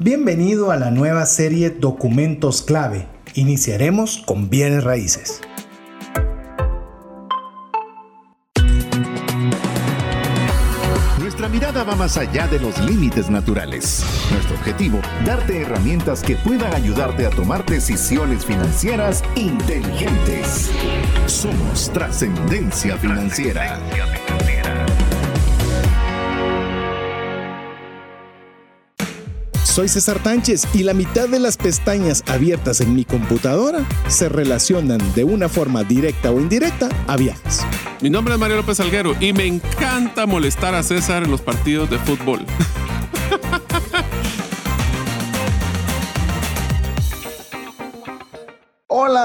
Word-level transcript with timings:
Bienvenido 0.00 0.72
a 0.72 0.76
la 0.76 0.90
nueva 0.90 1.24
serie 1.24 1.70
Documentos 1.70 2.62
Clave. 2.62 3.06
Iniciaremos 3.34 4.24
con 4.26 4.50
bienes 4.50 4.82
raíces. 4.82 5.40
Nuestra 11.20 11.48
mirada 11.48 11.84
va 11.84 11.94
más 11.94 12.16
allá 12.16 12.48
de 12.48 12.58
los 12.58 12.76
límites 12.80 13.30
naturales. 13.30 14.04
Nuestro 14.32 14.56
objetivo, 14.56 14.98
darte 15.24 15.62
herramientas 15.62 16.24
que 16.24 16.34
puedan 16.34 16.74
ayudarte 16.74 17.26
a 17.26 17.30
tomar 17.30 17.64
decisiones 17.64 18.44
financieras 18.44 19.22
inteligentes. 19.36 20.72
Somos 21.26 21.88
trascendencia 21.92 22.96
financiera. 22.96 23.78
Soy 29.74 29.88
César 29.88 30.22
Tánchez 30.22 30.68
y 30.72 30.84
la 30.84 30.94
mitad 30.94 31.28
de 31.28 31.40
las 31.40 31.56
pestañas 31.56 32.22
abiertas 32.28 32.80
en 32.80 32.94
mi 32.94 33.04
computadora 33.04 33.84
se 34.06 34.28
relacionan 34.28 35.00
de 35.16 35.24
una 35.24 35.48
forma 35.48 35.82
directa 35.82 36.30
o 36.30 36.38
indirecta 36.38 36.88
a 37.08 37.16
viajes. 37.16 37.66
Mi 38.00 38.08
nombre 38.08 38.34
es 38.34 38.38
Mario 38.38 38.58
López 38.58 38.78
Alguero 38.78 39.16
y 39.18 39.32
me 39.32 39.46
encanta 39.46 40.26
molestar 40.26 40.76
a 40.76 40.84
César 40.84 41.24
en 41.24 41.32
los 41.32 41.40
partidos 41.40 41.90
de 41.90 41.98
fútbol. 41.98 42.46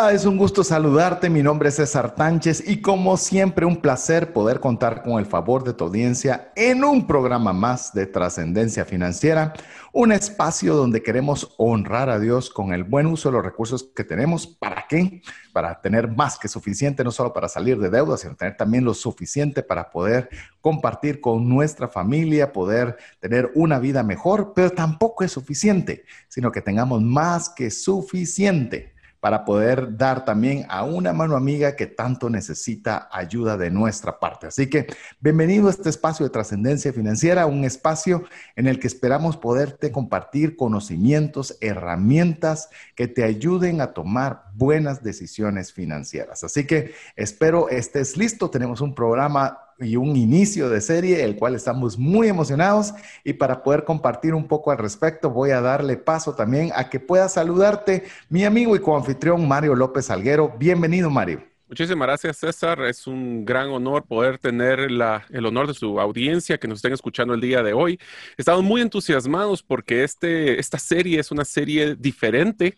Es 0.08 0.26
un 0.26 0.38
gusto 0.38 0.64
saludarte. 0.64 1.30
Mi 1.30 1.44
nombre 1.44 1.70
es 1.70 1.76
César 1.76 2.16
Tánchez 2.16 2.64
y 2.66 2.82
como 2.82 3.18
siempre 3.18 3.66
un 3.66 3.78
placer 3.78 4.32
poder 4.32 4.60
contar 4.60 5.04
con 5.04 5.20
el 5.20 5.26
favor 5.26 5.64
de 5.64 5.74
tu 5.74 5.84
audiencia 5.84 6.52
en 6.56 6.84
un 6.86 7.06
programa 7.06 7.52
más 7.52 7.94
de 7.94 8.06
trascendencia 8.06 8.86
financiera, 8.86 9.54
un 9.92 10.12
espacio 10.14 10.76
donde 10.76 11.04
queremos 11.04 11.54
honrar 11.58 12.10
a 12.10 12.18
Dios 12.18 12.50
con 12.50 12.72
el 12.74 12.86
buen 12.86 13.08
uso 13.08 13.30
de 13.30 13.34
los 13.34 13.44
recursos 13.44 13.84
que 13.94 14.06
tenemos. 14.06 14.48
¿Para 14.48 14.86
qué? 14.88 15.22
Para 15.54 15.82
tener 15.82 16.08
más 16.08 16.40
que 16.40 16.48
suficiente, 16.48 17.04
no 17.04 17.12
solo 17.12 17.34
para 17.34 17.50
salir 17.50 17.78
de 17.78 17.90
deudas, 17.90 18.22
sino 18.22 18.36
tener 18.36 18.56
también 18.56 18.86
lo 18.86 18.94
suficiente 18.94 19.64
para 19.64 19.92
poder 19.92 20.30
compartir 20.62 21.20
con 21.20 21.48
nuestra 21.48 21.88
familia, 21.90 22.54
poder 22.54 22.98
tener 23.20 23.52
una 23.54 23.80
vida 23.80 24.02
mejor, 24.02 24.54
pero 24.56 24.72
tampoco 24.72 25.26
es 25.26 25.32
suficiente, 25.34 26.06
sino 26.30 26.52
que 26.52 26.62
tengamos 26.62 27.02
más 27.02 27.50
que 27.50 27.70
suficiente 27.70 28.94
para 29.20 29.46
poder 29.46 29.98
dar 29.98 30.26
también 30.26 30.66
a 30.70 30.84
una 30.84 31.14
mano 31.14 31.36
amiga 31.36 31.76
que 31.76 31.88
tanto 31.88 32.30
necesita 32.30 33.10
ayuda 33.12 33.58
de 33.58 33.70
nuestra 33.70 34.20
parte. 34.20 34.48
Así 34.48 34.70
que 34.70 34.88
bienvenido 35.20 35.68
a 35.68 35.72
este 35.72 35.90
espacio 35.90 36.26
de 36.26 36.30
trascendencia 36.30 36.94
financiera, 36.94 37.46
un 37.46 37.66
espacio 37.66 38.24
en 38.56 38.68
el 38.68 38.80
que 38.80 38.88
esperamos 38.88 39.38
poderte 39.38 39.92
compartir 39.92 40.56
conocimientos, 40.56 41.58
herramientas 41.62 42.70
que 42.96 43.08
te 43.08 43.24
ayuden 43.24 43.82
a 43.82 43.94
tomar 43.94 44.44
buenas 44.54 45.04
decisiones 45.04 45.74
financieras. 45.74 46.44
Así 46.44 46.66
que 46.66 46.94
espero 47.16 47.70
estés 47.70 48.18
listo. 48.18 48.50
Tenemos 48.50 48.82
un 48.82 48.96
programa 48.96 49.69
y 49.80 49.96
un 49.96 50.16
inicio 50.16 50.70
de 50.70 50.82
serie, 50.82 51.24
el 51.24 51.36
cual 51.36 51.56
estamos 51.56 51.98
muy 51.98 52.28
emocionados. 52.28 52.94
Y 53.24 53.34
para 53.34 53.64
poder 53.64 53.84
compartir 53.84 54.34
un 54.34 54.48
poco 54.48 54.72
al 54.72 54.78
respecto, 54.78 55.30
voy 55.30 55.52
a 55.52 55.62
darle 55.62 55.98
paso 55.98 56.36
también 56.36 56.72
a 56.76 56.90
que 56.90 57.00
pueda 57.00 57.30
saludarte 57.30 58.04
mi 58.30 58.44
amigo 58.44 58.76
y 58.76 58.80
coanfitrión 58.80 59.48
Mario 59.48 59.76
López 59.76 60.10
Alguero. 60.10 60.54
Bienvenido, 60.58 61.10
Mario. 61.10 61.44
Muchísimas 61.70 62.08
gracias, 62.08 62.38
César. 62.38 62.82
Es 62.82 63.06
un 63.06 63.46
gran 63.46 63.70
honor 63.70 64.04
poder 64.04 64.40
tener 64.40 64.80
el 64.80 65.46
honor 65.46 65.68
de 65.68 65.76
su 65.76 66.00
audiencia 66.00 66.58
que 66.58 66.68
nos 66.68 66.80
estén 66.80 66.94
escuchando 66.94 67.36
el 67.36 67.42
día 67.42 67.62
de 67.62 67.74
hoy. 67.74 68.00
Estamos 68.38 68.64
muy 68.64 68.82
entusiasmados 68.82 69.62
porque 69.62 70.04
este, 70.04 70.60
esta 70.60 70.80
serie 70.80 71.20
es 71.20 71.30
una 71.30 71.46
serie 71.46 71.96
diferente 71.96 72.76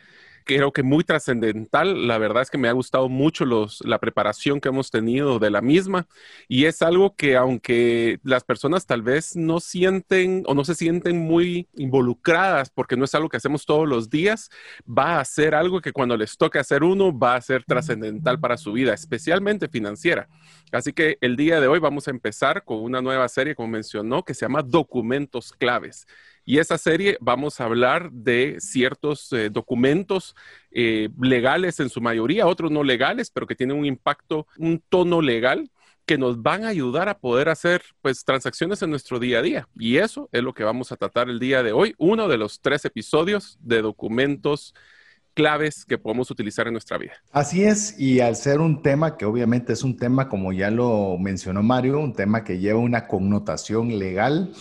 creo 0.55 0.71
que 0.71 0.83
muy 0.83 1.03
trascendental. 1.03 2.07
La 2.07 2.17
verdad 2.17 2.43
es 2.43 2.49
que 2.49 2.57
me 2.57 2.67
ha 2.67 2.73
gustado 2.73 3.09
mucho 3.09 3.45
los, 3.45 3.81
la 3.85 3.99
preparación 3.99 4.59
que 4.59 4.69
hemos 4.69 4.91
tenido 4.91 5.39
de 5.39 5.49
la 5.49 5.61
misma 5.61 6.07
y 6.47 6.65
es 6.65 6.81
algo 6.81 7.15
que 7.15 7.37
aunque 7.37 8.19
las 8.23 8.43
personas 8.43 8.85
tal 8.85 9.01
vez 9.01 9.35
no 9.35 9.59
sienten 9.59 10.43
o 10.47 10.53
no 10.53 10.63
se 10.63 10.75
sienten 10.75 11.17
muy 11.19 11.67
involucradas 11.75 12.69
porque 12.69 12.97
no 12.97 13.05
es 13.05 13.15
algo 13.15 13.29
que 13.29 13.37
hacemos 13.37 13.65
todos 13.65 13.87
los 13.87 14.09
días, 14.09 14.49
va 14.87 15.19
a 15.19 15.25
ser 15.25 15.55
algo 15.55 15.81
que 15.81 15.93
cuando 15.93 16.17
les 16.17 16.37
toque 16.37 16.59
hacer 16.59 16.83
uno 16.83 17.17
va 17.17 17.35
a 17.35 17.41
ser 17.41 17.63
trascendental 17.63 18.39
para 18.39 18.57
su 18.57 18.73
vida, 18.73 18.93
especialmente 18.93 19.67
financiera. 19.67 20.27
Así 20.71 20.93
que 20.93 21.17
el 21.21 21.35
día 21.35 21.59
de 21.59 21.67
hoy 21.67 21.79
vamos 21.79 22.07
a 22.07 22.11
empezar 22.11 22.63
con 22.63 22.81
una 22.81 23.01
nueva 23.01 23.27
serie, 23.27 23.55
como 23.55 23.69
mencionó, 23.69 24.23
que 24.23 24.33
se 24.33 24.45
llama 24.45 24.61
Documentos 24.61 25.51
Claves. 25.51 26.07
Y 26.45 26.59
esa 26.59 26.77
serie 26.77 27.17
vamos 27.21 27.59
a 27.59 27.65
hablar 27.65 28.11
de 28.11 28.57
ciertos 28.59 29.31
eh, 29.33 29.49
documentos 29.49 30.35
eh, 30.71 31.09
legales 31.19 31.79
en 31.79 31.89
su 31.89 32.01
mayoría, 32.01 32.47
otros 32.47 32.71
no 32.71 32.83
legales, 32.83 33.29
pero 33.31 33.47
que 33.47 33.55
tienen 33.55 33.77
un 33.77 33.85
impacto, 33.85 34.47
un 34.57 34.81
tono 34.89 35.21
legal 35.21 35.69
que 36.05 36.17
nos 36.17 36.41
van 36.41 36.65
a 36.65 36.69
ayudar 36.69 37.09
a 37.09 37.19
poder 37.19 37.47
hacer 37.47 37.83
pues 38.01 38.25
transacciones 38.25 38.81
en 38.81 38.89
nuestro 38.89 39.19
día 39.19 39.39
a 39.39 39.41
día. 39.41 39.67
Y 39.77 39.97
eso 39.97 40.29
es 40.31 40.43
lo 40.43 40.53
que 40.53 40.63
vamos 40.63 40.91
a 40.91 40.97
tratar 40.97 41.29
el 41.29 41.39
día 41.39 41.63
de 41.63 41.71
hoy, 41.71 41.93
uno 41.97 42.27
de 42.27 42.37
los 42.37 42.59
tres 42.59 42.85
episodios 42.85 43.57
de 43.61 43.81
documentos 43.81 44.73
claves 45.33 45.85
que 45.85 45.97
podemos 45.97 46.29
utilizar 46.29 46.67
en 46.67 46.73
nuestra 46.73 46.97
vida. 46.97 47.13
Así 47.31 47.63
es, 47.63 47.97
y 47.99 48.19
al 48.19 48.35
ser 48.35 48.59
un 48.59 48.81
tema 48.81 49.17
que 49.17 49.25
obviamente 49.25 49.73
es 49.73 49.83
un 49.83 49.95
tema, 49.95 50.27
como 50.27 50.51
ya 50.51 50.69
lo 50.69 51.17
mencionó 51.17 51.63
Mario, 51.63 51.99
un 51.99 52.13
tema 52.13 52.43
que 52.43 52.59
lleva 52.59 52.79
una 52.79 53.07
connotación 53.07 53.97
legal, 53.97 54.51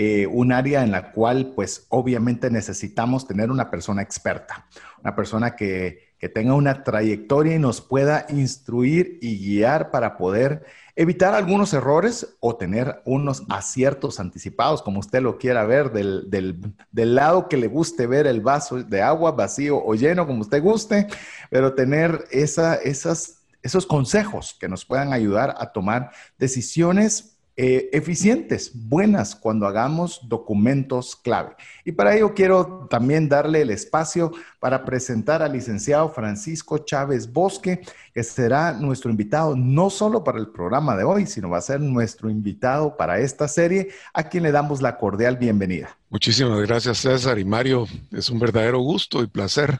eh, 0.00 0.28
un 0.28 0.52
área 0.52 0.84
en 0.84 0.92
la 0.92 1.10
cual 1.10 1.54
pues 1.56 1.86
obviamente 1.88 2.52
necesitamos 2.52 3.26
tener 3.26 3.50
una 3.50 3.68
persona 3.68 4.00
experta, 4.00 4.64
una 5.02 5.16
persona 5.16 5.56
que, 5.56 6.06
tenga 6.32 6.54
una 6.54 6.84
trayectoria 6.84 7.56
y 7.56 7.58
nos 7.58 7.80
pueda 7.80 8.26
instruir 8.28 9.18
y 9.20 9.38
guiar 9.38 9.90
para 9.90 10.16
poder 10.16 10.64
evitar 10.94 11.34
algunos 11.34 11.74
errores 11.74 12.36
o 12.38 12.54
tener 12.54 13.02
unos 13.06 13.42
aciertos 13.48 14.20
anticipados, 14.20 14.82
como 14.82 15.00
usted 15.00 15.20
lo 15.20 15.36
quiera 15.36 15.64
ver, 15.64 15.90
del, 15.90 16.30
del, 16.30 17.14
lado 17.16 17.48
que 17.48 17.56
le 17.56 17.66
guste 17.66 18.06
ver 18.06 18.28
el 18.28 18.40
vaso 18.40 18.84
de 18.84 19.02
agua 19.02 19.32
vacío 19.32 19.82
o 19.84 19.96
lleno, 19.96 20.28
como 20.28 20.42
usted 20.42 20.62
guste, 20.62 21.08
pero 21.50 21.74
tener 21.74 22.24
esa, 22.30 22.76
esas, 22.76 23.42
esos 23.64 23.84
consejos 23.84 24.56
que 24.60 24.68
nos 24.68 24.84
puedan 24.84 25.12
ayudar 25.12 25.56
a 25.58 25.72
tomar 25.72 26.12
decisiones 26.38 27.37
eh, 27.60 27.90
eficientes, 27.92 28.70
buenas, 28.72 29.34
cuando 29.34 29.66
hagamos 29.66 30.20
documentos 30.28 31.16
clave. 31.16 31.56
Y 31.84 31.90
para 31.90 32.14
ello 32.14 32.32
quiero 32.32 32.86
también 32.88 33.28
darle 33.28 33.62
el 33.62 33.70
espacio 33.70 34.30
para 34.60 34.84
presentar 34.84 35.42
al 35.42 35.52
licenciado 35.52 36.08
Francisco 36.10 36.78
Chávez 36.78 37.32
Bosque, 37.32 37.80
que 38.12 38.22
será 38.24 38.72
nuestro 38.72 39.10
invitado 39.10 39.54
no 39.56 39.90
solo 39.90 40.24
para 40.24 40.38
el 40.38 40.48
programa 40.48 40.96
de 40.96 41.04
hoy, 41.04 41.26
sino 41.26 41.50
va 41.50 41.58
a 41.58 41.62
ser 41.62 41.80
nuestro 41.80 42.28
invitado 42.30 42.96
para 42.96 43.20
esta 43.20 43.48
serie, 43.48 43.88
a 44.12 44.24
quien 44.24 44.42
le 44.42 44.52
damos 44.52 44.82
la 44.82 44.98
cordial 44.98 45.36
bienvenida. 45.36 45.96
Muchísimas 46.10 46.60
gracias 46.66 46.98
César 46.98 47.38
y 47.38 47.44
Mario. 47.44 47.86
Es 48.12 48.30
un 48.30 48.38
verdadero 48.38 48.80
gusto 48.80 49.22
y 49.22 49.26
placer 49.26 49.78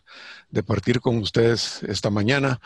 de 0.51 0.63
partir 0.63 1.01
con 1.01 1.19
ustedes 1.19 1.83
esta 1.85 2.11
mañana 2.11 2.61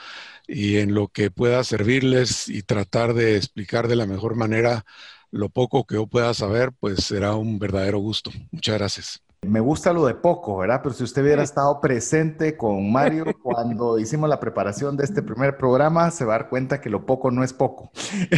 y 0.47 0.79
en 0.79 0.95
lo 0.95 1.09
que 1.09 1.31
pueda 1.31 1.65
servirles 1.65 2.49
y 2.49 2.63
tratar 2.63 3.15
de 3.15 3.37
explicar 3.37 3.89
de 3.89 3.97
la 3.97 4.07
mejor 4.07 4.35
manera 4.35 4.85
lo 5.31 5.49
poco 5.49 5.87
que 5.87 5.95
yo 5.95 6.07
pueda 6.07 6.35
saber, 6.35 6.73
pues 6.79 7.05
será 7.05 7.35
un 7.35 7.59
verdadero 7.59 7.99
gusto. 7.99 8.31
Muchas 8.51 8.79
gracias. 8.79 9.23
Me 9.45 9.59
gusta 9.59 9.93
lo 9.93 10.07
de 10.07 10.15
poco, 10.15 10.59
¿verdad? 10.59 10.81
Pero 10.85 10.95
si 10.95 11.03
usted 11.03 11.21
hubiera 11.21 11.43
estado 11.43 11.81
presente 11.81 12.57
con 12.57 12.93
Mario 12.93 13.25
cuando 13.43 13.99
hicimos 13.99 14.31
la 14.31 14.39
preparación 14.39 14.97
de 14.97 15.03
este 15.03 15.21
primer 15.21 15.57
programa, 15.57 16.13
se 16.13 16.25
va 16.25 16.37
a 16.37 16.39
dar 16.39 16.49
cuenta 16.49 16.81
que 16.81 16.89
lo 16.89 17.05
poco 17.05 17.33
no 17.33 17.43
es 17.43 17.53
poco. 17.53 17.91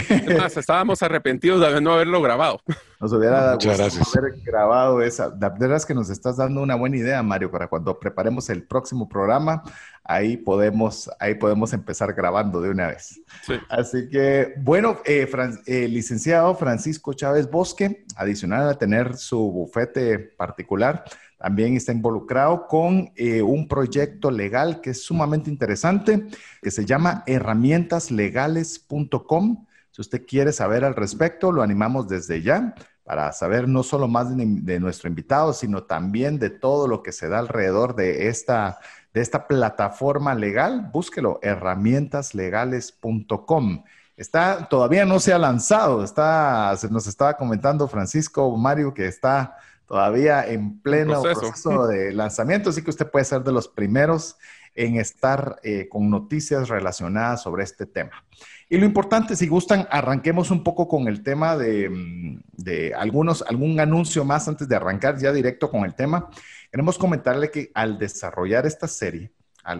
Además, 0.08 0.56
estábamos 0.56 1.02
arrepentidos 1.02 1.60
de 1.60 1.78
no 1.82 1.92
haberlo 1.92 2.22
grabado. 2.22 2.58
Nos 3.00 3.12
hubiera 3.12 3.52
gustado 3.52 3.82
haber 4.16 4.40
grabado 4.42 5.02
esa. 5.02 5.28
La 5.38 5.50
verdad 5.50 5.76
es 5.76 5.84
que 5.84 5.92
nos 5.92 6.08
estás 6.08 6.38
dando 6.38 6.62
una 6.62 6.74
buena 6.74 6.96
idea, 6.96 7.22
Mario, 7.22 7.50
para 7.50 7.68
cuando 7.68 7.98
preparemos 7.98 8.48
el 8.48 8.62
próximo 8.62 9.06
programa, 9.06 9.62
ahí 10.04 10.36
podemos, 10.36 11.10
ahí 11.18 11.34
podemos 11.34 11.72
empezar 11.72 12.12
grabando 12.12 12.60
de 12.60 12.70
una 12.70 12.86
vez. 12.88 13.20
Así 13.68 14.08
que, 14.08 14.54
bueno, 14.58 14.98
eh, 15.04 15.28
eh, 15.66 15.88
licenciado 15.88 16.54
Francisco 16.54 17.12
Chávez 17.14 17.50
Bosque, 17.50 18.04
adicional 18.16 18.68
a 18.68 18.78
tener 18.78 19.16
su 19.16 19.50
bufete 19.50 20.18
particular, 20.18 21.02
también 21.38 21.76
está 21.76 21.90
involucrado 21.92 22.68
con 22.68 23.10
eh, 23.16 23.42
un 23.42 23.66
proyecto 23.66 24.30
legal 24.30 24.80
que 24.80 24.90
es 24.90 25.02
sumamente 25.02 25.50
interesante, 25.50 26.28
que 26.62 26.70
se 26.70 26.84
llama 26.84 27.24
herramientaslegales.com. 27.26 29.66
Si 29.90 30.00
usted 30.00 30.24
quiere 30.26 30.52
saber 30.52 30.84
al 30.84 30.94
respecto, 30.94 31.50
lo 31.52 31.62
animamos 31.62 32.08
desde 32.08 32.40
ya 32.42 32.74
para 33.04 33.30
saber 33.32 33.68
no 33.68 33.82
solo 33.82 34.08
más 34.08 34.34
de, 34.34 34.80
nuestro 34.80 35.10
invitado, 35.10 35.52
sino 35.52 35.82
también 35.82 36.38
de 36.38 36.48
todo 36.48 36.88
lo 36.88 37.02
que 37.02 37.12
se 37.12 37.28
da 37.28 37.40
alrededor 37.40 37.94
de 37.94 38.28
esta, 38.28 38.78
de 39.14 39.22
esta 39.22 39.46
plataforma 39.46 40.34
legal. 40.34 40.90
Búsquelo, 40.92 41.38
herramientaslegales.com. 41.40 43.84
Está, 44.16 44.68
todavía 44.68 45.06
no 45.06 45.20
se 45.20 45.32
ha 45.32 45.38
lanzado, 45.38 46.04
está, 46.04 46.76
se 46.76 46.90
nos 46.90 47.06
estaba 47.06 47.34
comentando 47.34 47.88
Francisco 47.88 48.54
Mario 48.56 48.94
que 48.94 49.06
está 49.06 49.56
todavía 49.86 50.46
en 50.46 50.80
pleno 50.80 51.22
proceso. 51.22 51.86
de 51.86 52.12
lanzamiento, 52.12 52.70
así 52.70 52.82
que 52.82 52.90
usted 52.90 53.08
puede 53.10 53.24
ser 53.24 53.42
de 53.42 53.52
los 53.52 53.68
primeros 53.68 54.36
en 54.74 54.96
estar 54.96 55.60
eh, 55.62 55.88
con 55.88 56.10
noticias 56.10 56.68
relacionadas 56.68 57.42
sobre 57.42 57.64
este 57.64 57.86
tema. 57.86 58.24
Y 58.68 58.78
lo 58.78 58.86
importante, 58.86 59.36
si 59.36 59.46
gustan, 59.46 59.86
arranquemos 59.90 60.50
un 60.50 60.64
poco 60.64 60.88
con 60.88 61.06
el 61.06 61.22
tema 61.22 61.56
de, 61.56 61.88
mm, 61.88 62.40
de, 62.56 62.92
algunos, 62.94 63.42
algún 63.42 63.78
anuncio 63.78 64.24
más 64.24 64.48
antes 64.48 64.68
de 64.68 64.74
arrancar 64.74 65.16
ya 65.18 65.32
directo 65.32 65.70
con 65.70 65.84
el 65.84 65.94
tema. 65.94 66.28
Queremos 66.74 66.98
comentarle 66.98 67.52
que 67.52 67.70
al 67.72 68.00
desarrollar 68.00 68.66
esta 68.66 68.88
serie, 68.88 69.30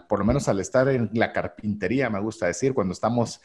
por 0.07 0.21
lo 0.21 0.25
menos 0.25 0.47
al 0.47 0.61
estar 0.61 0.87
en 0.87 1.11
la 1.13 1.33
carpintería, 1.33 2.09
me 2.09 2.21
gusta 2.21 2.47
decir, 2.47 2.73
cuando 2.73 2.93
estamos 2.93 3.41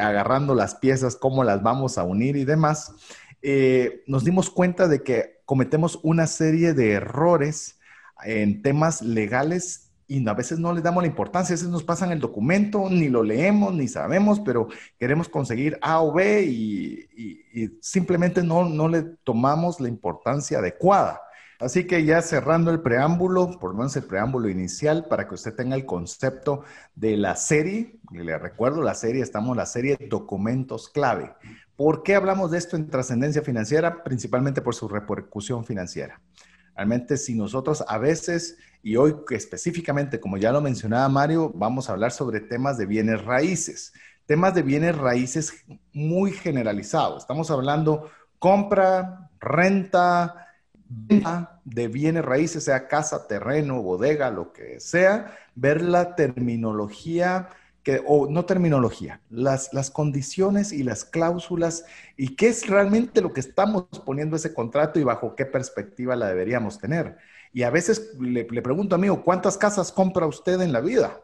agarrando 0.00 0.52
las 0.52 0.74
piezas, 0.74 1.14
cómo 1.14 1.44
las 1.44 1.62
vamos 1.62 1.96
a 1.96 2.02
unir 2.02 2.34
y 2.34 2.44
demás, 2.44 2.92
eh, 3.40 4.02
nos 4.08 4.24
dimos 4.24 4.50
cuenta 4.50 4.88
de 4.88 5.04
que 5.04 5.42
cometemos 5.44 6.00
una 6.02 6.26
serie 6.26 6.72
de 6.72 6.90
errores 6.90 7.78
en 8.24 8.62
temas 8.62 9.00
legales 9.00 9.92
y 10.08 10.28
a 10.28 10.34
veces 10.34 10.58
no 10.58 10.72
les 10.72 10.82
damos 10.82 11.04
la 11.04 11.08
importancia, 11.08 11.52
a 11.52 11.56
veces 11.56 11.68
nos 11.68 11.84
pasan 11.84 12.10
el 12.10 12.18
documento, 12.18 12.90
ni 12.90 13.08
lo 13.08 13.22
leemos, 13.22 13.74
ni 13.74 13.86
sabemos, 13.86 14.40
pero 14.40 14.66
queremos 14.98 15.28
conseguir 15.28 15.78
A 15.82 16.02
o 16.02 16.12
B 16.12 16.42
y, 16.42 17.78
simplemente 17.80 18.42
no, 18.42 18.68
no 18.68 18.88
le 18.88 19.02
tomamos 19.22 19.78
la 19.78 19.86
importancia 19.86 20.58
adecuada. 20.58 21.20
Así 21.60 21.88
que 21.88 22.04
ya 22.04 22.22
cerrando 22.22 22.70
el 22.70 22.80
preámbulo, 22.80 23.58
por 23.58 23.72
lo 23.72 23.78
menos 23.78 23.96
el 23.96 24.04
preámbulo 24.04 24.48
inicial, 24.48 25.06
para 25.08 25.26
que 25.26 25.34
usted 25.34 25.54
tenga 25.54 25.74
el 25.74 25.86
concepto 25.86 26.62
de 26.94 27.16
la 27.16 27.34
serie, 27.34 27.98
le 28.12 28.38
recuerdo, 28.38 28.80
la 28.80 28.94
serie, 28.94 29.22
estamos 29.22 29.50
en 29.50 29.56
la 29.56 29.66
serie 29.66 29.98
Documentos 30.08 30.88
Clave. 30.88 31.34
¿Por 31.74 32.04
qué 32.04 32.14
hablamos 32.14 32.52
de 32.52 32.58
esto 32.58 32.76
en 32.76 32.88
trascendencia 32.88 33.42
financiera? 33.42 34.04
Principalmente 34.04 34.62
por 34.62 34.76
su 34.76 34.86
repercusión 34.86 35.64
financiera. 35.64 36.20
Realmente 36.76 37.16
si 37.16 37.34
nosotros 37.34 37.84
a 37.88 37.98
veces, 37.98 38.56
y 38.84 38.94
hoy 38.94 39.16
específicamente, 39.30 40.20
como 40.20 40.36
ya 40.36 40.52
lo 40.52 40.60
mencionaba 40.60 41.08
Mario, 41.08 41.50
vamos 41.56 41.88
a 41.88 41.92
hablar 41.92 42.12
sobre 42.12 42.38
temas 42.38 42.78
de 42.78 42.86
bienes 42.86 43.24
raíces, 43.24 43.92
temas 44.26 44.54
de 44.54 44.62
bienes 44.62 44.96
raíces 44.96 45.64
muy 45.92 46.30
generalizados. 46.30 47.22
Estamos 47.22 47.50
hablando 47.50 48.08
compra, 48.38 49.30
renta, 49.40 50.47
de 50.88 51.88
bienes 51.88 52.24
raíces, 52.24 52.64
sea 52.64 52.88
casa, 52.88 53.26
terreno, 53.26 53.82
bodega, 53.82 54.30
lo 54.30 54.52
que 54.52 54.80
sea, 54.80 55.36
ver 55.54 55.82
la 55.82 56.14
terminología 56.16 57.48
o 58.06 58.28
no 58.28 58.44
terminología, 58.44 59.20
las, 59.30 59.72
las 59.72 59.90
condiciones 59.90 60.72
y 60.72 60.82
las 60.82 61.04
cláusulas 61.04 61.84
y 62.16 62.36
qué 62.36 62.48
es 62.48 62.66
realmente 62.66 63.20
lo 63.20 63.32
que 63.32 63.40
estamos 63.40 63.84
poniendo 64.04 64.36
ese 64.36 64.52
contrato 64.52 64.98
y 64.98 65.04
bajo 65.04 65.34
qué 65.34 65.46
perspectiva 65.46 66.16
la 66.16 66.28
deberíamos 66.28 66.78
tener. 66.78 67.16
Y 67.52 67.62
a 67.62 67.70
veces 67.70 68.14
le, 68.20 68.46
le 68.48 68.62
pregunto, 68.62 68.94
amigo, 68.94 69.22
¿cuántas 69.24 69.56
casas 69.56 69.90
compra 69.90 70.26
usted 70.26 70.60
en 70.60 70.72
la 70.72 70.80
vida? 70.80 71.20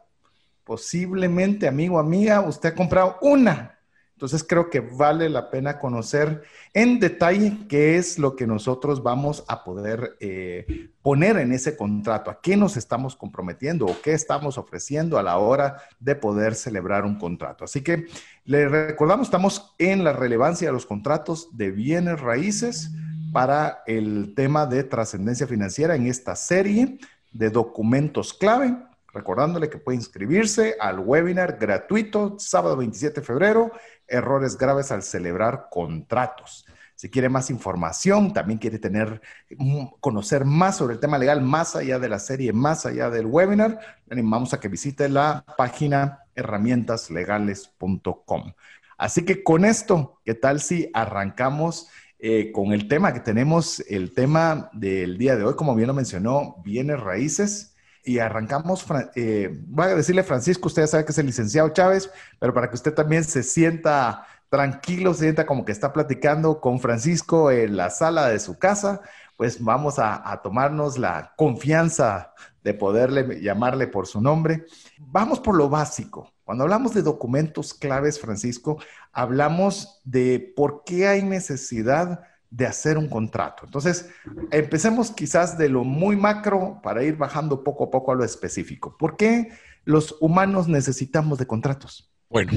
Posiblemente, 0.64 1.68
amigo, 1.68 1.98
amiga, 1.98 2.40
usted 2.40 2.70
ha 2.70 2.74
comprado 2.74 3.18
una 3.20 3.73
entonces 4.14 4.44
creo 4.44 4.70
que 4.70 4.78
vale 4.78 5.28
la 5.28 5.50
pena 5.50 5.80
conocer 5.80 6.44
en 6.72 7.00
detalle 7.00 7.58
qué 7.68 7.96
es 7.96 8.16
lo 8.16 8.36
que 8.36 8.46
nosotros 8.46 9.02
vamos 9.02 9.44
a 9.48 9.64
poder 9.64 10.16
eh, 10.20 10.90
poner 11.02 11.36
en 11.38 11.52
ese 11.52 11.76
contrato, 11.76 12.30
a 12.30 12.40
qué 12.40 12.56
nos 12.56 12.76
estamos 12.76 13.16
comprometiendo 13.16 13.86
o 13.86 14.00
qué 14.02 14.12
estamos 14.12 14.56
ofreciendo 14.56 15.18
a 15.18 15.22
la 15.24 15.38
hora 15.38 15.78
de 15.98 16.14
poder 16.14 16.54
celebrar 16.54 17.04
un 17.04 17.18
contrato. 17.18 17.64
Así 17.64 17.82
que 17.82 18.06
le 18.44 18.68
recordamos, 18.68 19.26
estamos 19.26 19.74
en 19.78 20.04
la 20.04 20.12
relevancia 20.12 20.68
de 20.68 20.74
los 20.74 20.86
contratos 20.86 21.48
de 21.56 21.72
bienes 21.72 22.20
raíces 22.20 22.92
para 23.32 23.82
el 23.84 24.32
tema 24.36 24.64
de 24.64 24.84
trascendencia 24.84 25.48
financiera 25.48 25.96
en 25.96 26.06
esta 26.06 26.36
serie 26.36 26.98
de 27.32 27.50
documentos 27.50 28.32
clave 28.32 28.76
Recordándole 29.14 29.70
que 29.70 29.78
puede 29.78 29.96
inscribirse 29.96 30.74
al 30.80 30.98
webinar 30.98 31.56
gratuito 31.56 32.34
sábado 32.40 32.76
27 32.76 33.20
de 33.20 33.24
febrero, 33.24 33.70
errores 34.08 34.56
graves 34.56 34.92
al 34.92 35.02
celebrar 35.02 35.66
contratos. 35.70 36.64
Si 36.96 37.10
quiere 37.10 37.28
más 37.28 37.50
información, 37.50 38.32
también 38.32 38.58
quiere 38.58 38.78
tener, 38.78 39.20
mm, 39.56 39.86
conocer 40.00 40.44
más 40.44 40.76
sobre 40.76 40.94
el 40.94 41.00
tema 41.00 41.18
legal, 41.18 41.42
más 41.42 41.74
allá 41.74 41.98
de 41.98 42.08
la 42.08 42.20
serie, 42.20 42.52
más 42.52 42.86
allá 42.86 43.10
del 43.10 43.26
webinar, 43.26 43.80
le 44.06 44.12
animamos 44.12 44.54
a 44.54 44.60
que 44.60 44.68
visite 44.68 45.08
la 45.08 45.44
página 45.58 46.20
herramientaslegales.com. 46.36 48.52
Así 48.96 49.24
que 49.24 49.42
con 49.42 49.64
esto, 49.64 50.20
¿qué 50.24 50.34
tal 50.34 50.60
si 50.60 50.88
arrancamos 50.94 51.88
eh, 52.20 52.52
con 52.52 52.72
el 52.72 52.86
tema 52.86 53.12
que 53.12 53.18
tenemos, 53.20 53.80
el 53.88 54.14
tema 54.14 54.70
del 54.72 55.18
día 55.18 55.34
de 55.36 55.42
hoy, 55.44 55.56
como 55.56 55.74
bien 55.74 55.88
lo 55.88 55.94
mencionó, 55.94 56.62
bienes 56.64 57.00
raíces? 57.00 57.73
Y 58.04 58.18
arrancamos, 58.18 58.84
eh, 59.14 59.60
voy 59.66 59.86
a 59.86 59.94
decirle 59.94 60.22
Francisco, 60.22 60.68
usted 60.68 60.82
ya 60.82 60.86
sabe 60.86 61.04
que 61.04 61.12
es 61.12 61.18
el 61.18 61.26
licenciado 61.26 61.70
Chávez, 61.70 62.10
pero 62.38 62.52
para 62.52 62.68
que 62.68 62.74
usted 62.74 62.92
también 62.92 63.24
se 63.24 63.42
sienta 63.42 64.26
tranquilo, 64.48 65.14
se 65.14 65.20
sienta 65.20 65.46
como 65.46 65.64
que 65.64 65.72
está 65.72 65.92
platicando 65.92 66.60
con 66.60 66.80
Francisco 66.80 67.50
en 67.50 67.76
la 67.76 67.90
sala 67.90 68.28
de 68.28 68.38
su 68.38 68.58
casa, 68.58 69.00
pues 69.36 69.62
vamos 69.62 69.98
a, 69.98 70.30
a 70.30 70.42
tomarnos 70.42 70.98
la 70.98 71.32
confianza 71.36 72.32
de 72.62 72.74
poderle 72.74 73.40
llamarle 73.40 73.86
por 73.86 74.06
su 74.06 74.20
nombre. 74.20 74.64
Vamos 74.98 75.40
por 75.40 75.56
lo 75.56 75.68
básico. 75.68 76.32
Cuando 76.44 76.64
hablamos 76.64 76.94
de 76.94 77.02
documentos 77.02 77.74
claves, 77.74 78.20
Francisco, 78.20 78.78
hablamos 79.12 80.00
de 80.04 80.52
por 80.54 80.84
qué 80.84 81.08
hay 81.08 81.22
necesidad 81.22 82.20
de 82.54 82.66
hacer 82.66 82.98
un 82.98 83.08
contrato. 83.08 83.64
Entonces, 83.64 84.10
empecemos 84.52 85.10
quizás 85.10 85.58
de 85.58 85.68
lo 85.68 85.82
muy 85.82 86.16
macro 86.16 86.78
para 86.84 87.02
ir 87.02 87.16
bajando 87.16 87.64
poco 87.64 87.84
a 87.84 87.90
poco 87.90 88.12
a 88.12 88.14
lo 88.14 88.24
específico. 88.24 88.96
¿Por 88.96 89.16
qué 89.16 89.48
los 89.84 90.16
humanos 90.20 90.68
necesitamos 90.68 91.38
de 91.38 91.48
contratos? 91.48 92.12
Bueno, 92.30 92.52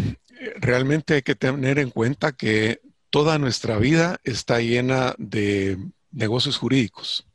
realmente 0.57 1.15
hay 1.15 1.21
que 1.23 1.33
tener 1.33 1.79
en 1.79 1.89
cuenta 1.89 2.31
que 2.31 2.79
toda 3.09 3.39
nuestra 3.39 3.79
vida 3.79 4.19
está 4.23 4.59
llena 4.59 5.15
de 5.17 5.79
negocios 6.11 6.57
jurídicos. 6.57 7.27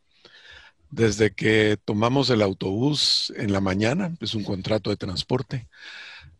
Desde 0.88 1.35
que 1.35 1.79
tomamos 1.85 2.31
el 2.31 2.43
autobús 2.43 3.32
en 3.37 3.53
la 3.53 3.61
mañana, 3.61 4.14
es 4.20 4.35
un 4.35 4.44
contrato 4.44 4.91
de 4.91 4.97
transporte, 4.97 5.69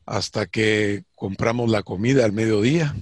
hasta 0.06 0.46
que 0.46 1.04
compramos 1.16 1.69
la 1.69 1.82
comida 1.82 2.24
al 2.24 2.32
mediodía, 2.32 2.94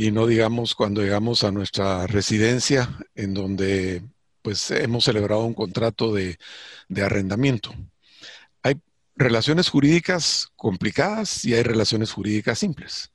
y 0.00 0.12
no 0.12 0.26
digamos 0.26 0.74
cuando 0.74 1.02
llegamos 1.02 1.44
a 1.44 1.52
nuestra 1.52 2.06
residencia 2.06 2.88
en 3.14 3.34
donde 3.34 4.02
pues 4.40 4.70
hemos 4.70 5.04
celebrado 5.04 5.44
un 5.44 5.52
contrato 5.52 6.14
de, 6.14 6.38
de 6.88 7.02
arrendamiento. 7.02 7.74
Hay 8.62 8.80
relaciones 9.14 9.68
jurídicas 9.68 10.48
complicadas 10.56 11.44
y 11.44 11.52
hay 11.52 11.62
relaciones 11.64 12.12
jurídicas 12.12 12.58
simples. 12.58 13.12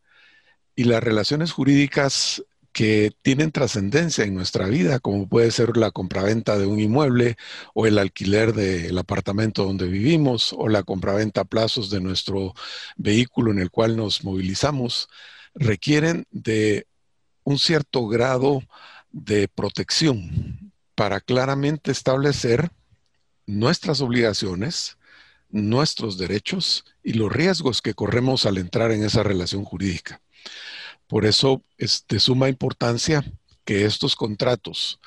Y 0.75 0.84
las 0.84 1.04
relaciones 1.04 1.54
jurídicas 1.54 2.44
que 2.72 3.12
tienen 3.24 3.51
trascendencia 3.51 4.24
en 4.24 4.36
nuestra 4.36 4.68
vida, 4.68 5.00
como 5.00 5.27
puede 5.27 5.50
ser 5.50 5.77
la 5.77 5.89
compraventa 5.89 6.56
de 6.60 6.68
un 6.68 6.80
inmueble 6.80 7.36
o 7.74 7.88
el 7.88 7.98
alquiler 7.98 8.54
del 8.54 8.96
apartamento 9.00 9.63
donde 9.65 9.88
vivimos 9.88 10.54
o 10.56 10.70
la 10.70 10.84
compraventa 10.84 11.42
a 11.42 11.46
plazos 11.46 11.89
de 11.89 12.00
nuestro 12.00 12.54
vehículo 12.96 13.51
en 13.51 13.58
el 13.58 13.72
cual 13.72 13.98
nos 13.98 14.24
movilizamos, 14.24 15.10
requieren 15.56 16.26
de 16.32 16.86
un 17.44 17.58
cierto 17.58 18.08
grado 18.08 18.62
de 19.12 19.48
protección 19.48 20.72
para 20.94 21.22
claramente 21.22 21.92
establecer 21.92 22.72
nuestras 23.46 24.02
obligaciones, 24.02 24.98
nuestros 25.50 26.18
derechos 26.18 26.86
y 27.04 27.14
los 27.14 27.32
riesgos 27.32 27.82
que 27.82 27.94
corremos 27.94 28.46
al 28.46 28.58
entrar 28.58 28.92
en 28.92 29.04
esa 29.04 29.24
relación 29.24 29.64
jurídica. 29.64 30.22
Por 31.08 31.26
eso 31.26 31.64
es 31.78 32.06
de 32.10 32.20
suma 32.20 32.50
importancia 32.50 33.24
que 33.64 33.86
estos 33.86 34.16
contratos 34.16 35.00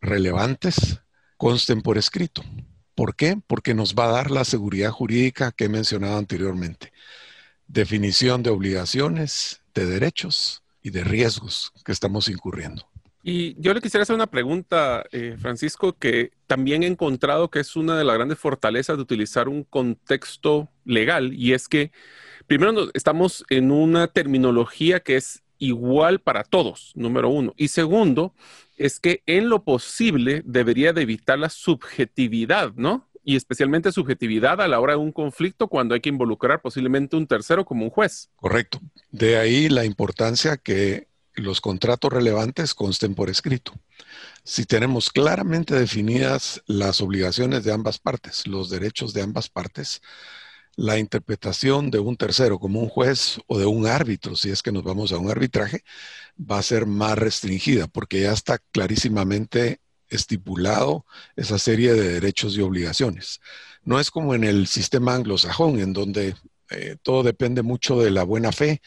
relevantes 0.00 1.00
consten 1.36 1.82
por 1.82 1.98
escrito. 1.98 2.44
¿Por 2.94 3.16
qué? 3.16 3.38
Porque 3.46 3.74
nos 3.74 3.94
va 3.94 4.06
a 4.06 4.12
dar 4.12 4.30
la 4.30 4.44
seguridad 4.44 4.90
jurídica 4.90 5.52
que 5.52 5.64
he 5.64 5.68
mencionado 5.68 6.16
anteriormente. 6.16 6.92
Definición 7.66 8.42
de 8.42 8.50
obligaciones, 8.50 9.60
de 9.74 9.86
derechos 9.86 10.62
y 10.82 10.90
de 10.90 11.04
riesgos 11.04 11.72
que 11.84 11.92
estamos 11.92 12.28
incurriendo. 12.28 12.86
Y 13.26 13.58
yo 13.58 13.72
le 13.72 13.80
quisiera 13.80 14.02
hacer 14.02 14.14
una 14.14 14.26
pregunta, 14.26 15.06
eh, 15.10 15.36
Francisco, 15.38 15.94
que 15.94 16.32
también 16.46 16.82
he 16.82 16.86
encontrado 16.86 17.50
que 17.50 17.60
es 17.60 17.74
una 17.74 17.96
de 17.96 18.04
las 18.04 18.16
grandes 18.16 18.38
fortalezas 18.38 18.96
de 18.98 19.02
utilizar 19.02 19.48
un 19.48 19.64
contexto 19.64 20.68
legal, 20.84 21.32
y 21.32 21.54
es 21.54 21.66
que 21.66 21.90
primero 22.46 22.90
estamos 22.92 23.42
en 23.48 23.70
una 23.70 24.08
terminología 24.08 25.00
que 25.00 25.16
es 25.16 25.42
igual 25.56 26.20
para 26.20 26.44
todos, 26.44 26.92
número 26.94 27.30
uno. 27.30 27.54
Y 27.56 27.68
segundo, 27.68 28.34
es 28.76 29.00
que 29.00 29.22
en 29.24 29.48
lo 29.48 29.64
posible 29.64 30.42
debería 30.44 30.92
de 30.92 31.02
evitar 31.02 31.38
la 31.38 31.48
subjetividad, 31.48 32.74
¿no? 32.74 33.08
Y 33.24 33.36
especialmente 33.36 33.90
subjetividad 33.90 34.60
a 34.60 34.68
la 34.68 34.78
hora 34.78 34.92
de 34.92 34.98
un 34.98 35.12
conflicto 35.12 35.68
cuando 35.68 35.94
hay 35.94 36.00
que 36.00 36.10
involucrar 36.10 36.60
posiblemente 36.60 37.16
un 37.16 37.26
tercero 37.26 37.64
como 37.64 37.84
un 37.84 37.90
juez. 37.90 38.30
Correcto. 38.36 38.80
De 39.10 39.38
ahí 39.38 39.68
la 39.68 39.84
importancia 39.84 40.56
que 40.56 41.08
los 41.34 41.60
contratos 41.60 42.12
relevantes 42.12 42.74
consten 42.74 43.14
por 43.14 43.28
escrito. 43.28 43.72
Si 44.44 44.66
tenemos 44.66 45.10
claramente 45.10 45.74
definidas 45.74 46.62
las 46.66 47.00
obligaciones 47.00 47.64
de 47.64 47.72
ambas 47.72 47.98
partes, 47.98 48.46
los 48.46 48.70
derechos 48.70 49.12
de 49.14 49.22
ambas 49.22 49.48
partes, 49.48 50.00
la 50.76 50.98
interpretación 50.98 51.90
de 51.90 52.00
un 52.00 52.16
tercero 52.16 52.58
como 52.58 52.80
un 52.80 52.88
juez 52.88 53.38
o 53.46 53.58
de 53.58 53.66
un 53.66 53.86
árbitro, 53.86 54.36
si 54.36 54.50
es 54.50 54.62
que 54.62 54.72
nos 54.72 54.82
vamos 54.82 55.12
a 55.12 55.18
un 55.18 55.30
arbitraje, 55.30 55.82
va 56.38 56.58
a 56.58 56.62
ser 56.62 56.86
más 56.86 57.16
restringida 57.16 57.86
porque 57.86 58.22
ya 58.22 58.32
está 58.32 58.58
clarísimamente 58.72 59.80
estipulado 60.08 61.04
esa 61.36 61.58
serie 61.58 61.94
de 61.94 62.14
derechos 62.14 62.56
y 62.56 62.60
obligaciones. 62.60 63.40
No 63.84 64.00
es 64.00 64.10
como 64.10 64.34
en 64.34 64.44
el 64.44 64.66
sistema 64.66 65.14
anglosajón, 65.14 65.80
en 65.80 65.92
donde 65.92 66.36
eh, 66.70 66.96
todo 67.02 67.22
depende 67.22 67.62
mucho 67.62 68.00
de 68.00 68.10
la 68.10 68.24
buena 68.24 68.52
fe 68.52 68.80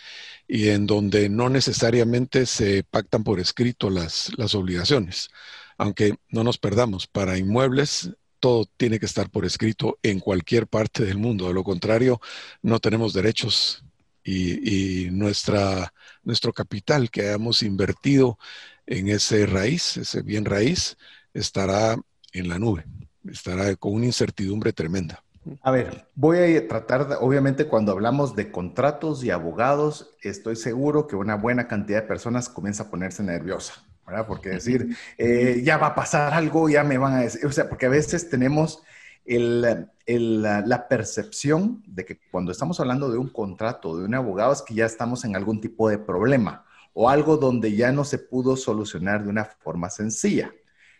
y 0.48 0.70
en 0.70 0.88
donde 0.88 1.30
no 1.30 1.50
necesariamente 1.50 2.46
se 2.46 2.84
pactan 2.84 3.24
por 3.24 3.40
escrito 3.40 3.90
las, 3.90 4.32
las 4.38 4.56
obligaciones. 4.56 5.30
Aunque 5.78 6.16
no 6.30 6.44
nos 6.44 6.58
perdamos, 6.58 7.08
para 7.08 7.38
inmuebles 7.38 8.12
todo 8.40 8.66
tiene 8.78 9.00
que 9.00 9.06
estar 9.06 9.30
por 9.30 9.46
escrito 9.46 10.00
en 10.04 10.20
cualquier 10.20 10.68
parte 10.68 11.06
del 11.06 11.18
mundo. 11.18 11.48
De 11.48 11.54
lo 11.54 11.64
contrario, 11.64 12.20
no 12.62 12.80
tenemos 12.80 13.14
derechos 13.14 13.84
y, 14.24 15.08
nuestra, 15.12 15.94
nuestro 16.24 16.52
capital 16.54 17.10
que 17.10 17.22
hayamos 17.22 17.64
invertido 17.64 18.38
en 18.88 19.10
ese 19.10 19.46
raíz, 19.46 19.98
ese 19.98 20.22
bien 20.22 20.46
raíz, 20.46 20.98
estará 21.34 21.98
en 22.34 22.50
la 22.50 22.58
nube, 22.58 22.86
estará 23.30 23.76
con 23.76 23.94
una 23.94 24.06
incertidumbre 24.06 24.74
tremenda. 24.74 25.24
A 25.62 25.72
ver, 25.72 26.06
voy 26.16 26.56
a 26.56 26.68
tratar, 26.68 27.20
obviamente 27.22 27.68
cuando 27.68 27.92
hablamos 27.92 28.36
de 28.36 28.52
contratos 28.52 29.24
y 29.24 29.30
abogados, 29.30 30.16
estoy 30.22 30.56
seguro 30.56 31.08
que 31.08 31.16
una 31.16 31.36
buena 31.36 31.68
cantidad 31.68 32.02
de 32.02 32.08
personas 32.08 32.50
comienza 32.50 32.84
a 32.84 32.90
ponerse 32.90 33.24
nerviosa. 33.24 33.74
¿verdad? 34.06 34.26
Porque 34.26 34.50
decir, 34.50 34.96
eh, 35.18 35.62
ya 35.66 35.78
va 35.78 35.88
a 35.88 35.96
pasar 35.96 36.34
algo, 36.34 36.70
ya 36.70 36.84
me 36.86 36.98
van 36.98 37.14
a 37.14 37.20
decir, 37.22 37.46
o 37.46 37.52
sea, 37.52 37.68
porque 37.68 37.88
a 37.88 37.90
veces 37.90 38.30
tenemos 38.30 38.82
la 39.26 40.88
percepción 40.88 41.84
de 41.86 42.06
que 42.06 42.18
cuando 42.32 42.54
estamos 42.54 42.80
hablando 42.80 43.12
de 43.12 43.18
un 43.18 43.28
contrato, 43.28 43.98
de 43.98 44.06
un 44.06 44.16
abogado, 44.16 44.54
es 44.54 44.62
que 44.62 44.74
ya 44.74 44.86
estamos 44.86 45.26
en 45.26 45.36
algún 45.36 45.60
tipo 45.60 45.90
de 45.90 45.98
problema 45.98 46.67
o 47.00 47.10
algo 47.10 47.38
donde 47.38 47.76
ya 47.76 47.92
no 47.92 48.04
se 48.04 48.18
pudo 48.18 48.58
solucionar 48.58 49.24
de 49.24 49.30
una 49.30 49.46
forma 49.46 49.88
sencilla. 49.92 50.52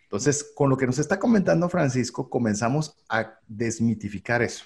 Entonces, 0.04 0.52
con 0.54 0.70
lo 0.70 0.76
que 0.76 0.86
nos 0.86 1.00
está 1.00 1.18
comentando 1.18 1.68
Francisco, 1.68 2.30
comenzamos 2.30 2.96
a 3.08 3.40
desmitificar 3.48 4.40
eso 4.40 4.64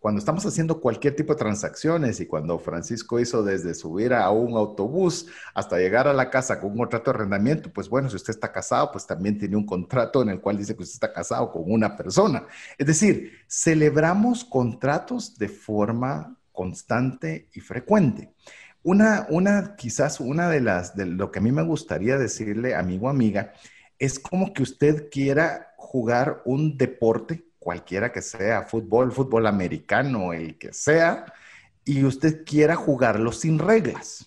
cuando 0.00 0.18
estamos 0.18 0.46
haciendo 0.46 0.80
cualquier 0.80 1.14
tipo 1.14 1.34
de 1.34 1.38
transacciones 1.38 2.20
y 2.20 2.26
cuando 2.26 2.58
Francisco 2.58 3.20
hizo 3.20 3.42
desde 3.42 3.74
subir 3.74 4.14
a 4.14 4.30
un 4.30 4.56
autobús 4.56 5.26
hasta 5.52 5.76
llegar 5.76 6.08
a 6.08 6.14
la 6.14 6.30
casa 6.30 6.58
con 6.58 6.70
un 6.70 6.78
contrato 6.78 7.10
de 7.10 7.18
arrendamiento, 7.18 7.70
pues 7.70 7.86
bueno, 7.90 8.08
si 8.08 8.16
usted 8.16 8.32
está 8.32 8.50
casado, 8.50 8.90
pues 8.90 9.06
también 9.06 9.38
tiene 9.38 9.56
un 9.56 9.66
contrato 9.66 10.22
en 10.22 10.30
el 10.30 10.40
cual 10.40 10.56
dice 10.56 10.74
que 10.74 10.84
usted 10.84 10.94
está 10.94 11.12
casado 11.12 11.52
con 11.52 11.64
una 11.66 11.98
persona. 11.98 12.46
Es 12.78 12.86
decir, 12.86 13.32
celebramos 13.46 14.42
contratos 14.42 15.36
de 15.36 15.50
forma 15.50 16.34
constante 16.50 17.50
y 17.52 17.60
frecuente. 17.60 18.32
Una, 18.82 19.26
una, 19.28 19.76
quizás 19.76 20.20
una 20.20 20.48
de 20.48 20.60
las, 20.60 20.96
de 20.96 21.04
lo 21.06 21.30
que 21.30 21.38
a 21.38 21.42
mí 21.42 21.52
me 21.52 21.62
gustaría 21.62 22.16
decirle, 22.16 22.74
amigo, 22.74 23.08
amiga, 23.08 23.52
es 23.98 24.18
como 24.18 24.54
que 24.54 24.62
usted 24.62 25.10
quiera 25.10 25.74
jugar 25.76 26.40
un 26.46 26.78
deporte 26.78 27.44
cualquiera 27.58 28.10
que 28.10 28.22
sea, 28.22 28.62
fútbol, 28.62 29.12
fútbol 29.12 29.46
americano, 29.46 30.32
el 30.32 30.56
que 30.58 30.72
sea, 30.72 31.26
y 31.84 32.04
usted 32.04 32.44
quiera 32.44 32.74
jugarlo 32.76 33.32
sin 33.32 33.58
reglas. 33.58 34.26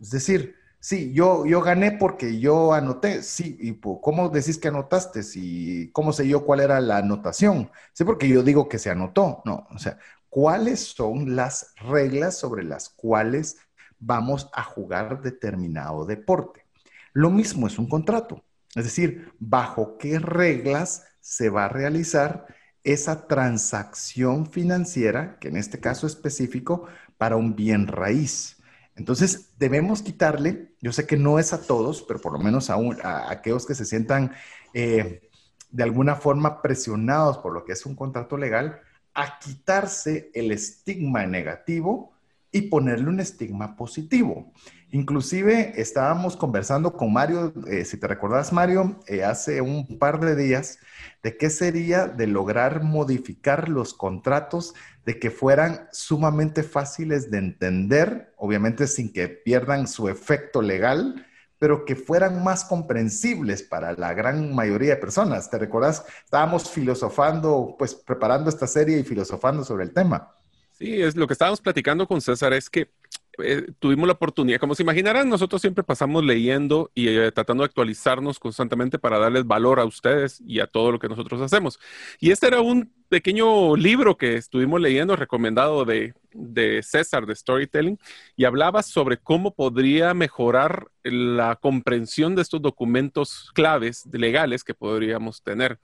Es 0.00 0.10
decir, 0.10 0.54
sí, 0.80 1.12
yo, 1.12 1.44
yo 1.46 1.60
gané 1.60 1.92
porque 1.92 2.38
yo 2.38 2.72
anoté, 2.72 3.22
sí, 3.24 3.56
y 3.60 3.80
¿cómo 3.80 4.28
decís 4.28 4.58
que 4.58 4.68
anotaste? 4.68 5.24
Si, 5.24 5.90
¿Cómo 5.92 6.12
sé 6.12 6.28
yo 6.28 6.44
cuál 6.44 6.60
era 6.60 6.80
la 6.80 6.98
anotación? 6.98 7.70
Sí, 7.92 8.04
porque 8.04 8.28
yo 8.28 8.42
digo 8.44 8.68
que 8.68 8.78
se 8.78 8.90
anotó, 8.90 9.42
no, 9.44 9.66
o 9.74 9.78
sea, 9.78 9.98
¿cuáles 10.28 10.80
son 10.80 11.34
las 11.36 11.74
reglas 11.76 12.38
sobre 12.38 12.62
las 12.64 12.88
cuales 12.90 13.56
vamos 13.98 14.50
a 14.52 14.62
jugar 14.62 15.22
determinado 15.22 16.04
deporte? 16.04 16.66
Lo 17.12 17.30
mismo 17.30 17.66
es 17.66 17.78
un 17.78 17.88
contrato, 17.88 18.44
es 18.74 18.84
decir, 18.84 19.32
bajo 19.38 19.96
qué 19.98 20.18
reglas 20.18 21.04
se 21.20 21.50
va 21.50 21.64
a 21.64 21.68
realizar 21.68 22.46
esa 22.84 23.26
transacción 23.26 24.50
financiera, 24.50 25.38
que 25.40 25.48
en 25.48 25.56
este 25.56 25.80
caso 25.80 26.06
específico, 26.06 26.86
para 27.16 27.36
un 27.36 27.54
bien 27.54 27.86
raíz. 27.86 28.56
Entonces, 28.96 29.50
debemos 29.58 30.02
quitarle, 30.02 30.72
yo 30.80 30.92
sé 30.92 31.06
que 31.06 31.16
no 31.16 31.38
es 31.38 31.52
a 31.52 31.62
todos, 31.62 32.02
pero 32.02 32.20
por 32.20 32.32
lo 32.32 32.38
menos 32.38 32.70
a, 32.70 33.30
aquellos 33.30 33.66
que 33.66 33.74
se 33.74 33.84
sientan 33.84 34.32
eh, 34.74 35.28
de 35.70 35.82
alguna 35.82 36.16
forma 36.16 36.62
presionados 36.62 37.38
por 37.38 37.52
lo 37.52 37.64
que 37.64 37.72
es 37.72 37.84
un 37.84 37.94
contrato 37.94 38.36
legal, 38.36 38.80
a 39.14 39.38
quitarse 39.38 40.30
el 40.34 40.50
estigma 40.52 41.26
negativo 41.26 42.12
y 42.50 42.62
ponerle 42.62 43.08
un 43.08 43.20
estigma 43.20 43.76
positivo. 43.76 44.52
Inclusive 44.90 45.74
estábamos 45.80 46.36
conversando 46.36 46.94
con 46.94 47.12
Mario, 47.12 47.52
eh, 47.66 47.84
si 47.84 47.98
te 47.98 48.06
recordás 48.06 48.52
Mario, 48.54 48.98
eh, 49.06 49.22
hace 49.22 49.60
un 49.60 49.98
par 49.98 50.18
de 50.20 50.34
días, 50.34 50.78
de 51.22 51.36
qué 51.36 51.50
sería 51.50 52.06
de 52.06 52.26
lograr 52.26 52.82
modificar 52.82 53.68
los 53.68 53.92
contratos 53.92 54.74
de 55.04 55.18
que 55.18 55.30
fueran 55.30 55.88
sumamente 55.92 56.62
fáciles 56.62 57.30
de 57.30 57.38
entender, 57.38 58.32
obviamente 58.38 58.86
sin 58.86 59.12
que 59.12 59.28
pierdan 59.28 59.86
su 59.86 60.08
efecto 60.08 60.62
legal, 60.62 61.26
pero 61.58 61.84
que 61.84 61.96
fueran 61.96 62.42
más 62.42 62.64
comprensibles 62.64 63.62
para 63.62 63.92
la 63.92 64.14
gran 64.14 64.54
mayoría 64.54 64.94
de 64.94 65.00
personas. 65.00 65.50
¿Te 65.50 65.58
recordás? 65.58 66.04
Estábamos 66.24 66.70
filosofando, 66.70 67.74
pues 67.78 67.94
preparando 67.94 68.48
esta 68.48 68.66
serie 68.66 68.98
y 68.98 69.04
filosofando 69.04 69.64
sobre 69.64 69.84
el 69.84 69.92
tema. 69.92 70.37
Sí, 70.78 71.02
es 71.02 71.16
lo 71.16 71.26
que 71.26 71.32
estábamos 71.32 71.60
platicando 71.60 72.06
con 72.06 72.20
César, 72.20 72.52
es 72.52 72.70
que 72.70 72.88
eh, 73.42 73.66
tuvimos 73.80 74.06
la 74.06 74.12
oportunidad, 74.12 74.60
como 74.60 74.76
se 74.76 74.84
imaginarán, 74.84 75.28
nosotros 75.28 75.60
siempre 75.60 75.82
pasamos 75.82 76.24
leyendo 76.24 76.92
y 76.94 77.08
eh, 77.08 77.32
tratando 77.32 77.62
de 77.62 77.66
actualizarnos 77.66 78.38
constantemente 78.38 78.96
para 78.96 79.18
darles 79.18 79.44
valor 79.44 79.80
a 79.80 79.84
ustedes 79.84 80.40
y 80.46 80.60
a 80.60 80.68
todo 80.68 80.92
lo 80.92 81.00
que 81.00 81.08
nosotros 81.08 81.40
hacemos. 81.40 81.80
Y 82.20 82.30
este 82.30 82.46
era 82.46 82.60
un 82.60 82.92
pequeño 83.08 83.74
libro 83.74 84.16
que 84.16 84.36
estuvimos 84.36 84.80
leyendo, 84.80 85.16
recomendado 85.16 85.84
de, 85.84 86.14
de 86.32 86.80
César 86.84 87.26
de 87.26 87.34
Storytelling, 87.34 87.98
y 88.36 88.44
hablaba 88.44 88.84
sobre 88.84 89.16
cómo 89.16 89.54
podría 89.54 90.14
mejorar 90.14 90.86
la 91.02 91.56
comprensión 91.56 92.36
de 92.36 92.42
estos 92.42 92.62
documentos 92.62 93.50
claves 93.52 94.06
legales 94.12 94.62
que 94.62 94.74
podríamos 94.74 95.42
tener. 95.42 95.80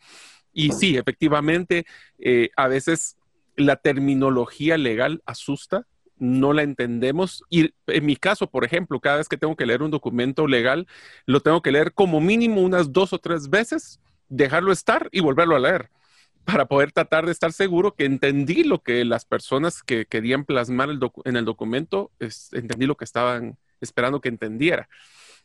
Y 0.53 0.71
sí, 0.71 0.97
efectivamente, 0.97 1.85
eh, 2.21 2.51
a 2.55 2.69
veces 2.69 3.17
la 3.57 3.77
terminología 3.77 4.79
legal 4.79 5.23
asusta 5.27 5.87
no 6.17 6.53
la 6.53 6.63
entendemos. 6.63 7.43
Y 7.51 7.75
en 7.87 8.07
mi 8.07 8.17
caso, 8.17 8.49
por 8.49 8.65
ejemplo, 8.65 9.01
cada 9.01 9.19
vez 9.19 9.29
que 9.29 9.37
tengo 9.37 9.57
que 9.57 9.67
leer 9.67 9.83
un 9.83 9.91
documento 9.91 10.47
legal, 10.47 10.87
lo 11.27 11.41
tengo 11.41 11.63
que 11.63 11.73
leer 11.73 11.93
como 11.93 12.21
mínimo 12.21 12.61
unas 12.61 12.93
dos 12.93 13.13
o 13.13 13.19
tres 13.19 13.51
veces, 13.51 14.01
dejarlo 14.29 14.73
estar 14.73 15.09
y 15.13 15.21
volverlo 15.21 15.57
a 15.57 15.61
leer 15.61 15.91
para 16.45 16.67
poder 16.67 16.93
tratar 16.93 17.25
de 17.27 17.33
estar 17.33 17.53
seguro 17.53 17.95
que 17.95 18.05
entendí 18.05 18.65
lo 18.65 18.83
que 18.83 19.05
las 19.05 19.25
personas 19.25 19.83
que 19.83 20.07
querían 20.07 20.45
plasmar 20.45 20.91
en 21.25 21.37
el 21.37 21.45
documento, 21.45 22.11
entendí 22.53 22.87
lo 22.87 22.97
que 22.97 23.05
estaban 23.05 23.57
esperando 23.81 24.21
que 24.21 24.29
entendiera. 24.29 24.89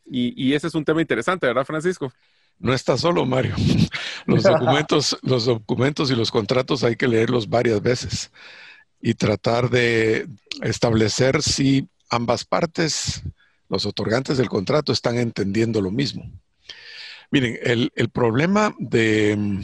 Y, 0.05 0.33
y, 0.35 0.55
ese 0.55 0.67
es 0.67 0.75
un 0.75 0.85
tema 0.85 1.01
interesante, 1.01 1.47
¿verdad, 1.47 1.65
Francisco? 1.65 2.11
No 2.59 2.73
está 2.73 2.97
solo, 2.97 3.25
Mario. 3.25 3.55
Los 4.25 4.43
documentos, 4.43 5.17
los 5.21 5.45
documentos 5.45 6.11
y 6.11 6.15
los 6.15 6.29
contratos 6.29 6.83
hay 6.83 6.95
que 6.95 7.07
leerlos 7.07 7.49
varias 7.49 7.81
veces 7.81 8.31
y 9.01 9.13
tratar 9.13 9.69
de 9.69 10.27
establecer 10.61 11.41
si 11.41 11.87
ambas 12.09 12.43
partes, 12.43 13.23
los 13.69 13.85
otorgantes 13.85 14.37
del 14.37 14.49
contrato, 14.49 14.91
están 14.91 15.17
entendiendo 15.17 15.81
lo 15.81 15.89
mismo. 15.89 16.29
Miren, 17.31 17.57
el, 17.61 18.09
problema 18.09 18.75
de 18.77 19.35
mm, 19.37 19.61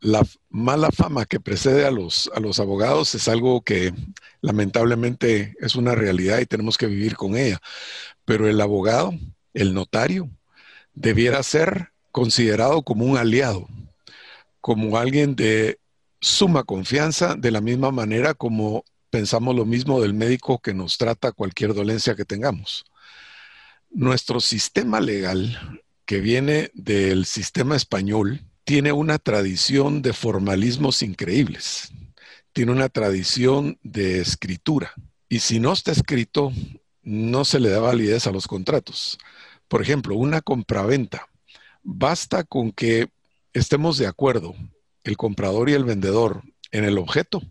la 0.00 0.22
mala 0.50 0.90
fama 0.90 1.24
que 1.24 1.40
precede 1.40 1.84
a 1.86 1.90
los, 1.90 2.30
a 2.34 2.40
los 2.40 2.60
abogados 2.60 3.14
es 3.14 3.26
algo 3.26 3.62
que 3.62 3.92
lamentablemente 4.40 5.56
es 5.58 5.74
una 5.74 5.94
realidad 5.94 6.38
y 6.40 6.46
tenemos 6.46 6.78
que 6.78 6.86
vivir 6.86 7.16
con 7.16 7.36
ella. 7.36 7.60
Pero 8.24 8.48
el 8.48 8.60
abogado, 8.60 9.12
el 9.54 9.74
notario, 9.74 10.30
debiera 10.92 11.42
ser 11.42 11.93
considerado 12.14 12.84
como 12.84 13.06
un 13.06 13.18
aliado, 13.18 13.66
como 14.60 14.98
alguien 14.98 15.34
de 15.34 15.80
suma 16.20 16.62
confianza, 16.62 17.34
de 17.34 17.50
la 17.50 17.60
misma 17.60 17.90
manera 17.90 18.34
como 18.34 18.84
pensamos 19.10 19.56
lo 19.56 19.64
mismo 19.64 20.00
del 20.00 20.14
médico 20.14 20.60
que 20.60 20.74
nos 20.74 20.96
trata 20.96 21.32
cualquier 21.32 21.74
dolencia 21.74 22.14
que 22.14 22.24
tengamos. 22.24 22.84
Nuestro 23.90 24.38
sistema 24.38 25.00
legal, 25.00 25.82
que 26.06 26.20
viene 26.20 26.70
del 26.72 27.24
sistema 27.24 27.74
español, 27.74 28.42
tiene 28.62 28.92
una 28.92 29.18
tradición 29.18 30.00
de 30.00 30.12
formalismos 30.12 31.02
increíbles, 31.02 31.90
tiene 32.52 32.70
una 32.70 32.88
tradición 32.88 33.76
de 33.82 34.20
escritura. 34.20 34.92
Y 35.28 35.40
si 35.40 35.58
no 35.58 35.72
está 35.72 35.90
escrito, 35.90 36.52
no 37.02 37.44
se 37.44 37.58
le 37.58 37.70
da 37.70 37.80
validez 37.80 38.28
a 38.28 38.30
los 38.30 38.46
contratos. 38.46 39.18
Por 39.66 39.82
ejemplo, 39.82 40.14
una 40.14 40.42
compraventa. 40.42 41.26
Basta 41.84 42.44
con 42.44 42.72
que 42.72 43.08
estemos 43.52 43.98
de 43.98 44.06
acuerdo, 44.06 44.54
el 45.04 45.16
comprador 45.16 45.68
y 45.68 45.74
el 45.74 45.84
vendedor, 45.84 46.42
en 46.72 46.84
el 46.84 46.98
objeto, 46.98 47.42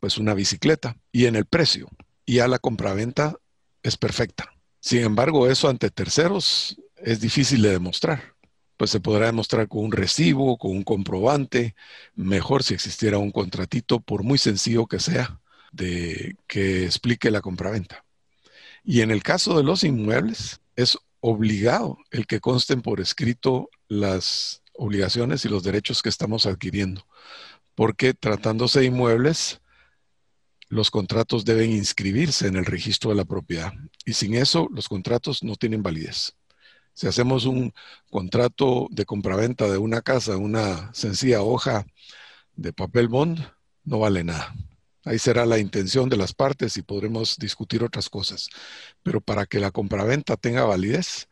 pues 0.00 0.18
una 0.18 0.34
bicicleta, 0.34 0.96
y 1.12 1.26
en 1.26 1.36
el 1.36 1.44
precio. 1.44 1.88
Y 2.24 2.38
a 2.38 2.48
la 2.48 2.58
compraventa 2.58 3.36
es 3.82 3.96
perfecta. 3.96 4.52
Sin 4.80 5.02
embargo, 5.02 5.46
eso 5.46 5.68
ante 5.68 5.90
terceros 5.90 6.80
es 6.96 7.20
difícil 7.20 7.62
de 7.62 7.70
demostrar. 7.70 8.34
Pues 8.78 8.90
se 8.90 9.00
podrá 9.00 9.26
demostrar 9.26 9.68
con 9.68 9.84
un 9.84 9.92
recibo, 9.92 10.56
con 10.56 10.70
un 10.70 10.82
comprobante, 10.82 11.74
mejor 12.14 12.62
si 12.62 12.72
existiera 12.72 13.18
un 13.18 13.30
contratito, 13.30 14.00
por 14.00 14.22
muy 14.22 14.38
sencillo 14.38 14.86
que 14.86 15.00
sea, 15.00 15.38
de 15.70 16.34
que 16.46 16.86
explique 16.86 17.30
la 17.30 17.42
compraventa. 17.42 18.04
Y 18.82 19.02
en 19.02 19.10
el 19.10 19.22
caso 19.22 19.56
de 19.56 19.64
los 19.64 19.84
inmuebles, 19.84 20.60
es 20.76 20.96
obligado 21.20 21.98
el 22.10 22.26
que 22.26 22.40
consten 22.40 22.82
por 22.82 23.00
escrito 23.00 23.70
las 23.88 24.62
obligaciones 24.72 25.44
y 25.44 25.48
los 25.48 25.62
derechos 25.62 26.02
que 26.02 26.08
estamos 26.08 26.46
adquiriendo, 26.46 27.06
porque 27.74 28.14
tratándose 28.14 28.80
de 28.80 28.86
inmuebles, 28.86 29.60
los 30.68 30.90
contratos 30.90 31.44
deben 31.44 31.72
inscribirse 31.72 32.46
en 32.46 32.56
el 32.56 32.64
registro 32.64 33.10
de 33.10 33.16
la 33.16 33.24
propiedad 33.24 33.72
y 34.04 34.14
sin 34.14 34.34
eso 34.34 34.68
los 34.72 34.88
contratos 34.88 35.42
no 35.42 35.56
tienen 35.56 35.82
validez. 35.82 36.36
Si 36.94 37.06
hacemos 37.06 37.44
un 37.44 37.72
contrato 38.10 38.86
de 38.90 39.04
compraventa 39.04 39.68
de 39.68 39.78
una 39.78 40.00
casa, 40.00 40.36
una 40.36 40.92
sencilla 40.94 41.42
hoja 41.42 41.86
de 42.54 42.72
papel 42.72 43.08
bond, 43.08 43.40
no 43.84 43.98
vale 43.98 44.22
nada. 44.22 44.54
Ahí 45.04 45.18
será 45.18 45.46
la 45.46 45.58
intención 45.58 46.08
de 46.08 46.16
las 46.16 46.34
partes 46.34 46.76
y 46.76 46.82
podremos 46.82 47.36
discutir 47.38 47.82
otras 47.82 48.08
cosas. 48.10 48.48
Pero 49.02 49.20
para 49.20 49.46
que 49.46 49.60
la 49.60 49.70
compraventa 49.70 50.36
tenga 50.36 50.64
validez, 50.64 51.28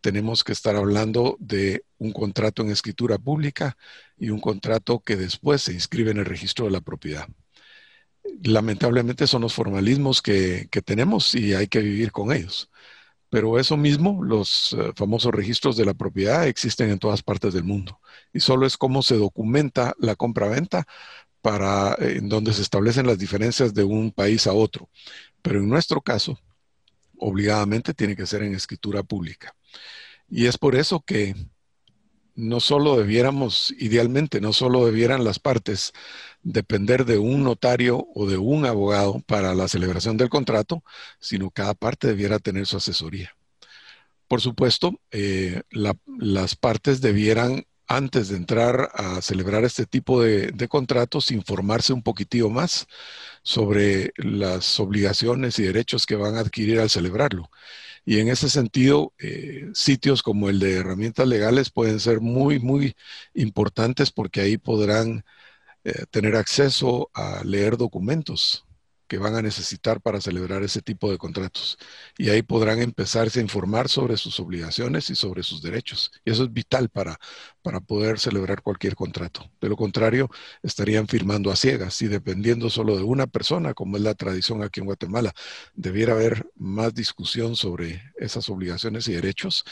tenemos 0.00 0.44
que 0.44 0.52
estar 0.52 0.76
hablando 0.76 1.36
de 1.40 1.84
un 1.98 2.12
contrato 2.12 2.62
en 2.62 2.70
escritura 2.70 3.18
pública 3.18 3.76
y 4.18 4.30
un 4.30 4.40
contrato 4.40 5.00
que 5.00 5.16
después 5.16 5.62
se 5.62 5.72
inscribe 5.74 6.10
en 6.12 6.18
el 6.18 6.24
registro 6.26 6.64
de 6.66 6.72
la 6.72 6.80
propiedad 6.80 7.28
lamentablemente 8.42 9.26
son 9.26 9.42
los 9.42 9.54
formalismos 9.54 10.22
que, 10.22 10.68
tenemos 10.84 11.34
y 11.34 11.54
hay 11.54 11.68
que 11.68 11.80
vivir 11.80 12.12
con 12.12 12.32
ellos. 12.32 12.70
Pero 13.30 13.58
eso 13.58 13.76
mismo, 13.76 14.24
los 14.24 14.74
eh, 14.78 14.92
famosos 14.96 15.32
registros 15.32 15.76
de 15.76 15.84
la 15.84 15.94
propiedad 15.94 16.48
existen 16.48 16.90
en 16.90 16.98
todas 16.98 17.22
partes 17.22 17.54
del 17.54 17.64
mundo. 17.64 18.00
Y 18.32 18.40
solo 18.40 18.66
es 18.66 18.76
cómo 18.76 19.02
se 19.02 19.16
documenta 19.16 19.94
la 19.98 20.16
compra-venta 20.16 20.86
para 21.42 21.94
eh, 21.94 22.18
en 22.18 22.28
donde 22.28 22.52
se 22.52 22.62
establecen 22.62 23.06
las 23.06 23.18
diferencias 23.18 23.74
de 23.74 23.84
un 23.84 24.12
país 24.12 24.46
a 24.46 24.52
otro. 24.52 24.88
Pero 25.42 25.60
en 25.60 25.68
nuestro 25.68 26.00
caso, 26.00 26.38
obligadamente 27.18 27.94
tiene 27.94 28.16
que 28.16 28.26
ser 28.26 28.42
en 28.42 28.54
escritura 28.54 29.02
pública. 29.02 29.54
Y 30.28 30.46
es 30.46 30.58
por 30.58 30.76
eso 30.76 31.00
que 31.00 31.34
no 32.34 32.60
solo 32.60 32.96
debiéramos, 32.96 33.74
idealmente, 33.78 34.40
no 34.40 34.52
solo 34.52 34.86
debieran 34.86 35.24
las 35.24 35.38
partes 35.38 35.92
depender 36.42 37.04
de 37.04 37.18
un 37.18 37.44
notario 37.44 38.06
o 38.14 38.26
de 38.26 38.38
un 38.38 38.64
abogado 38.64 39.20
para 39.26 39.54
la 39.54 39.68
celebración 39.68 40.16
del 40.16 40.30
contrato, 40.30 40.82
sino 41.18 41.50
cada 41.50 41.74
parte 41.74 42.08
debiera 42.08 42.38
tener 42.38 42.66
su 42.66 42.78
asesoría. 42.78 43.34
Por 44.26 44.40
supuesto, 44.40 45.00
eh, 45.10 45.62
las 45.70 46.54
partes 46.54 47.00
debieran, 47.00 47.66
antes 47.90 48.28
de 48.28 48.36
entrar 48.36 48.90
a 48.94 49.20
celebrar 49.20 49.64
este 49.64 49.84
tipo 49.84 50.22
de, 50.22 50.68
contratos, 50.68 51.32
informarse 51.32 51.92
un 51.92 52.02
poquitito 52.04 52.48
más 52.48 52.86
sobre 53.42 54.12
las 54.16 54.78
obligaciones 54.78 55.58
y 55.58 55.64
derechos 55.64 56.06
que 56.06 56.14
van 56.14 56.36
a 56.36 56.40
adquirir 56.40 56.78
al 56.80 56.88
celebrarlo. 56.90 57.50
Y 58.04 58.20
en 58.20 58.28
ese 58.28 58.48
sentido, 58.48 59.12
eh, 59.18 59.70
sitios 59.74 60.22
como 60.22 60.48
el 60.50 60.60
de 60.60 60.76
herramientas 60.76 61.26
legales 61.26 61.70
pueden 61.70 62.00
ser 62.00 62.20
muy, 62.20 62.60
muy 62.60 62.94
importantes 63.34 64.12
porque 64.12 64.40
ahí 64.40 64.56
podrán 64.56 65.24
eh, 65.84 66.04
tener 66.10 66.36
acceso 66.36 67.10
a 67.14 67.42
leer 67.44 67.76
documentos 67.76 68.64
que 69.10 69.18
van 69.18 69.34
a 69.34 69.42
necesitar 69.42 70.00
para 70.00 70.20
celebrar 70.20 70.62
ese 70.62 70.82
tipo 70.82 71.10
de 71.10 71.18
contratos. 71.18 71.76
Y 72.16 72.30
ahí 72.30 72.42
podrán 72.42 72.80
empezarse 72.80 73.40
a 73.40 73.42
informar 73.42 73.88
sobre 73.88 74.16
sus 74.16 74.38
obligaciones 74.38 75.10
y 75.10 75.16
sobre 75.16 75.42
sus 75.42 75.62
derechos. 75.62 76.12
Y 76.24 76.30
eso 76.30 76.44
es 76.44 76.52
vital 76.52 76.90
para, 76.90 77.18
para 77.60 77.80
poder 77.80 78.20
celebrar 78.20 78.62
cualquier 78.62 78.94
contrato. 78.94 79.50
De 79.60 79.68
lo 79.68 79.76
contrario, 79.76 80.30
estarían 80.62 81.08
firmando 81.08 81.50
a 81.50 81.56
ciegas 81.56 82.00
y 82.02 82.06
dependiendo 82.06 82.70
solo 82.70 82.96
de 82.96 83.02
una 83.02 83.26
persona, 83.26 83.74
como 83.74 83.96
es 83.96 84.04
la 84.04 84.14
tradición 84.14 84.62
aquí 84.62 84.78
en 84.78 84.86
Guatemala, 84.86 85.32
debiera 85.74 86.12
haber 86.12 86.48
más 86.54 86.94
discusión 86.94 87.56
sobre 87.56 88.12
esas 88.16 88.48
obligaciones 88.48 89.08
y 89.08 89.14
derechos, 89.14 89.64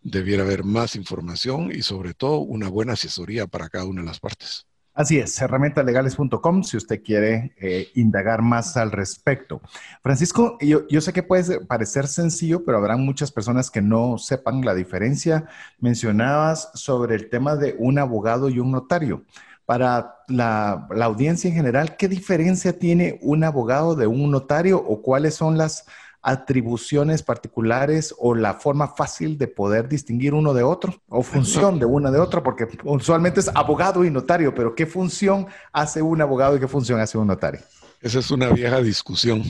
debiera 0.00 0.42
haber 0.44 0.64
más 0.64 0.96
información 0.96 1.70
y 1.70 1.82
sobre 1.82 2.14
todo 2.14 2.38
una 2.38 2.70
buena 2.70 2.94
asesoría 2.94 3.46
para 3.46 3.68
cada 3.68 3.84
una 3.84 4.00
de 4.00 4.06
las 4.06 4.20
partes. 4.20 4.66
Así 4.96 5.18
es, 5.18 5.38
herramientalegales.com 5.42 6.62
si 6.62 6.78
usted 6.78 7.02
quiere 7.02 7.52
eh, 7.60 7.88
indagar 7.96 8.40
más 8.40 8.78
al 8.78 8.90
respecto. 8.90 9.60
Francisco, 10.02 10.56
yo, 10.58 11.00
sé 11.02 11.12
que 11.12 11.22
puede 11.22 11.60
parecer 11.60 12.06
sencillo, 12.06 12.64
pero 12.64 12.78
habrá 12.78 12.96
muchas 12.96 13.30
personas 13.30 13.70
que 13.70 13.82
no 13.82 14.16
sepan 14.16 14.62
la 14.62 14.74
diferencia. 14.74 15.44
Mencionabas 15.80 16.70
sobre 16.72 17.14
el 17.14 17.28
tema 17.28 17.56
de 17.56 17.76
un 17.78 17.98
abogado 17.98 18.48
y 18.48 18.58
un 18.58 18.72
notario. 18.72 19.22
Para 19.66 20.16
la, 20.28 20.88
la 20.90 21.04
audiencia 21.04 21.48
en 21.48 21.56
general, 21.56 21.98
¿qué 21.98 22.08
diferencia 22.08 22.78
tiene 22.78 23.18
un 23.20 23.44
abogado 23.44 23.96
de 23.96 24.06
un 24.06 24.30
notario 24.30 24.78
o 24.78 25.02
cuáles 25.02 25.34
son 25.34 25.58
las 25.58 25.84
atribuciones 26.26 27.22
particulares 27.22 28.12
o 28.18 28.34
la 28.34 28.54
forma 28.54 28.88
fácil 28.88 29.38
de 29.38 29.46
poder 29.46 29.88
distinguir 29.88 30.34
uno 30.34 30.54
de 30.54 30.64
otro 30.64 31.00
o 31.08 31.22
función 31.22 31.78
de 31.78 31.86
una 31.86 32.10
de 32.10 32.18
otra, 32.18 32.42
porque 32.42 32.66
usualmente 32.82 33.38
es 33.38 33.48
abogado 33.54 34.04
y 34.04 34.10
notario, 34.10 34.52
pero 34.52 34.74
¿qué 34.74 34.86
función 34.86 35.46
hace 35.72 36.02
un 36.02 36.20
abogado 36.20 36.56
y 36.56 36.60
qué 36.60 36.66
función 36.66 36.98
hace 36.98 37.16
un 37.16 37.28
notario? 37.28 37.60
Esa 38.00 38.18
es 38.18 38.32
una 38.32 38.48
vieja 38.48 38.82
discusión. 38.82 39.44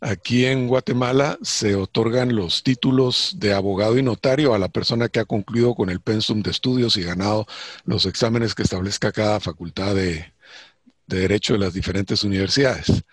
Aquí 0.00 0.46
en 0.46 0.68
Guatemala 0.68 1.36
se 1.42 1.74
otorgan 1.74 2.34
los 2.34 2.62
títulos 2.62 3.36
de 3.38 3.52
abogado 3.52 3.98
y 3.98 4.02
notario 4.02 4.54
a 4.54 4.58
la 4.58 4.68
persona 4.68 5.10
que 5.10 5.20
ha 5.20 5.26
concluido 5.26 5.74
con 5.74 5.90
el 5.90 6.00
pensum 6.00 6.40
de 6.40 6.50
estudios 6.50 6.96
y 6.96 7.02
ganado 7.02 7.46
los 7.84 8.06
exámenes 8.06 8.54
que 8.54 8.62
establezca 8.62 9.12
cada 9.12 9.38
facultad 9.38 9.94
de, 9.94 10.32
de 11.06 11.18
Derecho 11.18 11.52
de 11.52 11.58
las 11.58 11.74
diferentes 11.74 12.24
universidades. 12.24 13.04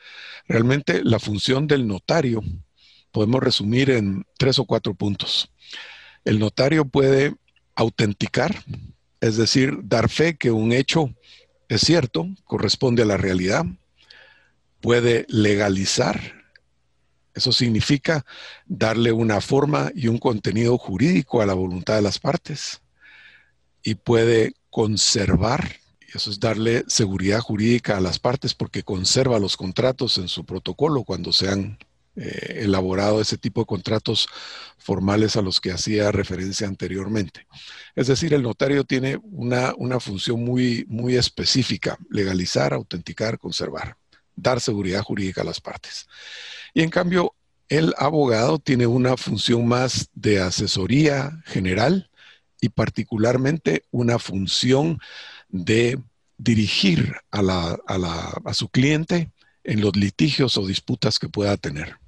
Realmente 0.48 1.02
la 1.04 1.20
función 1.20 1.68
del 1.68 1.86
notario 1.86 2.42
podemos 3.14 3.42
resumir 3.42 3.90
en 3.92 4.26
tres 4.38 4.60
o 4.60 4.66
cuatro 4.66 4.94
puntos. 4.94 5.50
El 6.26 6.40
notario 6.40 6.84
puede 6.84 7.36
autenticar, 7.76 8.64
es 9.22 9.38
decir, 9.38 9.78
dar 9.84 10.10
fe 10.10 10.36
que 10.36 10.52
un 10.52 10.74
hecho 10.74 11.14
es 11.70 11.82
cierto, 11.82 12.28
corresponde 12.44 13.04
a 13.04 13.06
la 13.06 13.18
realidad. 13.18 13.66
Puede 14.80 15.26
legalizar, 15.28 16.20
eso 17.34 17.52
significa 17.52 18.26
darle 18.68 19.12
una 19.12 19.42
forma 19.42 19.92
y 19.96 20.08
un 20.08 20.20
contenido 20.20 20.78
jurídico 20.78 21.42
a 21.42 21.46
la 21.46 21.54
voluntad 21.54 21.96
de 21.96 22.02
las 22.02 22.20
partes. 22.20 22.82
Y 23.82 23.96
puede 23.96 24.54
conservar, 24.70 25.78
eso 26.14 26.30
es 26.30 26.40
darle 26.40 26.84
seguridad 26.88 27.40
jurídica 27.40 27.98
a 27.98 28.02
las 28.02 28.20
partes 28.20 28.54
porque 28.54 28.84
conserva 28.84 29.40
los 29.40 29.58
contratos 29.58 30.18
en 30.18 30.28
su 30.28 30.46
protocolo 30.46 31.04
cuando 31.04 31.32
sean 31.32 31.80
eh, 32.16 32.60
elaborado 32.62 33.22
ese 33.22 33.38
tipo 33.38 33.62
de 33.62 33.66
contratos 33.66 34.28
formales 34.78 35.36
a 35.36 35.42
los 35.42 35.60
que 35.60 35.72
hacía 35.72 36.12
referencia 36.12 36.68
anteriormente. 36.68 37.48
Es 37.96 38.08
decir, 38.08 38.34
el 38.34 38.44
notario 38.44 38.84
tiene 38.84 39.20
una, 39.24 39.74
una 39.78 40.00
función 40.00 40.44
muy, 40.44 40.86
muy 40.88 41.16
específica, 41.16 41.98
legalizar, 42.10 42.74
autenticar, 42.74 43.40
conservar, 43.40 43.98
dar 44.36 44.62
seguridad 44.62 45.02
jurídica 45.02 45.42
a 45.42 45.46
las 45.46 45.60
partes. 45.60 46.08
Y 46.74 46.84
en 46.84 46.90
cambio, 46.90 47.34
el 47.70 47.94
abogado 47.98 48.60
tiene 48.60 48.86
una 48.86 49.18
función 49.18 49.68
más 49.68 50.10
de 50.14 50.40
asesoría 50.40 51.42
general 51.46 52.12
y 52.62 52.70
particularmente 52.70 53.86
una 53.90 54.20
función 54.20 55.00
de 55.50 56.00
dirigir 56.38 57.16
a, 57.32 57.42
la, 57.42 57.80
a, 57.88 57.98
la, 57.98 58.42
a 58.46 58.54
su 58.54 58.70
cliente 58.70 59.32
en 59.64 59.82
los 59.82 59.96
litigios 59.96 60.58
o 60.58 60.68
disputas 60.68 61.20
que 61.20 61.30
pueda 61.30 61.58
tener. 61.58 62.03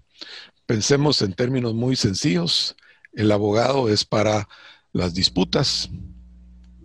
Pensemos 0.65 1.21
en 1.21 1.33
términos 1.33 1.73
muy 1.73 1.95
sencillos. 1.95 2.75
El 3.13 3.31
abogado 3.31 3.89
es 3.89 4.05
para 4.05 4.47
las 4.93 5.13
disputas 5.13 5.89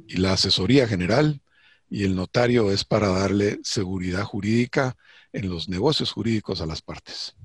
y 0.06 0.16
la 0.16 0.32
asesoría 0.32 0.86
general 0.86 1.40
y 1.88 2.04
el 2.04 2.14
notario 2.14 2.70
es 2.70 2.84
para 2.84 3.08
darle 3.08 3.58
seguridad 3.62 4.24
jurídica 4.24 4.96
en 5.32 5.48
los 5.48 5.68
negocios 5.68 6.12
jurídicos 6.12 6.60
a 6.60 6.66
las 6.66 6.82
partes. 6.82 7.36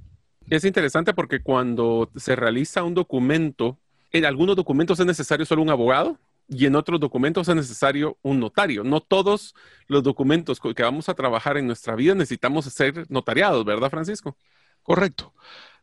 Es 0.49 0.63
interesante 0.63 1.13
porque 1.13 1.41
cuando 1.41 2.11
se 2.15 2.35
realiza 2.35 2.83
un 2.83 2.93
documento, 2.93 3.79
en 4.11 4.25
algunos 4.25 4.55
documentos 4.55 4.99
es 4.99 5.05
necesario 5.05 5.45
solo 5.45 5.63
un 5.63 5.69
abogado 5.69 6.19
y 6.47 6.67
en 6.67 6.75
otros 6.75 6.99
documentos 6.99 7.47
es 7.47 7.55
necesario 7.55 8.17
un 8.21 8.39
notario. 8.39 8.83
No 8.83 9.01
todos 9.01 9.55
los 9.87 10.03
documentos 10.03 10.59
que 10.59 10.83
vamos 10.83 11.09
a 11.09 11.15
trabajar 11.15 11.57
en 11.57 11.65
nuestra 11.65 11.95
vida 11.95 12.13
necesitamos 12.13 12.65
ser 12.65 13.09
notariados, 13.09 13.65
¿verdad, 13.65 13.89
Francisco? 13.89 14.37
Correcto. 14.83 15.33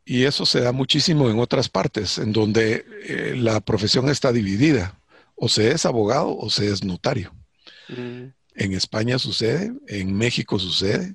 Y 0.05 0.25
eso 0.25 0.47
se 0.47 0.61
da 0.61 0.73
muchísimo 0.73 1.31
en 1.31 1.39
otras 1.39 1.69
partes, 1.69 2.19
en 2.19 2.33
donde 2.33 2.85
eh, 3.05 3.35
la 3.37 3.61
profesión 3.61 4.09
está 4.09 4.33
dividida. 4.33 4.99
O 5.35 5.49
se 5.49 5.71
es 5.73 5.87
abogado 5.87 6.37
o 6.37 6.51
se 6.51 6.71
es 6.71 6.85
notario. 6.85 7.33
Mm. 7.89 8.27
En 8.55 8.73
España 8.73 9.19
sucede, 9.19 9.73
en 9.89 10.15
México 10.15 10.59
sucede, 10.59 11.15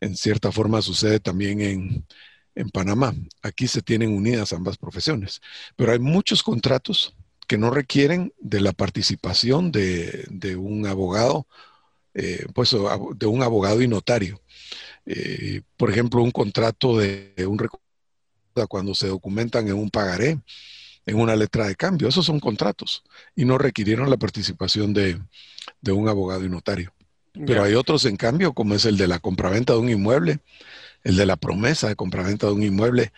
en 0.00 0.16
cierta 0.16 0.52
forma 0.52 0.82
sucede 0.82 1.20
también 1.20 1.60
en, 1.60 2.04
Panamá. 2.74 3.14
Aquí 3.40 3.66
se 3.68 3.80
tienen 3.80 4.14
unidas 4.14 4.52
ambas 4.52 4.76
profesiones. 4.76 5.40
Pero 5.76 5.92
hay 5.92 5.98
muchos 5.98 6.42
contratos 6.42 7.14
que 7.48 7.56
no 7.56 7.70
requieren 7.70 8.34
de 8.38 8.60
la 8.60 8.72
participación 8.72 9.72
de, 9.72 10.56
un 10.58 10.86
abogado, 10.86 11.46
eh, 12.12 12.44
pues 12.52 12.76
de 13.14 13.26
un 13.26 13.42
abogado 13.42 13.80
y 13.80 13.88
notario. 13.88 14.42
Eh, 15.06 15.62
por 15.78 15.90
ejemplo, 15.90 16.22
un 16.22 16.32
contrato 16.32 16.98
de 16.98 17.32
un 17.46 17.58
cuando 18.68 18.94
se 18.94 19.08
documentan 19.08 19.68
en 19.68 19.74
un 19.74 19.90
pagaré, 19.90 20.38
en 21.06 21.16
una 21.16 21.36
letra 21.36 21.66
de 21.66 21.76
cambio. 21.76 22.08
Esos 22.08 22.26
son 22.26 22.40
contratos 22.40 23.02
y 23.34 23.44
no 23.44 23.58
requirieron 23.58 24.10
la 24.10 24.16
participación 24.16 24.92
de, 24.92 25.20
un 25.90 26.08
abogado 26.08 26.44
y 26.44 26.48
notario. 26.48 26.92
Pero 27.32 27.62
hay 27.62 27.74
otros, 27.74 28.04
en 28.06 28.16
cambio, 28.16 28.52
como 28.52 28.74
es 28.74 28.84
el 28.84 28.96
de 28.96 29.06
la 29.06 29.20
compraventa 29.20 29.72
de 29.72 29.78
un 29.78 29.88
inmueble, 29.88 30.40
el 31.04 31.16
de 31.16 31.26
la 31.26 31.36
promesa 31.36 31.88
de 31.88 31.96
compraventa 31.96 32.46
de 32.48 32.52
un 32.52 32.62
inmueble, 32.62 33.12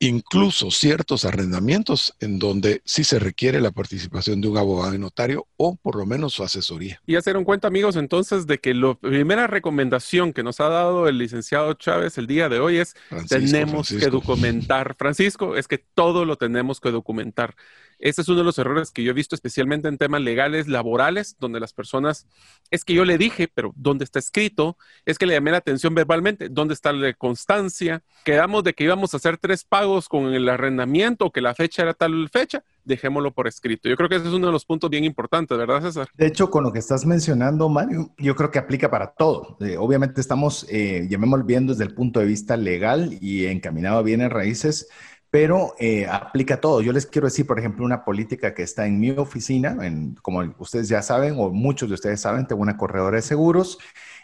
incluso 0.00 0.70
ciertos 0.70 1.26
arrendamientos 1.26 2.16
en 2.20 2.38
donde 2.38 2.80
sí 2.86 3.04
se 3.04 3.18
requiere 3.18 3.60
la 3.60 3.70
participación 3.70 4.40
de 4.40 4.48
un 4.48 4.56
abogado 4.56 4.94
y 4.94 4.98
notario 4.98 5.46
o 5.58 5.76
por 5.76 5.96
lo 5.96 6.06
menos 6.06 6.32
su 6.32 6.42
asesoría. 6.42 7.00
Y 7.06 7.16
hacer 7.16 7.36
un 7.36 7.44
cuenta, 7.44 7.68
amigos, 7.68 7.96
entonces 7.96 8.46
de 8.46 8.58
que 8.58 8.72
la 8.72 8.94
primera 8.94 9.46
recomendación 9.46 10.32
que 10.32 10.42
nos 10.42 10.58
ha 10.60 10.68
dado 10.68 11.06
el 11.06 11.18
licenciado 11.18 11.74
Chávez 11.74 12.16
el 12.16 12.26
día 12.26 12.48
de 12.48 12.60
hoy 12.60 12.78
es 12.78 12.96
tenemos 13.28 13.90
que 13.90 14.06
documentar, 14.06 14.96
Francisco, 14.98 15.56
es 15.56 15.68
que 15.68 15.78
todo 15.78 16.24
lo 16.24 16.36
tenemos 16.36 16.80
que 16.80 16.90
documentar. 16.90 17.54
Ese 18.00 18.22
es 18.22 18.28
uno 18.28 18.38
de 18.38 18.44
los 18.44 18.58
errores 18.58 18.90
que 18.90 19.02
yo 19.02 19.10
he 19.10 19.14
visto 19.14 19.34
especialmente 19.34 19.88
en 19.88 19.98
temas 19.98 20.22
legales, 20.22 20.68
laborales, 20.68 21.36
donde 21.38 21.60
las 21.60 21.72
personas, 21.72 22.26
es 22.70 22.84
que 22.84 22.94
yo 22.94 23.04
le 23.04 23.18
dije, 23.18 23.48
pero 23.52 23.72
¿dónde 23.76 24.04
está 24.04 24.18
escrito? 24.18 24.78
Es 25.04 25.18
que 25.18 25.26
le 25.26 25.34
llamé 25.34 25.50
la 25.50 25.58
atención 25.58 25.94
verbalmente, 25.94 26.48
¿dónde 26.48 26.74
está 26.74 26.92
la 26.92 27.12
constancia? 27.12 28.02
Quedamos 28.24 28.64
de 28.64 28.72
que 28.72 28.84
íbamos 28.84 29.12
a 29.12 29.18
hacer 29.18 29.36
tres 29.36 29.64
pagos 29.64 30.08
con 30.08 30.32
el 30.32 30.48
arrendamiento, 30.48 31.30
que 31.30 31.42
la 31.42 31.54
fecha 31.54 31.82
era 31.82 31.94
tal 31.94 32.28
fecha, 32.30 32.64
dejémoslo 32.84 33.32
por 33.32 33.46
escrito. 33.46 33.88
Yo 33.88 33.96
creo 33.96 34.08
que 34.08 34.16
ese 34.16 34.28
es 34.28 34.32
uno 34.32 34.46
de 34.46 34.52
los 34.52 34.64
puntos 34.64 34.88
bien 34.88 35.04
importantes, 35.04 35.56
¿verdad, 35.56 35.82
César? 35.82 36.08
De 36.14 36.26
hecho, 36.26 36.50
con 36.50 36.64
lo 36.64 36.72
que 36.72 36.78
estás 36.78 37.04
mencionando, 37.04 37.68
Mario, 37.68 38.14
yo 38.18 38.34
creo 38.34 38.50
que 38.50 38.58
aplica 38.58 38.90
para 38.90 39.12
todo. 39.12 39.58
Obviamente 39.78 40.20
estamos, 40.20 40.66
eh, 40.70 41.06
llamémoslo 41.08 41.44
bien 41.44 41.66
desde 41.66 41.84
el 41.84 41.94
punto 41.94 42.20
de 42.20 42.26
vista 42.26 42.56
legal 42.56 43.18
y 43.20 43.46
encaminado 43.46 43.98
a 43.98 44.02
bienes 44.02 44.30
raíces 44.30 44.88
pero 45.30 45.74
eh, 45.78 46.06
aplica 46.06 46.60
todo. 46.60 46.82
Yo 46.82 46.92
les 46.92 47.06
quiero 47.06 47.28
decir, 47.28 47.46
por 47.46 47.58
ejemplo, 47.58 47.84
una 47.84 48.04
política 48.04 48.52
que 48.52 48.62
está 48.62 48.86
en 48.86 48.98
mi 48.98 49.10
oficina, 49.10 49.76
como 50.22 50.42
ustedes 50.58 50.88
ya 50.88 51.02
saben, 51.02 51.34
o 51.38 51.50
muchos 51.50 51.88
de 51.88 51.94
ustedes 51.94 52.20
saben, 52.20 52.46
tengo 52.46 52.62
una 52.62 52.76
corredora 52.76 53.16
de 53.16 53.22
seguros 53.22 53.78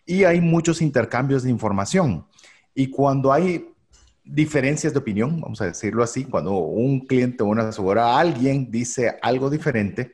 y 0.05 0.25
hay 0.25 0.41
muchos 0.41 0.83
intercambios 0.83 1.45
de 1.45 1.51
información. 1.51 2.27
Y 2.75 2.91
cuando 2.91 3.33
hay 3.33 3.73
diferencias 4.25 4.93
de 4.93 4.99
opinión, 4.99 5.41
vamos 5.41 5.61
a 5.61 5.67
decirlo 5.67 6.03
así, 6.03 6.25
cuando 6.25 6.59
un 6.59 7.07
cliente 7.07 7.45
o 7.45 7.47
una 7.47 7.69
asegurada, 7.69 8.19
alguien 8.19 8.71
dice 8.73 9.17
algo 9.23 9.49
diferente, 9.49 10.13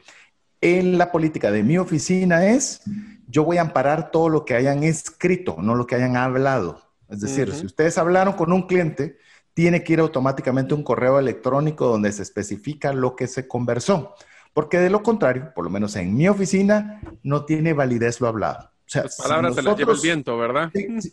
en 0.60 0.98
la 0.98 1.10
política 1.10 1.50
de 1.50 1.62
mi 1.62 1.78
oficina 1.78 2.46
es, 2.46 2.82
yo 3.26 3.44
voy 3.44 3.56
a 3.56 3.62
amparar 3.62 4.10
todo 4.10 4.28
lo 4.28 4.44
que 4.44 4.54
hayan 4.54 4.84
escrito, 4.84 5.56
no 5.58 5.74
lo 5.74 5.86
que 5.86 5.94
hayan 5.94 6.16
hablado. 6.16 6.82
Es 7.08 7.20
decir, 7.20 7.52
si 7.52 7.66
ustedes 7.66 7.98
hablaron 7.98 8.34
con 8.34 8.52
un 8.52 8.66
cliente, 8.66 9.16
tiene 9.54 9.84
que 9.84 9.94
ir 9.94 10.00
automáticamente 10.00 10.74
un 10.74 10.82
correo 10.82 11.18
electrónico 11.18 11.86
donde 11.86 12.12
se 12.12 12.22
especifica 12.22 12.92
lo 12.92 13.16
que 13.16 13.26
se 13.26 13.46
conversó. 13.48 14.14
Porque 14.54 14.78
de 14.78 14.90
lo 14.90 15.02
contrario, 15.02 15.52
por 15.54 15.64
lo 15.64 15.70
menos 15.70 15.96
en 15.96 16.14
mi 16.14 16.28
oficina, 16.28 17.00
no 17.22 17.44
tiene 17.44 17.72
validez 17.72 18.20
lo 18.20 18.28
hablado. 18.28 18.70
O 18.86 18.92
sea, 18.92 19.04
Las 19.04 19.16
palabras 19.16 19.54
se 19.54 19.62
las 19.62 19.76
lleva 19.76 19.92
el 19.92 20.00
viento, 20.00 20.36
¿verdad? 20.36 20.70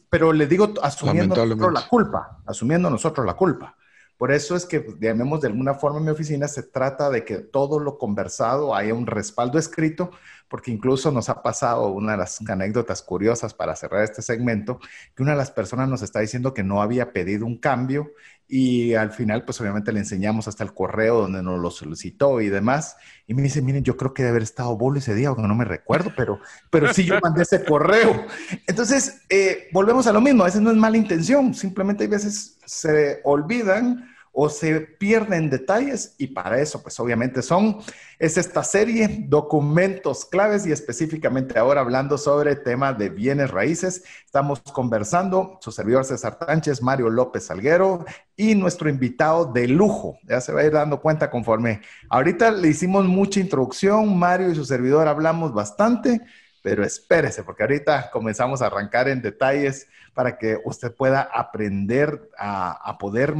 pero 0.10 0.34
le 0.34 0.47
digo 0.47 0.73
asumiendo 0.82 1.36
nosotros 1.36 1.73
la 1.73 1.88
culpa, 1.88 2.41
asumiendo 2.45 2.89
nosotros 2.89 3.25
la 3.25 3.36
culpa. 3.36 3.75
Por 4.19 4.34
eso 4.34 4.58
es 4.58 4.65
que, 4.65 4.86
llamemos 4.99 5.39
de 5.39 5.47
alguna 5.47 5.75
forma 5.75 5.99
en 5.99 6.03
mi 6.03 6.12
oficina, 6.12 6.49
se 6.49 6.62
trata 6.62 7.10
de 7.10 7.23
que 7.23 7.38
todo 7.38 7.79
lo 7.79 7.97
conversado 7.97 8.75
haya 8.75 8.93
un 8.93 9.08
respaldo 9.08 9.58
escrito, 9.58 10.12
porque 10.49 10.71
incluso 10.71 11.10
nos 11.10 11.29
ha 11.29 11.41
pasado 11.41 11.88
una 11.88 12.12
de 12.12 12.17
las 12.17 12.41
anécdotas 12.49 13.01
curiosas 13.01 13.53
para 13.53 13.77
cerrar 13.77 14.03
este 14.03 14.21
segmento, 14.21 14.82
que 15.15 15.23
una 15.23 15.32
de 15.32 15.38
las 15.38 15.51
personas 15.51 15.88
nos 15.88 16.01
está 16.01 16.19
diciendo 16.19 16.53
que 16.53 16.65
no 16.65 16.82
había 16.82 17.13
pedido 17.13 17.45
un 17.45 17.60
cambio 17.60 18.12
y 18.45 18.93
al 18.95 19.12
final, 19.12 19.45
pues 19.45 19.62
obviamente 19.62 19.93
le 19.93 19.99
enseñamos 19.99 20.49
hasta 20.49 20.65
el 20.65 20.73
correo 20.73 21.21
donde 21.21 21.41
nos 21.41 21.58
lo 21.58 21.71
solicitó 21.71 22.41
y 22.41 22.49
demás. 22.49 22.97
Y 23.25 23.36
me 23.36 23.43
dice, 23.43 23.62
miren, 23.62 23.84
yo 23.84 23.95
creo 23.95 24.13
que 24.13 24.23
debe 24.23 24.32
haber 24.32 24.43
estado 24.43 24.75
bolo 24.75 24.99
ese 24.99 25.15
día, 25.15 25.29
aunque 25.29 25.43
no 25.43 25.55
me 25.55 25.63
recuerdo, 25.65 26.12
pero, 26.17 26.41
pero 26.71 26.93
sí 26.93 27.05
yo 27.05 27.19
mandé 27.21 27.43
ese 27.43 27.63
correo. 27.63 28.25
Entonces, 28.67 29.21
eh, 29.29 29.69
volvemos 29.71 30.08
a 30.08 30.12
lo 30.12 30.19
mismo, 30.19 30.41
a 30.43 30.47
veces 30.47 30.62
no 30.62 30.71
es 30.71 30.77
mala 30.77 30.97
intención, 30.97 31.53
simplemente 31.53 32.03
hay 32.03 32.10
veces 32.10 32.58
se 32.65 33.21
olvidan 33.23 34.09
o 34.41 34.47
se 34.47 34.80
pierden 34.80 35.49
detalles 35.49 36.15
y 36.17 36.28
para 36.28 36.62
eso 36.62 36.82
pues 36.82 36.97
obviamente 37.02 37.41
son, 37.41 37.80
es 38.19 38.38
esta 38.38 38.63
serie, 38.63 39.25
documentos 39.28 40.23
claves 40.23 40.65
y 40.65 40.71
específicamente 40.71 41.60
ahora 41.60 41.82
hablando 41.82 42.17
sobre 42.17 42.52
el 42.52 42.63
tema 42.63 42.93
de 42.93 43.10
bienes 43.10 43.52
raíces. 43.52 44.06
Estamos 44.23 44.62
conversando, 44.62 45.58
su 45.60 45.73
servidor 45.73 46.06
César 46.06 46.39
Tánchez, 46.39 46.82
Mario 46.82 47.10
López 47.10 47.47
Salguero 47.47 48.06
y 48.38 48.56
nuestro 48.56 48.89
invitado 48.89 49.43
de 49.43 49.67
lujo. 49.67 50.17
Ya 50.23 50.39
se 50.39 50.54
va 50.54 50.62
a 50.62 50.65
ir 50.65 50.71
dando 50.71 51.02
cuenta 51.02 51.30
conforme. 51.30 51.82
Ahorita 52.10 52.49
le 52.49 52.69
hicimos 52.69 53.04
mucha 53.04 53.41
introducción, 53.41 54.17
Mario 54.17 54.52
y 54.52 54.56
su 54.56 54.63
servidor 54.63 55.10
hablamos 55.10 55.54
bastante, 55.54 56.21
pero 56.63 56.86
espérese 56.86 57.43
porque 57.43 57.63
ahorita 57.63 58.10
comenzamos 58.10 58.62
a 58.62 58.67
arrancar 58.67 59.10
en 59.10 59.21
detalles 59.21 59.88
para 60.13 60.38
que 60.38 60.58
usted 60.63 60.95
pueda 60.95 61.23
aprender 61.23 62.30
a, 62.38 62.89
a 62.89 62.97
poder 62.97 63.36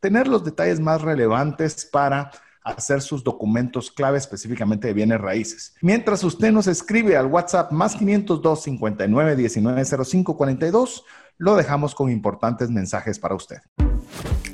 tener 0.00 0.28
los 0.28 0.44
detalles 0.44 0.80
más 0.80 1.02
relevantes 1.02 1.84
para 1.84 2.30
hacer 2.64 3.00
sus 3.00 3.24
documentos 3.24 3.90
clave 3.90 4.18
específicamente 4.18 4.88
de 4.88 4.94
bienes 4.94 5.20
raíces. 5.20 5.74
Mientras 5.80 6.22
usted 6.24 6.52
nos 6.52 6.66
escribe 6.66 7.16
al 7.16 7.26
WhatsApp 7.26 7.72
más 7.72 7.96
502 7.96 8.62
59 8.62 9.36
19 9.36 9.84
05 10.04 10.36
42, 10.36 11.04
lo 11.38 11.56
dejamos 11.56 11.94
con 11.94 12.10
importantes 12.10 12.70
mensajes 12.70 13.18
para 13.18 13.34
usted. 13.34 13.58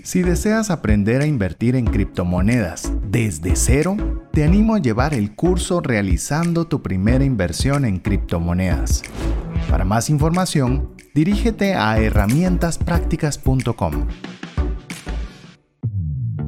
Si 0.05 0.23
deseas 0.23 0.71
aprender 0.71 1.23
a 1.23 1.27
invertir 1.27 1.75
en 1.77 1.87
criptomonedas 1.87 2.93
desde 3.09 3.57
cero, 3.57 3.97
te 4.33 4.45
animo 4.45 4.75
a 4.75 4.79
llevar 4.79 5.15
el 5.15 5.35
curso 5.35 5.81
realizando 5.81 6.67
tu 6.67 6.83
primera 6.83 7.25
inversión 7.25 7.87
en 7.87 7.99
criptomonedas. 7.99 9.03
Para 9.71 9.87
más 9.87 10.11
información, 10.11 10.91
dirígete 11.15 11.75
a 11.75 11.99
herramientasprácticas.com. 11.99 14.09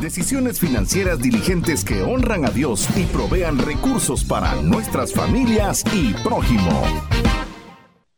Decisiones 0.00 0.58
financieras 0.58 1.20
diligentes 1.20 1.84
que 1.84 2.02
honran 2.02 2.46
a 2.46 2.50
Dios 2.50 2.88
y 2.96 3.04
provean 3.04 3.58
recursos 3.58 4.24
para 4.24 4.54
nuestras 4.62 5.12
familias 5.12 5.84
y 5.92 6.14
prójimo. 6.24 6.82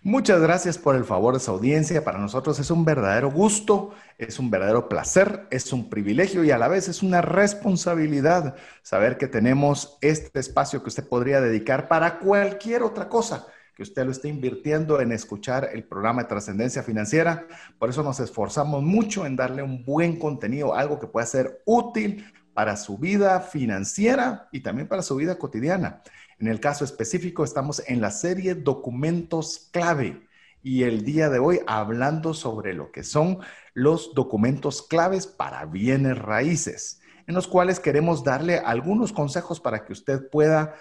Muchas 0.01 0.41
gracias 0.41 0.79
por 0.79 0.95
el 0.95 1.05
favor 1.05 1.35
de 1.35 1.41
su 1.41 1.51
audiencia. 1.51 2.05
Para 2.05 2.21
nosotros 2.21 2.61
es 2.61 2.71
un 2.71 2.85
verdadero 2.85 3.33
gusto, 3.33 3.91
es 4.17 4.39
un 4.39 4.49
verdadero 4.49 4.89
placer, 4.89 5.49
es 5.51 5.73
un 5.73 5.91
privilegio 5.91 6.45
y 6.45 6.53
a 6.53 6.59
la 6.59 6.69
vez 6.69 6.87
es 6.87 7.03
una 7.03 7.21
responsabilidad 7.21 8.55
saber 8.83 9.19
que 9.19 9.27
tenemos 9.27 9.99
este 10.03 10.39
espacio 10.39 10.85
que 10.85 10.89
usted 10.89 11.09
podría 11.09 11.41
dedicar 11.41 11.89
para 11.89 12.21
cualquier 12.21 12.85
otra 12.85 13.09
cosa 13.09 13.49
usted 13.83 14.05
lo 14.05 14.13
esté 14.13 14.29
invirtiendo 14.29 15.01
en 15.01 15.13
escuchar 15.13 15.71
el 15.73 15.85
programa 15.85 16.23
de 16.23 16.29
trascendencia 16.29 16.83
financiera. 16.83 17.47
Por 17.79 17.91
eso 17.91 18.03
nos 18.03 18.21
esforzamos 18.21 18.83
mucho 18.83 19.27
en 19.27 19.37
darle 19.37 19.63
un 19.63 19.85
buen 19.85 20.19
contenido, 20.19 20.75
algo 20.75 20.99
que 20.99 21.07
pueda 21.07 21.27
ser 21.27 21.63
útil 21.65 22.25
para 22.55 22.77
su 22.77 22.99
vida 22.99 23.41
financiera 23.41 24.49
y 24.53 24.61
también 24.61 24.89
para 24.89 25.03
su 25.03 25.17
vida 25.17 25.39
cotidiana. 25.39 26.03
En 26.39 26.49
el 26.49 26.61
caso 26.61 26.85
específico, 26.85 27.45
estamos 27.45 27.83
en 27.87 28.01
la 28.01 28.11
serie 28.11 28.55
Documentos 28.55 29.69
Clave. 29.73 30.27
y 30.65 30.85
el 30.85 31.05
día 31.05 31.29
de 31.29 31.41
hoy 31.41 31.61
hablando 31.67 32.35
sobre 32.35 32.73
lo 32.73 32.93
que 32.93 33.03
son 33.03 33.39
los 33.75 34.15
documentos 34.15 34.83
claves 34.83 35.27
para 35.27 35.65
bienes 35.65 36.17
raíces, 36.17 37.01
en 37.27 37.35
los 37.35 37.49
cuales 37.49 37.81
queremos 37.81 38.23
darle 38.23 38.59
algunos 38.59 39.13
consejos 39.13 39.59
para 39.59 39.85
que 39.85 39.93
usted 39.93 40.29
pueda 40.31 40.75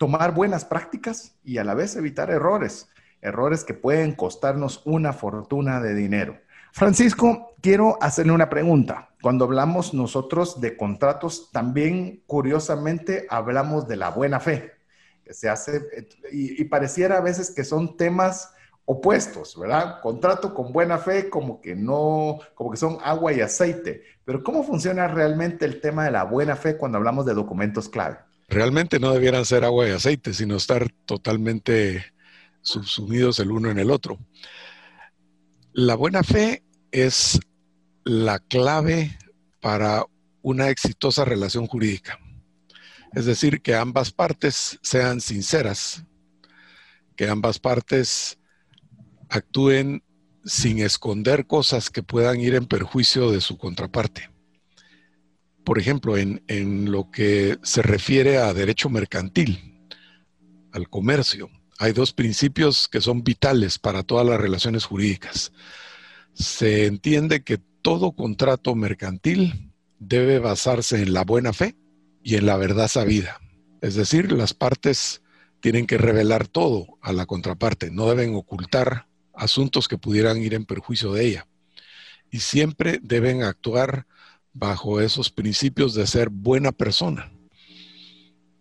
tomar 0.00 0.32
buenas 0.32 0.64
prácticas 0.64 1.36
y 1.44 1.58
a 1.58 1.64
la 1.64 1.74
vez 1.74 1.94
evitar 1.94 2.30
errores, 2.30 2.88
errores 3.20 3.64
que 3.64 3.74
pueden 3.74 4.12
costarnos 4.12 4.80
una 4.86 5.12
fortuna 5.12 5.78
de 5.82 5.94
dinero. 5.94 6.38
Francisco, 6.72 7.54
quiero 7.60 7.98
hacerle 8.00 8.32
una 8.32 8.48
pregunta. 8.48 9.10
Cuando 9.20 9.44
hablamos 9.44 9.92
nosotros 9.92 10.58
de 10.58 10.74
contratos, 10.78 11.50
también 11.52 12.22
curiosamente 12.26 13.26
hablamos 13.28 13.88
de 13.88 13.96
la 13.96 14.08
buena 14.08 14.40
fe, 14.40 14.72
que 15.22 15.34
se 15.34 15.50
hace, 15.50 15.82
y, 16.32 16.64
pareciera 16.64 17.18
a 17.18 17.20
veces 17.20 17.50
que 17.50 17.62
son 17.62 17.98
temas 17.98 18.54
opuestos, 18.86 19.60
¿verdad? 19.60 20.00
Contrato 20.00 20.54
con 20.54 20.72
buena 20.72 20.96
fe 20.96 21.28
como 21.28 21.60
que 21.60 21.76
no, 21.76 22.38
como 22.54 22.70
que 22.70 22.78
son 22.78 22.96
agua 23.04 23.34
y 23.34 23.42
aceite. 23.42 24.02
Pero 24.24 24.42
¿cómo 24.42 24.62
funciona 24.62 25.08
realmente 25.08 25.66
el 25.66 25.78
tema 25.82 26.06
de 26.06 26.10
la 26.10 26.24
buena 26.24 26.56
fe 26.56 26.78
cuando 26.78 26.96
hablamos 26.96 27.26
de 27.26 27.34
documentos 27.34 27.90
clave? 27.90 28.16
Realmente 28.50 28.98
no 28.98 29.12
debieran 29.12 29.44
ser 29.44 29.64
agua 29.64 29.88
y 29.88 29.92
aceite, 29.92 30.34
sino 30.34 30.56
estar 30.56 30.90
totalmente 31.06 32.04
subsumidos 32.62 33.38
el 33.38 33.52
uno 33.52 33.70
en 33.70 33.78
el 33.78 33.92
otro. 33.92 34.18
La 35.72 35.94
buena 35.94 36.24
fe 36.24 36.64
es 36.90 37.38
la 38.04 38.40
clave 38.40 39.16
para 39.60 40.04
una 40.42 40.68
exitosa 40.68 41.24
relación 41.24 41.68
jurídica. 41.68 42.18
Es 43.12 43.24
decir, 43.24 43.62
que 43.62 43.76
ambas 43.76 44.10
partes 44.10 44.80
sean 44.82 45.20
sinceras, 45.20 46.04
que 47.14 47.28
ambas 47.28 47.60
partes 47.60 48.36
actúen 49.28 50.02
sin 50.44 50.80
esconder 50.80 51.46
cosas 51.46 51.88
que 51.88 52.02
puedan 52.02 52.40
ir 52.40 52.56
en 52.56 52.66
perjuicio 52.66 53.30
de 53.30 53.40
su 53.40 53.56
contraparte. 53.56 54.28
Por 55.70 55.78
ejemplo, 55.78 56.16
en, 56.16 56.42
en 56.48 56.90
lo 56.90 57.12
que 57.12 57.56
se 57.62 57.80
refiere 57.80 58.38
a 58.38 58.52
derecho 58.52 58.90
mercantil, 58.90 59.78
al 60.72 60.90
comercio, 60.90 61.48
hay 61.78 61.92
dos 61.92 62.12
principios 62.12 62.88
que 62.88 63.00
son 63.00 63.22
vitales 63.22 63.78
para 63.78 64.02
todas 64.02 64.26
las 64.26 64.40
relaciones 64.40 64.84
jurídicas. 64.84 65.52
Se 66.34 66.86
entiende 66.86 67.44
que 67.44 67.58
todo 67.82 68.10
contrato 68.10 68.74
mercantil 68.74 69.70
debe 70.00 70.40
basarse 70.40 71.00
en 71.02 71.12
la 71.12 71.22
buena 71.22 71.52
fe 71.52 71.76
y 72.24 72.34
en 72.34 72.46
la 72.46 72.56
verdad 72.56 72.88
sabida. 72.88 73.38
Es 73.80 73.94
decir, 73.94 74.32
las 74.32 74.54
partes 74.54 75.22
tienen 75.60 75.86
que 75.86 75.98
revelar 75.98 76.48
todo 76.48 76.98
a 77.00 77.12
la 77.12 77.26
contraparte, 77.26 77.92
no 77.92 78.08
deben 78.08 78.34
ocultar 78.34 79.06
asuntos 79.34 79.86
que 79.86 79.98
pudieran 79.98 80.38
ir 80.38 80.52
en 80.52 80.64
perjuicio 80.64 81.12
de 81.12 81.26
ella. 81.26 81.46
Y 82.28 82.40
siempre 82.40 82.98
deben 83.00 83.44
actuar 83.44 84.08
bajo 84.52 85.00
esos 85.00 85.30
principios 85.30 85.94
de 85.94 86.06
ser 86.06 86.28
buena 86.30 86.72
persona, 86.72 87.32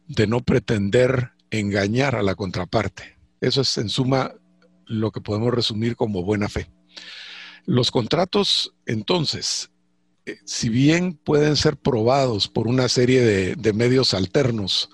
de 0.08 0.28
no 0.28 0.42
pretender 0.42 1.32
engañar 1.50 2.16
a 2.16 2.24
la 2.24 2.36
contraparte. 2.36 3.18
Eso 3.42 3.62
es 3.62 3.78
en 3.78 3.90
suma 3.90 4.34
lo 4.86 5.12
que 5.12 5.22
podemos 5.22 5.54
resumir 5.54 5.96
como 5.96 6.24
buena 6.24 6.50
fe. 6.50 6.70
Los 7.66 7.92
contratos, 7.92 8.74
entonces, 8.86 9.72
eh, 10.26 10.38
si 10.46 10.70
bien 10.70 11.14
pueden 11.14 11.56
ser 11.56 11.78
probados 11.78 12.48
por 12.48 12.68
una 12.68 12.90
serie 12.90 13.22
de, 13.22 13.74
medios 13.74 14.14
alternos 14.14 14.90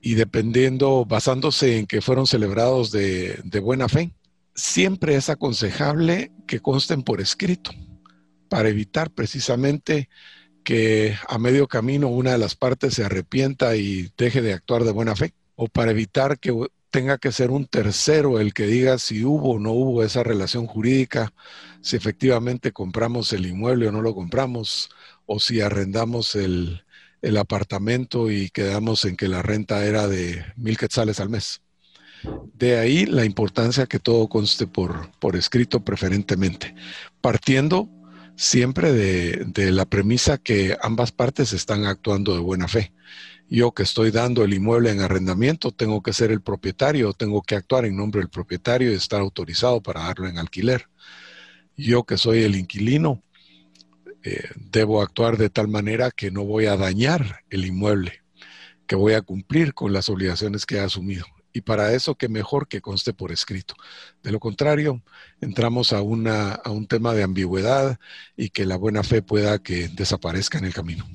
y 0.00 0.14
dependiendo, 0.14 1.04
basándose 1.04 1.78
en 1.78 1.86
que 1.86 2.02
fueron 2.02 2.26
celebrados 2.26 2.90
de, 2.90 3.40
de 3.44 3.60
buena 3.60 3.88
fe, 3.88 4.12
siempre 4.54 5.14
es 5.14 5.30
aconsejable 5.30 6.32
que 6.46 6.60
consten 6.60 7.02
por 7.02 7.20
escrito 7.20 7.70
para 8.52 8.68
evitar 8.68 9.10
precisamente 9.10 10.10
que 10.62 11.16
a 11.26 11.38
medio 11.38 11.68
camino 11.68 12.08
una 12.08 12.32
de 12.32 12.38
las 12.38 12.54
partes 12.54 12.92
se 12.92 13.02
arrepienta 13.02 13.76
y 13.76 14.12
deje 14.18 14.42
de 14.42 14.52
actuar 14.52 14.84
de 14.84 14.92
buena 14.92 15.16
fe, 15.16 15.32
o 15.56 15.68
para 15.68 15.90
evitar 15.90 16.38
que 16.38 16.52
tenga 16.90 17.16
que 17.16 17.32
ser 17.32 17.50
un 17.50 17.64
tercero 17.64 18.38
el 18.38 18.52
que 18.52 18.66
diga 18.66 18.98
si 18.98 19.24
hubo 19.24 19.52
o 19.52 19.58
no 19.58 19.72
hubo 19.72 20.04
esa 20.04 20.22
relación 20.22 20.66
jurídica, 20.66 21.32
si 21.80 21.96
efectivamente 21.96 22.72
compramos 22.72 23.32
el 23.32 23.46
inmueble 23.46 23.88
o 23.88 23.92
no 23.92 24.02
lo 24.02 24.14
compramos, 24.14 24.90
o 25.24 25.40
si 25.40 25.62
arrendamos 25.62 26.34
el, 26.34 26.84
apartamento 27.38 28.30
y 28.30 28.50
quedamos 28.50 29.06
en 29.06 29.16
que 29.16 29.28
la 29.28 29.40
renta 29.40 29.82
era 29.86 30.08
de 30.08 30.44
mil 30.56 30.76
quetzales 30.76 31.20
al 31.20 31.30
mes. 31.30 31.62
De 32.52 32.78
ahí 32.78 33.06
la 33.06 33.24
importancia 33.24 33.86
que 33.86 33.98
todo 33.98 34.28
conste 34.28 34.66
por, 34.66 35.10
por 35.20 35.36
escrito 35.36 35.82
preferentemente, 35.82 36.74
partiendo 37.22 37.88
siempre 38.36 38.92
de, 38.92 39.72
la 39.72 39.84
premisa 39.84 40.38
que 40.38 40.76
ambas 40.82 41.12
partes 41.12 41.52
están 41.52 41.84
actuando 41.84 42.34
de 42.34 42.40
buena 42.40 42.68
fe. 42.68 42.92
Yo 43.48 43.72
que 43.72 43.82
estoy 43.82 44.10
dando 44.10 44.44
el 44.44 44.54
inmueble 44.54 44.90
en 44.90 45.00
arrendamiento, 45.00 45.72
tengo 45.72 46.02
que 46.02 46.12
ser 46.12 46.30
el 46.30 46.40
propietario, 46.40 47.12
tengo 47.12 47.42
que 47.42 47.54
actuar 47.54 47.84
en 47.84 47.96
nombre 47.96 48.20
del 48.20 48.30
propietario 48.30 48.90
y 48.90 48.94
estar 48.94 49.20
autorizado 49.20 49.82
para 49.82 50.04
darlo 50.04 50.28
en 50.28 50.38
alquiler. 50.38 50.88
Yo 51.76 52.04
que 52.04 52.16
soy 52.16 52.44
el 52.44 52.56
inquilino, 52.56 53.22
eh, 54.24 54.48
debo 54.56 55.02
actuar 55.02 55.36
de 55.36 55.50
tal 55.50 55.68
manera 55.68 56.10
que 56.10 56.30
no 56.30 56.44
voy 56.44 56.66
a 56.66 56.76
dañar 56.76 57.40
el 57.50 57.66
inmueble, 57.66 58.22
que 58.86 58.96
voy 58.96 59.14
a 59.14 59.22
cumplir 59.22 59.74
con 59.74 59.92
las 59.92 60.08
obligaciones 60.08 60.64
que 60.64 60.76
he 60.76 60.80
asumido. 60.80 61.26
Y 61.52 61.62
para 61.62 61.92
eso, 61.92 62.14
qué 62.14 62.28
mejor 62.28 62.68
que 62.68 62.80
conste 62.80 63.12
por 63.12 63.32
escrito. 63.32 63.74
De 64.22 64.32
lo 64.32 64.40
contrario, 64.40 65.02
entramos 65.40 65.92
a, 65.92 66.02
una, 66.02 66.52
a 66.52 66.70
un 66.70 66.86
tema 66.86 67.14
de 67.14 67.22
ambigüedad 67.22 67.98
y 68.36 68.50
que 68.50 68.64
la 68.64 68.76
buena 68.76 69.02
fe 69.02 69.22
pueda 69.22 69.58
que 69.58 69.88
desaparezca 69.88 70.58
en 70.58 70.64
el 70.64 70.74
camino. 70.74 71.06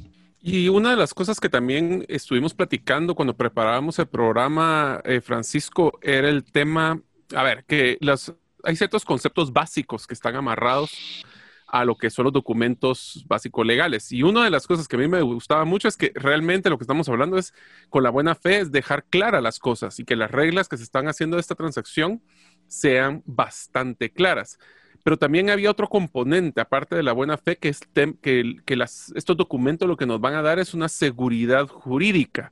Y 0.42 0.70
una 0.70 0.92
de 0.92 0.96
las 0.96 1.14
cosas 1.14 1.40
que 1.40 1.50
también 1.50 2.06
estuvimos 2.08 2.54
platicando 2.54 3.16
cuando 3.16 3.36
preparábamos 3.36 4.00
el 4.00 4.08
programa, 4.08 5.02
eh, 5.04 5.20
Francisco, 5.20 6.00
era 6.02 6.30
el 6.30 6.44
tema, 6.44 7.02
a 7.36 7.44
ver, 7.44 7.66
que 7.66 7.98
las, 8.00 8.34
hay 8.64 8.76
ciertos 8.76 9.04
conceptos 9.04 9.52
básicos 9.52 10.08
que 10.08 10.14
están 10.14 10.36
amarrados 10.36 11.26
a 11.68 11.84
lo 11.84 11.98
que 11.98 12.10
son 12.10 12.26
los 12.26 12.34
documentos 12.34 13.26
básicos 13.28 13.66
legales. 13.66 14.12
Y 14.12 14.24
una 14.24 14.44
de 14.44 14.50
las 14.50 14.68
cosas 14.68 14.88
que 14.88 14.96
a 14.96 15.00
mí 15.00 15.08
me 15.08 15.22
gustaba 15.22 15.66
mucho 15.66 15.88
es 15.88 15.98
que 15.98 16.12
realmente 16.16 16.70
lo 16.70 16.78
que 16.78 16.84
estamos 16.84 17.10
hablando 17.10 17.38
es, 17.38 17.54
con 17.90 18.04
la 18.04 18.10
buena 18.10 18.36
fe, 18.36 18.60
es 18.60 18.72
dejar 18.72 19.04
claras 19.06 19.44
las 19.44 19.60
cosas 19.60 20.00
y 20.00 20.06
que 20.06 20.16
las 20.16 20.32
reglas 20.32 20.70
que 20.70 20.78
se 20.78 20.84
están 20.84 21.08
haciendo 21.08 21.36
de 21.36 21.42
esta 21.42 21.56
transacción 21.56 22.22
sean 22.68 23.22
bastante 23.26 24.12
claras. 24.12 24.60
Pero 25.04 25.18
también 25.18 25.50
había 25.50 25.72
otro 25.72 25.88
componente, 25.88 26.62
aparte 26.62 26.96
de 26.96 27.04
la 27.04 27.14
buena 27.14 27.38
fe, 27.38 27.58
que 27.58 27.70
es 27.70 27.82
que, 28.22 28.56
que 28.66 28.76
las, 28.76 29.12
estos 29.16 29.38
documentos 29.38 29.88
lo 29.88 29.98
que 29.98 30.06
nos 30.06 30.20
van 30.20 30.36
a 30.36 30.42
dar 30.42 30.60
es 30.60 30.74
una 30.74 30.90
seguridad 30.90 31.68
jurídica. 31.68 32.52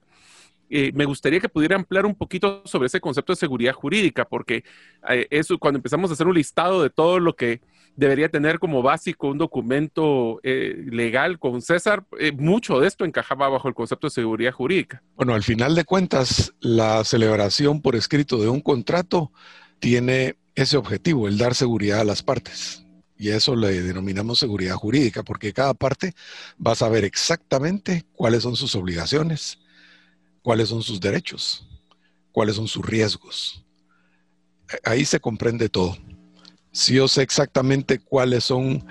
Eh, 0.70 0.92
me 0.96 1.06
gustaría 1.06 1.40
que 1.40 1.50
pudiera 1.50 1.76
ampliar 1.76 2.06
un 2.06 2.16
poquito 2.16 2.64
sobre 2.66 2.88
ese 2.88 3.00
concepto 3.00 3.34
de 3.34 3.38
seguridad 3.38 3.74
jurídica, 3.74 4.26
porque 4.26 4.64
eh, 5.10 5.28
eso, 5.30 5.58
cuando 5.60 5.78
empezamos 5.78 6.10
a 6.10 6.14
hacer 6.14 6.28
un 6.28 6.36
listado 6.36 6.82
de 6.82 6.90
todo 6.90 7.20
lo 7.20 7.36
que 7.36 7.62
debería 7.96 8.30
tener 8.30 8.60
como 8.60 8.82
básico 8.82 9.28
un 9.28 9.38
documento 9.38 10.40
eh, 10.44 10.86
legal 10.92 11.40
con 11.40 11.62
César, 11.62 12.06
mucho 12.38 12.80
de 12.80 12.88
esto 12.88 13.06
encajaba 13.06 13.50
bajo 13.50 13.68
el 13.68 13.74
concepto 13.74 14.08
de 14.08 14.12
seguridad 14.12 14.52
jurídica. 14.52 15.02
Bueno, 15.16 15.34
al 15.34 15.44
final 15.44 15.76
de 15.76 15.86
cuentas, 15.86 16.54
la 16.60 17.04
celebración 17.04 17.82
por 17.82 17.96
escrito 17.96 18.38
de 18.38 18.50
un 18.50 18.62
contrato 18.62 19.32
tiene 19.80 20.38
ese 20.56 20.78
objetivo, 20.78 21.28
el 21.28 21.38
dar 21.38 21.56
seguridad 21.56 22.00
a 22.00 22.06
las 22.06 22.24
partes. 22.24 22.86
Y 23.18 23.30
eso 23.30 23.56
le 23.56 23.82
denominamos 23.82 24.40
seguridad 24.40 24.76
jurídica, 24.76 25.24
porque 25.24 25.54
cada 25.54 25.74
parte 25.74 26.14
va 26.66 26.74
a 26.74 26.76
saber 26.76 27.06
exactamente 27.06 28.06
cuáles 28.14 28.44
son 28.44 28.56
sus 28.56 28.76
obligaciones, 28.76 29.60
cuáles 30.42 30.70
son 30.70 30.82
sus 30.82 31.00
derechos, 31.00 31.68
cuáles 32.32 32.58
son 32.58 32.68
sus 32.68 32.86
riesgos. 32.86 33.64
Ahí 34.84 35.06
se 35.06 35.20
comprende 35.20 35.70
todo. 35.70 35.98
Si 36.76 36.96
yo 36.96 37.08
sé 37.08 37.22
exactamente 37.22 38.00
cuáles 38.00 38.44
son 38.44 38.86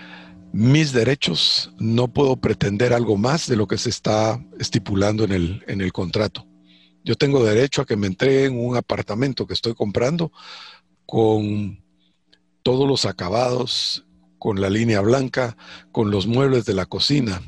mis 0.54 0.94
derechos, 0.94 1.70
no 1.78 2.08
puedo 2.08 2.34
pretender 2.34 2.94
algo 2.94 3.18
más 3.18 3.46
de 3.46 3.56
lo 3.56 3.66
que 3.66 3.76
se 3.76 3.90
está 3.90 4.42
estipulando 4.58 5.22
en 5.24 5.32
el, 5.32 5.64
en 5.66 5.82
el 5.82 5.92
contrato. 5.92 6.46
Yo 7.04 7.14
tengo 7.14 7.44
derecho 7.44 7.82
a 7.82 7.84
que 7.84 7.96
me 7.96 8.06
entreguen 8.06 8.58
un 8.58 8.74
apartamento 8.74 9.46
que 9.46 9.52
estoy 9.52 9.74
comprando 9.74 10.32
con 11.04 11.84
todos 12.62 12.88
los 12.88 13.04
acabados, 13.04 14.06
con 14.38 14.62
la 14.62 14.70
línea 14.70 15.02
blanca, 15.02 15.54
con 15.92 16.10
los 16.10 16.26
muebles 16.26 16.64
de 16.64 16.72
la 16.72 16.86
cocina 16.86 17.42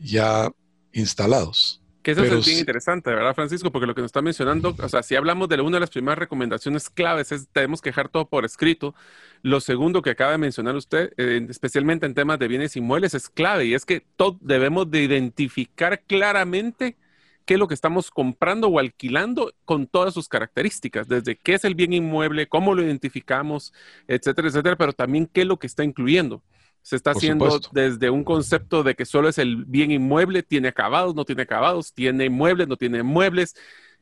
ya 0.00 0.50
instalados. 0.92 1.79
Que 2.02 2.12
eso 2.12 2.24
es 2.24 2.46
bien 2.46 2.58
interesante, 2.58 3.10
¿verdad, 3.10 3.34
Francisco? 3.34 3.70
Porque 3.70 3.86
lo 3.86 3.94
que 3.94 4.00
nos 4.00 4.08
está 4.08 4.22
mencionando, 4.22 4.74
o 4.78 4.88
sea, 4.88 5.02
si 5.02 5.16
hablamos 5.16 5.50
de 5.50 5.60
una 5.60 5.76
de 5.76 5.80
las 5.80 5.90
primeras 5.90 6.18
recomendaciones 6.18 6.88
claves 6.88 7.30
es 7.30 7.48
tenemos 7.48 7.82
que 7.82 7.90
dejar 7.90 8.08
todo 8.08 8.26
por 8.26 8.46
escrito. 8.46 8.94
Lo 9.42 9.60
segundo 9.60 10.00
que 10.00 10.10
acaba 10.10 10.32
de 10.32 10.38
mencionar 10.38 10.76
usted, 10.76 11.12
eh, 11.18 11.46
especialmente 11.50 12.06
en 12.06 12.14
temas 12.14 12.38
de 12.38 12.48
bienes 12.48 12.74
inmuebles, 12.74 13.12
es 13.12 13.28
clave 13.28 13.66
y 13.66 13.74
es 13.74 13.84
que 13.84 14.02
todo, 14.16 14.38
debemos 14.40 14.90
de 14.90 15.02
identificar 15.02 16.00
claramente 16.06 16.96
qué 17.44 17.54
es 17.54 17.60
lo 17.60 17.68
que 17.68 17.74
estamos 17.74 18.10
comprando 18.10 18.68
o 18.68 18.78
alquilando 18.78 19.52
con 19.66 19.86
todas 19.86 20.14
sus 20.14 20.28
características, 20.28 21.06
desde 21.06 21.36
qué 21.36 21.54
es 21.54 21.64
el 21.64 21.74
bien 21.74 21.92
inmueble, 21.92 22.48
cómo 22.48 22.74
lo 22.74 22.82
identificamos, 22.82 23.74
etcétera, 24.08 24.48
etcétera, 24.48 24.76
pero 24.76 24.92
también 24.94 25.26
qué 25.26 25.42
es 25.42 25.46
lo 25.46 25.58
que 25.58 25.66
está 25.66 25.84
incluyendo. 25.84 26.42
Se 26.82 26.96
está 26.96 27.10
haciendo 27.12 27.60
desde 27.72 28.10
un 28.10 28.24
concepto 28.24 28.82
de 28.82 28.94
que 28.94 29.04
solo 29.04 29.28
es 29.28 29.38
el 29.38 29.64
bien 29.64 29.90
inmueble, 29.90 30.42
tiene 30.42 30.68
acabados, 30.68 31.14
no 31.14 31.24
tiene 31.24 31.42
acabados, 31.42 31.92
tiene 31.92 32.30
muebles, 32.30 32.68
no 32.68 32.76
tiene 32.76 33.02
muebles, 33.02 33.54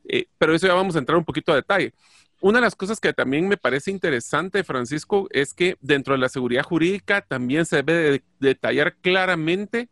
eh, 0.07 0.27
pero 0.37 0.55
eso 0.55 0.67
ya 0.67 0.73
vamos 0.73 0.95
a 0.95 0.99
entrar 0.99 1.17
un 1.17 1.25
poquito 1.25 1.51
a 1.51 1.55
detalle. 1.55 1.93
Una 2.41 2.59
de 2.59 2.65
las 2.65 2.75
cosas 2.75 3.01
que 3.01 3.11
también 3.11 3.49
me 3.49 3.57
parece 3.57 3.91
interesante, 3.91 4.63
Francisco, 4.63 5.27
es 5.31 5.53
que 5.53 5.75
dentro 5.81 6.13
de 6.13 6.19
la 6.19 6.29
seguridad 6.29 6.63
jurídica 6.63 7.21
también 7.21 7.65
se 7.65 7.83
debe 7.83 8.23
detallar 8.39 8.95
claramente 8.95 9.89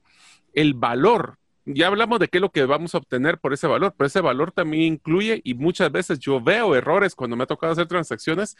el 0.53 0.73
valor. 0.73 1.37
Ya 1.65 1.87
hablamos 1.87 2.19
de 2.19 2.29
qué 2.29 2.37
es 2.37 2.41
lo 2.41 2.51
que 2.51 2.63
vamos 2.63 2.95
a 2.95 2.99
obtener 2.99 3.39
por 3.39 3.51
ese 3.51 3.67
valor, 3.67 3.93
pero 3.97 4.07
ese 4.07 4.21
valor 4.21 4.53
también 4.53 4.93
incluye, 4.93 5.41
y 5.43 5.55
muchas 5.55 5.91
veces 5.91 6.19
yo 6.19 6.39
veo 6.39 6.73
errores 6.73 7.13
cuando 7.15 7.35
me 7.35 7.43
ha 7.43 7.47
tocado 7.47 7.73
hacer 7.73 7.87
transacciones, 7.87 8.55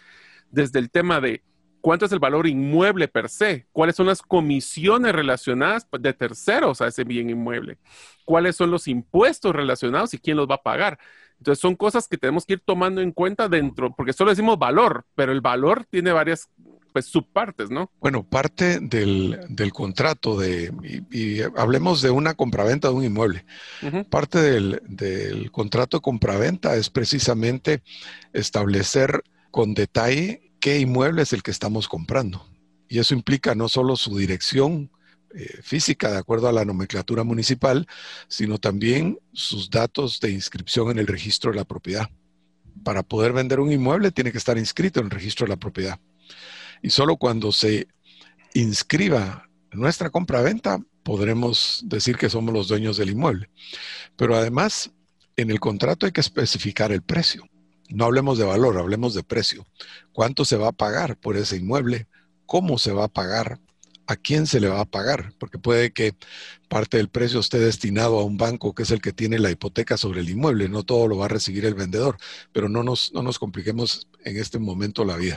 desde 0.51 0.79
el 0.79 0.91
tema 0.91 1.21
de 1.21 1.41
cuánto 1.87 2.05
es 2.05 2.11
el 2.11 2.19
valor 2.19 2.47
inmueble 2.47 3.07
per 3.07 3.29
se, 3.29 3.65
cuáles 3.71 3.95
son 3.95 4.07
las 4.07 4.21
comisiones 4.21 5.13
relacionadas 5.13 5.87
de 5.97 6.11
terceros 6.11 6.81
a 6.81 6.87
ese 6.87 7.05
bien 7.05 7.29
inmueble, 7.29 7.77
cuáles 8.25 8.57
son 8.57 8.71
los 8.71 8.89
impuestos 8.89 9.55
relacionados 9.55 10.13
y 10.13 10.17
quién 10.17 10.35
los 10.35 10.49
va 10.49 10.55
a 10.55 10.63
pagar. 10.63 10.99
Entonces 11.37 11.61
son 11.61 11.77
cosas 11.77 12.09
que 12.09 12.17
tenemos 12.17 12.45
que 12.45 12.55
ir 12.55 12.59
tomando 12.59 12.99
en 12.99 13.13
cuenta 13.13 13.47
dentro, 13.47 13.95
porque 13.95 14.11
solo 14.11 14.31
decimos 14.31 14.59
valor, 14.59 15.05
pero 15.15 15.31
el 15.31 15.39
valor 15.39 15.85
tiene 15.89 16.11
varias 16.11 16.49
pues, 16.91 17.05
subpartes, 17.05 17.69
¿no? 17.69 17.89
Bueno, 18.01 18.27
parte 18.27 18.81
del, 18.81 19.71
contrato 19.71 20.37
de, 20.37 20.73
y, 21.09 21.39
hablemos 21.55 22.01
de 22.01 22.09
una 22.09 22.33
compraventa 22.33 22.89
de 22.89 22.95
un 22.95 23.05
inmueble. 23.05 23.45
Parte 24.09 24.41
del, 24.41 24.81
del 24.89 25.51
contrato 25.51 25.99
de 25.99 26.01
compraventa 26.01 26.75
es 26.75 26.89
precisamente 26.89 27.81
establecer 28.33 29.23
con 29.51 29.73
detalle 29.73 30.46
qué 30.67 30.79
inmueble 30.79 31.21
es 31.21 31.31
el 31.31 31.43
que 31.43 31.51
estamos 31.51 31.87
comprando. 31.87 32.45
Y 32.89 32.99
eso 32.99 33.13
implica 33.13 33.55
no 33.55 33.69
solo 33.69 33.95
su 33.95 34.17
dirección 34.17 34.91
eh, 35.33 35.61
física 35.61 36.11
de 36.11 36.17
acuerdo 36.17 36.49
a 36.49 36.51
la 36.51 36.65
nomenclatura 36.65 37.23
municipal, 37.23 37.87
sino 38.27 38.57
también 38.57 39.17
sus 39.31 39.69
datos 39.69 40.19
de 40.19 40.31
inscripción 40.31 40.91
en 40.91 40.99
el 40.99 41.07
registro 41.07 41.51
de 41.51 41.57
la 41.57 41.63
propiedad. 41.63 42.09
Para 42.83 43.01
poder 43.01 43.31
vender 43.31 43.61
un 43.61 43.71
inmueble 43.71 44.11
tiene 44.11 44.33
que 44.33 44.39
estar 44.39 44.57
inscrito 44.57 44.99
en 44.99 45.05
el 45.05 45.11
registro 45.11 45.45
de 45.45 45.51
la 45.51 45.55
propiedad. 45.55 46.01
Y 46.81 46.89
solo 46.89 47.15
cuando 47.15 47.53
se 47.53 47.87
inscriba 48.53 49.47
nuestra 49.71 50.09
compra-venta 50.09 50.81
podremos 51.01 51.81
decir 51.85 52.17
que 52.17 52.29
somos 52.29 52.53
los 52.53 52.67
dueños 52.67 52.97
del 52.97 53.11
inmueble. 53.11 53.49
Pero 54.17 54.35
además, 54.35 54.91
en 55.37 55.49
el 55.49 55.61
contrato 55.61 56.05
hay 56.05 56.11
que 56.11 56.19
especificar 56.19 56.91
el 56.91 57.03
precio. 57.03 57.47
No 57.89 58.05
hablemos 58.05 58.37
de 58.37 58.45
valor, 58.45 58.77
hablemos 58.77 59.13
de 59.13 59.23
precio. 59.23 59.65
¿Cuánto 60.11 60.45
se 60.45 60.57
va 60.57 60.69
a 60.69 60.73
pagar 60.73 61.17
por 61.17 61.37
ese 61.37 61.57
inmueble? 61.57 62.07
¿Cómo 62.45 62.77
se 62.77 62.91
va 62.91 63.05
a 63.05 63.09
pagar? 63.09 63.59
a 64.07 64.15
quién 64.15 64.47
se 64.47 64.59
le 64.59 64.69
va 64.69 64.81
a 64.81 64.85
pagar, 64.85 65.33
porque 65.37 65.59
puede 65.59 65.91
que 65.91 66.15
parte 66.69 66.97
del 66.97 67.09
precio 67.09 67.41
esté 67.41 67.59
destinado 67.59 68.19
a 68.19 68.23
un 68.23 68.37
banco 68.37 68.73
que 68.73 68.83
es 68.83 68.91
el 68.91 69.01
que 69.01 69.11
tiene 69.13 69.37
la 69.37 69.51
hipoteca 69.51 69.97
sobre 69.97 70.21
el 70.21 70.29
inmueble, 70.29 70.69
no 70.69 70.83
todo 70.83 71.07
lo 71.07 71.17
va 71.17 71.25
a 71.25 71.27
recibir 71.29 71.65
el 71.65 71.75
vendedor, 71.75 72.17
pero 72.53 72.69
no 72.69 72.83
nos, 72.83 73.13
no 73.13 73.21
nos 73.21 73.37
compliquemos 73.37 74.07
en 74.23 74.37
este 74.37 74.59
momento 74.59 75.03
la 75.03 75.17
vida. 75.17 75.35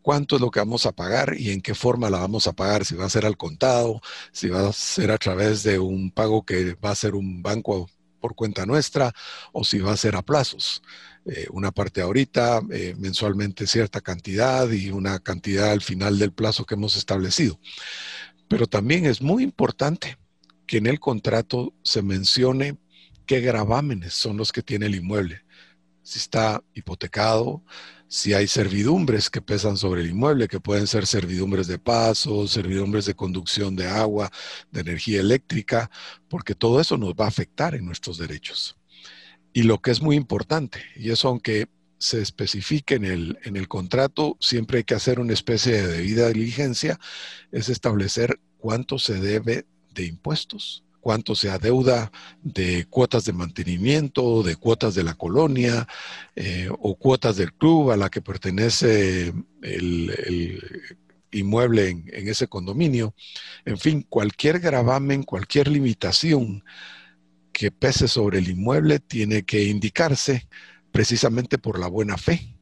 ¿Cuánto 0.00 0.36
es 0.36 0.40
lo 0.40 0.50
que 0.50 0.58
vamos 0.58 0.86
a 0.86 0.92
pagar 0.92 1.34
y 1.38 1.50
en 1.50 1.60
qué 1.60 1.74
forma 1.74 2.10
la 2.10 2.18
vamos 2.18 2.48
a 2.48 2.54
pagar? 2.54 2.84
Si 2.84 2.96
va 2.96 3.04
a 3.04 3.10
ser 3.10 3.24
al 3.24 3.36
contado, 3.36 4.00
si 4.32 4.48
va 4.48 4.68
a 4.68 4.72
ser 4.72 5.12
a 5.12 5.18
través 5.18 5.62
de 5.62 5.78
un 5.78 6.10
pago 6.10 6.44
que 6.44 6.74
va 6.74 6.90
a 6.90 6.96
ser 6.96 7.14
un 7.14 7.42
banco 7.42 7.88
por 8.20 8.34
cuenta 8.34 8.66
nuestra 8.66 9.12
o 9.52 9.64
si 9.64 9.78
va 9.78 9.92
a 9.92 9.96
ser 9.96 10.16
a 10.16 10.22
plazos. 10.22 10.82
Eh, 11.24 11.46
una 11.52 11.70
parte 11.70 12.00
ahorita, 12.00 12.62
eh, 12.70 12.94
mensualmente 12.98 13.66
cierta 13.66 14.00
cantidad 14.00 14.68
y 14.70 14.90
una 14.90 15.20
cantidad 15.20 15.70
al 15.70 15.80
final 15.80 16.18
del 16.18 16.32
plazo 16.32 16.64
que 16.64 16.74
hemos 16.74 16.96
establecido. 16.96 17.60
Pero 18.48 18.66
también 18.66 19.06
es 19.06 19.22
muy 19.22 19.44
importante 19.44 20.18
que 20.66 20.78
en 20.78 20.86
el 20.86 20.98
contrato 20.98 21.74
se 21.84 22.02
mencione 22.02 22.76
qué 23.26 23.40
gravámenes 23.40 24.14
son 24.14 24.36
los 24.36 24.50
que 24.52 24.62
tiene 24.62 24.86
el 24.86 24.96
inmueble. 24.96 25.42
Si 26.02 26.18
está 26.18 26.62
hipotecado, 26.74 27.62
si 28.08 28.34
hay 28.34 28.48
servidumbres 28.48 29.30
que 29.30 29.40
pesan 29.40 29.76
sobre 29.76 30.02
el 30.02 30.10
inmueble, 30.10 30.48
que 30.48 30.60
pueden 30.60 30.86
ser 30.86 31.06
servidumbres 31.06 31.68
de 31.68 31.78
paso, 31.78 32.48
servidumbres 32.48 33.06
de 33.06 33.14
conducción 33.14 33.76
de 33.76 33.86
agua, 33.86 34.30
de 34.72 34.80
energía 34.80 35.20
eléctrica, 35.20 35.90
porque 36.28 36.54
todo 36.54 36.80
eso 36.80 36.98
nos 36.98 37.14
va 37.14 37.26
a 37.26 37.28
afectar 37.28 37.74
en 37.74 37.86
nuestros 37.86 38.18
derechos. 38.18 38.76
Y 39.52 39.64
lo 39.64 39.80
que 39.80 39.90
es 39.90 40.00
muy 40.00 40.16
importante, 40.16 40.82
y 40.96 41.10
eso 41.10 41.28
aunque 41.28 41.68
se 41.98 42.20
especifique 42.20 42.96
en 42.96 43.04
el, 43.04 43.38
en 43.44 43.56
el 43.56 43.68
contrato, 43.68 44.36
siempre 44.40 44.78
hay 44.78 44.84
que 44.84 44.94
hacer 44.94 45.20
una 45.20 45.34
especie 45.34 45.72
de 45.72 45.86
debida 45.86 46.28
diligencia, 46.28 46.98
es 47.52 47.68
establecer 47.68 48.40
cuánto 48.58 48.98
se 48.98 49.20
debe 49.20 49.66
de 49.94 50.06
impuestos, 50.06 50.82
cuánto 51.00 51.34
se 51.34 51.50
adeuda 51.50 52.10
de 52.42 52.86
cuotas 52.88 53.24
de 53.24 53.32
mantenimiento, 53.32 54.42
de 54.42 54.56
cuotas 54.56 54.94
de 54.94 55.02
la 55.02 55.14
colonia 55.14 55.86
eh, 56.34 56.68
o 56.70 56.96
cuotas 56.96 57.36
del 57.36 57.52
club 57.52 57.90
a 57.90 57.96
la 57.96 58.08
que 58.08 58.22
pertenece 58.22 59.32
el, 59.62 60.62
inmueble 61.32 61.88
en, 61.88 62.04
en, 62.12 62.28
ese 62.28 62.46
condominio. 62.46 63.14
En 63.64 63.78
fin, 63.78 64.06
cualquier 64.08 64.60
gravamen, 64.60 65.22
cualquier 65.22 65.68
limitación 65.68 66.62
que 67.52 67.70
pese 67.70 68.08
sobre 68.08 68.38
el 68.38 68.48
inmueble 68.48 68.98
tiene 69.00 69.44
que 69.44 69.64
indicarse 69.64 70.48
precisamente 70.90 71.58
por 71.58 71.78
la 71.78 71.88
buena 71.88 72.16
fe 72.16 72.56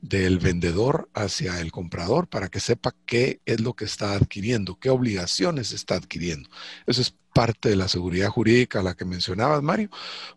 del 0.00 0.38
vendedor 0.38 1.10
hacia 1.14 1.60
el 1.60 1.72
comprador 1.72 2.28
para 2.28 2.48
que 2.48 2.60
sepa 2.60 2.94
qué 3.06 3.40
es 3.44 3.60
lo 3.60 3.74
que 3.74 3.84
está 3.84 4.12
adquiriendo, 4.14 4.78
qué 4.78 4.90
obligaciones 4.90 5.72
está 5.72 5.96
adquiriendo. 5.96 6.48
Eso 6.86 7.00
es 7.00 7.14
parte 7.36 7.68
de 7.68 7.76
la 7.76 7.86
seguridad 7.86 8.30
jurídica 8.30 8.82
la 8.82 8.94
que 8.94 9.04
mencionabas, 9.04 9.62
Mario, 9.62 9.90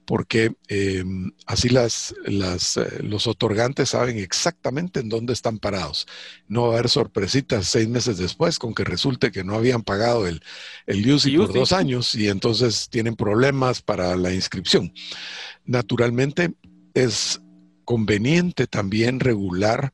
porque 0.03 0.51
em, 0.67 1.31
así 1.45 1.69
las, 1.69 2.13
eh, 2.25 3.03
los 3.03 3.25
otorgantes 3.25 3.91
saben 3.91 4.17
exactamente 4.17 4.99
en 4.99 5.07
dónde 5.07 5.31
están 5.31 5.59
parados. 5.59 6.07
No 6.49 6.63
va 6.63 6.67
a 6.67 6.73
haber 6.73 6.89
sorpresitas 6.89 7.67
seis 7.67 7.87
meses 7.87 8.17
después 8.17 8.59
con 8.59 8.73
que 8.75 8.83
resulte 8.83 9.31
que 9.31 9.45
no 9.45 9.55
habían 9.55 9.81
pagado 9.81 10.27
el, 10.27 10.41
el 10.87 11.09
UCI 11.09 11.37
por 11.37 11.53
dos 11.53 11.71
años 11.71 12.15
y 12.15 12.27
entonces 12.27 12.89
tienen 12.89 13.15
problemas 13.15 13.81
para 13.81 14.17
la 14.17 14.33
inscripción. 14.33 14.91
Naturalmente, 15.63 16.51
es 16.93 17.39
conveniente 17.85 18.67
también 18.67 19.21
regular 19.21 19.93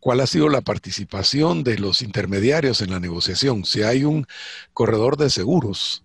cuál 0.00 0.18
ha 0.18 0.26
sido 0.26 0.48
la 0.48 0.62
participación 0.62 1.62
de 1.62 1.78
los 1.78 2.02
intermediarios 2.02 2.80
en 2.80 2.90
la 2.90 2.98
negociación. 2.98 3.64
Si 3.64 3.84
hay 3.84 4.02
un 4.02 4.26
corredor 4.72 5.16
de 5.16 5.30
seguros, 5.30 6.02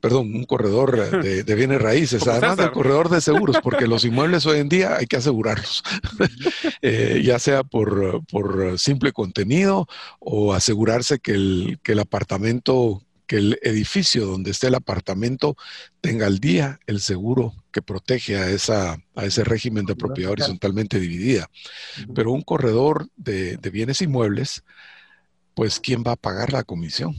perdón, 0.00 0.34
un 0.34 0.44
corredor 0.44 1.20
eh, 1.24 1.42
de, 1.44 1.54
bienes 1.54 1.80
raíces, 1.80 2.26
además 2.26 2.56
del 2.56 2.72
corredor 2.72 3.08
de 3.08 3.20
seguros, 3.20 3.56
porque 3.62 3.86
los 3.86 4.04
inmuebles 4.04 4.46
hoy 4.46 4.58
en 4.58 4.68
día 4.68 4.96
hay 4.96 5.06
que 5.06 5.16
asegurarlos, 5.16 5.82
eh, 6.82 7.22
ya 7.24 7.38
sea 7.38 7.62
por, 7.62 8.24
por, 8.26 8.78
simple 8.78 9.12
contenido 9.12 9.86
o 10.18 10.54
asegurarse 10.54 11.18
que 11.18 11.32
el, 11.32 11.78
que 11.82 11.92
el 11.92 12.00
apartamento 12.00 13.02
que 13.30 13.36
el 13.36 13.60
edificio 13.62 14.26
donde 14.26 14.50
esté 14.50 14.66
el 14.66 14.74
apartamento 14.74 15.56
tenga 16.00 16.26
al 16.26 16.40
día 16.40 16.80
el 16.88 17.00
seguro 17.00 17.54
que 17.70 17.80
protege 17.80 18.36
a, 18.36 18.50
esa, 18.50 18.98
a 19.14 19.24
ese 19.24 19.44
régimen 19.44 19.86
de 19.86 19.94
propiedad 19.94 20.32
horizontalmente 20.32 20.98
dividida. 20.98 21.48
Pero 22.12 22.32
un 22.32 22.42
corredor 22.42 23.08
de, 23.14 23.56
bienes 23.72 24.02
inmuebles, 24.02 24.64
pues 25.54 25.78
¿quién 25.78 26.02
va 26.04 26.10
a 26.10 26.16
pagar 26.16 26.52
la 26.52 26.64
comisión? 26.64 27.14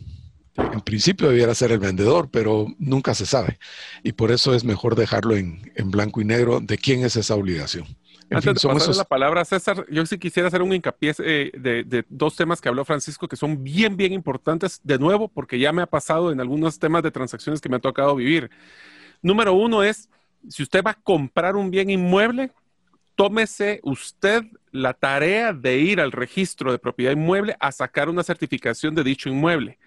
En 0.56 0.82
principio 0.82 1.30
debiera 1.30 1.56
ser 1.56 1.72
el 1.72 1.80
vendedor, 1.80 2.30
pero 2.30 2.68
nunca 2.78 3.14
se 3.14 3.26
sabe. 3.26 3.58
Y 4.04 4.12
por 4.14 4.32
eso 4.32 4.54
es 4.54 4.64
mejor 4.64 4.96
dejarlo 4.96 5.36
en, 5.36 5.72
en 5.76 5.92
blanco 5.92 6.22
y 6.22 6.26
negro 6.26 6.60
de 6.60 6.78
quién 6.78 7.04
es 7.04 7.16
esa 7.16 7.36
obligación. 7.36 7.86
Antes 8.32 8.62
de 8.62 8.70
pasar 8.70 8.96
la 8.96 9.04
palabra, 9.04 9.44
César, 9.44 9.86
yo 9.90 10.06
sí 10.06 10.18
quisiera 10.18 10.48
hacer 10.48 10.62
un 10.62 10.72
hincapié 10.72 11.14
eh, 11.20 11.52
de, 11.54 12.06
dos 12.08 12.36
temas 12.36 12.62
que 12.62 12.70
habló 12.70 12.86
Francisco 12.86 13.28
que 13.28 13.36
son 13.36 13.62
bien, 13.62 13.98
bien 13.98 14.14
importantes, 14.14 14.80
de 14.84 14.98
nuevo, 14.98 15.28
porque 15.28 15.60
ya 15.60 15.74
me 15.74 15.82
ha 15.82 15.88
pasado 15.88 16.32
en 16.32 16.40
algunos 16.40 16.80
temas 16.80 17.04
de 17.04 17.12
transacciones 17.12 17.60
que 17.60 17.68
me 17.68 17.76
ha 17.76 17.80
tocado 17.80 18.16
vivir. 18.16 18.50
Número 19.22 19.54
uno 19.54 19.84
es, 19.84 20.10
si 20.48 20.64
usted 20.64 20.82
va 20.82 20.92
a 20.92 21.02
comprar 21.02 21.58
un 21.58 21.72
bien 21.72 21.90
inmueble, 21.90 22.52
tómese 23.16 23.82
usted 23.84 24.46
la 24.72 24.94
tarea 24.94 25.52
de 25.52 25.80
ir 25.80 26.00
al 26.00 26.14
registro 26.14 26.72
de 26.72 26.80
propiedad 26.80 27.12
inmueble 27.12 27.58
a 27.60 27.74
sacar 27.74 28.08
una 28.08 28.24
certificación 28.24 28.96
de 28.96 29.04
dicho 29.04 29.28
inmueble. 29.28 29.78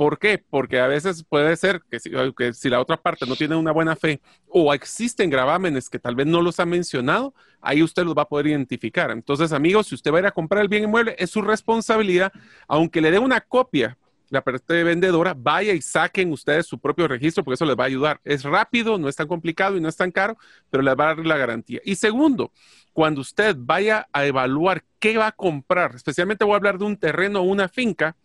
¿Por 0.00 0.18
qué? 0.18 0.38
Porque 0.38 0.80
a 0.80 0.86
veces 0.86 1.26
puede 1.28 1.54
ser 1.58 1.82
que 1.90 2.00
si, 2.00 2.70
la 2.70 2.80
otra 2.80 2.96
parte 2.96 3.26
no 3.26 3.36
tiene 3.36 3.54
una 3.54 3.70
buena 3.70 3.94
fe 3.96 4.22
o 4.48 4.72
existen 4.72 5.28
gravámenes 5.28 5.90
que 5.90 5.98
tal 5.98 6.14
vez 6.14 6.26
no 6.26 6.40
los 6.40 6.58
ha 6.58 6.64
mencionado, 6.64 7.34
ahí 7.60 7.82
usted 7.82 8.04
los 8.04 8.16
va 8.16 8.22
a 8.22 8.28
poder 8.28 8.46
identificar. 8.46 9.10
Entonces, 9.10 9.52
amigos, 9.52 9.88
si 9.88 9.94
usted 9.94 10.10
va 10.10 10.16
a 10.16 10.20
ir 10.20 10.26
a 10.26 10.30
comprar 10.30 10.62
el 10.62 10.68
bien 10.68 10.84
inmueble, 10.84 11.16
es 11.18 11.28
su 11.28 11.42
responsabilidad, 11.42 12.32
aunque 12.66 13.02
le 13.02 13.10
dé 13.10 13.18
una 13.18 13.42
copia 13.42 13.98
la 14.30 14.42
parte 14.42 14.84
vendedora, 14.84 15.34
vaya 15.36 15.74
y 15.74 15.82
saquen 15.82 16.32
ustedes 16.32 16.64
su 16.64 16.78
propio 16.78 17.06
registro 17.06 17.44
porque 17.44 17.56
eso 17.56 17.66
les 17.66 17.76
va 17.76 17.82
a 17.82 17.88
ayudar. 17.88 18.20
Es 18.24 18.44
rápido, 18.44 18.96
no 18.96 19.06
es 19.06 19.16
tan 19.16 19.28
complicado 19.28 19.76
y 19.76 19.82
no 19.82 19.88
es 19.90 19.96
tan 19.96 20.12
caro, 20.12 20.38
pero 20.70 20.82
les 20.82 20.96
va 20.96 21.10
a 21.10 21.14
dar 21.14 21.26
la 21.26 21.36
garantía. 21.36 21.80
Y 21.84 21.96
segundo, 21.96 22.52
cuando 22.94 23.20
usted 23.20 23.54
vaya 23.58 24.08
a 24.14 24.24
evaluar 24.24 24.82
qué 24.98 25.18
va 25.18 25.26
a 25.26 25.32
comprar, 25.32 25.94
especialmente 25.94 26.46
voy 26.46 26.54
a 26.54 26.56
hablar 26.56 26.78
de 26.78 26.86
un 26.86 26.96
terreno 26.96 27.40
o 27.40 27.42
una 27.42 27.68
finca, 27.68 28.16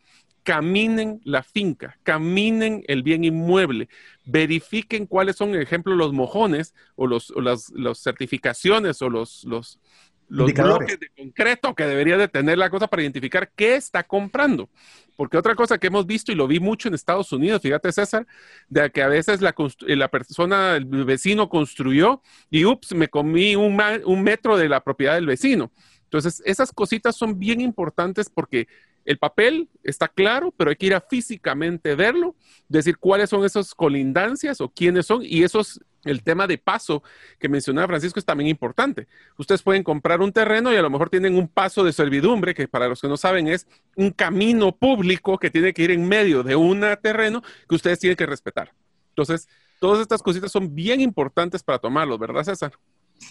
caminen 0.46 1.20
la 1.24 1.42
finca, 1.42 1.98
caminen 2.04 2.84
el 2.88 3.02
bien 3.02 3.24
inmueble, 3.24 3.90
verifiquen 4.26 5.08
cuáles 5.08 5.36
son, 5.36 5.50
por 5.50 5.60
ejemplo, 5.60 5.96
los 5.96 6.14
mojones 6.14 6.76
o, 6.96 7.08
los, 7.08 7.34
las, 7.36 7.74
certificaciones 7.98 9.02
o 9.02 9.10
los, 9.10 9.44
los, 9.44 9.80
los 10.30 10.54
bloques 10.54 11.00
de 11.00 11.10
concreto 11.18 11.74
que 11.74 11.86
debería 11.86 12.18
de 12.18 12.28
tener 12.28 12.60
la 12.60 12.70
cosa 12.70 12.88
para 12.88 13.02
identificar 13.02 13.52
qué 13.56 13.76
está 13.76 14.04
comprando. 14.04 14.70
Porque 15.16 15.36
otra 15.36 15.56
cosa 15.56 15.80
que 15.80 15.88
hemos 15.88 16.06
visto 16.06 16.32
y 16.32 16.36
lo 16.36 16.48
vi 16.48 16.60
mucho 16.60 16.90
en 16.90 16.94
Estados 16.94 17.32
Unidos, 17.32 17.64
fíjate 17.64 17.92
César, 17.92 18.28
de 18.70 18.92
que 18.92 19.02
a 19.02 19.08
veces 19.08 19.42
la, 19.42 19.56
la 19.80 20.08
persona, 20.10 20.76
el 20.76 20.86
vecino 20.86 21.50
construyó 21.50 22.22
y 22.52 22.66
ups, 22.66 22.94
me 22.94 23.08
comí 23.08 23.56
un, 23.56 23.82
un 24.06 24.22
metro 24.22 24.58
de 24.58 24.70
la 24.70 24.84
propiedad 24.84 25.16
del 25.16 25.26
vecino. 25.26 25.72
Entonces, 26.04 26.44
esas 26.46 26.72
cositas 26.72 27.16
son 27.16 27.40
bien 27.40 27.62
importantes 27.62 28.30
porque 28.30 28.68
el 29.06 29.18
papel 29.18 29.70
está 29.84 30.08
claro, 30.08 30.54
pero 30.58 30.72
hay 30.72 30.76
que 30.76 30.88
ir 30.88 30.96
a 30.96 31.02
físicamente 31.02 31.96
verlo, 31.96 32.36
decir 32.68 32.98
cuáles 32.98 33.30
son 33.30 33.46
esas 33.46 33.74
colindancias 33.74 34.60
o 34.62 34.70
quiénes 34.70 35.06
son, 35.06 35.22
y 35.24 35.44
eso 35.44 35.60
es 35.60 35.80
el 36.06 36.24
tema 36.24 36.48
de 36.48 36.58
paso 36.58 37.04
que 37.40 37.50
mencionaba 37.50 37.88
Francisco 37.88 38.20
es 38.20 38.26
también 38.26 38.48
importante. 38.48 39.08
Ustedes 39.38 39.64
pueden 39.64 39.84
comprar 39.84 40.22
un 40.22 40.32
terreno 40.32 40.72
y 40.72 40.76
a 40.76 40.82
lo 40.82 40.90
mejor 40.90 41.10
tienen 41.10 41.36
un 41.36 41.48
paso 41.48 41.84
de 41.84 41.94
servidumbre, 41.94 42.54
que 42.54 42.68
para 42.68 42.88
los 42.88 43.02
que 43.02 43.08
no 43.08 43.18
saben 43.18 43.48
es 43.48 43.68
un 43.96 44.12
camino 44.12 44.76
público 44.76 45.38
que 45.38 45.50
tiene 45.50 45.74
que 45.74 45.84
ir 45.84 45.92
en 45.92 46.08
medio 46.08 46.44
de 46.44 46.56
un 46.56 46.84
terreno 47.02 47.42
que 47.68 47.76
ustedes 47.76 48.00
tienen 48.00 48.16
que 48.16 48.26
respetar. 48.26 48.72
Entonces, 49.10 49.48
todas 49.80 50.00
estas 50.02 50.22
cositas 50.22 50.52
son 50.52 50.74
bien 50.74 51.02
importantes 51.02 51.64
para 51.64 51.80
tomarlos, 51.80 52.20
¿verdad, 52.20 52.44
César? 52.44 52.74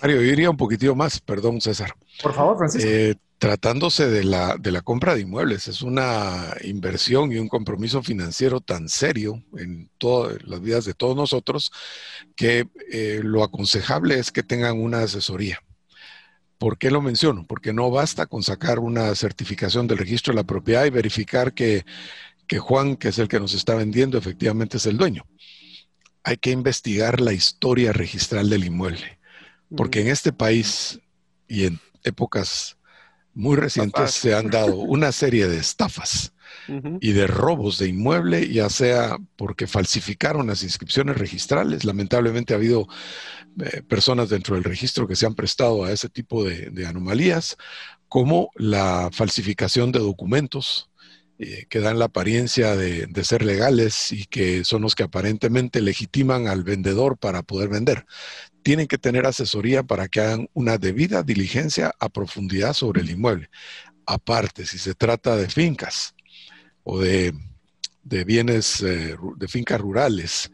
Mario, 0.01 0.22
yo 0.22 0.32
iría 0.32 0.51
un 0.51 0.57
poquitito 0.57 0.95
más, 0.95 1.20
perdón, 1.20 1.61
César. 1.61 1.95
Por 2.22 2.34
favor, 2.34 2.59
Francisco. 2.59 2.88
Eh, 2.88 3.16
tratándose 3.38 4.09
de 4.09 4.24
la, 4.24 4.57
de 4.57 4.72
la 4.72 4.80
compra 4.80 5.14
de 5.14 5.20
inmuebles, 5.20 5.68
es 5.68 5.82
una 5.82 6.55
inversión 6.62 7.30
y 7.32 7.36
un 7.36 7.49
compromiso 7.49 8.03
financiero 8.03 8.61
tan 8.61 8.88
serio 8.88 9.42
en 9.59 9.90
todas 9.99 10.42
las 10.45 10.61
vidas 10.61 10.84
de 10.84 10.95
todos 10.95 11.16
nosotros 11.16 11.70
que 12.36 12.68
eh, 12.90 13.20
lo 13.22 13.45
aconsejable 13.45 14.18
es 14.18 14.32
que 14.32 14.42
tengan 14.42 14.80
una 14.80 15.01
asesoría. 15.01 15.59
¿Por 16.59 16.78
qué 16.78 16.90
lo 16.90 17.03
menciono? 17.03 17.45
Porque 17.47 17.72
no 17.72 17.90
basta 17.90 18.26
con 18.26 18.42
sacar 18.42 18.78
una 18.78 19.14
certificación 19.14 19.86
del 19.86 19.99
registro 19.99 20.32
de 20.32 20.36
la 20.36 20.47
propiedad 20.47 20.86
y 20.86 20.90
verificar 20.90 21.53
que, 21.53 21.84
que 22.47 22.59
Juan, 22.59 22.97
que 22.97 23.09
es 23.09 23.18
el 23.18 23.28
que 23.28 23.40
nos 23.40 23.53
está 23.53 23.74
vendiendo, 23.74 24.16
efectivamente 24.16 24.78
es 24.78 24.86
el 24.86 24.97
dueño. 24.97 25.26
Hay 26.22 26.38
que 26.38 26.51
investigar 26.51 27.20
la 27.20 27.34
historia 27.34 27.92
registral 27.92 28.49
del 28.49 28.64
inmueble 28.64 29.18
porque 29.77 30.01
en 30.01 30.09
este 30.09 30.33
país 30.33 31.01
y 31.49 31.65
en 31.65 31.81
épocas 32.03 32.77
muy 33.33 33.57
recientes 33.57 34.12
se 34.12 34.35
han 34.35 34.51
dado 34.51 34.77
una 34.77 35.12
serie 35.12 35.49
de 35.49 35.59
estafas 35.59 36.33
y 37.01 37.12
de 37.12 37.27
robos 37.27 37.79
de 37.79 37.89
inmueble, 37.89 38.49
ya 38.49 38.71
sea 38.71 39.19
porque 39.37 39.67
falsificaron 39.67 40.47
las 40.47 40.62
inscripciones 40.62 41.19
registrales. 41.19 41.85
Lamentablemente 41.85 42.55
ha 42.55 42.57
habido 42.57 42.87
eh, 43.61 43.83
personas 43.83 44.31
dentro 44.31 44.55
del 44.55 44.65
registro 44.65 45.07
que 45.07 45.17
se 45.17 45.27
han 45.27 45.35
prestado 45.35 45.85
a 45.85 45.91
ese 45.91 46.09
tipo 46.09 46.45
de 46.45 46.87
anomalías, 46.87 47.57
como 48.09 48.51
la 48.55 49.11
falsificación 49.12 49.91
de 49.91 49.99
documentos 49.99 50.89
eh, 51.39 51.66
que 51.68 51.80
dan 51.80 51.99
la 51.99 52.05
apariencia 52.05 52.76
de, 52.76 53.09
ser 53.24 53.45
legales 53.45 54.12
y 54.12 54.24
que 54.26 54.64
son 54.64 54.82
los 54.82 54.95
que 54.95 55.03
aparentemente 55.03 55.80
legitiman 55.80 56.47
al 56.47 56.62
vendedor 56.62 57.18
para 57.18 57.43
poder 57.43 57.68
vender. 57.68 58.07
Tienen 58.62 58.87
que 58.87 58.99
tener 58.99 59.26
asesoría 59.26 59.82
para 59.82 60.07
que 60.07 60.20
hagan 60.20 60.49
una 60.53 60.78
debida 60.78 61.24
diligencia 61.24 61.93
a 61.99 62.09
profundidad 62.09 62.72
sobre 62.72 63.01
el 63.01 63.11
inmueble. 63.11 63.51
Aparte, 64.07 64.64
si 64.64 64.78
se 64.78 64.95
trata 64.95 65.37
de 65.37 65.49
fincas 65.49 66.14
o 66.85 67.01
de, 67.01 67.35
bienes, 68.05 68.80
eh, 68.82 69.16
de 69.37 69.49
fincas 69.49 69.80
rurales, 69.80 70.53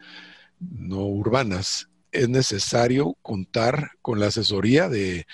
no 0.59 1.05
urbanas, 1.05 1.90
es 2.11 2.29
necesario 2.29 3.17
contar 3.21 3.91
con 4.01 4.19
la 4.19 4.27
asesoría 4.27 4.89
de, 4.89 5.25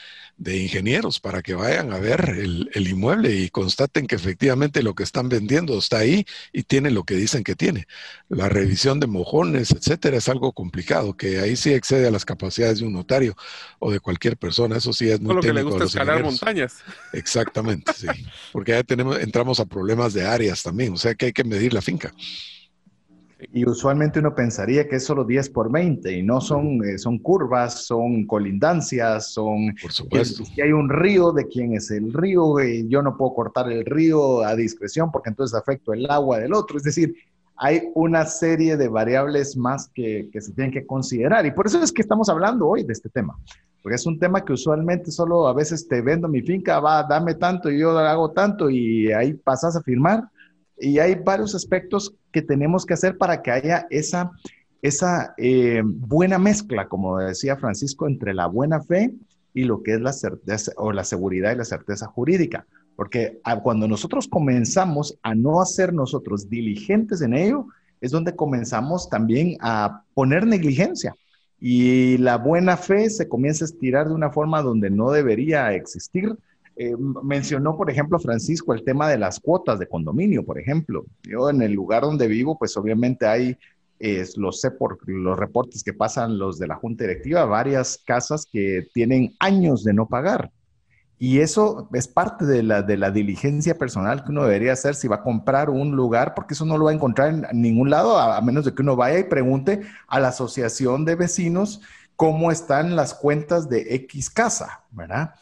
ingenieros 0.46 1.20
para 1.20 1.42
que 1.42 1.56
vayan 1.56 1.92
a 1.92 1.98
ver 1.98 2.30
el, 2.30 2.88
inmueble 2.88 3.34
y 3.34 3.50
constaten 3.50 4.06
que 4.06 4.16
efectivamente 4.16 4.84
lo 4.84 4.94
que 4.94 5.04
están 5.04 5.30
vendiendo 5.30 5.78
está 5.78 6.00
ahí 6.00 6.26
y 6.54 6.64
tiene 6.64 6.92
lo 6.92 7.04
que 7.04 7.16
dicen 7.16 7.44
que 7.44 7.56
tiene. 7.56 7.88
La 8.30 8.48
revisión 8.48 9.00
de 9.00 9.08
mojones, 9.08 9.72
etcétera, 9.72 10.18
es 10.18 10.30
algo 10.30 10.54
complicado, 10.54 11.18
que 11.18 11.40
ahí 11.40 11.56
sí 11.56 11.74
excede 11.74 12.08
a 12.08 12.12
las 12.12 12.26
capacidades 12.26 12.80
de 12.80 12.86
un 12.86 12.94
notario 12.94 13.36
o 13.80 13.92
de 13.92 14.00
cualquier 14.00 14.38
persona. 14.38 14.78
Eso 14.78 14.94
sí 14.94 15.10
es 15.10 15.20
muy 15.20 15.36
lo 15.36 15.42
que 15.42 15.54
le 15.54 15.64
gusta 15.64 15.86
escalar 15.86 16.24
montañas. 16.24 16.78
Exactamente, 17.14 17.94
sí. 17.94 18.08
Porque 18.52 18.74
ya 18.74 18.84
tenemos, 18.84 19.20
entramos 19.20 19.60
a 19.60 19.66
problemas 19.66 20.14
de 20.14 20.26
áreas 20.26 20.62
también, 20.62 20.94
o 20.94 20.98
sea 20.98 21.16
que 21.16 21.28
hay 21.28 21.34
que 21.34 21.44
medir 21.44 21.74
la 21.74 21.82
finca. 21.82 22.14
Y 23.54 23.68
usualmente 23.68 24.20
uno 24.20 24.34
pensaría 24.34 24.88
que 24.88 24.96
es 24.96 25.06
solo 25.06 25.24
10 25.24 25.52
por 25.52 25.72
20 25.72 26.12
y 26.12 26.24
no 26.24 26.42
son, 26.42 26.84
eh, 26.84 26.98
son 26.98 27.20
curvas, 27.20 27.86
son 27.86 28.26
colindancias, 28.26 29.32
son... 29.32 29.76
Por 29.80 29.92
supuesto. 29.92 30.44
Si 30.44 30.60
hay 30.62 30.72
un 30.72 30.90
río, 30.90 31.32
¿de 31.32 31.48
quién 31.48 31.74
es 31.74 31.92
el 31.92 32.14
río? 32.14 32.60
Eh, 32.60 32.86
yo 32.88 33.04
no 33.04 33.16
puedo 33.16 33.36
cortar 33.36 33.72
el 33.72 33.86
río 33.86 34.44
a 34.44 34.56
discreción 34.56 35.12
porque 35.12 35.30
entonces 35.30 35.56
afecto 35.56 35.94
el 35.94 36.10
agua 36.10 36.40
del 36.40 36.54
otro. 36.54 36.78
Es 36.78 36.84
decir, 36.84 37.16
hay 37.58 37.84
una 37.94 38.26
serie 38.26 38.76
de 38.76 38.88
variables 38.88 39.56
más 39.56 39.88
que, 39.94 40.30
que 40.32 40.42
se 40.42 40.54
tienen 40.54 40.72
que 40.72 40.88
considerar. 40.88 41.46
Y 41.46 41.52
por 41.52 41.68
eso 41.68 41.82
es 41.82 41.92
que 41.92 42.02
estamos 42.02 42.30
hablando 42.30 42.68
hoy 42.68 42.84
de 42.84 42.94
este 42.94 43.10
tema. 43.10 43.38
Porque 43.84 43.96
es 43.96 44.06
un 44.08 44.18
tema 44.18 44.44
que 44.44 44.54
usualmente 44.54 45.12
solo 45.12 45.48
a 45.48 45.54
veces 45.54 45.88
te 45.88 46.02
vendo 46.02 46.28
mi 46.28 46.42
finca, 46.42 46.80
va, 46.80 47.04
dame 47.04 47.36
tanto 47.36 47.70
y 47.70 47.80
yo 47.80 47.98
hago 48.00 48.32
tanto 48.32 48.70
y 48.70 49.12
ahí 49.12 49.34
pasas 49.34 49.76
a 49.76 49.82
firmar 49.82 50.24
y 50.80 51.00
hay 51.00 51.16
varios 51.16 51.56
aspectos 51.56 52.14
que 52.32 52.42
tenemos 52.42 52.86
que 52.86 52.94
hacer 52.94 53.18
para 53.18 53.42
que 53.42 53.52
haya 53.52 53.88
esa, 53.90 54.32
esa 54.82 55.34
eh, 55.38 55.82
buena 55.84 56.38
mezcla, 56.38 56.88
como 56.88 57.18
decía 57.18 57.58
Francisco, 57.58 58.08
entre 58.08 58.34
la 58.34 58.48
buena 58.48 58.82
fe 58.82 59.14
y 59.54 59.64
lo 59.64 59.82
que 59.82 59.94
es 59.94 60.02
la 60.02 60.14
certeza 60.14 60.72
o 60.78 60.92
la 60.92 61.04
seguridad 61.04 61.54
y 61.54 61.58
la 61.58 61.66
certeza 61.66 62.08
jurídica. 62.08 62.66
Porque 62.96 63.40
cuando 63.64 63.88
nosotros 63.88 64.28
comenzamos 64.28 65.18
a 65.22 65.36
no 65.36 65.62
hacer 65.62 65.94
nosotros 65.94 66.50
diligentes 66.50 67.22
en 67.22 67.36
ello, 67.36 67.68
es 68.02 68.12
donde 68.12 68.36
comenzamos 68.36 69.10
también 69.10 69.56
a 69.62 70.04
poner 70.14 70.48
negligencia. 70.48 71.16
Y 71.60 72.18
la 72.18 72.38
buena 72.38 72.78
fe 72.78 73.10
se 73.10 73.28
comienza 73.28 73.66
a 73.66 73.68
estirar 73.68 74.08
de 74.08 74.16
una 74.16 74.32
forma 74.32 74.62
donde 74.62 74.90
no 74.90 75.12
debería 75.12 75.74
existir 75.74 76.36
eh, 76.78 76.96
mencionó, 77.24 77.76
por 77.76 77.90
ejemplo, 77.90 78.20
Francisco, 78.20 78.74
el 78.74 78.84
tema 78.84 79.10
de 79.10 79.18
las 79.18 79.40
cuotas 79.40 79.80
de 79.80 79.88
condominio, 79.88 80.46
por 80.46 80.60
ejemplo. 80.60 81.06
Yo 81.24 81.50
en 81.50 81.62
el 81.62 81.74
lugar 81.74 82.04
donde 82.04 82.28
vivo, 82.28 82.58
pues 82.58 82.78
obviamente 82.78 83.26
hay, 83.26 83.58
lo 84.36 84.52
sé 84.52 84.70
por 84.72 85.00
los 85.10 85.40
reportes 85.40 85.84
que 85.84 85.94
pasan 85.94 86.38
los 86.38 86.60
de 86.60 86.68
la 86.68 86.76
Junta 86.76 87.04
Directiva, 87.06 87.46
varias 87.46 88.00
casas 88.06 88.46
que 88.52 88.88
tienen 88.94 89.36
años 89.40 89.84
de 89.84 89.94
no 89.94 90.08
pagar. 90.08 90.52
Y 91.20 91.40
eso 91.40 91.90
es 91.94 92.08
parte 92.08 92.46
de 92.46 92.62
la, 92.62 92.84
de 92.84 92.96
la 92.96 93.10
diligencia 93.10 93.76
personal 93.76 94.24
que 94.24 94.30
uno 94.30 94.44
debería 94.44 94.74
hacer 94.74 94.94
si 94.94 95.08
va 95.08 95.18
a 95.18 95.24
comprar 95.24 95.72
un 95.72 95.96
lugar, 95.96 96.36
porque 96.36 96.54
eso 96.54 96.64
no 96.64 96.78
lo 96.78 96.86
va 96.86 96.92
a 96.92 96.94
encontrar 96.94 97.30
en 97.50 97.62
ningún 97.62 97.90
lado, 97.90 98.20
a 98.20 98.40
menos 98.42 98.66
de 98.66 98.76
que 98.76 98.84
uno 98.84 98.96
vaya 98.96 99.18
y 99.18 99.24
pregunte 99.24 99.82
a 100.08 100.20
la 100.20 100.28
asociación 100.28 101.06
de 101.06 101.16
vecinos 101.16 101.82
cómo 102.16 102.52
están 102.52 102.96
las 102.96 103.16
cuentas 103.16 103.68
de 103.68 103.96
X 103.96 104.30
casa, 104.30 104.84
¿verdad? 104.92 105.34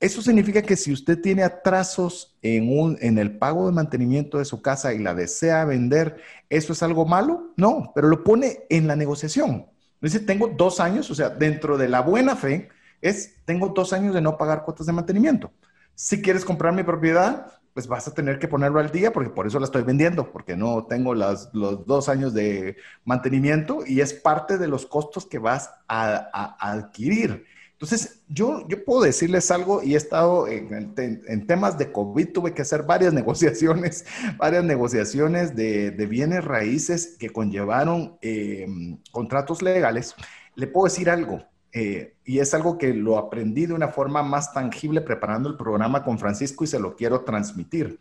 Eso 0.00 0.20
significa 0.20 0.62
que 0.62 0.76
si 0.76 0.92
usted 0.92 1.20
tiene 1.20 1.42
atrasos 1.42 2.36
en, 2.42 2.78
un, 2.78 2.98
en 3.00 3.18
el 3.18 3.38
pago 3.38 3.66
de 3.66 3.72
mantenimiento 3.72 4.38
de 4.38 4.44
su 4.44 4.60
casa 4.60 4.92
y 4.92 4.98
la 4.98 5.14
desea 5.14 5.64
vender, 5.64 6.20
¿eso 6.50 6.72
es 6.72 6.82
algo 6.82 7.06
malo? 7.06 7.52
No, 7.56 7.92
pero 7.94 8.08
lo 8.08 8.22
pone 8.22 8.64
en 8.68 8.86
la 8.86 8.96
negociación. 8.96 9.66
Dice, 10.00 10.20
tengo 10.20 10.48
dos 10.48 10.80
años, 10.80 11.10
o 11.10 11.14
sea, 11.14 11.30
dentro 11.30 11.78
de 11.78 11.88
la 11.88 12.02
buena 12.02 12.36
fe, 12.36 12.68
es, 13.00 13.36
tengo 13.46 13.68
dos 13.68 13.92
años 13.92 14.14
de 14.14 14.20
no 14.20 14.36
pagar 14.36 14.64
cuotas 14.64 14.86
de 14.86 14.92
mantenimiento. 14.92 15.52
Si 15.94 16.20
quieres 16.20 16.44
comprar 16.44 16.74
mi 16.74 16.82
propiedad, 16.82 17.46
pues 17.72 17.86
vas 17.88 18.06
a 18.06 18.14
tener 18.14 18.38
que 18.38 18.48
ponerlo 18.48 18.80
al 18.80 18.90
día 18.90 19.12
porque 19.12 19.30
por 19.30 19.46
eso 19.46 19.58
la 19.58 19.64
estoy 19.64 19.82
vendiendo, 19.82 20.30
porque 20.30 20.56
no 20.56 20.84
tengo 20.84 21.14
las, 21.14 21.50
los 21.52 21.86
dos 21.86 22.08
años 22.08 22.34
de 22.34 22.76
mantenimiento 23.04 23.80
y 23.86 24.00
es 24.00 24.12
parte 24.14 24.58
de 24.58 24.68
los 24.68 24.86
costos 24.86 25.26
que 25.26 25.38
vas 25.38 25.70
a, 25.88 26.30
a 26.32 26.72
adquirir. 26.72 27.46
Entonces, 27.84 28.22
yo, 28.28 28.66
yo 28.66 28.82
puedo 28.82 29.02
decirles 29.02 29.50
algo 29.50 29.82
y 29.82 29.92
he 29.92 29.98
estado 29.98 30.48
en, 30.48 31.46
temas 31.46 31.76
de 31.76 31.92
COVID, 31.92 32.32
tuve 32.32 32.54
que 32.54 32.62
hacer 32.62 32.84
varias 32.84 33.12
negociaciones, 33.12 34.06
varias 34.38 34.64
negociaciones 34.64 35.54
de, 35.54 35.90
bienes 36.08 36.42
raíces 36.42 37.16
que 37.18 37.28
conllevaron 37.28 38.16
eh, 38.22 38.66
contratos 39.10 39.60
legales. 39.60 40.14
Le 40.54 40.66
puedo 40.66 40.86
decir 40.86 41.10
algo, 41.10 41.44
eh, 41.72 42.14
y 42.24 42.38
es 42.38 42.54
algo 42.54 42.78
que 42.78 42.94
lo 42.94 43.18
aprendí 43.18 43.66
de 43.66 43.74
una 43.74 43.88
forma 43.88 44.22
más 44.22 44.54
tangible 44.54 45.02
preparando 45.02 45.50
el 45.50 45.58
programa 45.58 46.04
con 46.04 46.18
Francisco 46.18 46.64
y 46.64 46.68
se 46.68 46.80
lo 46.80 46.96
quiero 46.96 47.20
transmitir. 47.20 48.00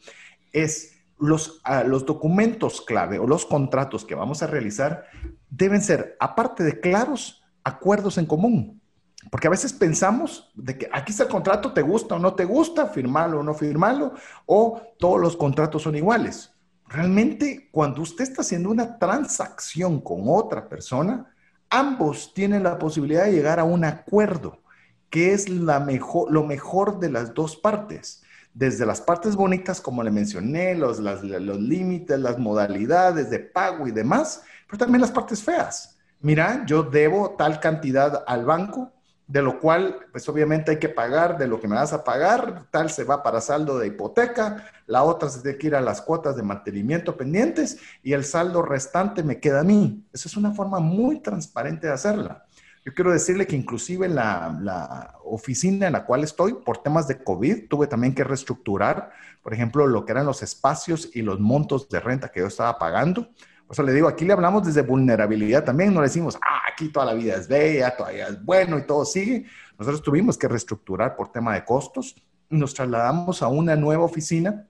Es 0.53 0.93
los, 1.19 1.59
ah, 1.65 1.83
los 1.83 2.05
documentos 2.05 2.79
clave 2.79 3.19
o 3.19 3.27
los 3.27 3.45
contratos 3.45 4.05
que 4.05 4.15
vamos 4.15 4.43
a 4.43 4.47
realizar 4.47 5.07
deben 5.49 5.81
ser, 5.81 6.15
aparte 6.21 6.63
de 6.63 6.79
claros, 6.79 7.43
acuerdos 7.65 8.17
en 8.17 8.27
común. 8.27 8.81
Porque 9.29 9.47
a 9.47 9.51
veces 9.51 9.73
pensamos 9.73 10.51
de 10.55 10.77
que 10.77 10.89
aquí 10.91 11.11
está 11.11 11.23
el 11.23 11.29
contrato, 11.29 11.73
te 11.73 11.81
gusta 11.81 12.15
o 12.15 12.19
no 12.19 12.33
te 12.33 12.45
gusta, 12.45 12.87
firmarlo 12.87 13.39
o 13.39 13.43
no 13.43 13.53
firmarlo, 13.53 14.13
o 14.45 14.81
todos 14.97 15.19
los 15.19 15.37
contratos 15.37 15.83
son 15.83 15.95
iguales. 15.95 16.51
Realmente, 16.87 17.69
cuando 17.71 18.01
usted 18.01 18.23
está 18.23 18.41
haciendo 18.41 18.69
una 18.69 18.99
transacción 18.99 19.99
con 20.01 20.23
otra 20.27 20.69
persona, 20.69 21.33
ambos 21.69 22.33
tienen 22.33 22.63
la 22.63 22.77
posibilidad 22.77 23.25
de 23.25 23.31
llegar 23.31 23.59
a 23.59 23.63
un 23.63 23.83
acuerdo, 23.83 24.61
que 25.09 25.33
es 25.33 25.49
la 25.49 25.79
mejor, 25.79 26.31
lo 26.31 26.43
mejor 26.43 26.99
de 26.99 27.09
las 27.09 27.33
dos 27.33 27.55
partes. 27.55 28.21
Desde 28.53 28.85
las 28.85 29.01
partes 29.01 29.35
bonitas, 29.35 29.81
como 29.81 30.03
le 30.03 30.11
mencioné, 30.11 30.75
los, 30.75 30.99
los 30.99 31.59
límites, 31.59 32.19
las 32.19 32.37
modalidades 32.37 33.31
de 33.31 33.39
pago 33.39 33.87
y 33.87 33.91
demás, 33.91 34.43
pero 34.67 34.77
también 34.77 35.01
las 35.01 35.11
partes 35.11 35.41
feas. 35.41 35.97
Mira, 36.19 36.63
yo 36.67 36.83
debo 36.83 37.31
tal 37.31 37.59
cantidad 37.59 38.23
al 38.27 38.45
banco, 38.45 38.92
de 39.27 39.41
lo 39.41 39.59
cual, 39.59 39.97
pues 40.11 40.27
obviamente 40.27 40.71
hay 40.71 40.79
que 40.79 40.89
pagar 40.89 41.37
de 41.37 41.47
lo 41.47 41.59
que 41.59 41.67
me 41.67 41.75
vas 41.75 41.93
a 41.93 42.03
pagar, 42.03 42.65
tal 42.71 42.89
se 42.89 43.03
va 43.03 43.23
para 43.23 43.41
saldo 43.41 43.79
de 43.79 43.87
hipoteca, 43.87 44.65
la 44.85 45.03
otra 45.03 45.29
se 45.29 45.41
tiene 45.41 45.57
que 45.57 45.67
ir 45.67 45.75
a 45.75 45.81
las 45.81 46.01
cuotas 46.01 46.35
de 46.35 46.43
mantenimiento 46.43 47.15
pendientes 47.15 47.77
y 48.03 48.13
el 48.13 48.25
saldo 48.25 48.61
restante 48.61 49.23
me 49.23 49.39
queda 49.39 49.61
a 49.61 49.63
mí. 49.63 50.05
Esa 50.11 50.27
es 50.27 50.35
una 50.35 50.51
forma 50.51 50.79
muy 50.79 51.21
transparente 51.21 51.87
de 51.87 51.93
hacerla. 51.93 52.45
Yo 52.85 52.93
quiero 52.93 53.13
decirle 53.13 53.47
que 53.47 53.55
inclusive 53.55 54.09
la, 54.09 54.57
la 54.61 55.15
oficina 55.23 55.87
en 55.87 55.93
la 55.93 56.05
cual 56.05 56.25
estoy, 56.25 56.55
por 56.55 56.79
temas 56.79 57.07
de 57.07 57.23
COVID, 57.23 57.69
tuve 57.69 57.87
también 57.87 58.13
que 58.13 58.25
reestructurar, 58.25 59.11
por 59.41 59.53
ejemplo, 59.53 59.87
lo 59.87 60.05
que 60.05 60.11
eran 60.11 60.25
los 60.25 60.43
espacios 60.43 61.09
y 61.13 61.21
los 61.21 61.39
montos 61.39 61.87
de 61.87 62.01
renta 62.01 62.29
que 62.29 62.41
yo 62.41 62.47
estaba 62.47 62.77
pagando 62.77 63.29
o 63.73 63.75
sea, 63.75 63.83
le 63.85 63.91
digo, 63.91 64.07
aquí 64.07 64.23
le 64.23 64.33
hablamos 64.33 64.63
desde 64.63 64.83
vulnerabilidad 64.83 65.63
también, 65.63 65.91
no 65.95 65.99
le 65.99 66.05
decimos, 66.05 66.37
ah, 66.47 66.61
aquí 66.71 66.89
toda 66.89 67.07
la 67.07 67.15
vida 67.15 67.37
es 67.37 67.47
bella, 67.47 67.97
todavía 67.97 68.27
es 68.27 68.45
bueno 68.45 68.77
y 68.77 68.83
todo 68.83 69.03
sigue. 69.03 69.47
Nosotros 69.79 70.03
tuvimos 70.03 70.37
que 70.37 70.47
reestructurar 70.47 71.15
por 71.15 71.31
tema 71.31 71.55
de 71.55 71.65
costos 71.65 72.15
y 72.51 72.55
nos 72.55 72.75
trasladamos 72.75 73.41
a 73.41 73.47
una 73.47 73.75
nueva 73.75 74.03
oficina 74.03 74.67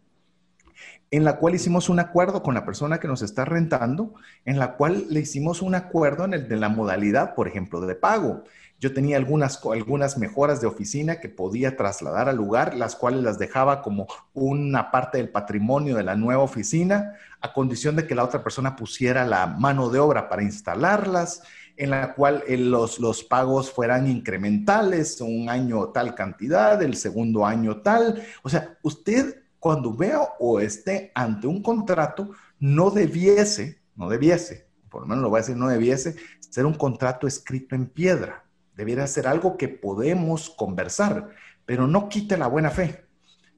en 1.11 1.25
la 1.25 1.35
cual 1.35 1.53
hicimos 1.53 1.89
un 1.89 1.99
acuerdo 1.99 2.41
con 2.41 2.53
la 2.53 2.63
persona 2.63 3.01
que 3.01 3.09
nos 3.09 3.21
está 3.21 3.43
rentando, 3.43 4.13
en 4.45 4.57
la 4.57 4.77
cual 4.77 5.05
le 5.09 5.19
hicimos 5.19 5.61
un 5.61 5.75
acuerdo 5.75 6.23
en 6.23 6.33
el 6.33 6.47
de 6.47 6.55
la 6.55 6.69
modalidad, 6.69 7.35
por 7.35 7.49
ejemplo, 7.49 7.81
de 7.81 7.95
pago. 7.95 8.45
Yo 8.83 8.93
tenía 8.93 9.15
algunas, 9.15 9.61
algunas 9.63 10.17
mejoras 10.17 10.59
de 10.59 10.67
oficina 10.67 11.21
que 11.21 11.29
podía 11.29 11.77
trasladar 11.77 12.27
al 12.27 12.35
lugar, 12.35 12.75
las 12.75 12.97
cuales 12.97 13.23
las 13.23 13.39
dejaba 13.39 13.81
como 13.81 14.07
una 14.33 14.91
parte 14.91 15.19
del 15.19 15.29
patrimonio 15.29 15.95
de 15.95 16.03
la 16.03 16.17
nueva 16.17 16.43
oficina, 16.43 17.13
a 17.39 17.53
condición 17.53 17.95
de 17.95 18.05
que 18.05 18.13
la 18.13 18.25
otra 18.25 18.43
persona 18.43 18.75
pusiera 18.75 19.23
la 19.23 19.47
mano 19.47 19.89
de 19.89 19.99
obra 19.99 20.27
para 20.27 20.43
instalarlas, 20.43 21.43
en 21.77 21.91
la 21.91 22.13
cual 22.13 22.43
eh, 22.45 22.57
los, 22.57 22.99
los 22.99 23.23
pagos 23.23 23.71
fueran 23.71 24.05
incrementales, 24.05 25.21
un 25.21 25.47
año 25.47 25.87
tal 25.93 26.13
cantidad, 26.13 26.83
el 26.83 26.97
segundo 26.97 27.45
año 27.45 27.77
tal. 27.77 28.21
O 28.41 28.49
sea, 28.49 28.77
usted 28.81 29.43
cuando 29.59 29.93
vea 29.95 30.19
o 30.41 30.59
esté 30.59 31.13
ante 31.15 31.47
un 31.47 31.63
contrato, 31.63 32.31
no 32.59 32.91
debiese, 32.91 33.79
no 33.95 34.09
debiese, 34.09 34.67
por 34.89 35.03
lo 35.03 35.07
menos 35.07 35.23
lo 35.23 35.29
voy 35.29 35.37
a 35.37 35.41
decir, 35.43 35.55
no 35.55 35.69
debiese 35.69 36.17
ser 36.41 36.65
un 36.65 36.73
contrato 36.73 37.27
escrito 37.27 37.75
en 37.75 37.85
piedra 37.85 38.42
debiera 38.75 39.07
ser 39.07 39.27
algo 39.27 39.57
que 39.57 39.67
podemos 39.67 40.49
conversar, 40.49 41.29
pero 41.65 41.87
no 41.87 42.09
quite 42.09 42.37
la 42.37 42.47
buena 42.47 42.69
fe. 42.69 43.05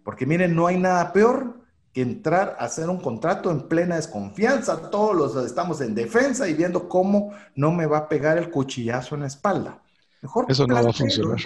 Porque 0.04 0.26
miren, 0.26 0.56
no 0.56 0.68
hay 0.68 0.78
nada 0.78 1.12
peor 1.14 1.62
que 1.94 2.02
entrar 2.02 2.58
a 2.60 2.66
hacer 2.66 2.90
un 2.90 3.00
contrato 3.00 3.50
en 3.50 3.68
plena 3.68 3.96
desconfianza. 3.96 4.90
Todos 4.92 5.16
los 5.16 5.46
estamos 5.46 5.80
en 5.82 5.96
defensa 5.96 6.48
y 6.48 6.54
viendo 6.54 6.90
cómo 6.90 7.32
no 7.56 7.72
me 7.72 7.86
va 7.86 8.00
a 8.00 8.10
pegar 8.10 8.38
el 8.38 8.52
cuchillazo 8.52 9.16
en 9.16 9.22
la 9.22 9.28
espalda. 9.28 9.82
Mejor 10.22 10.46
eso 10.50 10.68
no 10.68 10.76
va 10.76 10.90
a 10.90 10.94
funcionar. 10.94 11.40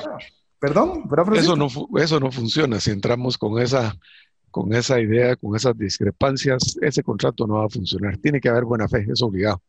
Perdón, 0.59 1.09
eso 1.35 1.55
no, 1.55 1.67
eso 1.97 2.19
no 2.19 2.31
funciona. 2.31 2.79
Si 2.81 2.91
entramos 2.91 3.37
con 3.37 3.61
esa, 3.61 3.95
con 4.49 4.73
esa 4.73 4.99
idea, 4.99 5.35
con 5.35 5.55
esas 5.55 5.77
discrepancias, 5.77 6.77
ese 6.81 7.03
contrato 7.03 7.47
no 7.47 7.55
va 7.55 7.65
a 7.65 7.69
funcionar. 7.69 8.17
Tiene 8.17 8.39
que 8.39 8.49
haber 8.49 8.65
buena 8.65 8.87
fe, 8.87 9.05
es 9.11 9.21
obligado. 9.21 9.61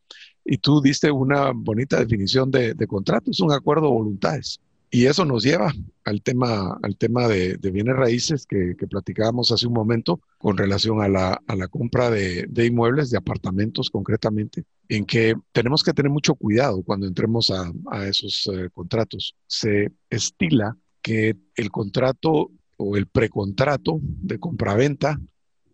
Y 0.44 0.58
tú 0.58 0.80
diste 0.80 1.10
una 1.10 1.52
bonita 1.54 1.98
definición 1.98 2.50
de, 2.50 2.74
contrato, 2.86 3.30
es 3.30 3.40
un 3.40 3.52
acuerdo 3.52 3.86
de 3.86 3.92
voluntades. 3.92 4.60
Y 4.92 5.06
eso 5.06 5.24
nos 5.24 5.44
lleva 5.44 5.72
al 6.04 6.20
tema, 6.20 6.76
al 6.82 6.96
tema 6.96 7.28
de, 7.28 7.56
bienes 7.58 7.94
raíces 7.94 8.44
que, 8.46 8.74
platicábamos 8.88 9.52
hace 9.52 9.68
un 9.68 9.74
momento 9.74 10.20
con 10.38 10.56
relación 10.56 11.00
a 11.00 11.08
la, 11.08 11.68
compra 11.68 12.10
de, 12.10 12.66
inmuebles, 12.66 13.10
de 13.10 13.18
apartamentos 13.18 13.90
concretamente, 13.90 14.64
en 14.88 15.04
que 15.04 15.34
tenemos 15.52 15.84
que 15.84 15.92
tener 15.92 16.10
mucho 16.10 16.34
cuidado 16.34 16.82
cuando 16.82 17.06
entremos 17.06 17.52
a, 17.52 18.06
esos 18.06 18.50
eh, 18.52 18.68
contratos. 18.72 19.36
Se 19.46 19.92
estila 20.10 20.76
que 21.02 21.36
el 21.54 21.70
contrato 21.70 22.50
o 22.80 22.96
el 22.96 23.06
precontrato 23.06 24.00
de 24.02 24.38
compraventa 24.38 25.20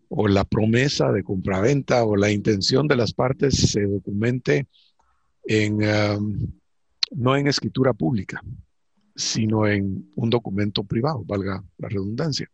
o 0.09 0.27
la 0.27 0.43
promesa 0.43 1.11
de 1.11 1.23
compraventa 1.23 2.03
o 2.03 2.15
la 2.17 2.31
intención 2.31 2.87
de 2.87 2.97
las 2.97 3.13
partes 3.13 3.55
se 3.55 3.83
documente 3.83 4.67
en, 5.45 5.79
no 7.11 7.35
en 7.37 7.47
escritura 7.47 7.93
pública, 7.93 8.41
sino 9.15 9.67
en 9.67 10.11
un 10.15 10.29
documento 10.29 10.83
privado, 10.83 11.23
valga 11.25 11.63
la 11.77 11.87
redundancia. 11.87 12.49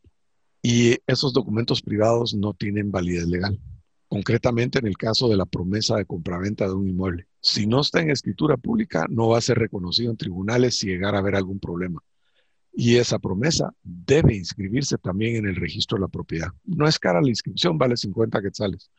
Y 0.62 0.98
esos 1.08 1.34
documentos 1.34 1.82
privados 1.82 2.36
no 2.36 2.54
tienen 2.54 2.92
validez 2.92 3.28
legal. 3.28 3.60
Concretamente 4.08 4.78
en 4.78 4.86
el 4.86 4.98
caso 4.98 5.28
de 5.28 5.36
la 5.36 5.48
promesa 5.48 5.98
de 5.98 6.06
compraventa 6.06 6.68
de 6.68 6.74
un 6.74 6.88
inmueble. 6.88 7.26
Si 7.42 7.66
no 7.66 7.82
está 7.82 8.02
en 8.02 8.12
escritura 8.12 8.56
pública, 8.58 9.08
no 9.10 9.30
va 9.30 9.40
a 9.40 9.42
ser 9.42 9.58
reconocido 9.58 10.12
en 10.12 10.18
tribunales 10.18 10.78
si 10.78 10.88
llegara 10.88 11.18
a 11.18 11.22
haber 11.22 11.36
algún 11.36 11.60
problema. 11.60 12.02
Y 12.74 12.96
esa 12.96 13.20
promesa 13.20 13.72
debe 13.84 14.36
inscribirse 14.36 14.98
también 14.98 15.36
en 15.36 15.48
el 15.48 15.56
registro 15.56 15.98
de 15.98 16.02
la 16.02 16.08
propiedad. 16.08 16.48
No 16.66 16.88
es 16.88 16.98
cara 16.98 17.22
la 17.22 17.30
inscripción, 17.30 17.78
vale 17.78 17.96
50 17.96 18.42
quetzales. 18.42 18.90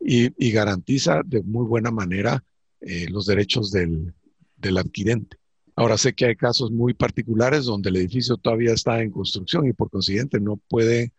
Y, 0.00 0.32
y 0.42 0.50
garantiza 0.52 1.20
de 1.24 1.42
muy 1.42 1.66
buena 1.66 1.90
manera 1.90 2.42
eh, 2.80 3.06
los 3.10 3.26
derechos 3.26 3.70
del, 3.70 4.14
del 4.56 4.78
adquirente. 4.78 5.36
Ahora 5.76 5.98
sé 5.98 6.14
que 6.14 6.26
hay 6.26 6.36
casos 6.36 6.70
muy 6.70 6.94
particulares 6.94 7.66
donde 7.66 7.90
el 7.90 7.96
edificio 7.96 8.36
todavía 8.36 8.72
está 8.72 9.02
en 9.02 9.10
construcción 9.10 9.66
y 9.66 9.72
por 9.72 9.90
consiguiente 9.90 10.40
no 10.40 10.56
puede 10.56 11.12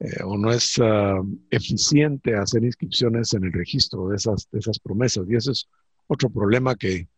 eh, 0.00 0.22
o 0.24 0.38
no 0.38 0.50
es 0.50 0.78
ah, 0.80 1.22
eficiente 1.50 2.34
hacer 2.34 2.64
inscripciones 2.64 3.34
en 3.34 3.44
el 3.44 3.52
registro 3.52 4.08
de 4.08 4.16
esas, 4.16 4.48
esas 4.52 4.78
promesas. 4.78 5.26
Y 5.28 5.36
ese 5.36 5.52
es 5.52 5.68
otro 6.06 6.30
problema 6.30 6.74
que, 6.74 7.08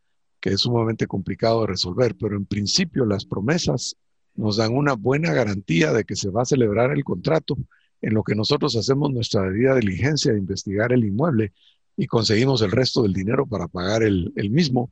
que 0.40 0.50
es 0.50 0.60
sumamente 0.60 1.06
complicado 1.06 1.60
de 1.60 1.68
resolver. 1.68 2.16
Pero 2.16 2.36
en 2.36 2.46
principio 2.46 3.04
las 3.04 3.24
promesas 3.24 3.96
nos 4.34 4.56
dan 4.56 4.72
una 4.74 4.94
buena 4.94 5.32
garantía 5.32 5.92
de 5.92 6.04
que 6.04 6.16
se 6.16 6.30
va 6.30 6.42
a 6.42 6.46
celebrar 6.46 6.90
el 6.92 7.04
contrato, 7.04 7.56
en 8.00 8.14
lo 8.14 8.24
que 8.24 8.34
nosotros 8.34 8.76
hacemos 8.76 9.12
nuestra 9.12 9.42
debida 9.42 9.76
diligencia 9.76 10.32
de 10.32 10.38
investigar 10.38 10.92
el 10.92 11.04
inmueble 11.04 11.52
y 11.96 12.06
conseguimos 12.06 12.62
el 12.62 12.72
resto 12.72 13.02
del 13.02 13.12
dinero 13.12 13.46
para 13.46 13.68
pagar 13.68 14.02
el, 14.02 14.32
mismo 14.50 14.90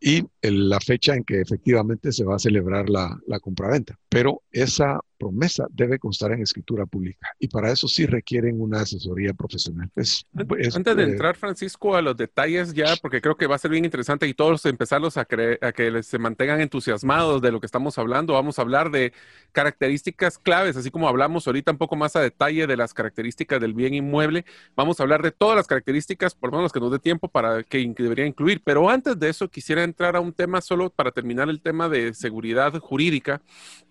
y 0.00 0.24
la 0.42 0.78
fecha 0.80 1.14
en 1.14 1.24
que 1.24 1.40
efectivamente 1.40 2.12
se 2.12 2.24
va 2.24 2.36
a 2.36 2.38
celebrar 2.38 2.88
la, 2.88 3.18
la 3.26 3.40
compraventa. 3.40 3.98
Pero 4.08 4.42
esa 4.52 5.00
promesa 5.20 5.66
debe 5.70 5.98
constar 5.98 6.32
en 6.32 6.40
escritura 6.40 6.86
pública 6.86 7.28
y 7.38 7.48
para 7.48 7.70
eso 7.70 7.86
sí 7.86 8.06
requieren 8.06 8.60
una 8.60 8.80
asesoría 8.80 9.34
profesional. 9.34 9.90
Antes 9.94 10.96
de 10.96 11.02
entrar, 11.02 11.36
Francisco, 11.36 11.94
a 11.94 12.00
los 12.00 12.16
detalles 12.16 12.72
ya, 12.72 12.96
porque 13.02 13.20
creo 13.20 13.36
que 13.36 13.46
va 13.46 13.56
a 13.56 13.58
ser 13.58 13.70
bien 13.70 13.84
interesante 13.84 14.26
y 14.26 14.32
todos 14.32 14.64
empezarlos 14.64 15.18
a, 15.18 15.20
a 15.20 15.72
que 15.72 16.02
se 16.02 16.18
mantengan 16.18 16.60
entusiasmados 16.60 17.42
de 17.42 17.52
lo 17.52 17.60
que 17.60 17.66
estamos 17.66 17.98
hablando, 17.98 18.32
vamos 18.32 18.58
a 18.58 18.62
hablar 18.62 18.90
de 18.90 19.12
características 19.52 20.38
claves, 20.38 20.76
así 20.76 20.90
como 20.90 21.06
hablamos 21.08 21.46
ahorita 21.46 21.72
un 21.72 21.78
poco 21.78 21.96
más 21.96 22.16
a 22.16 22.20
detalle 22.20 22.66
de 22.66 22.76
las 22.76 22.94
características 22.94 23.60
del 23.60 23.74
bien 23.74 23.92
inmueble, 23.92 24.46
vamos 24.74 24.98
a 24.98 25.02
hablar 25.02 25.22
de 25.22 25.32
todas 25.32 25.56
las 25.56 25.66
características, 25.66 26.34
por 26.34 26.50
lo 26.50 26.58
menos 26.58 26.72
que 26.72 26.80
nos 26.80 26.90
dé 26.90 26.98
tiempo 26.98 27.28
para 27.28 27.62
que, 27.62 27.94
que 27.94 28.02
debería 28.02 28.24
incluir. 28.24 28.62
Pero 28.64 28.88
antes 28.88 29.18
de 29.18 29.28
eso, 29.28 29.48
quisiera 29.48 29.84
entrar 29.84 30.16
a 30.16 30.20
un 30.20 30.32
tema 30.32 30.62
solo 30.62 30.88
para 30.88 31.10
terminar 31.10 31.50
el 31.50 31.60
tema 31.60 31.88
de 31.88 32.14
seguridad 32.14 32.72
jurídica 32.78 33.42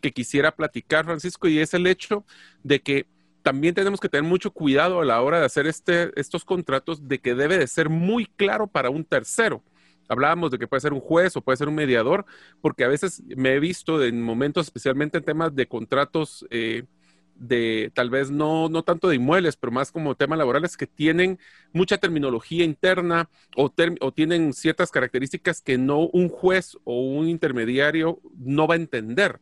que 0.02 0.12
quisiera 0.12 0.56
platicar, 0.56 1.06
Francisco, 1.06 1.19
y 1.44 1.60
es 1.60 1.74
el 1.74 1.88
hecho 1.88 2.26
de 2.64 2.82
que 2.82 3.08
también 3.42 3.74
tenemos 3.74 4.00
que 4.00 4.10
tener 4.10 4.30
mucho 4.30 4.52
cuidado 4.52 5.02
a 5.02 5.06
la 5.06 5.22
hora 5.22 5.40
de 5.40 5.46
hacer 5.46 5.66
este, 5.68 6.12
estos 6.20 6.46
contratos, 6.46 7.08
de 7.08 7.20
que 7.20 7.36
debe 7.36 7.58
de 7.58 7.68
ser 7.68 7.90
muy 7.90 8.26
claro 8.26 8.68
para 8.68 8.90
un 8.90 9.04
tercero. 9.04 9.64
Hablábamos 10.08 10.52
de 10.52 10.58
que 10.58 10.68
puede 10.68 10.82
ser 10.82 10.94
un 10.94 11.00
juez 11.00 11.36
o 11.36 11.42
puede 11.42 11.58
ser 11.58 11.68
un 11.68 11.76
mediador, 11.76 12.26
porque 12.62 12.84
a 12.84 12.88
veces 12.88 13.22
me 13.36 13.54
he 13.54 13.60
visto 13.60 14.04
en 14.04 14.22
momentos, 14.22 14.68
especialmente 14.68 15.20
en 15.20 15.24
temas 15.24 15.56
de 15.56 15.68
contratos 15.68 16.46
eh, 16.50 16.84
de 17.36 17.92
tal 17.94 18.10
vez 18.10 18.30
no, 18.30 18.70
no 18.70 18.84
tanto 18.84 19.08
de 19.08 19.16
inmuebles, 19.16 19.56
pero 19.56 19.72
más 19.72 19.92
como 19.92 20.16
temas 20.16 20.38
laborales 20.38 20.76
que 20.76 20.88
tienen 20.88 21.40
mucha 21.74 21.98
terminología 21.98 22.66
interna 22.66 23.30
o, 23.56 23.72
o 24.02 24.12
tienen 24.12 24.54
ciertas 24.54 24.92
características 24.92 25.62
que 25.62 25.78
no 25.78 26.00
un 26.02 26.28
juez 26.28 26.78
o 26.84 27.02
un 27.02 27.30
intermediario 27.30 28.20
no 28.38 28.68
va 28.68 28.76
a 28.76 28.78
entender 28.78 29.40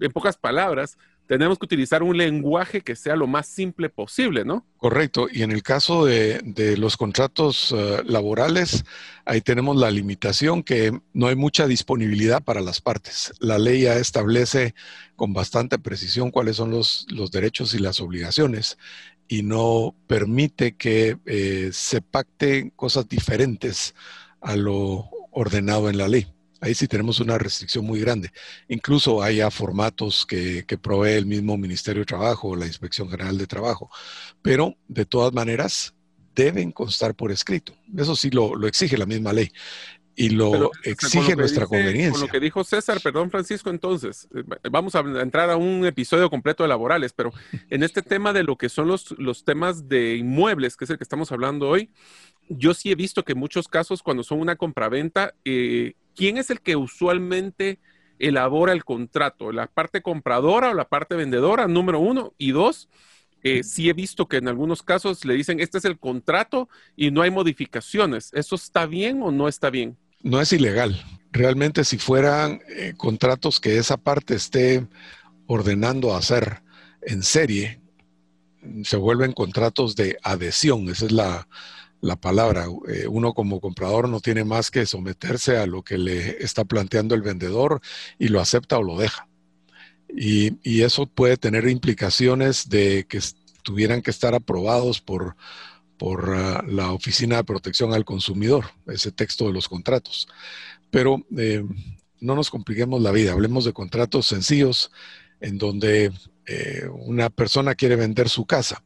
en 0.00 0.12
pocas 0.12 0.36
palabras, 0.36 0.98
tenemos 1.28 1.58
que 1.58 1.66
utilizar 1.66 2.02
un 2.02 2.16
lenguaje 2.16 2.80
que 2.80 2.96
sea 2.96 3.14
lo 3.14 3.26
más 3.26 3.46
simple 3.46 3.90
posible, 3.90 4.46
¿no? 4.46 4.64
Correcto. 4.78 5.28
Y 5.30 5.42
en 5.42 5.52
el 5.52 5.62
caso 5.62 6.06
de, 6.06 6.42
los 6.78 6.96
contratos 6.96 7.74
eh, 7.76 8.02
laborales, 8.06 8.84
ahí 9.26 9.42
tenemos 9.42 9.76
la 9.76 9.90
limitación 9.90 10.62
que 10.62 10.98
no 11.12 11.26
hay 11.26 11.36
mucha 11.36 11.66
disponibilidad 11.66 12.42
para 12.42 12.62
las 12.62 12.80
partes. 12.80 13.34
La 13.40 13.58
ley 13.58 13.82
ya 13.82 13.96
establece 13.98 14.74
con 15.16 15.34
bastante 15.34 15.78
precisión 15.78 16.30
cuáles 16.30 16.56
son 16.56 16.70
los, 16.70 17.06
los 17.10 17.30
derechos 17.30 17.74
y 17.74 17.78
las 17.78 18.00
obligaciones 18.00 18.78
y 19.28 19.42
no 19.42 19.94
permite 20.06 20.76
que 20.76 21.18
eh, 21.26 21.68
se 21.72 22.00
pacten 22.00 22.70
cosas 22.70 23.06
diferentes 23.06 23.94
a 24.40 24.56
lo 24.56 25.10
ordenado 25.30 25.90
en 25.90 25.98
la 25.98 26.08
ley. 26.08 26.26
Ahí 26.60 26.74
sí 26.74 26.88
tenemos 26.88 27.20
una 27.20 27.38
restricción 27.38 27.84
muy 27.84 28.00
grande. 28.00 28.32
Incluso 28.68 29.22
hay 29.22 29.40
formatos 29.50 30.26
que, 30.26 30.64
provee 30.80 31.12
el 31.12 31.26
mismo 31.26 31.56
Ministerio 31.56 32.02
de 32.02 32.06
Trabajo 32.06 32.48
o 32.48 32.56
la 32.56 32.66
Inspección 32.66 33.08
General 33.08 33.36
de 33.38 33.46
Trabajo. 33.46 33.90
Pero 34.42 34.76
de 34.88 35.04
todas 35.04 35.32
maneras 35.32 35.94
deben 36.34 36.72
constar 36.72 37.14
por 37.14 37.30
escrito. 37.30 37.74
Eso 37.96 38.16
sí 38.16 38.30
lo, 38.30 38.66
exige 38.66 38.98
la 38.98 39.06
misma 39.06 39.32
ley 39.32 39.50
y 40.14 40.30
lo 40.30 40.72
exige 40.82 41.36
nuestra 41.36 41.66
conveniencia. 41.66 42.10
Con 42.12 42.20
lo 42.22 42.28
que 42.28 42.40
dijo 42.40 42.64
César, 42.64 43.00
perdón 43.00 43.30
Francisco, 43.30 43.70
entonces, 43.70 44.28
eh, 44.34 44.42
vamos 44.68 44.96
a 44.96 45.00
entrar 45.00 45.48
a 45.48 45.56
un 45.56 45.86
episodio 45.86 46.28
completo 46.28 46.64
de 46.64 46.68
laborales, 46.68 47.12
pero 47.12 47.32
en 47.70 47.84
este 47.84 48.02
tema 48.02 48.32
de 48.32 48.42
lo 48.42 48.56
que 48.56 48.68
son 48.68 48.88
los, 48.88 49.12
los 49.18 49.44
temas 49.44 49.88
de 49.88 50.16
inmuebles, 50.16 50.76
que 50.76 50.86
es 50.86 50.90
el 50.90 50.98
que 50.98 51.04
estamos 51.04 51.30
hablando 51.30 51.68
hoy, 51.68 51.90
yo 52.48 52.74
sí 52.74 52.90
he 52.90 52.94
visto 52.94 53.24
que 53.24 53.32
en 53.32 53.38
muchos 53.38 53.68
casos 53.68 54.02
cuando 54.02 54.24
son 54.24 54.40
una 54.40 54.56
compraventa, 54.56 55.34
eh, 55.44 55.94
¿quién 56.18 56.36
es 56.36 56.50
el 56.50 56.60
que 56.60 56.74
usualmente 56.74 57.78
elabora 58.18 58.72
el 58.72 58.84
contrato? 58.84 59.52
¿La 59.52 59.68
parte 59.68 60.02
compradora 60.02 60.70
o 60.70 60.74
la 60.74 60.88
parte 60.88 61.14
vendedora? 61.14 61.68
Número 61.68 62.00
uno. 62.00 62.34
Y 62.36 62.50
dos, 62.50 62.88
eh, 63.44 63.62
sí 63.62 63.88
he 63.88 63.92
visto 63.92 64.26
que 64.26 64.38
en 64.38 64.48
algunos 64.48 64.82
casos 64.82 65.24
le 65.24 65.34
dicen, 65.34 65.60
este 65.60 65.78
es 65.78 65.84
el 65.84 65.96
contrato 65.96 66.68
y 66.96 67.12
no 67.12 67.22
hay 67.22 67.30
modificaciones. 67.30 68.30
¿Eso 68.34 68.56
está 68.56 68.84
bien 68.86 69.22
o 69.22 69.30
no 69.30 69.46
está 69.46 69.70
bien? 69.70 69.96
No 70.20 70.40
es 70.40 70.52
ilegal. 70.52 71.00
Realmente 71.30 71.84
si 71.84 71.98
fueran 71.98 72.60
eh, 72.68 72.94
contratos 72.96 73.60
que 73.60 73.78
esa 73.78 73.96
parte 73.96 74.34
esté 74.34 74.88
ordenando 75.46 76.16
hacer 76.16 76.62
en 77.02 77.22
serie, 77.22 77.80
se 78.82 78.96
vuelven 78.96 79.32
contratos 79.32 79.94
de 79.94 80.18
adhesión. 80.24 80.88
Esa 80.88 81.06
es 81.06 81.12
la, 81.12 81.46
la 82.00 82.16
palabra. 82.16 82.66
Eh, 82.88 83.06
uno 83.08 83.34
como 83.34 83.60
comprador 83.60 84.08
no 84.08 84.20
tiene 84.20 84.44
más 84.44 84.70
que 84.70 84.86
someterse 84.86 85.56
a 85.56 85.66
lo 85.66 85.82
que 85.82 85.98
le 85.98 86.42
está 86.42 86.64
planteando 86.64 87.14
el 87.14 87.22
vendedor 87.22 87.80
y 88.18 88.28
lo 88.28 88.40
acepta 88.40 88.78
o 88.78 88.82
lo 88.82 88.98
deja. 88.98 89.28
Y, 90.08 90.82
eso 90.82 91.06
puede 91.06 91.36
tener 91.36 91.68
implicaciones 91.68 92.68
de 92.68 93.06
que 93.08 93.20
tuvieran 93.62 94.00
que 94.00 94.10
estar 94.10 94.34
aprobados 94.34 95.00
por, 95.00 95.36
por 95.98 96.34
ah, 96.34 96.64
la 96.66 96.92
Oficina 96.92 97.36
de 97.36 97.44
Protección 97.44 97.92
al 97.92 98.06
Consumidor, 98.06 98.66
ese 98.86 99.12
texto 99.12 99.46
de 99.46 99.52
los 99.52 99.68
contratos. 99.68 100.28
Pero 100.90 101.26
eh, 101.36 101.62
no 102.20 102.34
nos 102.34 102.50
compliquemos 102.50 103.02
la 103.02 103.12
vida, 103.12 103.32
hablemos 103.32 103.64
de 103.64 103.74
contratos 103.74 104.26
sencillos 104.26 104.90
en 105.40 105.58
donde 105.58 106.12
eh, 106.46 106.88
una 106.90 107.28
persona 107.28 107.74
quiere 107.74 107.96
vender 107.96 108.28
su 108.28 108.46
casa. 108.46 108.82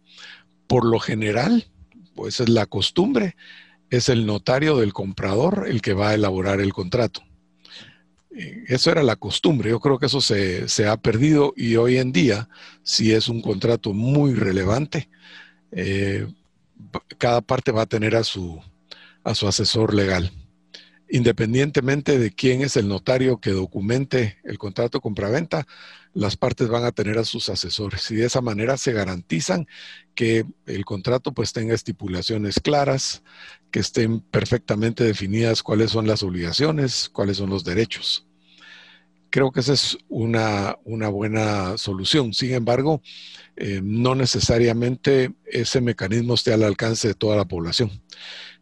Por 0.66 0.84
lo 0.84 0.98
general, 0.98 1.70
pues 2.14 2.40
es 2.40 2.48
la 2.48 2.66
costumbre, 2.66 3.36
es 3.90 4.08
el 4.08 4.26
notario 4.26 4.76
del 4.76 4.92
comprador 4.92 5.66
el 5.68 5.82
que 5.82 5.94
va 5.94 6.10
a 6.10 6.14
elaborar 6.14 6.60
el 6.60 6.72
contrato. 6.72 7.22
Eh, 8.34 8.64
eso 8.68 8.90
era 8.90 9.02
la 9.02 9.16
costumbre, 9.16 9.70
yo 9.70 9.80
creo 9.80 9.98
que 9.98 10.06
eso 10.06 10.20
se, 10.20 10.66
ha 10.86 10.96
perdido 10.96 11.52
y 11.56 11.76
hoy 11.76 11.98
en 11.98 12.12
día, 12.12 12.48
si 12.82 13.12
es 13.12 13.28
un 13.28 13.42
contrato 13.42 13.92
muy 13.92 14.34
relevante, 14.34 15.08
eh, 15.70 16.26
cada 17.18 17.40
parte 17.40 17.72
va 17.72 17.82
a 17.82 17.86
tener 17.86 18.16
a 18.16 18.24
su, 18.24 18.60
a 19.24 19.34
su 19.34 19.46
asesor 19.46 19.94
legal. 19.94 20.32
Independientemente 21.14 22.18
de 22.18 22.30
quién 22.30 22.62
es 22.62 22.74
el 22.78 22.88
notario 22.88 23.38
que 23.38 23.50
documente 23.50 24.38
el 24.44 24.56
contrato 24.56 25.02
compraventa, 25.02 25.66
las 26.14 26.38
partes 26.38 26.68
van 26.68 26.86
a 26.86 26.92
tener 26.92 27.18
a 27.18 27.24
sus 27.26 27.50
asesores 27.50 28.10
y 28.10 28.14
de 28.14 28.24
esa 28.24 28.40
manera 28.40 28.78
se 28.78 28.94
garantizan 28.94 29.66
que 30.14 30.46
el 30.64 30.86
contrato 30.86 31.32
pues 31.32 31.52
tenga 31.52 31.74
estipulaciones 31.74 32.60
claras, 32.60 33.22
que 33.70 33.80
estén 33.80 34.20
perfectamente 34.20 35.04
definidas 35.04 35.62
cuáles 35.62 35.90
son 35.90 36.06
las 36.06 36.22
obligaciones, 36.22 37.10
cuáles 37.10 37.36
son 37.36 37.50
los 37.50 37.62
derechos. 37.62 38.26
Creo 39.28 39.52
que 39.52 39.60
esa 39.60 39.74
es 39.74 39.98
una, 40.08 40.78
buena 40.86 41.76
solución. 41.76 42.32
Sin 42.32 42.54
embargo, 42.54 43.02
eh, 43.56 43.82
no 43.84 44.14
necesariamente 44.14 45.34
ese 45.44 45.82
mecanismo 45.82 46.34
esté 46.34 46.54
al 46.54 46.62
alcance 46.62 47.08
de 47.08 47.14
toda 47.14 47.36
la 47.36 47.44
población. 47.44 47.90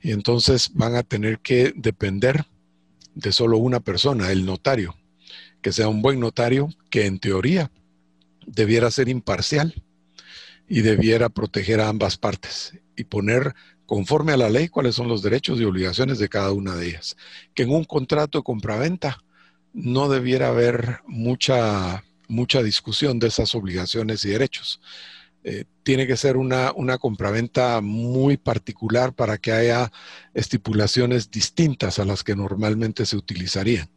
Y 0.03 0.12
entonces 0.12 0.70
van 0.74 0.94
a 0.94 1.03
tener 1.03 1.40
que 1.40 1.72
depender 1.76 2.46
de 3.14 3.32
solo 3.32 3.59
una 3.59 3.80
persona, 3.80 4.30
el 4.30 4.46
notario 4.46 4.96
que 5.61 5.72
sea 5.72 5.88
un 5.88 6.03
buen 6.03 6.20
notario 6.20 6.68
que 6.90 7.07
en 7.07 7.18
teoría 7.18 7.70
debiera 8.46 8.90
ser 8.90 9.09
imparcial 9.09 9.82
y 10.68 10.80
debiera 10.80 11.28
proteger 11.28 11.80
a 11.80 11.88
ambas 11.88 12.16
partes 12.16 12.78
y 12.96 13.05
poner 13.05 13.55
conforme 13.86 14.32
a 14.32 14.36
la 14.36 14.51
ley 14.51 14.68
cuáles 14.68 14.94
son 14.94 15.09
los 15.09 15.22
derechos 15.22 15.61
y 15.61 15.64
obligaciones 15.64 16.18
de 16.18 16.28
cada 16.28 16.53
una 16.53 16.76
de 16.76 16.88
ellas. 16.88 17.16
Que 17.55 17.64
en 17.64 17.70
un 17.70 17.84
contrato 17.84 18.38
de 18.38 18.44
compraventa 18.44 19.22
no 19.72 20.09
debiera 20.09 20.48
haber 20.48 21.01
mucha, 21.07 22.05
mucha 22.28 22.62
discusión 22.62 23.18
de 23.18 23.28
esas 23.28 23.55
obligaciones 23.55 24.24
y 24.24 24.28
derechos. 24.28 24.80
Eh, 25.43 25.64
tiene 25.82 26.07
que 26.07 26.16
ser 26.16 26.36
una, 26.36 26.72
una 26.72 26.99
compraventa 26.99 27.80
muy 27.80 28.36
particular 28.36 29.14
para 29.14 29.38
que 29.38 29.53
haya 29.53 29.91
estipulaciones 30.34 31.30
distintas 31.30 31.99
a 31.99 32.05
las 32.05 32.22
que 32.22 32.36
normalmente 32.36 33.07
se 33.07 33.16
utilizarían. 33.16 33.91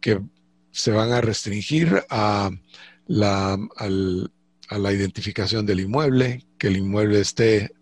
Que 0.00 0.20
se 0.72 0.90
van 0.90 1.12
a 1.12 1.20
restringir 1.20 2.04
a 2.10 2.50
la, 3.06 3.52
a 3.54 4.78
la 4.78 4.92
identificación 4.92 5.66
del 5.66 5.80
inmueble, 5.80 6.44
que 6.58 6.66
el 6.66 6.76
inmueble 6.76 7.20
esté 7.20 7.72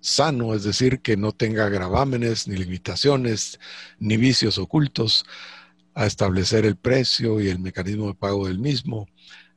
sano, 0.00 0.54
es 0.54 0.64
decir, 0.64 1.00
que 1.00 1.16
no 1.16 1.32
tenga 1.32 1.70
gravámenes, 1.70 2.46
ni 2.46 2.56
limitaciones, 2.56 3.58
ni 3.98 4.18
vicios 4.18 4.58
ocultos, 4.58 5.24
a 5.94 6.06
establecer 6.06 6.66
el 6.66 6.76
precio 6.76 7.40
y 7.40 7.48
el 7.48 7.58
mecanismo 7.58 8.08
de 8.08 8.14
pago 8.14 8.46
del 8.46 8.58
mismo, 8.58 9.08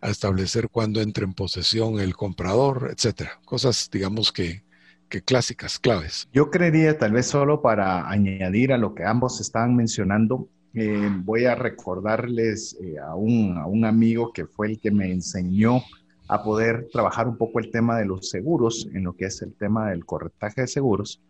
a 0.02 0.10
establecer 0.10 0.70
cuándo 0.70 1.02
entra 1.02 1.24
en 1.24 1.34
posesión 1.34 2.00
el 2.00 2.16
comprador, 2.16 2.90
etcétera. 2.92 3.40
Cosas, 3.46 3.90
digamos 3.92 4.32
que, 4.32 4.64
que 5.10 5.22
clásicas, 5.22 5.80
claves. 5.80 6.28
Yo 6.34 6.50
creería, 6.50 6.98
tal 6.98 7.14
vez 7.14 7.28
solo 7.28 7.62
para 7.62 8.10
añadir 8.10 8.74
a 8.74 8.78
lo 8.78 8.94
que 8.94 9.04
ambos 9.04 9.42
estaban 9.42 9.76
mencionando, 9.76 10.48
eh, 10.74 11.10
voy 11.24 11.46
a 11.46 11.56
recordarles 11.56 12.78
eh, 12.82 13.00
a, 13.00 13.16
un, 13.16 13.58
a, 13.58 13.66
un, 13.66 13.86
amigo 13.86 14.32
que 14.32 14.46
fue 14.46 14.68
el 14.68 14.80
que 14.80 14.92
me 14.92 15.12
enseñó 15.12 15.82
a 16.28 16.44
poder 16.44 16.88
trabajar 16.92 17.28
un 17.28 17.38
poco 17.38 17.60
el 17.60 17.72
tema 17.72 17.98
de 17.98 18.06
los 18.06 18.30
seguros, 18.30 18.88
en 18.94 19.06
lo 19.06 19.14
que 19.14 19.26
es 19.26 19.42
el 19.42 19.54
tema 19.54 19.90
del 19.90 20.06
corretaje 20.06 20.62
de 20.62 20.68
seguros. 20.68 21.22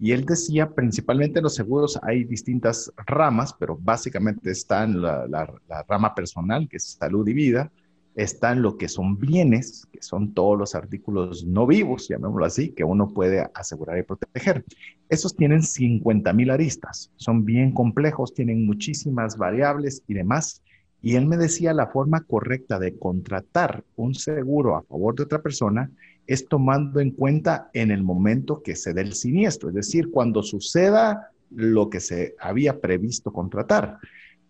Y 0.00 0.12
él 0.12 0.24
decía, 0.24 0.70
principalmente 0.70 1.38
en 1.38 1.44
los 1.44 1.54
seguros 1.54 1.98
hay 2.02 2.24
distintas 2.24 2.92
ramas, 3.06 3.54
pero 3.58 3.78
básicamente 3.80 4.50
están 4.50 5.00
la, 5.00 5.26
la 5.26 5.82
rama 5.88 6.14
personal, 6.14 6.68
que 6.68 6.78
es 6.78 6.96
salud 6.98 7.26
y 7.28 7.32
vida, 7.32 7.70
están 8.16 8.62
lo 8.62 8.78
que 8.78 8.88
son 8.88 9.18
bienes, 9.18 9.86
que 9.92 10.02
son 10.02 10.32
todos 10.32 10.58
los 10.58 10.74
artículos 10.74 11.44
no 11.44 11.66
vivos, 11.66 12.08
llamémoslo 12.08 12.46
así, 12.46 12.70
que 12.70 12.82
uno 12.82 13.12
puede 13.12 13.46
asegurar 13.54 13.98
y 13.98 14.02
proteger. 14.02 14.64
Esos 15.10 15.36
tienen 15.36 15.62
50 15.62 16.32
mil 16.32 16.50
aristas, 16.50 17.12
son 17.16 17.44
bien 17.44 17.72
complejos, 17.72 18.32
tienen 18.32 18.64
muchísimas 18.64 19.36
variables 19.36 20.02
y 20.08 20.14
demás. 20.14 20.62
Y 21.02 21.16
él 21.16 21.26
me 21.26 21.36
decía 21.36 21.74
la 21.74 21.88
forma 21.88 22.22
correcta 22.22 22.78
de 22.78 22.98
contratar 22.98 23.84
un 23.96 24.14
seguro 24.14 24.76
a 24.76 24.82
favor 24.82 25.14
de 25.14 25.24
otra 25.24 25.42
persona 25.42 25.90
es 26.26 26.48
tomando 26.48 27.00
en 27.00 27.10
cuenta 27.10 27.70
en 27.74 27.90
el 27.90 28.02
momento 28.02 28.62
que 28.62 28.76
se 28.76 28.94
dé 28.94 29.02
el 29.02 29.12
siniestro, 29.12 29.68
es 29.68 29.74
decir, 29.74 30.10
cuando 30.10 30.42
suceda 30.42 31.30
lo 31.50 31.90
que 31.90 32.00
se 32.00 32.34
había 32.40 32.80
previsto 32.80 33.30
contratar. 33.30 33.98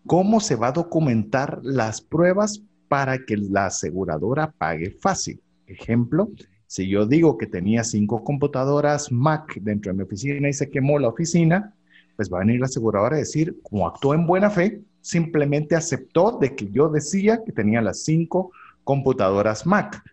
¿Cómo 0.07 0.39
se 0.39 0.55
va 0.55 0.67
a 0.67 0.71
documentar 0.71 1.59
las 1.63 2.01
pruebas 2.01 2.63
para 2.87 3.25
que 3.25 3.37
la 3.37 3.67
aseguradora 3.67 4.51
pague 4.51 4.91
fácil. 4.91 5.41
Ejemplo, 5.65 6.29
si 6.67 6.87
yo 6.87 7.05
digo 7.05 7.37
que 7.37 7.47
tenía 7.47 7.83
cinco 7.83 8.23
computadoras 8.23 9.11
Mac 9.11 9.57
dentro 9.61 9.91
de 9.91 9.97
mi 9.97 10.03
oficina 10.03 10.49
y 10.49 10.53
se 10.53 10.69
quemó 10.69 10.99
la 10.99 11.07
oficina, 11.07 11.73
pues 12.15 12.31
va 12.31 12.37
a 12.37 12.39
venir 12.41 12.59
la 12.59 12.65
aseguradora 12.65 13.15
a 13.15 13.19
decir, 13.19 13.57
como 13.63 13.87
actuó 13.87 14.13
en 14.13 14.27
buena 14.27 14.49
fe, 14.49 14.81
simplemente 15.01 15.75
aceptó 15.75 16.37
de 16.39 16.55
que 16.55 16.69
yo 16.69 16.89
decía 16.89 17.41
que 17.45 17.51
tenía 17.51 17.81
las 17.81 18.03
cinco 18.03 18.51
computadoras 18.83 19.65
Mac. 19.65 20.03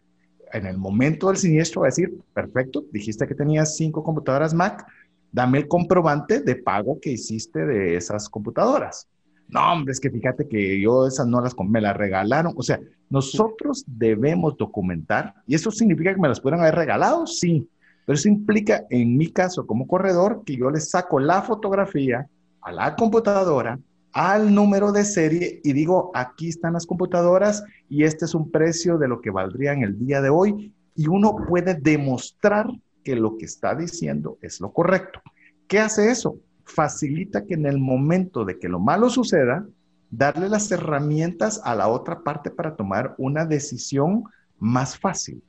En 0.53 0.67
el 0.67 0.79
momento 0.79 1.29
del 1.29 1.37
siniestro 1.37 1.81
va 1.81 1.89
a 1.89 1.91
decir, 1.91 2.17
perfecto, 2.33 2.85
dijiste 2.93 3.27
que 3.27 3.35
tenías 3.35 3.77
cinco 3.77 4.05
computadoras 4.05 4.55
Mac, 4.55 4.87
dame 5.33 5.59
el 5.59 5.67
comprobante 5.67 6.41
de 6.41 6.55
pago 6.55 7.01
que 7.01 7.11
hiciste 7.11 7.67
de 7.67 7.97
esas 7.97 8.29
computadoras. 8.29 9.09
No, 9.49 9.73
hombre, 9.73 9.93
es 9.93 10.01
que 10.01 10.11
fíjate 10.11 10.49
que 10.49 10.81
yo 10.81 11.07
esas 11.07 11.27
no 11.27 11.41
las 11.41 11.55
me 11.69 11.81
las 11.81 11.97
regalaron. 11.97 12.55
O 12.57 12.63
sea, 12.63 12.81
nosotros 13.11 13.85
debemos 13.87 14.57
documentar, 14.57 15.35
y 15.47 15.55
eso 15.55 15.71
significa 15.71 16.15
que 16.15 16.21
me 16.21 16.29
las 16.29 16.41
pueden 16.41 16.61
haber 16.61 16.75
regalado, 16.75 17.27
sí, 17.27 17.69
pero 18.05 18.17
eso 18.17 18.29
implica, 18.29 18.85
en 18.91 19.17
mi 19.17 19.31
caso 19.31 19.67
como 19.67 19.87
corredor, 19.87 20.43
que 20.45 20.57
yo 20.57 20.71
le 20.71 20.81
saco 20.81 21.21
la 21.21 21.43
fotografía 21.43 22.27
a 22.61 22.73
la 22.73 22.97
computadora, 22.97 23.79
al 24.13 24.55
número 24.55 24.93
de 24.93 25.05
serie 25.05 25.61
y 25.65 25.73
digo, 25.73 26.13
aquí 26.15 26.49
están 26.49 26.75
las 26.75 26.87
computadoras 26.87 27.65
y 27.89 28.05
este 28.05 28.27
es 28.27 28.35
un 28.35 28.51
precio 28.51 28.97
de 28.97 29.09
lo 29.09 29.21
que 29.21 29.31
valdrían 29.31 29.83
el 29.83 29.99
día 29.99 30.21
de 30.21 30.31
hoy 30.31 30.73
y 30.95 31.09
uno 31.09 31.35
puede 31.49 31.75
demostrar 31.75 32.69
que 33.03 33.17
lo 33.17 33.37
que 33.37 33.45
está 33.45 33.75
diciendo 33.75 34.39
es 34.41 34.61
lo 34.61 34.73
correcto. 34.73 35.21
¿Qué 35.67 35.81
hace 35.81 36.11
eso? 36.11 36.39
Facilita 36.65 37.45
que 37.45 37.55
en 37.55 37.67
el 37.67 37.79
momento 37.79 38.45
de 38.45 38.59
que 38.59 38.69
lo 38.69 38.81
malo 38.81 39.11
suceda, 39.11 39.67
darle 40.11 40.49
las 40.49 40.71
herramientas 40.71 41.61
a 41.65 41.75
la 41.75 41.89
otra 41.89 42.23
parte 42.23 42.51
para 42.51 42.77
tomar 42.77 43.15
una 43.19 43.45
decisión 43.45 44.25
más 44.59 44.99
fácil. 44.99 45.43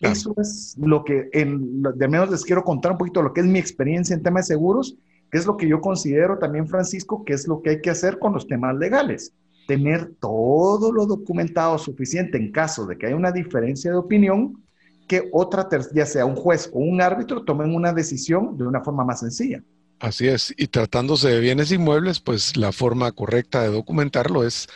Eso 0.00 0.34
es 0.36 0.76
lo 0.78 1.02
que, 1.04 1.28
en, 1.32 1.82
de 1.82 2.08
menos 2.08 2.30
les 2.30 2.44
quiero 2.44 2.62
contar 2.62 2.92
un 2.92 2.98
poquito 2.98 3.22
lo 3.22 3.32
que 3.32 3.40
es 3.40 3.46
mi 3.46 3.58
experiencia 3.58 4.14
en 4.14 4.22
temas 4.22 4.48
de 4.48 4.54
seguros 4.54 4.98
es 5.34 5.46
lo 5.46 5.56
que 5.56 5.66
yo 5.66 5.80
considero 5.80 6.38
también, 6.38 6.68
Francisco, 6.68 7.24
que 7.24 7.32
es 7.32 7.48
lo 7.48 7.60
que 7.60 7.70
hay 7.70 7.80
que 7.80 7.90
hacer 7.90 8.20
con 8.20 8.32
los 8.32 8.46
temas 8.46 8.76
legales. 8.76 9.34
Tener 9.66 10.12
todo 10.20 10.92
lo 10.92 11.06
documentado 11.06 11.76
suficiente 11.76 12.38
en 12.38 12.52
caso 12.52 12.86
de 12.86 12.96
que 12.96 13.06
haya 13.06 13.16
una 13.16 13.32
diferencia 13.32 13.90
de 13.90 13.96
opinión, 13.96 14.62
que 15.08 15.28
otra, 15.32 15.68
ya 15.92 16.06
sea 16.06 16.24
un 16.24 16.36
juez 16.36 16.70
o 16.72 16.78
un 16.78 17.00
árbitro, 17.00 17.44
tomen 17.44 17.74
una 17.74 17.92
decisión 17.92 18.56
de 18.56 18.64
una 18.64 18.80
forma 18.82 19.04
más 19.04 19.20
sencilla. 19.20 19.60
Así 20.04 20.28
es, 20.28 20.52
y 20.58 20.66
tratándose 20.66 21.30
de 21.30 21.40
bienes 21.40 21.72
inmuebles, 21.72 22.20
pues 22.20 22.58
la 22.58 22.72
forma 22.72 23.10
correcta 23.12 23.62
de 23.62 23.70
documentarlo 23.70 24.44
es 24.44 24.68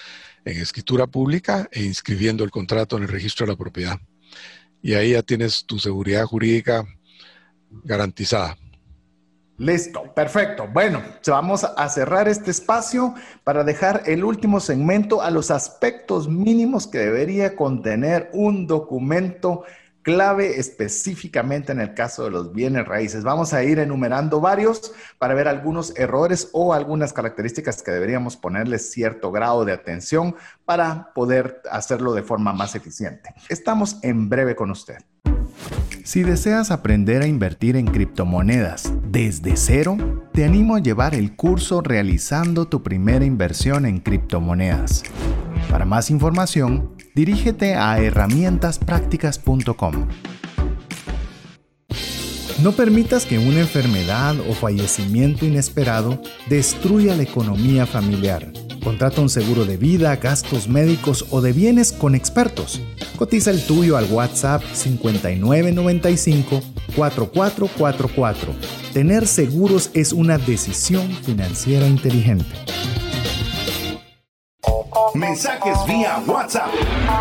en 0.46 0.58
escritura 0.58 1.06
pública 1.06 1.68
e 1.70 1.82
inscribiendo 1.82 2.44
el 2.44 2.50
contrato 2.50 2.96
en 2.96 3.02
el 3.02 3.10
registro 3.10 3.44
de 3.44 3.52
la 3.52 3.58
propiedad. 3.58 3.98
Y 4.80 4.94
ahí 4.94 5.12
ya 5.12 5.22
tienes 5.22 5.66
tu 5.66 5.78
seguridad 5.78 6.24
jurídica 6.24 6.86
garantizada. 7.84 8.56
Listo, 9.58 10.14
perfecto. 10.14 10.66
Bueno, 10.72 11.02
vamos 11.26 11.62
a 11.62 11.88
cerrar 11.90 12.26
este 12.26 12.50
espacio 12.50 13.14
para 13.44 13.64
dejar 13.64 14.04
el 14.06 14.24
último 14.24 14.60
segmento 14.60 15.20
a 15.20 15.30
los 15.30 15.50
aspectos 15.50 16.26
mínimos 16.26 16.86
que 16.86 17.00
debería 17.00 17.54
contener 17.54 18.30
un 18.32 18.66
documento 18.66 19.64
clave 20.08 20.58
específicamente 20.58 21.70
en 21.70 21.80
el 21.80 21.92
caso 21.92 22.24
de 22.24 22.30
los 22.30 22.54
bienes 22.54 22.88
raíces. 22.88 23.24
Vamos 23.24 23.52
a 23.52 23.62
ir 23.62 23.78
enumerando 23.78 24.40
varios 24.40 24.94
para 25.18 25.34
ver 25.34 25.48
algunos 25.48 25.94
errores 25.98 26.48
o 26.54 26.72
algunas 26.72 27.12
características 27.12 27.82
que 27.82 27.90
deberíamos 27.90 28.34
ponerle 28.34 28.78
cierto 28.78 29.30
grado 29.30 29.66
de 29.66 29.72
atención 29.72 30.34
para 30.64 31.12
poder 31.12 31.60
hacerlo 31.70 32.14
de 32.14 32.22
forma 32.22 32.54
más 32.54 32.74
eficiente. 32.74 33.34
Estamos 33.50 33.98
en 34.02 34.30
breve 34.30 34.56
con 34.56 34.70
usted. 34.70 34.96
Si 36.04 36.22
deseas 36.22 36.70
aprender 36.70 37.20
a 37.20 37.26
invertir 37.26 37.76
en 37.76 37.84
criptomonedas 37.84 38.90
desde 39.10 39.58
cero, 39.58 39.98
te 40.32 40.46
animo 40.46 40.76
a 40.76 40.80
llevar 40.80 41.14
el 41.14 41.36
curso 41.36 41.82
Realizando 41.82 42.66
tu 42.66 42.82
primera 42.82 43.26
inversión 43.26 43.84
en 43.84 44.00
criptomonedas. 44.00 45.02
Para 45.70 45.84
más 45.84 46.10
información, 46.10 46.96
dirígete 47.18 47.74
a 47.74 47.98
herramientasprácticas.com. 47.98 50.06
No 52.62 52.72
permitas 52.72 53.26
que 53.26 53.40
una 53.40 53.58
enfermedad 53.58 54.36
o 54.48 54.54
fallecimiento 54.54 55.44
inesperado 55.44 56.22
destruya 56.48 57.16
la 57.16 57.24
economía 57.24 57.86
familiar. 57.86 58.52
Contrata 58.84 59.20
un 59.20 59.30
seguro 59.30 59.64
de 59.64 59.76
vida, 59.76 60.14
gastos 60.14 60.68
médicos 60.68 61.26
o 61.30 61.40
de 61.40 61.52
bienes 61.52 61.90
con 61.90 62.14
expertos. 62.14 62.80
Cotiza 63.16 63.50
el 63.50 63.66
tuyo 63.66 63.96
al 63.96 64.04
WhatsApp 64.04 64.62
5995 64.72 66.62
4444. 66.94 68.54
Tener 68.92 69.26
seguros 69.26 69.90
es 69.92 70.12
una 70.12 70.38
decisión 70.38 71.10
financiera 71.24 71.88
inteligente. 71.88 72.46
Mensajes 75.18 75.76
vía 75.88 76.22
WhatsApp 76.28 76.68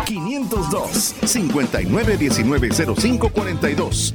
502 0.06 1.16
59190542. 1.22 4.14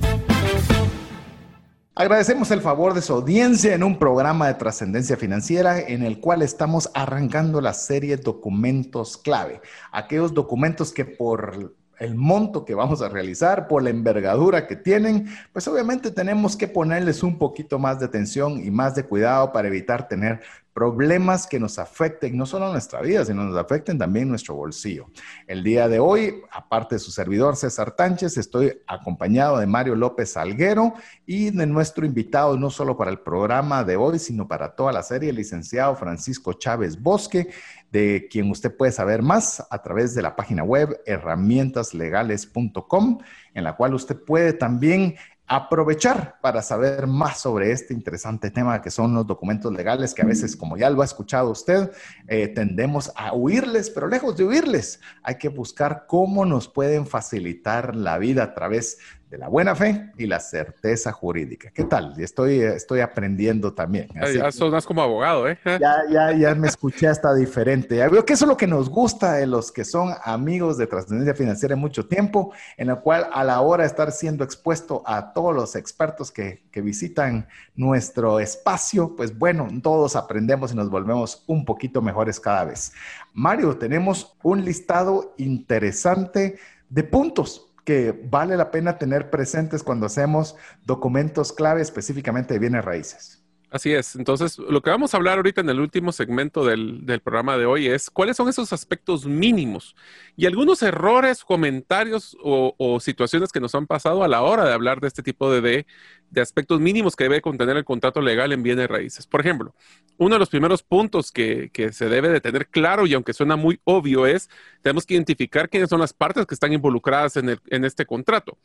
Agradecemos 1.94 2.50
el 2.52 2.62
favor 2.62 2.94
de 2.94 3.02
su 3.02 3.12
audiencia 3.12 3.76
en 3.76 3.84
un 3.84 4.00
programa 4.00 4.48
de 4.48 4.54
trascendencia 4.54 5.18
financiera 5.18 5.82
en 5.82 6.04
el 6.04 6.22
cual 6.22 6.44
estamos 6.44 6.90
arrancando 6.94 7.60
la 7.60 7.74
serie 7.74 8.16
Documentos 8.16 9.18
Clave. 9.18 9.60
Aquellos 9.92 10.34
documentos 10.34 10.94
que 10.94 11.04
por 11.04 11.76
el 12.00 12.16
monto 12.16 12.66
que 12.66 12.76
vamos 12.76 13.02
a 13.02 13.10
realizar, 13.10 13.68
por 13.68 13.84
la 13.84 13.90
envergadura 13.90 14.66
que 14.66 14.76
tienen, 14.76 15.28
pues 15.52 15.68
obviamente 15.68 16.12
tenemos 16.12 16.56
que 16.56 16.68
ponerles 16.68 17.22
un 17.22 17.38
poquito 17.38 17.80
más 17.80 18.00
de 18.00 18.06
atención 18.06 18.64
y 18.64 18.72
más 18.72 18.96
de 18.96 19.04
cuidado 19.04 19.52
para 19.52 19.68
evitar 19.68 20.08
tener 20.08 20.42
problemas 20.74 21.46
que 21.46 21.60
nos 21.60 21.78
afecten 21.78 22.36
no 22.36 22.46
solo 22.46 22.72
nuestra 22.72 23.02
vida, 23.02 23.24
sino 23.24 23.44
nos 23.44 23.58
afecten 23.58 23.98
también 23.98 24.28
nuestro 24.28 24.56
bolsillo. 24.56 25.06
El 25.48 25.64
día 25.64 25.88
de 25.88 26.00
hoy, 26.00 26.42
aparte 26.52 26.96
de 26.96 27.00
su 27.00 27.12
servidor 27.12 27.56
César 27.56 27.96
Tánchez, 27.96 28.38
estoy 28.38 28.82
acompañado 28.88 29.60
de 29.60 29.68
Mario 29.68 29.96
López 29.96 30.36
Alguero 30.36 30.94
y 31.26 31.52
de 31.52 31.68
nuestro 31.68 32.06
invitado, 32.06 32.58
no 32.58 32.72
solo 32.72 32.98
para 32.98 33.12
el 33.12 33.20
programa 33.20 33.84
de 33.84 33.96
hoy, 33.96 34.18
sino 34.18 34.48
para 34.48 34.76
toda 34.76 34.92
la 34.92 35.04
serie, 35.04 35.30
el 35.30 35.36
licenciado 35.36 35.96
Francisco 35.96 36.54
Chávez 36.54 37.02
Bosque, 37.02 37.50
de 37.92 38.28
quien 38.32 38.50
usted 38.50 38.76
puede 38.76 38.92
saber 38.92 39.22
más 39.22 39.64
a 39.70 39.84
través 39.84 40.16
de 40.16 40.24
la 40.24 40.36
página 40.36 40.64
web 40.64 41.00
herramientaslegales.com, 41.06 43.20
en 43.54 43.64
la 43.64 43.76
cual 43.76 43.94
usted 43.94 44.18
puede 44.18 44.54
también 44.54 45.16
aprovechar 45.46 46.40
para 46.42 46.62
saber 46.62 47.06
más 47.06 47.42
sobre 47.42 47.72
este 47.72 47.94
interesante 47.94 48.50
tema 48.50 48.82
que 48.82 48.90
son 48.90 49.14
los 49.14 49.28
documentos 49.28 49.74
legales 49.74 50.14
que 50.14 50.22
a 50.22 50.26
veces, 50.26 50.56
como 50.56 50.78
ya 50.78 50.90
lo 50.90 51.02
ha 51.02 51.06
escuchado 51.06 51.50
usted, 51.50 51.92
eh, 52.28 52.48
tendemos 52.48 53.12
a 53.16 53.34
huirles, 53.34 53.90
pero 53.90 54.08
lejos 54.08 54.38
de 54.38 54.46
huirles, 54.46 55.02
hay 55.22 55.38
que 55.38 55.50
buscar 55.50 56.06
cómo 56.08 56.46
nos 56.46 56.68
pueden 56.68 57.06
facilitar 57.06 57.96
la 57.96 58.18
vida 58.18 58.44
a 58.44 58.54
través 58.54 59.00
de 59.34 59.40
la 59.40 59.48
buena 59.48 59.74
fe 59.74 60.12
y 60.16 60.28
la 60.28 60.40
certeza 60.40 61.12
jurídica. 61.12 61.72
¿Qué 61.74 61.86
tal? 61.86 62.14
Estoy, 62.20 62.60
estoy 62.60 63.00
aprendiendo 63.00 63.74
también. 63.74 64.08
ya 64.32 64.52
sonas 64.52 64.86
como 64.86 65.02
abogado, 65.02 65.50
¿eh? 65.50 65.58
Ya, 65.66 66.04
ya, 66.08 66.32
ya 66.34 66.54
me 66.54 66.68
escuché 66.68 67.08
hasta 67.08 67.34
diferente. 67.34 67.96
Ya 67.96 68.08
veo 68.10 68.24
que 68.24 68.34
eso 68.34 68.46
es 68.46 68.50
lo 68.50 68.58
que 68.58 68.68
nos 68.68 68.92
gusta 68.92 69.34
de 69.34 69.48
los 69.48 69.72
que 69.72 69.86
son 69.86 70.14
amigos 70.24 70.78
de 70.78 70.86
trascendencia 70.86 71.34
financiera 71.34 71.74
en 71.74 71.80
mucho 71.80 72.06
tiempo, 72.06 72.54
en 72.78 72.90
la 72.90 72.98
cual 72.98 73.28
a 73.34 73.44
la 73.44 73.60
hora 73.62 73.82
de 73.82 73.88
estar 73.88 74.12
siendo 74.12 74.44
expuesto 74.44 75.02
a 75.04 75.34
todos 75.34 75.56
los 75.56 75.76
expertos 75.76 76.32
que, 76.32 76.62
que 76.70 76.82
visitan 76.82 77.48
nuestro 77.76 78.40
espacio, 78.40 79.16
pues 79.16 79.36
bueno, 79.36 79.68
todos 79.82 80.16
aprendemos 80.16 80.74
y 80.74 80.76
nos 80.76 80.92
volvemos 80.92 81.44
un 81.48 81.66
poquito 81.66 82.04
mejores 82.04 82.40
cada 82.40 82.66
vez. 82.66 82.94
Mario, 83.34 83.78
tenemos 83.78 84.38
un 84.44 84.64
listado 84.64 85.34
interesante 85.38 86.60
de 86.88 87.04
puntos 87.04 87.73
que 87.84 88.12
vale 88.30 88.58
la 88.58 88.72
pena 88.72 88.98
tener 88.98 89.30
presentes 89.30 89.84
cuando 89.84 90.06
hacemos 90.06 90.56
documentos 90.86 91.52
clave 91.54 91.82
específicamente 91.82 92.54
de 92.54 92.60
bienes 92.60 92.86
raíces. 92.86 93.43
Así 93.74 93.92
es. 93.92 94.16
Entonces, 94.16 94.60
lo 94.60 94.84
que 94.84 94.92
vamos 94.92 95.14
a 95.14 95.18
hablar 95.18 95.38
ahorita 95.38 95.62
en 95.62 95.70
el 95.72 95.80
último 95.80 96.12
segmento 96.12 96.64
del, 96.64 97.04
programa 97.24 97.58
de 97.58 97.66
hoy 97.66 97.88
es 97.88 98.12
cuáles 98.12 98.38
son 98.38 98.48
esos 98.48 98.72
aspectos 98.72 99.26
mínimos 99.26 99.96
y 100.38 100.46
algunos 100.46 100.84
errores, 100.84 101.44
comentarios 101.44 102.38
o, 102.44 103.00
situaciones 103.00 103.52
que 103.52 103.60
nos 103.60 103.74
han 103.74 103.88
pasado 103.88 104.24
a 104.24 104.28
la 104.28 104.44
hora 104.44 104.66
de 104.66 104.74
hablar 104.74 105.02
de 105.02 105.08
este 105.08 105.24
tipo 105.24 105.50
de, 105.50 105.88
de, 106.30 106.42
aspectos 106.42 106.82
mínimos 106.82 107.16
que 107.16 107.24
debe 107.24 107.42
contener 107.42 107.76
el 107.76 107.84
contrato 107.84 108.22
legal 108.22 108.52
en 108.52 108.62
bienes 108.62 108.88
raíces. 108.88 109.26
Por 109.26 109.42
ejemplo, 109.42 109.74
uno 110.20 110.36
de 110.36 110.40
los 110.40 110.50
primeros 110.50 110.84
puntos 110.84 111.32
que, 111.32 111.72
se 111.94 112.10
debe 112.10 112.30
de 112.30 112.42
tener 112.42 112.68
claro 112.68 113.08
y 113.08 113.16
aunque 113.16 113.34
suena 113.34 113.56
muy 113.56 113.80
obvio 113.86 114.28
es, 114.28 114.52
tenemos 114.84 115.08
que 115.08 115.16
identificar 115.16 115.68
quiénes 115.68 115.90
son 115.90 116.00
las 116.00 116.14
partes 116.14 116.46
que 116.46 116.54
están 116.54 116.74
involucradas 116.74 117.38
en, 117.38 117.60
en 117.72 117.86
este 117.86 118.06
contrato. 118.06 118.56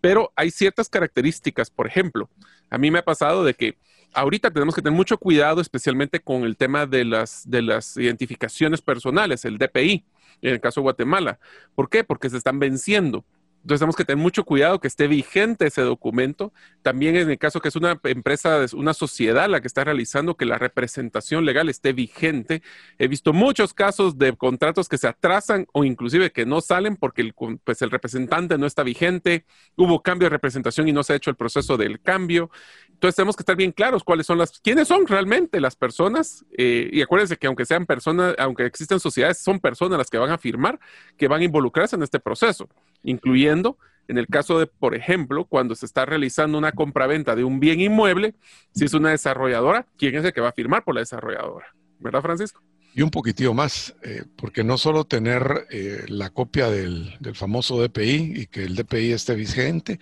Pero 0.00 0.32
hay 0.34 0.50
ciertas 0.50 0.88
características, 0.88 1.70
por 1.70 1.86
ejemplo, 1.86 2.28
a 2.70 2.76
mí 2.76 2.90
me 2.90 2.98
ha 2.98 3.04
pasado 3.04 3.44
de 3.44 3.54
que 3.54 3.78
ahorita 4.12 4.50
tenemos 4.50 4.74
que 4.74 4.82
tener 4.82 4.96
mucho 4.96 5.18
cuidado, 5.18 5.60
especialmente 5.60 6.20
con 6.20 6.44
el 6.44 6.56
tema 6.56 6.86
de 6.86 7.04
las, 7.04 7.48
de 7.48 7.62
las 7.62 7.96
identificaciones 7.96 8.82
personales, 8.82 9.44
el 9.44 9.58
DPI, 9.58 10.04
en 10.42 10.52
el 10.54 10.60
caso 10.60 10.80
de 10.80 10.84
Guatemala. 10.84 11.38
¿Por 11.74 11.88
qué? 11.88 12.04
Porque 12.04 12.30
se 12.30 12.36
están 12.36 12.58
venciendo. 12.58 13.24
Entonces 13.62 13.80
tenemos 13.80 13.96
que 13.96 14.04
tener 14.04 14.22
mucho 14.22 14.44
cuidado 14.44 14.80
que 14.80 14.88
esté 14.88 15.08
vigente 15.08 15.66
ese 15.66 15.82
documento. 15.82 16.52
También 16.82 17.16
en 17.16 17.28
el 17.28 17.38
caso 17.38 17.60
que 17.60 17.68
es 17.68 17.76
una 17.76 18.00
empresa, 18.04 18.64
una 18.72 18.94
sociedad 18.94 19.48
la 19.48 19.60
que 19.60 19.66
está 19.66 19.84
realizando, 19.84 20.36
que 20.36 20.46
la 20.46 20.58
representación 20.58 21.44
legal 21.44 21.68
esté 21.68 21.92
vigente. 21.92 22.62
He 22.98 23.08
visto 23.08 23.32
muchos 23.32 23.74
casos 23.74 24.16
de 24.16 24.34
contratos 24.36 24.88
que 24.88 24.96
se 24.96 25.08
atrasan 25.08 25.66
o 25.72 25.84
inclusive 25.84 26.30
que 26.30 26.46
no 26.46 26.60
salen 26.60 26.96
porque 26.96 27.32
pues 27.64 27.82
el 27.82 27.90
representante 27.90 28.56
no 28.56 28.66
está 28.66 28.84
vigente, 28.84 29.44
hubo 29.76 30.02
cambio 30.02 30.26
de 30.26 30.30
representación 30.30 30.88
y 30.88 30.92
no 30.92 31.02
se 31.02 31.12
ha 31.12 31.16
hecho 31.16 31.30
el 31.30 31.36
proceso 31.36 31.76
del 31.76 32.00
cambio. 32.00 32.50
Entonces 32.98 33.14
tenemos 33.14 33.36
que 33.36 33.42
estar 33.42 33.54
bien 33.54 33.70
claros 33.70 34.02
cuáles 34.02 34.26
son 34.26 34.38
las, 34.38 34.58
quiénes 34.58 34.88
son 34.88 35.06
realmente 35.06 35.60
las 35.60 35.76
personas. 35.76 36.44
Eh, 36.56 36.90
y 36.92 37.00
acuérdense 37.00 37.36
que 37.36 37.46
aunque 37.46 37.64
sean 37.64 37.86
personas, 37.86 38.34
aunque 38.38 38.66
existen 38.66 38.98
sociedades, 38.98 39.38
son 39.38 39.60
personas 39.60 39.98
las 39.98 40.10
que 40.10 40.18
van 40.18 40.32
a 40.32 40.36
firmar, 40.36 40.80
que 41.16 41.28
van 41.28 41.40
a 41.40 41.44
involucrarse 41.44 41.94
en 41.94 42.02
este 42.02 42.18
proceso, 42.18 42.68
incluyendo 43.04 43.78
en 44.08 44.18
el 44.18 44.26
caso 44.26 44.58
de, 44.58 44.66
por 44.66 44.96
ejemplo, 44.96 45.44
cuando 45.44 45.76
se 45.76 45.86
está 45.86 46.06
realizando 46.06 46.58
una 46.58 46.72
compraventa 46.72 47.36
de 47.36 47.44
un 47.44 47.60
bien 47.60 47.80
inmueble, 47.80 48.34
si 48.74 48.86
es 48.86 48.94
una 48.94 49.10
desarrolladora, 49.10 49.86
¿quién 49.96 50.16
es 50.16 50.24
el 50.24 50.32
que 50.32 50.40
va 50.40 50.48
a 50.48 50.52
firmar 50.52 50.82
por 50.82 50.96
la 50.96 51.02
desarrolladora? 51.02 51.66
¿Verdad, 52.00 52.22
Francisco? 52.22 52.60
Y 52.96 53.02
un 53.02 53.10
poquitillo 53.10 53.54
más, 53.54 53.94
eh, 54.02 54.24
porque 54.34 54.64
no 54.64 54.76
solo 54.76 55.04
tener 55.04 55.68
eh, 55.70 56.04
la 56.08 56.30
copia 56.30 56.68
del, 56.68 57.14
del, 57.20 57.36
famoso 57.36 57.80
DPI 57.80 58.32
y 58.34 58.46
que 58.46 58.64
el 58.64 58.74
DPI 58.74 59.12
esté 59.12 59.36
vigente, 59.36 60.00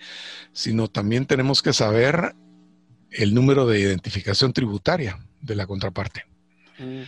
sino 0.51 0.87
también 0.87 1.27
tenemos 1.27 1.61
que 1.61 1.73
saber 1.73 2.33
el 3.17 3.33
número 3.33 3.65
de 3.65 3.79
identificación 3.79 4.53
tributaria 4.53 5.19
de 5.41 5.55
la 5.55 5.67
contraparte. 5.67 6.25
Mm. 6.77 7.01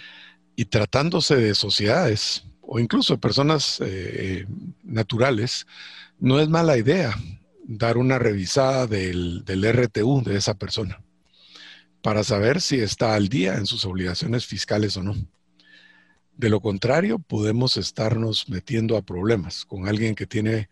Y 0.55 0.66
tratándose 0.66 1.36
de 1.36 1.55
sociedades 1.55 2.43
o 2.62 2.80
incluso 2.80 3.14
de 3.14 3.20
personas 3.20 3.80
eh, 3.82 4.45
naturales, 4.84 5.66
no 6.20 6.39
es 6.39 6.49
mala 6.49 6.78
idea 6.78 7.16
dar 7.64 7.97
una 7.97 8.20
revisada 8.20 8.88
del, 8.88 9.45
del 9.45 9.64
RTU 9.72 10.24
de 10.24 10.38
esa 10.38 10.55
persona 10.55 11.01
para 12.01 12.24
saber 12.24 12.62
si 12.62 12.80
está 12.80 13.16
al 13.16 13.30
día 13.30 13.55
en 13.55 13.66
sus 13.66 13.86
obligaciones 13.86 14.45
fiscales 14.45 14.97
o 14.97 15.03
no. 15.03 15.16
De 16.36 16.49
lo 16.49 16.62
contrario, 16.62 17.20
podemos 17.20 17.78
estarnos 17.78 18.47
metiendo 18.49 18.95
a 18.95 19.01
problemas 19.01 19.66
con 19.66 19.88
alguien 19.88 20.16
que 20.16 20.26
tiene 20.26 20.70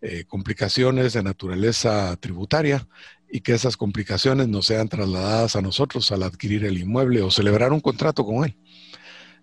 eh, 0.00 0.24
complicaciones 0.28 1.12
de 1.12 1.24
naturaleza 1.24 2.16
tributaria 2.20 2.86
y 3.30 3.40
que 3.40 3.52
esas 3.52 3.76
complicaciones 3.76 4.48
no 4.48 4.62
sean 4.62 4.88
trasladadas 4.88 5.56
a 5.56 5.62
nosotros 5.62 6.10
al 6.12 6.22
adquirir 6.22 6.64
el 6.64 6.78
inmueble 6.78 7.22
o 7.22 7.30
celebrar 7.30 7.72
un 7.72 7.80
contrato 7.80 8.24
con 8.24 8.44
él. 8.44 8.56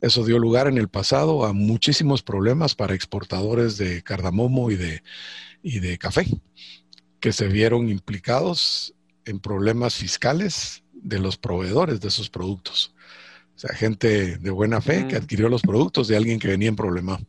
Eso 0.01 0.25
dio 0.25 0.39
lugar 0.39 0.67
en 0.67 0.77
el 0.77 0.89
pasado 0.89 1.45
a 1.45 1.53
muchísimos 1.53 2.21
problemas 2.21 2.75
para 2.75 2.93
exportadores 2.93 3.77
de 3.77 4.01
cardamomo 4.01 4.71
y 4.71 4.75
de, 4.75 5.03
y 5.63 5.79
de 5.79 5.97
café, 5.97 6.25
que 7.19 7.31
se 7.31 7.47
vieron 7.47 7.89
implicados 7.89 8.93
en 9.25 9.39
problemas 9.39 9.95
fiscales 9.95 10.83
de 10.93 11.19
los 11.19 11.38
proveedores 11.38 12.01
de 12.01 12.07
esos 12.07 12.29
productos. 12.29 12.93
O 13.55 13.59
sea, 13.59 13.73
gente 13.73 14.38
de 14.38 14.51
buena 14.51 14.81
fe 14.81 15.07
que 15.07 15.15
adquirió 15.15 15.47
los 15.47 15.61
productos 15.61 16.07
de 16.07 16.17
alguien 16.17 16.39
que 16.39 16.49
venía 16.49 16.67
en 16.67 16.75
problema. 16.75 17.19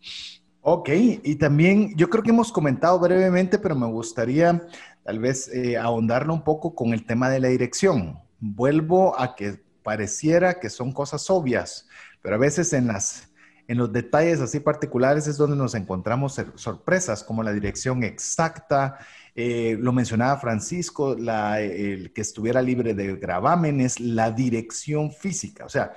Ok, 0.63 0.89
y 1.23 1.37
también 1.37 1.97
yo 1.97 2.11
creo 2.11 2.25
que 2.25 2.31
hemos 2.31 2.51
comentado 2.51 2.99
brevemente, 2.99 3.57
pero 3.57 3.77
me 3.77 3.87
gustaría 3.87 4.67
tal 5.07 5.21
vez 5.21 5.49
eh, 5.49 5.79
ahondarlo 5.79 6.35
un 6.35 6.43
poco 6.43 6.75
con 6.75 6.93
el 6.93 7.07
tema 7.07 7.31
de 7.31 7.39
la 7.39 7.49
dirección. 7.49 8.19
Vuelvo 8.41 9.19
a 9.19 9.37
que 9.37 9.63
pareciera 9.85 10.59
que 10.59 10.69
son 10.69 10.91
cosas 10.93 11.31
obvias, 11.31 11.89
pero 12.21 12.35
a 12.35 12.39
veces 12.39 12.73
en, 12.73 12.89
las, 12.89 13.33
en 13.69 13.79
los 13.79 13.93
detalles 13.93 14.41
así 14.41 14.59
particulares 14.59 15.29
es 15.29 15.37
donde 15.37 15.57
nos 15.57 15.77
encontramos 15.77 16.43
sorpresas, 16.57 17.23
como 17.23 17.45
la 17.45 17.53
dirección 17.53 18.03
exacta. 18.03 18.99
Eh, 19.37 19.77
lo 19.79 19.93
mencionaba 19.93 20.41
Francisco, 20.41 21.13
el 21.13 22.13
que 22.13 22.21
estuviera 22.21 22.61
libre 22.61 22.93
de 22.93 23.15
gravámenes, 23.15 24.01
la 24.01 24.33
dirección 24.33 25.13
física. 25.13 25.67
O 25.67 25.69
sea, 25.69 25.93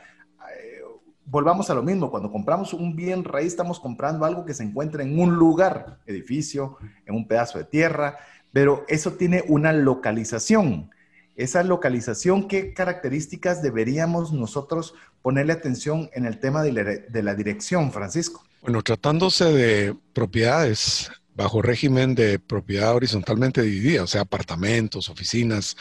volvamos 1.30 1.70
a 1.70 1.76
lo 1.76 1.84
mismo, 1.84 2.10
cuando 2.10 2.32
compramos 2.32 2.74
un 2.74 2.95
bien 2.95 3.24
raíz 3.24 3.47
estamos 3.47 3.80
comprando 3.80 4.26
algo 4.26 4.45
que 4.45 4.53
se 4.53 4.64
encuentra 4.64 5.03
en 5.03 5.20
un 5.20 5.36
lugar, 5.36 5.99
edificio, 6.05 6.78
en 7.05 7.16
un 7.16 7.28
pedazo 7.28 7.60
de 7.60 7.66
tierra, 7.66 8.18
pero 8.52 8.86
eso 8.88 9.14
tiene 9.14 9.43
una 9.47 9.74
localización. 9.74 10.91
Esa 11.36 11.64
localización, 11.64 12.47
¿qué 12.47 12.74
características 12.74 13.62
deberíamos 13.62 14.34
nosotros 14.34 14.93
ponerle 15.22 15.54
atención 15.54 16.10
en 16.14 16.26
el 16.26 16.39
tema 16.39 16.64
de 16.64 17.24
la, 17.24 17.36
dirección, 17.36 17.91
Francisco? 17.91 18.43
Bueno, 18.62 18.82
tratándose 18.82 19.45
de 19.45 19.95
propiedades 20.14 21.10
bajo 21.36 21.62
régimen 21.62 22.16
de 22.16 22.39
propiedad 22.39 22.93
horizontalmente 22.93 23.62
dividida, 23.62 24.04
o 24.04 24.08
sea, 24.08 24.22
apartamentos, 24.22 25.08
oficinas, 25.08 25.78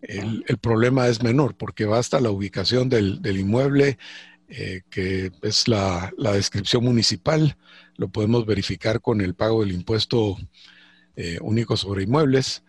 el, 0.00 0.44
problema 0.60 1.08
es 1.08 1.22
menor 1.22 1.56
porque 1.56 1.84
basta 1.84 2.20
la 2.20 2.30
ubicación 2.30 2.88
del, 2.88 3.20
inmueble 3.24 3.98
eh, 4.48 4.82
que 4.88 5.32
es 5.42 5.68
la, 5.68 6.12
descripción 6.16 6.84
municipal. 6.84 7.56
Lo 7.96 8.08
podemos 8.08 8.46
verificar 8.46 9.00
con 9.00 9.20
el 9.20 9.34
pago 9.34 9.62
del 9.62 9.72
impuesto 9.72 10.36
eh, 11.16 11.38
único 11.40 11.76
sobre 11.76 12.04
inmuebles 12.04 12.62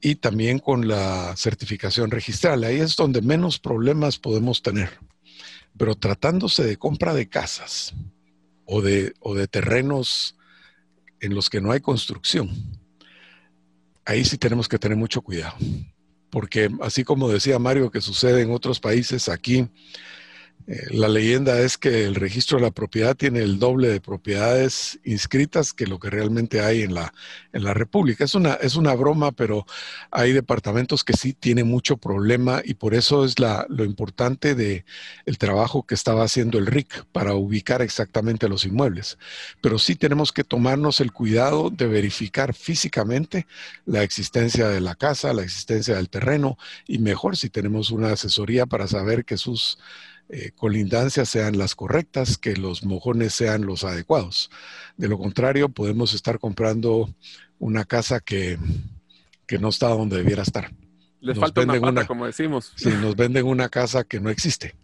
y 0.00 0.16
también 0.16 0.58
con 0.58 0.86
la 0.86 1.34
certificación 1.36 2.10
registral. 2.10 2.64
Ahí 2.64 2.80
es 2.80 2.96
donde 2.96 3.22
menos 3.22 3.58
problemas 3.58 4.18
podemos 4.18 4.60
tener. 4.60 4.90
Pero 5.78 5.94
tratándose 5.94 6.64
de 6.64 6.76
compra 6.76 7.14
de 7.14 7.28
casas 7.28 7.94
o 8.66 8.82
de, 8.82 9.14
o 9.20 9.34
de 9.34 9.48
terrenos 9.48 10.36
en 11.20 11.34
los 11.34 11.48
que 11.48 11.60
no 11.60 11.72
hay 11.72 11.80
construcción, 11.80 12.50
ahí 14.04 14.24
sí 14.24 14.36
tenemos 14.36 14.68
que 14.68 14.78
tener 14.78 14.98
mucho 14.98 15.22
cuidado. 15.22 15.56
Porque 16.30 16.68
así 16.82 17.02
como 17.04 17.28
decía 17.28 17.58
Mario 17.58 17.90
que 17.90 18.00
sucede 18.00 18.42
en 18.42 18.50
otros 18.50 18.80
países, 18.80 19.28
aquí 19.28 19.68
eh, 20.66 20.86
la 20.92 21.08
leyenda 21.08 21.60
es 21.60 21.76
que 21.76 22.06
el 22.06 22.14
registro 22.14 22.56
de 22.56 22.64
la 22.64 22.70
propiedad 22.70 23.14
tiene 23.14 23.40
el 23.40 23.58
doble 23.58 23.88
de 23.88 24.00
propiedades 24.00 24.98
inscritas 25.04 25.74
que 25.74 25.86
lo 25.86 25.98
que 25.98 26.08
realmente 26.08 26.62
hay 26.62 26.82
en 26.82 26.94
la, 26.94 27.12
en 27.52 27.64
la 27.64 27.74
República. 27.74 28.24
Es 28.24 28.34
una, 28.34 28.54
es 28.54 28.74
una 28.76 28.94
broma, 28.94 29.32
pero 29.32 29.66
hay 30.10 30.32
departamentos 30.32 31.04
que 31.04 31.12
sí 31.12 31.34
tienen 31.34 31.68
mucho 31.68 31.98
problema 31.98 32.62
y 32.64 32.74
por 32.74 32.94
eso 32.94 33.26
es 33.26 33.38
la, 33.38 33.66
lo 33.68 33.84
importante 33.84 34.54
de 34.54 34.86
el 35.26 35.36
trabajo 35.36 35.82
que 35.86 35.94
estaba 35.94 36.24
haciendo 36.24 36.58
el 36.58 36.66
RIC 36.66 37.04
para 37.12 37.34
ubicar 37.34 37.82
exactamente 37.82 38.48
los 38.48 38.64
inmuebles. 38.64 39.18
Pero 39.60 39.78
sí 39.78 39.96
tenemos 39.96 40.32
que 40.32 40.44
tomarnos 40.44 41.00
el 41.00 41.12
cuidado 41.12 41.68
de 41.68 41.88
verificar 41.88 42.54
físicamente 42.54 43.46
la 43.84 44.02
existencia 44.02 44.68
de 44.68 44.80
la 44.80 44.94
casa, 44.94 45.34
la 45.34 45.42
existencia 45.42 45.96
del 45.96 46.08
terreno 46.08 46.56
y 46.86 46.98
mejor 47.00 47.36
si 47.36 47.50
tenemos 47.50 47.90
una 47.90 48.12
asesoría 48.12 48.64
para 48.64 48.88
saber 48.88 49.26
que 49.26 49.36
sus 49.36 49.78
eh, 50.30 50.52
colindancias 50.56 51.28
sean 51.28 51.58
las 51.58 51.74
correctas, 51.74 52.38
que 52.38 52.56
los 52.56 52.84
mojones 52.84 53.34
sean 53.34 53.66
los 53.66 53.84
adecuados. 53.84 54.50
De 54.96 55.08
lo 55.08 55.18
contrario, 55.18 55.68
podemos 55.68 56.14
estar 56.14 56.38
comprando 56.38 57.14
una 57.58 57.84
casa 57.84 58.20
que, 58.20 58.58
no 59.60 59.68
está 59.68 59.88
donde 59.88 60.16
debiera 60.16 60.42
estar. 60.42 60.72
Les 61.20 61.38
falta 61.38 61.62
una 61.62 62.06
como 62.06 62.26
decimos. 62.26 62.72
Sí, 62.74 62.88
nos 62.88 63.16
venden 63.16 63.46
una 63.46 63.68
casa 63.68 64.04
que 64.04 64.18
no 64.18 64.30
existe. 64.30 64.74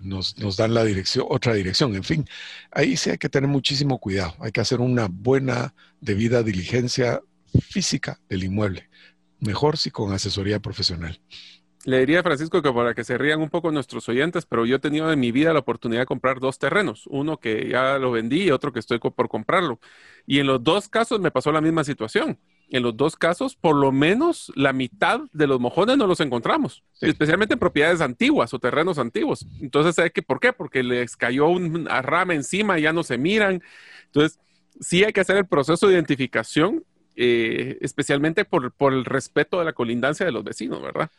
nos, 0.00 0.38
nos, 0.38 0.56
dan 0.56 0.72
la 0.72 0.84
dirección, 0.84 1.26
otra 1.28 1.54
dirección. 1.54 1.94
En 1.94 2.04
fin, 2.04 2.24
ahí 2.70 2.96
sí 2.96 3.10
hay 3.10 3.18
que 3.18 3.28
tener 3.28 3.48
muchísimo 3.48 3.98
cuidado. 3.98 4.34
Hay 4.40 4.52
que 4.52 4.60
hacer 4.60 4.80
una 4.80 5.08
buena, 5.10 5.74
debida 6.00 6.42
diligencia 6.42 7.20
física 7.60 8.20
del 8.28 8.44
inmueble. 8.44 8.88
Mejor 9.40 9.76
si 9.76 9.90
con 9.90 10.12
asesoría 10.12 10.60
profesional. 10.60 11.20
Le 11.84 11.98
diría 11.98 12.20
a 12.20 12.22
Francisco 12.22 12.62
que 12.62 12.72
para 12.72 12.94
que 12.94 13.04
se 13.04 13.18
rían 13.18 13.42
un 13.42 13.50
poco 13.50 13.70
nuestros 13.70 14.08
oyentes, 14.08 14.46
pero 14.46 14.64
yo 14.64 14.76
he 14.76 14.78
tenido 14.78 15.12
en 15.12 15.20
mi 15.20 15.32
vida 15.32 15.52
la 15.52 15.58
oportunidad 15.58 16.00
de 16.00 16.06
comprar 16.06 16.40
dos 16.40 16.58
terrenos, 16.58 17.06
uno 17.08 17.38
que 17.38 17.68
ya 17.68 17.98
lo 17.98 18.10
vendí 18.10 18.44
y 18.44 18.50
otro 18.50 18.72
que 18.72 18.78
estoy 18.78 18.98
por 18.98 19.28
comprarlo. 19.28 19.78
Y 20.26 20.38
en 20.38 20.46
los 20.46 20.64
dos 20.64 20.88
casos 20.88 21.20
me 21.20 21.30
pasó 21.30 21.52
la 21.52 21.60
misma 21.60 21.84
situación. 21.84 22.38
En 22.70 22.82
los 22.82 22.96
dos 22.96 23.16
casos, 23.16 23.54
por 23.54 23.76
lo 23.76 23.92
menos 23.92 24.50
la 24.56 24.72
mitad 24.72 25.20
de 25.32 25.46
los 25.46 25.60
mojones 25.60 25.98
no 25.98 26.06
los 26.06 26.20
encontramos, 26.20 26.82
especialmente 27.02 27.52
en 27.52 27.60
propiedades 27.60 28.00
antiguas 28.00 28.54
o 28.54 28.58
terrenos 28.58 28.98
antiguos. 28.98 29.46
Entonces, 29.60 29.94
¿sabe 29.94 30.10
qué? 30.10 30.22
¿por 30.22 30.40
qué? 30.40 30.54
Porque 30.54 30.82
les 30.82 31.16
cayó 31.16 31.48
un 31.48 31.84
rama 31.84 32.34
encima 32.34 32.78
y 32.78 32.82
ya 32.82 32.94
no 32.94 33.02
se 33.02 33.18
miran. 33.18 33.62
Entonces, 34.06 34.38
sí 34.80 35.04
hay 35.04 35.12
que 35.12 35.20
hacer 35.20 35.36
el 35.36 35.46
proceso 35.46 35.86
de 35.86 35.94
identificación 35.94 36.82
eh, 37.16 37.78
especialmente 37.80 38.44
por, 38.44 38.72
el 38.92 39.04
respeto 39.04 39.58
de 39.58 39.64
la 39.64 39.72
colindancia 39.72 40.26
de 40.26 40.32
los 40.32 40.42
vecinos, 40.42 40.82
¿verdad? 40.82 41.10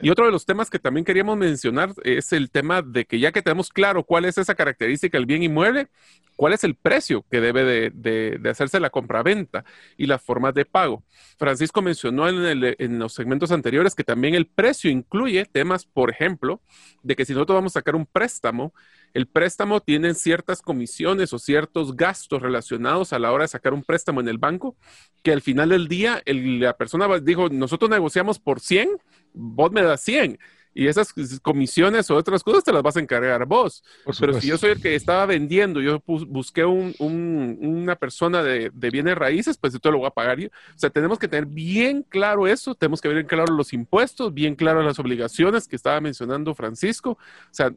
Y 0.00 0.10
otro 0.10 0.26
de 0.26 0.32
los 0.32 0.46
temas 0.46 0.70
que 0.70 0.78
también 0.78 1.04
queríamos 1.04 1.36
mencionar 1.36 1.92
es 2.04 2.32
el 2.32 2.50
tema 2.50 2.82
de 2.82 3.04
que 3.04 3.18
ya 3.18 3.32
que 3.32 3.42
tenemos 3.42 3.70
claro 3.70 4.04
cuál 4.04 4.24
es 4.24 4.38
esa 4.38 4.54
característica 4.54 5.18
del 5.18 5.26
bien 5.26 5.42
inmueble, 5.42 5.88
cuál 6.36 6.52
es 6.52 6.64
el 6.64 6.74
precio 6.74 7.24
que 7.30 7.40
debe 7.40 7.90
de, 7.90 8.40
hacerse 8.48 8.80
la 8.80 8.90
compraventa 8.90 9.64
y 9.96 10.06
las 10.06 10.22
formas 10.22 10.54
de 10.54 10.64
pago. 10.64 11.02
Francisco 11.36 11.82
mencionó 11.82 12.28
en, 12.28 12.74
en 12.78 12.98
los 12.98 13.12
segmentos 13.12 13.50
anteriores 13.50 13.94
que 13.94 14.04
también 14.04 14.34
el 14.34 14.46
precio 14.46 14.90
incluye 14.90 15.44
temas, 15.46 15.84
por 15.84 16.10
ejemplo, 16.10 16.62
de 17.02 17.16
que 17.16 17.24
si 17.24 17.32
nosotros 17.34 17.56
vamos 17.56 17.72
a 17.72 17.80
sacar 17.80 17.96
un 17.96 18.06
préstamo, 18.06 18.72
el 19.14 19.26
préstamo 19.26 19.80
tiene 19.80 20.14
ciertas 20.14 20.62
comisiones 20.62 21.32
o 21.32 21.38
ciertos 21.38 21.96
gastos 21.96 22.42
relacionados 22.42 23.12
a 23.12 23.18
la 23.18 23.32
hora 23.32 23.44
de 23.44 23.48
sacar 23.48 23.74
un 23.74 23.82
préstamo 23.82 24.20
en 24.20 24.28
el 24.28 24.38
banco, 24.38 24.76
que 25.22 25.32
al 25.32 25.42
final 25.42 25.70
del 25.70 25.88
día 25.88 26.22
la 26.26 26.76
persona 26.76 27.08
dijo, 27.18 27.48
nosotros 27.48 27.90
negociamos 27.90 28.38
por 28.38 28.60
100, 28.60 28.90
vos 29.32 29.72
me 29.72 29.82
das 29.82 30.00
100. 30.02 30.38
Y 30.72 30.86
esas 30.86 31.12
comisiones 31.42 32.08
o 32.10 32.16
otras 32.16 32.44
cosas 32.44 32.62
te 32.62 32.72
las 32.72 32.82
vas 32.82 32.96
a 32.96 33.00
encargar 33.00 33.44
vos. 33.44 33.82
Pero 34.20 34.40
si 34.40 34.46
yo 34.46 34.56
soy 34.56 34.70
el 34.70 34.80
que 34.80 34.94
estaba 34.94 35.26
vendiendo, 35.26 35.80
yo 35.80 36.00
busqué 36.06 36.64
una 36.64 37.96
persona 37.96 38.42
de, 38.44 38.70
bienes 38.72 39.18
raíces, 39.18 39.58
pues 39.58 39.72
yo 39.72 39.80
te 39.80 39.90
lo 39.90 39.98
voy 39.98 40.06
a 40.06 40.10
pagar 40.10 40.38
yo. 40.38 40.46
O 40.48 40.78
sea, 40.78 40.88
tenemos 40.88 41.18
que 41.18 41.26
tener 41.26 41.46
bien 41.46 42.04
claro 42.08 42.46
eso, 42.46 42.76
tenemos 42.76 43.00
que 43.00 43.08
ver 43.08 43.16
bien 43.16 43.26
claro 43.26 43.52
los 43.52 43.72
impuestos, 43.72 44.32
bien 44.32 44.54
claro 44.54 44.80
las 44.82 45.00
obligaciones 45.00 45.66
que 45.66 45.74
estaba 45.74 46.00
mencionando 46.00 46.54
Francisco. 46.54 47.10
O 47.10 47.18
sea, 47.50 47.72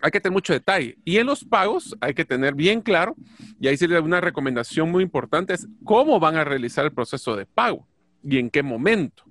hay 0.00 0.10
que 0.10 0.20
tener 0.20 0.32
mucho 0.32 0.52
detalle. 0.52 0.98
Y 1.04 1.18
en 1.18 1.26
los 1.26 1.44
pagos 1.44 1.96
hay 2.00 2.14
que 2.14 2.24
tener 2.24 2.54
bien 2.54 2.80
claro, 2.80 3.16
y 3.60 3.68
ahí 3.68 3.76
sería 3.76 4.00
una 4.00 4.20
recomendación 4.20 4.90
muy 4.90 5.02
importante, 5.02 5.54
es 5.54 5.66
cómo 5.84 6.20
van 6.20 6.36
a 6.36 6.44
realizar 6.44 6.84
el 6.84 6.92
proceso 6.92 7.36
de 7.36 7.46
pago 7.46 7.86
y 8.22 8.38
en 8.38 8.50
qué 8.50 8.62
momento. 8.62 9.24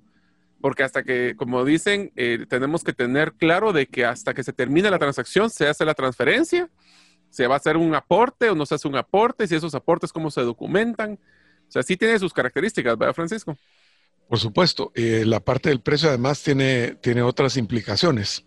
Porque 0.60 0.82
hasta 0.82 1.04
que, 1.04 1.34
como 1.36 1.64
dicen, 1.64 2.12
eh, 2.16 2.44
tenemos 2.48 2.82
que 2.82 2.92
tener 2.92 3.34
claro 3.34 3.72
de 3.72 3.86
que 3.86 4.04
hasta 4.04 4.34
que 4.34 4.42
se 4.42 4.52
termine 4.52 4.90
la 4.90 4.98
transacción 4.98 5.50
se 5.50 5.68
hace 5.68 5.84
la 5.84 5.94
transferencia, 5.94 6.68
se 7.30 7.46
va 7.46 7.54
a 7.54 7.58
hacer 7.58 7.76
un 7.76 7.94
aporte 7.94 8.50
o 8.50 8.54
no 8.54 8.66
se 8.66 8.74
hace 8.74 8.88
un 8.88 8.96
aporte, 8.96 9.46
si 9.46 9.54
esos 9.54 9.74
aportes 9.74 10.12
cómo 10.12 10.30
se 10.30 10.40
documentan. 10.40 11.18
O 11.68 11.70
sea, 11.70 11.82
sí 11.82 11.96
tiene 11.96 12.18
sus 12.18 12.32
características, 12.32 12.98
¿verdad, 12.98 13.14
Francisco? 13.14 13.56
Por 14.28 14.38
supuesto. 14.38 14.90
Eh, 14.94 15.24
la 15.24 15.40
parte 15.40 15.68
del 15.68 15.80
precio 15.80 16.08
además 16.08 16.42
tiene, 16.42 16.96
tiene 17.00 17.22
otras 17.22 17.56
implicaciones 17.56 18.44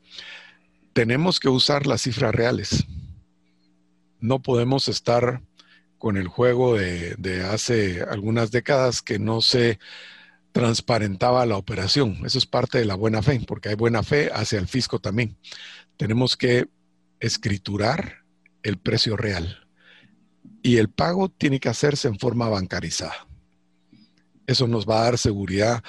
tenemos 0.93 1.39
que 1.39 1.49
usar 1.49 1.87
las 1.87 2.01
cifras 2.01 2.33
reales. 2.33 2.85
No 4.19 4.39
podemos 4.39 4.87
estar 4.87 5.41
con 5.97 6.17
el 6.17 6.27
juego 6.27 6.75
de, 6.75 7.45
hace 7.49 8.03
algunas 8.03 8.51
décadas 8.51 9.01
que 9.01 9.19
no 9.19 9.41
se 9.41 9.79
transparentaba 10.51 11.45
la 11.45 11.57
operación. 11.57 12.19
Eso 12.25 12.37
es 12.37 12.45
parte 12.45 12.79
de 12.79 12.85
la 12.85 12.95
buena 12.95 13.21
fe, 13.21 13.41
porque 13.47 13.69
hay 13.69 13.75
buena 13.75 14.03
fe 14.03 14.29
hacia 14.33 14.59
el 14.59 14.67
fisco 14.67 14.99
también. 14.99 15.37
Tenemos 15.97 16.35
que 16.35 16.67
escriturar 17.19 18.23
el 18.63 18.77
precio 18.77 19.15
real 19.15 19.67
y 20.63 20.77
el 20.77 20.89
pago 20.89 21.29
tiene 21.29 21.59
que 21.59 21.69
hacerse 21.69 22.07
en 22.07 22.19
forma 22.19 22.49
bancarizada. 22.49 23.27
Eso 24.47 24.67
nos 24.67 24.87
va 24.87 25.01
a 25.01 25.03
dar 25.03 25.17
seguridad 25.17 25.83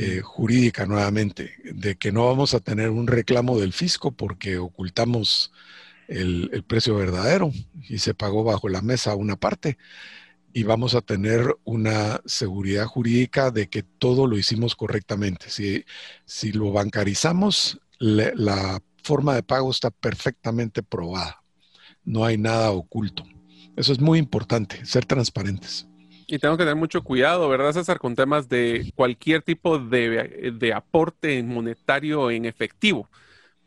eh, 0.00 0.20
jurídica 0.20 0.86
nuevamente, 0.86 1.56
de 1.64 1.96
que 1.96 2.12
no 2.12 2.24
vamos 2.26 2.54
a 2.54 2.60
tener 2.60 2.90
un 2.90 3.08
reclamo 3.08 3.58
del 3.58 3.72
fisco 3.72 4.12
porque 4.12 4.56
ocultamos 4.56 5.52
el, 6.06 6.64
precio 6.68 6.94
verdadero 6.94 7.50
y 7.88 7.98
se 7.98 8.14
pagó 8.14 8.44
bajo 8.44 8.68
la 8.68 8.80
mesa 8.80 9.16
una 9.16 9.34
parte. 9.34 9.76
Y 10.52 10.62
vamos 10.62 10.94
a 10.94 11.00
tener 11.00 11.56
una 11.64 12.20
seguridad 12.26 12.86
jurídica 12.86 13.50
de 13.50 13.68
que 13.68 13.82
todo 13.82 14.28
lo 14.28 14.38
hicimos 14.38 14.76
correctamente. 14.76 15.50
Si, 15.50 15.84
si 16.24 16.52
lo 16.52 16.70
bancarizamos, 16.70 17.80
la 17.98 18.80
forma 19.02 19.34
de 19.34 19.42
pago 19.42 19.68
está 19.68 19.90
perfectamente 19.90 20.84
probada. 20.84 21.42
No 22.04 22.24
hay 22.24 22.38
nada 22.38 22.70
oculto. 22.70 23.24
Eso 23.74 23.92
es 23.92 23.98
muy 23.98 24.20
importante, 24.20 24.86
ser 24.86 25.06
transparentes. 25.06 25.88
Y 26.28 26.38
tengo 26.38 26.56
que 26.56 26.62
tener 26.62 26.76
mucho 26.76 27.02
cuidado, 27.02 27.48
¿verdad, 27.48 27.72
César? 27.72 27.98
Con 27.98 28.14
temas 28.14 28.48
de 28.48 28.92
cualquier 28.94 29.42
tipo 29.42 29.78
de, 29.78 30.52
de 30.54 30.72
aporte 30.74 31.42
monetario 31.42 32.30
en 32.30 32.44
efectivo 32.44 33.08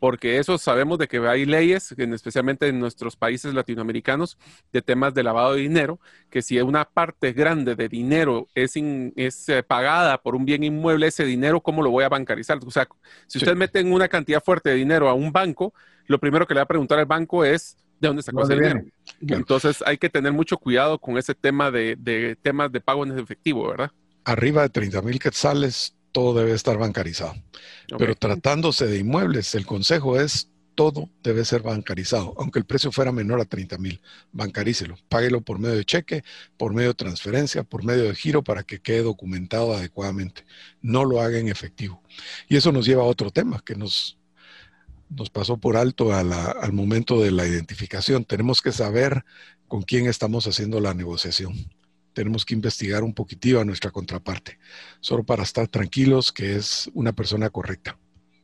porque 0.02 0.38
eso 0.38 0.58
sabemos 0.58 0.98
de 0.98 1.06
que 1.06 1.18
hay 1.18 1.46
leyes, 1.46 1.92
especialmente 1.92 2.66
en 2.66 2.80
nuestros 2.80 3.14
países 3.14 3.54
latinoamericanos, 3.54 4.36
de 4.72 4.82
temas 4.82 5.14
de 5.14 5.22
lavado 5.22 5.54
de 5.54 5.60
dinero, 5.60 6.00
que 6.28 6.42
si 6.42 6.60
una 6.60 6.86
parte 6.86 7.32
grande 7.32 7.76
de 7.76 7.88
dinero 7.88 8.48
es, 8.56 8.72
es 9.14 9.48
eh, 9.48 9.62
pagada 9.62 10.20
por 10.20 10.34
un 10.34 10.44
bien 10.44 10.64
inmueble, 10.64 11.06
ese 11.06 11.24
dinero, 11.24 11.60
¿cómo 11.60 11.84
lo 11.84 11.90
voy 11.92 12.02
a 12.02 12.08
bancarizar? 12.08 12.58
O 12.66 12.70
sea, 12.72 12.88
si 13.28 13.38
usted 13.38 13.54
mete 13.54 13.80
una 13.84 14.08
cantidad 14.08 14.42
fuerte 14.42 14.70
de 14.70 14.74
dinero 14.74 15.08
a 15.08 15.14
un 15.14 15.30
banco, 15.30 15.72
lo 16.06 16.18
primero 16.18 16.48
que 16.48 16.54
le 16.54 16.58
va 16.58 16.64
a 16.64 16.66
preguntar 16.66 16.98
al 16.98 17.06
banco 17.06 17.44
es, 17.44 17.76
¿de 18.02 18.08
dónde 18.08 18.22
sacó 18.22 18.42
ese 18.42 18.54
dinero? 18.54 18.82
Entonces 19.20 19.82
hay 19.86 19.96
que 19.96 20.10
tener 20.10 20.32
mucho 20.32 20.58
cuidado 20.58 20.98
con 20.98 21.16
ese 21.16 21.34
tema 21.34 21.70
de, 21.70 22.36
temas 22.42 22.70
de 22.70 22.80
pago 22.80 23.04
en 23.04 23.18
efectivo, 23.18 23.68
¿verdad? 23.68 23.92
Arriba 24.24 24.62
de 24.62 24.68
30 24.68 25.00
mil 25.02 25.18
quetzales 25.18 25.94
todo 26.10 26.38
debe 26.38 26.52
estar 26.52 26.76
bancarizado. 26.76 27.34
Pero 27.96 28.14
tratándose 28.14 28.86
de 28.86 28.98
inmuebles, 28.98 29.54
el 29.54 29.64
consejo 29.64 30.20
es 30.20 30.50
todo 30.74 31.10
debe 31.22 31.44
ser 31.44 31.62
bancarizado, 31.62 32.34
aunque 32.38 32.58
el 32.58 32.64
precio 32.64 32.90
fuera 32.90 33.12
menor 33.12 33.40
a 33.40 33.44
30 33.44 33.76
mil, 33.78 34.00
bancarícelo, 34.32 34.96
páguelo 35.08 35.42
por 35.42 35.58
medio 35.58 35.76
de 35.76 35.84
cheque, 35.84 36.24
por 36.56 36.72
medio 36.72 36.88
de 36.88 36.94
transferencia, 36.94 37.62
por 37.62 37.84
medio 37.84 38.04
de 38.04 38.14
giro 38.14 38.42
para 38.42 38.62
que 38.62 38.80
quede 38.80 39.02
documentado 39.02 39.74
adecuadamente. 39.74 40.44
No 40.80 41.04
lo 41.04 41.20
haga 41.20 41.38
en 41.38 41.48
efectivo. 41.48 42.02
Y 42.48 42.56
eso 42.56 42.72
nos 42.72 42.86
lleva 42.86 43.02
a 43.02 43.06
otro 43.06 43.30
tema 43.30 43.62
que 43.64 43.76
nos, 43.76 44.18
nos 45.16 45.30
pasó 45.30 45.56
por 45.56 45.76
alto 45.76 46.12
al 46.12 46.72
momento 46.72 47.20
de 47.20 47.30
la 47.30 47.46
identificación. 47.46 48.24
Tenemos 48.24 48.60
que 48.62 48.72
saber 48.72 49.24
con 49.68 49.82
quién 49.82 50.06
estamos 50.06 50.46
haciendo 50.46 50.80
la 50.80 50.94
negociación 50.94 51.54
tenemos 52.12 52.44
que 52.44 52.54
investigar 52.54 53.02
un 53.02 53.14
poquitito 53.14 53.60
a 53.60 53.64
nuestra 53.64 53.90
contraparte, 53.90 54.58
solo 55.00 55.24
para 55.24 55.42
estar 55.42 55.68
tranquilos 55.68 56.32
que 56.32 56.56
es 56.56 56.90
una 56.94 57.12
persona 57.12 57.50
correcta 57.50 57.98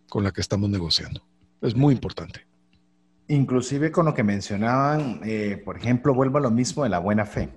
con 0.09 0.25
la 0.25 0.33
que 0.33 0.41
estamos 0.41 0.71
negociando. 0.71 1.23
Es 1.61 1.75
muy 1.75 1.95
importante. 1.95 2.47
Inclusive 3.29 3.93
con 3.93 4.07
lo 4.07 4.15
que 4.15 4.23
mencionaban, 4.23 5.21
eh, 5.25 5.61
por 5.63 5.77
ejemplo, 5.77 6.15
vuelvo 6.15 6.39
a 6.39 6.41
lo 6.41 6.51
mismo 6.51 6.85
de 6.85 6.89
la 6.89 6.99
buena 6.99 7.27
fe. 7.27 7.51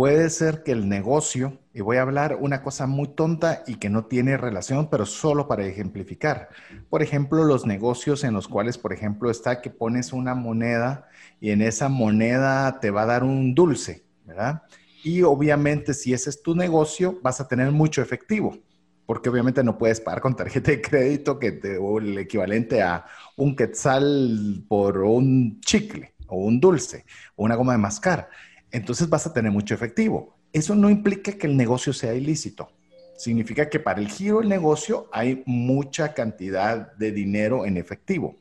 Puede 0.00 0.30
ser 0.30 0.62
que 0.62 0.72
el 0.72 0.88
negocio, 0.88 1.58
y 1.74 1.82
voy 1.82 1.98
a 1.98 2.00
hablar 2.00 2.38
una 2.40 2.62
cosa 2.62 2.86
muy 2.86 3.08
tonta 3.08 3.62
y 3.66 3.74
que 3.74 3.90
no 3.90 4.06
tiene 4.06 4.38
relación, 4.38 4.88
pero 4.88 5.04
solo 5.04 5.46
para 5.46 5.66
ejemplificar. 5.66 6.48
Por 6.88 7.02
ejemplo, 7.02 7.44
los 7.44 7.66
negocios 7.66 8.24
en 8.24 8.32
los 8.32 8.48
cuales, 8.48 8.78
por 8.78 8.94
ejemplo, 8.94 9.30
está 9.30 9.60
que 9.60 9.68
pones 9.68 10.14
una 10.14 10.34
moneda 10.34 11.06
y 11.38 11.50
en 11.50 11.60
esa 11.60 11.90
moneda 11.90 12.80
te 12.80 12.90
va 12.90 13.02
a 13.02 13.06
dar 13.12 13.24
un 13.24 13.54
dulce, 13.54 14.06
¿verdad? 14.24 14.62
Y 15.04 15.20
obviamente 15.20 15.92
si 15.92 16.14
ese 16.14 16.30
es 16.30 16.42
tu 16.42 16.54
negocio, 16.54 17.20
vas 17.22 17.42
a 17.42 17.46
tener 17.46 17.70
mucho 17.70 18.00
efectivo, 18.00 18.56
porque 19.04 19.28
obviamente 19.28 19.62
no 19.62 19.76
puedes 19.76 20.00
pagar 20.00 20.22
con 20.22 20.34
tarjeta 20.34 20.70
de 20.70 20.80
crédito 20.80 21.38
que 21.38 21.52
te, 21.52 21.76
o 21.76 21.98
el 21.98 22.16
equivalente 22.16 22.80
a 22.80 23.04
un 23.36 23.54
quetzal 23.54 24.64
por 24.66 24.96
un 24.96 25.60
chicle 25.60 26.14
o 26.26 26.36
un 26.36 26.58
dulce 26.58 27.04
o 27.36 27.44
una 27.44 27.54
goma 27.54 27.72
de 27.72 27.78
mascar. 27.78 28.30
Entonces 28.72 29.08
vas 29.08 29.26
a 29.26 29.32
tener 29.32 29.50
mucho 29.50 29.74
efectivo. 29.74 30.36
Eso 30.52 30.74
no 30.74 30.90
implica 30.90 31.32
que 31.32 31.46
el 31.46 31.56
negocio 31.56 31.92
sea 31.92 32.14
ilícito. 32.14 32.70
Significa 33.16 33.68
que 33.68 33.80
para 33.80 34.00
el 34.00 34.08
giro 34.08 34.38
del 34.38 34.48
negocio 34.48 35.08
hay 35.12 35.42
mucha 35.46 36.14
cantidad 36.14 36.92
de 36.94 37.12
dinero 37.12 37.66
en 37.66 37.76
efectivo. 37.76 38.38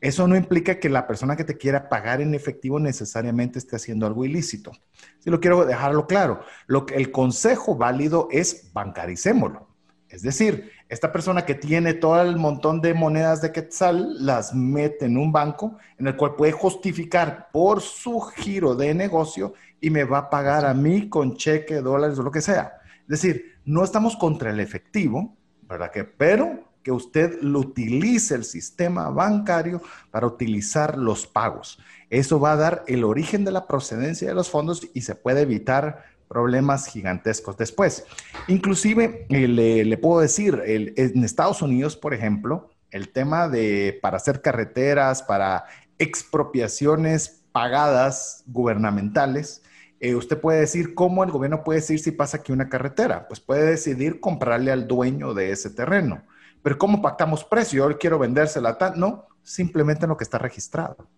Eso 0.00 0.26
no 0.26 0.34
implica 0.34 0.80
que 0.80 0.88
la 0.88 1.06
persona 1.06 1.36
que 1.36 1.44
te 1.44 1.56
quiera 1.56 1.88
pagar 1.88 2.20
en 2.20 2.34
efectivo 2.34 2.80
necesariamente 2.80 3.60
esté 3.60 3.76
haciendo 3.76 4.04
algo 4.04 4.24
ilícito. 4.24 4.72
Si 5.20 5.30
lo 5.30 5.38
quiero 5.38 5.64
dejarlo 5.64 6.08
claro, 6.08 6.40
lo 6.66 6.86
que, 6.86 6.96
el 6.96 7.12
consejo 7.12 7.76
válido 7.76 8.26
es 8.32 8.72
bancaricémoslo. 8.72 9.68
Es 10.08 10.22
decir, 10.22 10.72
esta 10.88 11.12
persona 11.12 11.46
que 11.46 11.54
tiene 11.54 11.94
todo 11.94 12.20
el 12.20 12.36
montón 12.36 12.80
de 12.80 12.94
monedas 12.94 13.40
de 13.40 13.52
Quetzal 13.52 14.26
las 14.26 14.52
mete 14.54 15.06
en 15.06 15.16
un 15.16 15.30
banco 15.30 15.78
en 15.98 16.08
el 16.08 16.16
cual 16.16 16.34
puede 16.34 16.52
justificar 16.52 17.48
por 17.52 17.80
su 17.80 18.20
giro 18.20 18.74
de 18.74 18.92
negocio 18.94 19.54
y 19.82 19.90
me 19.90 20.04
va 20.04 20.18
a 20.18 20.30
pagar 20.30 20.64
a 20.64 20.72
mí 20.72 21.10
con 21.10 21.36
cheque, 21.36 21.82
dólares 21.82 22.18
o 22.18 22.22
lo 22.22 22.30
que 22.30 22.40
sea. 22.40 22.80
Es 23.02 23.20
decir, 23.20 23.56
no 23.66 23.84
estamos 23.84 24.16
contra 24.16 24.50
el 24.50 24.60
efectivo, 24.60 25.36
¿verdad? 25.68 25.90
Que, 25.90 26.04
pero 26.04 26.72
que 26.82 26.92
usted 26.92 27.40
lo 27.42 27.60
utilice 27.60 28.34
el 28.34 28.44
sistema 28.44 29.10
bancario 29.10 29.82
para 30.10 30.26
utilizar 30.26 30.96
los 30.96 31.26
pagos. 31.26 31.78
Eso 32.10 32.40
va 32.40 32.52
a 32.52 32.56
dar 32.56 32.84
el 32.86 33.04
origen 33.04 33.44
de 33.44 33.52
la 33.52 33.66
procedencia 33.66 34.28
de 34.28 34.34
los 34.34 34.50
fondos 34.50 34.88
y 34.94 35.02
se 35.02 35.14
puede 35.14 35.42
evitar 35.42 36.04
problemas 36.28 36.86
gigantescos 36.86 37.56
después. 37.56 38.04
Inclusive, 38.48 39.26
eh, 39.28 39.48
le, 39.84 39.96
puedo 39.98 40.20
decir, 40.20 40.62
en 40.64 41.24
Estados 41.24 41.60
Unidos, 41.60 41.96
por 41.96 42.14
ejemplo, 42.14 42.70
el 42.90 43.08
tema 43.10 43.48
de 43.48 43.98
para 44.00 44.16
hacer 44.16 44.42
carreteras, 44.42 45.22
para 45.22 45.64
expropiaciones 45.98 47.42
pagadas 47.52 48.44
gubernamentales, 48.46 49.62
eh, 50.02 50.16
usted 50.16 50.40
puede 50.40 50.58
decir 50.58 50.94
cómo 50.94 51.22
el 51.22 51.30
gobierno 51.30 51.62
puede 51.62 51.78
decir 51.78 52.00
si 52.00 52.10
pasa 52.10 52.38
aquí 52.38 52.50
una 52.50 52.68
carretera. 52.68 53.28
Pues 53.28 53.38
puede 53.38 53.64
decidir 53.66 54.18
comprarle 54.18 54.72
al 54.72 54.88
dueño 54.88 55.32
de 55.32 55.52
ese 55.52 55.70
terreno. 55.70 56.24
Pero 56.60 56.76
¿cómo 56.76 57.00
pactamos 57.00 57.44
precio? 57.44 57.88
Yo 57.88 57.98
quiero 57.98 58.18
vendérsela 58.18 58.76
tal. 58.76 58.98
No, 58.98 59.28
simplemente 59.44 60.04
en 60.04 60.08
lo 60.08 60.16
que 60.16 60.24
está 60.24 60.38
registrado. 60.38 61.08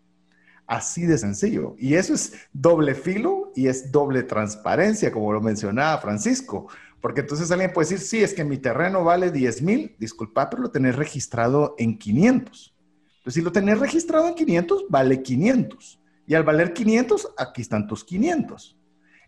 Así 0.66 1.06
de 1.06 1.16
sencillo. 1.16 1.74
Y 1.78 1.94
eso 1.94 2.12
es 2.12 2.34
doble 2.52 2.94
filo 2.94 3.52
y 3.56 3.68
es 3.68 3.90
doble 3.90 4.22
transparencia, 4.22 5.10
como 5.10 5.32
lo 5.32 5.40
mencionaba 5.40 5.96
Francisco. 6.02 6.68
Porque 7.00 7.22
entonces 7.22 7.50
alguien 7.50 7.72
puede 7.72 7.88
decir, 7.88 8.06
sí, 8.06 8.22
es 8.22 8.34
que 8.34 8.44
mi 8.44 8.58
terreno 8.58 9.02
vale 9.02 9.30
10 9.30 9.62
mil, 9.62 9.96
disculpa, 9.98 10.50
pero 10.50 10.62
lo 10.62 10.70
tenés 10.70 10.94
registrado 10.94 11.74
en 11.78 11.96
500. 11.96 12.74
Entonces, 13.16 13.34
si 13.34 13.40
lo 13.40 13.50
tenés 13.50 13.78
registrado 13.78 14.28
en 14.28 14.34
500, 14.34 14.84
vale 14.90 15.22
500. 15.22 16.03
Y 16.26 16.34
al 16.34 16.44
valer 16.44 16.72
500, 16.72 17.34
aquí 17.36 17.62
están 17.62 17.86
tus 17.86 18.04
500. 18.04 18.78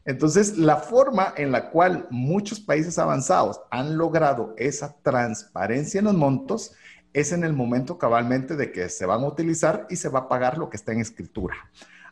Entonces, 0.05 0.57
la 0.57 0.77
forma 0.77 1.35
en 1.37 1.51
la 1.51 1.71
cual 1.71 2.07
muchos 2.11 2.61
países 2.61 2.99
avanzados 2.99 3.61
han 3.71 3.99
logrado 3.99 4.55
esa 4.57 4.97
transparencia 5.03 5.99
en 5.99 6.05
los 6.05 6.15
montos 6.15 6.73
es 7.13 7.33
en 7.33 7.45
el 7.45 7.53
momento 7.53 7.99
cabalmente 7.99 8.57
de 8.57 8.71
que 8.71 8.89
se 8.89 9.05
van 9.05 9.23
a 9.23 9.27
utilizar 9.27 9.87
y 9.91 9.97
se 9.97 10.09
va 10.09 10.21
a 10.21 10.29
pagar 10.29 10.59
lo 10.59 10.71
que 10.71 10.77
está 10.77 10.93
en 10.93 11.01
escritura. 11.01 11.57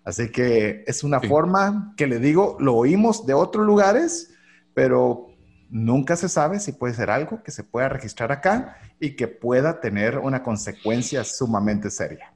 Así 0.03 0.31
que 0.31 0.83
es 0.87 1.05
una 1.05 1.21
forma 1.21 1.95
que 1.97 2.07
le 2.07 2.19
digo, 2.19 2.57
lo 2.59 2.75
oímos 2.75 3.27
de 3.27 3.35
otros 3.35 3.65
lugares, 3.65 4.35
pero 4.75 5.29
nunca 5.71 6.17
se 6.17 6.29
sabe 6.29 6.59
si 6.59 6.73
puede 6.73 6.95
ser 6.95 7.11
algo 7.11 7.43
que 7.43 7.53
se 7.53 7.65
pueda 7.65 7.89
registrar 7.89 8.33
acá 8.33 8.77
y 8.99 9.17
que 9.17 9.29
pueda 9.29 9.81
tener 9.81 10.19
una 10.19 10.43
consecuencia 10.43 11.25
sumamente 11.25 11.91
seria. 11.91 12.34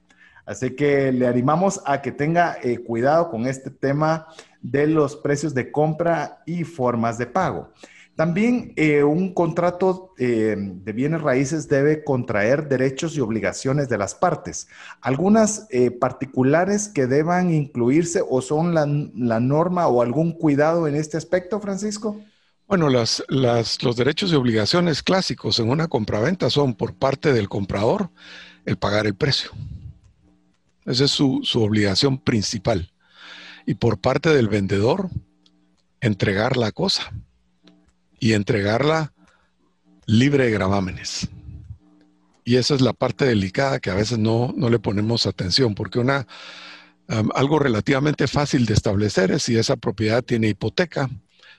Así 0.49 0.71
que 0.71 1.13
le 1.13 1.27
animamos 1.27 1.83
a 1.85 2.01
que 2.01 2.11
tenga 2.11 2.57
eh, 2.63 2.79
cuidado 2.79 3.31
con 3.31 3.47
este 3.47 3.69
tema 3.69 4.29
de 4.63 4.87
los 4.87 5.15
precios 5.15 5.53
de 5.53 5.71
compra 5.71 6.43
y 6.47 6.65
formas 6.65 7.19
de 7.19 7.27
pago. 7.27 7.71
También 8.17 8.73
eh, 8.77 9.05
un 9.05 9.35
contrato 9.35 10.15
eh, 10.17 10.57
de 10.59 10.93
bienes 10.93 11.21
raíces 11.21 11.69
debe 11.69 12.03
contraer 12.03 12.67
derechos 12.67 13.15
y 13.15 13.21
obligaciones 13.21 13.91
de 13.91 13.99
las 13.99 14.15
partes. 14.15 14.69
Algunas 15.03 15.69
particulares 16.01 16.89
que 16.89 17.07
deban 17.07 17.53
incluirse 17.53 18.23
o 18.27 18.41
son 18.41 18.73
la, 18.73 18.87
norma 19.41 19.87
o 19.87 20.01
algún 20.01 20.33
cuidado 20.33 20.89
en 20.89 20.95
este 20.95 21.19
aspecto, 21.19 21.61
Francisco? 21.61 22.19
Bueno, 22.67 22.89
las, 22.89 23.23
los 23.29 23.97
derechos 23.97 24.33
y 24.33 24.35
obligaciones 24.35 25.03
clásicos 25.03 25.59
en 25.59 25.69
una 25.69 25.89
compraventa 25.89 26.49
son 26.49 26.75
por 26.75 26.95
parte 26.95 27.35
del 27.35 27.51
comprador 27.51 28.09
el 28.65 28.79
pagar 28.79 29.07
el 29.07 29.15
precio. 29.15 29.51
Esa 30.89 31.05
es 31.05 31.11
su, 31.11 31.43
obligación 31.57 32.19
principal. 32.19 32.91
Y 33.67 33.75
por 33.75 33.99
parte 33.99 34.31
del 34.31 34.49
vendedor, 34.49 35.11
entregar 36.01 36.57
la 36.57 36.73
cosa 36.73 37.13
y 38.19 38.33
entregarla 38.33 39.13
libre 40.07 40.47
de 40.47 40.51
gravámenes. 40.51 41.29
Y 42.43 42.57
esa 42.57 42.75
es 42.75 42.81
la 42.81 42.95
parte 42.95 43.27
delicada 43.27 43.79
que 43.81 43.91
a 43.91 43.95
veces 43.95 44.19
no, 44.19 44.55
le 44.57 44.79
ponemos 44.79 45.27
atención, 45.27 45.75
porque 45.75 45.99
una, 45.99 46.27
algo 47.35 47.59
relativamente 47.59 48.27
fácil 48.27 48.65
de 48.65 48.73
establecer 48.73 49.31
es 49.31 49.43
si 49.43 49.59
esa 49.59 49.77
propiedad 49.77 50.25
tiene 50.25 50.49
hipoteca 50.49 51.11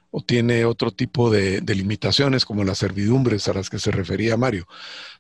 o 0.09 0.23
tiene 0.23 0.65
otro 0.65 0.89
tipo 0.89 1.29
de, 1.29 1.61
de 1.61 1.75
limitaciones 1.75 2.45
como 2.45 2.63
las 2.63 2.79
servidumbres 2.79 3.47
a 3.47 3.53
las 3.53 3.69
que 3.69 3.77
se 3.77 3.91
refería 3.91 4.37
Mario. 4.37 4.65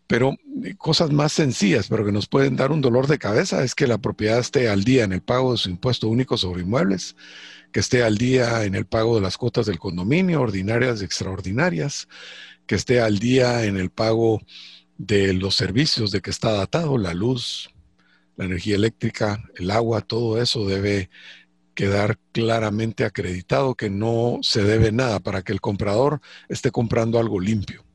Pero 0.09 0.35
eh, 0.63 0.73
cosas 0.75 1.11
más 1.11 1.31
sencillas, 1.33 1.87
pero 1.87 2.03
que 2.03 2.11
nos 2.11 2.27
pueden 2.27 2.55
dar 2.55 2.71
un 2.71 2.81
dolor 2.81 3.05
de 3.05 3.19
cabeza, 3.19 3.63
es 3.63 3.75
que 3.75 3.85
la 3.85 3.99
propiedad 3.99 4.39
esté 4.39 4.67
al 4.67 4.83
día 4.83 5.03
en 5.03 5.13
el 5.13 5.21
pago 5.21 5.51
de 5.51 5.59
su 5.59 5.69
impuesto 5.69 6.07
único 6.07 6.35
sobre 6.35 6.63
inmuebles, 6.63 7.15
que 7.71 7.79
esté 7.79 8.01
al 8.03 8.17
día 8.17 8.63
en 8.63 8.73
el 8.73 8.87
pago 8.87 9.15
de 9.15 9.21
las 9.21 9.37
cuotas 9.37 9.67
del 9.67 9.77
condominio, 9.77 10.41
ordinarias 10.41 11.01
y 11.01 11.05
extraordinarias, 11.05 12.07
que 12.65 12.73
esté 12.73 13.01
al 13.01 13.19
día 13.19 13.65
en 13.65 13.77
el 13.77 13.91
pago 13.91 14.41
de 14.97 15.33
los 15.33 15.55
servicios 15.55 16.11
de 16.11 16.21
que 16.21 16.31
está 16.31 16.53
datado, 16.53 16.97
la 16.97 17.13
luz, 17.13 17.69
la 18.35 18.45
energía 18.45 18.77
eléctrica, 18.77 19.43
el 19.57 19.69
agua, 19.69 20.01
todo 20.01 20.41
eso 20.41 20.65
debe 20.65 21.11
quedar 21.75 22.17
claramente 22.31 23.05
acreditado 23.05 23.75
que 23.75 23.91
no 23.91 24.39
se 24.41 24.63
debe 24.63 24.91
nada 24.91 25.19
para 25.19 25.43
que 25.43 25.53
el 25.53 25.61
comprador 25.61 26.19
esté 26.47 26.71
comprando 26.71 27.19
algo 27.19 27.39
limpio. 27.39 27.85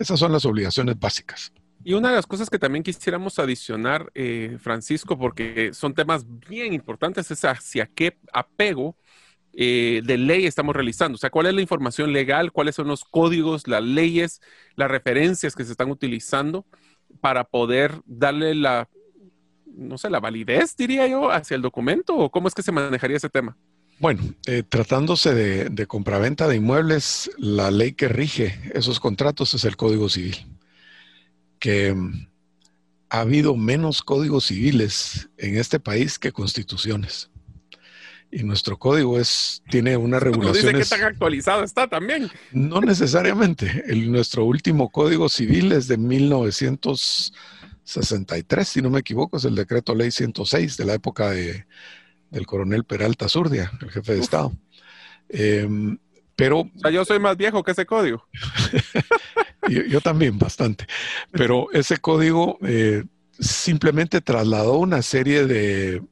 Esas 0.00 0.18
son 0.18 0.32
las 0.32 0.44
obligaciones 0.46 0.98
básicas. 0.98 1.52
Y 1.82 1.94
una 1.94 2.10
de 2.10 2.16
las 2.16 2.26
cosas 2.26 2.50
que 2.50 2.58
también 2.58 2.82
quisiéramos 2.82 3.38
adicionar, 3.38 4.10
eh, 4.14 4.58
Francisco, 4.60 5.18
porque 5.18 5.72
son 5.72 5.94
temas 5.94 6.26
bien 6.48 6.74
importantes, 6.74 7.30
es 7.30 7.44
hacia 7.44 7.86
qué 7.86 8.18
apego 8.32 8.96
eh, 9.54 10.02
de 10.04 10.18
ley 10.18 10.46
estamos 10.46 10.76
realizando. 10.76 11.16
O 11.16 11.18
sea, 11.18 11.30
cuál 11.30 11.46
es 11.46 11.54
la 11.54 11.62
información 11.62 12.12
legal, 12.12 12.52
cuáles 12.52 12.74
son 12.74 12.86
los 12.86 13.04
códigos, 13.04 13.66
las 13.66 13.82
leyes, 13.82 14.42
las 14.76 14.90
referencias 14.90 15.54
que 15.54 15.64
se 15.64 15.72
están 15.72 15.90
utilizando 15.90 16.66
para 17.20 17.44
poder 17.44 18.00
darle 18.04 18.54
la, 18.54 18.88
no 19.66 19.96
sé, 19.96 20.10
la 20.10 20.20
validez, 20.20 20.76
diría 20.76 21.06
yo, 21.06 21.30
hacia 21.32 21.54
el 21.54 21.62
documento 21.62 22.14
o 22.14 22.30
cómo 22.30 22.46
es 22.46 22.54
que 22.54 22.62
se 22.62 22.72
manejaría 22.72 23.16
ese 23.16 23.30
tema. 23.30 23.56
Bueno, 23.98 24.22
eh, 24.46 24.62
tratándose 24.62 25.34
de, 25.34 25.70
de 25.70 25.86
compraventa 25.86 26.46
de 26.46 26.56
inmuebles, 26.56 27.30
la 27.38 27.70
ley 27.70 27.92
que 27.92 28.08
rige 28.08 28.60
esos 28.74 29.00
contratos 29.00 29.54
es 29.54 29.64
el 29.64 29.76
Código 29.76 30.08
Civil 30.08 30.36
que 31.60 31.94
mm, 31.94 32.26
ha 33.10 33.20
habido 33.20 33.56
menos 33.56 34.02
códigos 34.02 34.46
civiles 34.46 35.28
en 35.36 35.56
este 35.56 35.78
país 35.78 36.18
que 36.18 36.32
constituciones. 36.32 37.30
Y 38.32 38.44
nuestro 38.44 38.78
código 38.78 39.18
es, 39.18 39.60
tiene 39.68 39.96
una 39.96 40.20
regulación. 40.20 40.76
Dice 40.76 40.78
que 40.78 40.84
tan 40.84 41.02
actualizado 41.02 41.64
está 41.64 41.88
también. 41.88 42.30
No 42.52 42.80
necesariamente. 42.80 43.82
El, 43.88 44.12
nuestro 44.12 44.44
último 44.44 44.90
código 44.90 45.28
civil 45.28 45.72
es 45.72 45.88
de 45.88 45.96
1963, 45.96 48.68
si 48.68 48.82
no 48.82 48.90
me 48.90 49.00
equivoco, 49.00 49.36
es 49.36 49.44
el 49.44 49.56
decreto 49.56 49.96
ley 49.96 50.12
106 50.12 50.76
de 50.76 50.84
la 50.84 50.94
época 50.94 51.30
de, 51.30 51.66
del 52.30 52.46
coronel 52.46 52.84
Peralta 52.84 53.28
Zurdia, 53.28 53.72
el 53.82 53.90
jefe 53.90 54.14
de 54.14 54.20
Estado. 54.20 54.52
Em, 55.28 55.98
pero. 56.36 56.60
O 56.60 56.70
sea, 56.80 56.92
yo 56.92 57.04
soy 57.04 57.18
más 57.18 57.36
viejo 57.36 57.64
que 57.64 57.72
ese 57.72 57.84
código. 57.84 58.24
yo, 59.68 60.00
también, 60.00 60.38
bastante. 60.38 60.86
Pero 61.32 61.70
ese 61.72 61.98
código 61.98 62.58
eh, 62.62 63.04
simplemente 63.38 64.20
trasladó 64.20 64.78
una 64.78 65.02
serie 65.02 65.46
de, 65.46 66.02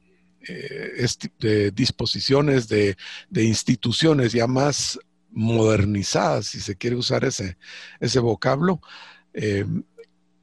eh, 0.47 1.71
disposiciones 1.73 2.67
de, 2.67 2.95
instituciones 3.33 4.31
ya 4.33 4.47
más 4.47 4.99
modernizadas, 5.31 6.47
si 6.47 6.59
se 6.59 6.75
quiere 6.75 6.95
usar 6.95 7.23
ese, 7.23 7.57
ese 7.99 8.19
vocablo, 8.19 8.81
eh, 9.33 9.65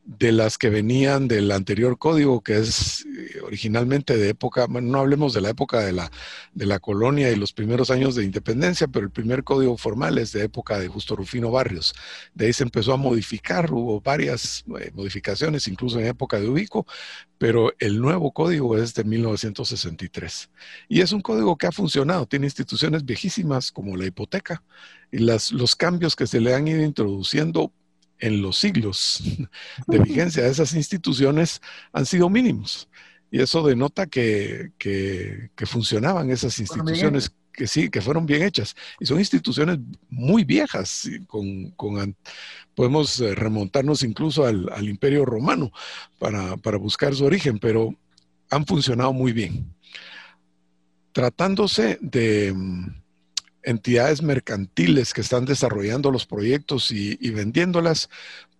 de 0.06 0.30
las 0.30 0.56
que 0.56 0.70
venían 0.70 1.26
del 1.26 1.50
anterior 1.50 1.98
código, 1.98 2.40
que 2.40 2.58
es 2.58 3.04
eh, 3.06 3.40
originalmente 3.42 4.16
de 4.16 4.28
época, 4.28 4.68
no 4.68 5.00
hablemos 5.00 5.34
de 5.34 5.40
la 5.40 5.50
época 5.50 5.80
de 5.80 5.92
la, 5.92 6.12
de 6.54 6.64
la 6.64 6.78
colonia 6.78 7.30
y 7.30 7.36
los 7.36 7.52
primeros 7.52 7.90
años 7.90 8.14
de 8.14 8.24
independencia, 8.24 8.86
pero 8.86 9.04
el 9.04 9.10
primer 9.10 9.42
código 9.42 9.76
formal 9.76 10.18
es 10.18 10.30
de 10.30 10.44
época 10.44 10.78
de 10.78 10.86
Justo 10.86 11.16
Rufino 11.16 11.50
Barrios. 11.50 11.92
De 12.34 12.46
ahí 12.46 12.52
se 12.52 12.62
empezó 12.62 12.92
a 12.92 12.96
modificar, 12.96 13.72
hubo 13.72 14.00
varias 14.00 14.64
eh, 14.78 14.92
modificaciones, 14.94 15.66
incluso 15.66 15.98
en 15.98 16.06
época 16.06 16.38
de 16.38 16.48
Ubico, 16.48 16.86
pero 17.36 17.72
el 17.80 18.00
nuevo 18.00 18.30
código 18.32 18.78
es 18.78 18.94
de 18.94 19.02
1963. 19.02 20.50
Y 20.88 21.00
es 21.00 21.10
un 21.10 21.20
código 21.20 21.56
que 21.56 21.66
ha 21.66 21.72
funcionado, 21.72 22.26
tiene 22.26 22.46
instituciones 22.46 23.04
viejísimas 23.04 23.72
como 23.72 23.96
la 23.96 24.06
hipoteca 24.06 24.62
y 25.10 25.18
las, 25.18 25.50
los 25.50 25.74
cambios 25.74 26.14
que 26.14 26.28
se 26.28 26.40
le 26.40 26.54
han 26.54 26.68
ido 26.68 26.82
introduciendo 26.82 27.72
en 28.18 28.42
los 28.42 28.58
siglos 28.58 29.22
de 29.86 29.98
vigencia 29.98 30.42
de 30.42 30.50
esas 30.50 30.74
instituciones 30.74 31.60
han 31.92 32.06
sido 32.06 32.28
mínimos. 32.28 32.88
Y 33.30 33.40
eso 33.40 33.62
denota 33.66 34.06
que, 34.06 34.70
funcionaban 35.66 36.30
esas 36.30 36.58
instituciones 36.58 37.32
que 37.52 37.66
sí, 37.66 37.90
que 37.90 38.00
fueron 38.00 38.26
bien 38.26 38.42
hechas. 38.42 38.76
Y 39.00 39.06
son 39.06 39.18
instituciones 39.18 39.78
muy 40.08 40.44
viejas, 40.44 41.08
con, 41.26 41.74
podemos 42.74 43.20
eh, 43.20 43.34
remontarnos 43.34 44.02
incluso 44.02 44.44
al, 44.44 44.88
Imperio 44.88 45.24
Romano 45.24 45.72
para, 46.18 46.56
para, 46.58 46.76
buscar 46.76 47.14
su 47.14 47.24
origen, 47.24 47.58
pero 47.58 47.94
han 48.50 48.64
funcionado 48.64 49.12
muy 49.12 49.32
bien. 49.32 49.74
Tratándose 51.12 51.98
de, 52.00 52.54
entidades 53.66 54.22
mercantiles 54.22 55.12
que 55.12 55.20
están 55.20 55.44
desarrollando 55.44 56.10
los 56.10 56.24
proyectos 56.24 56.90
y, 56.92 57.30
vendiéndolas 57.30 58.08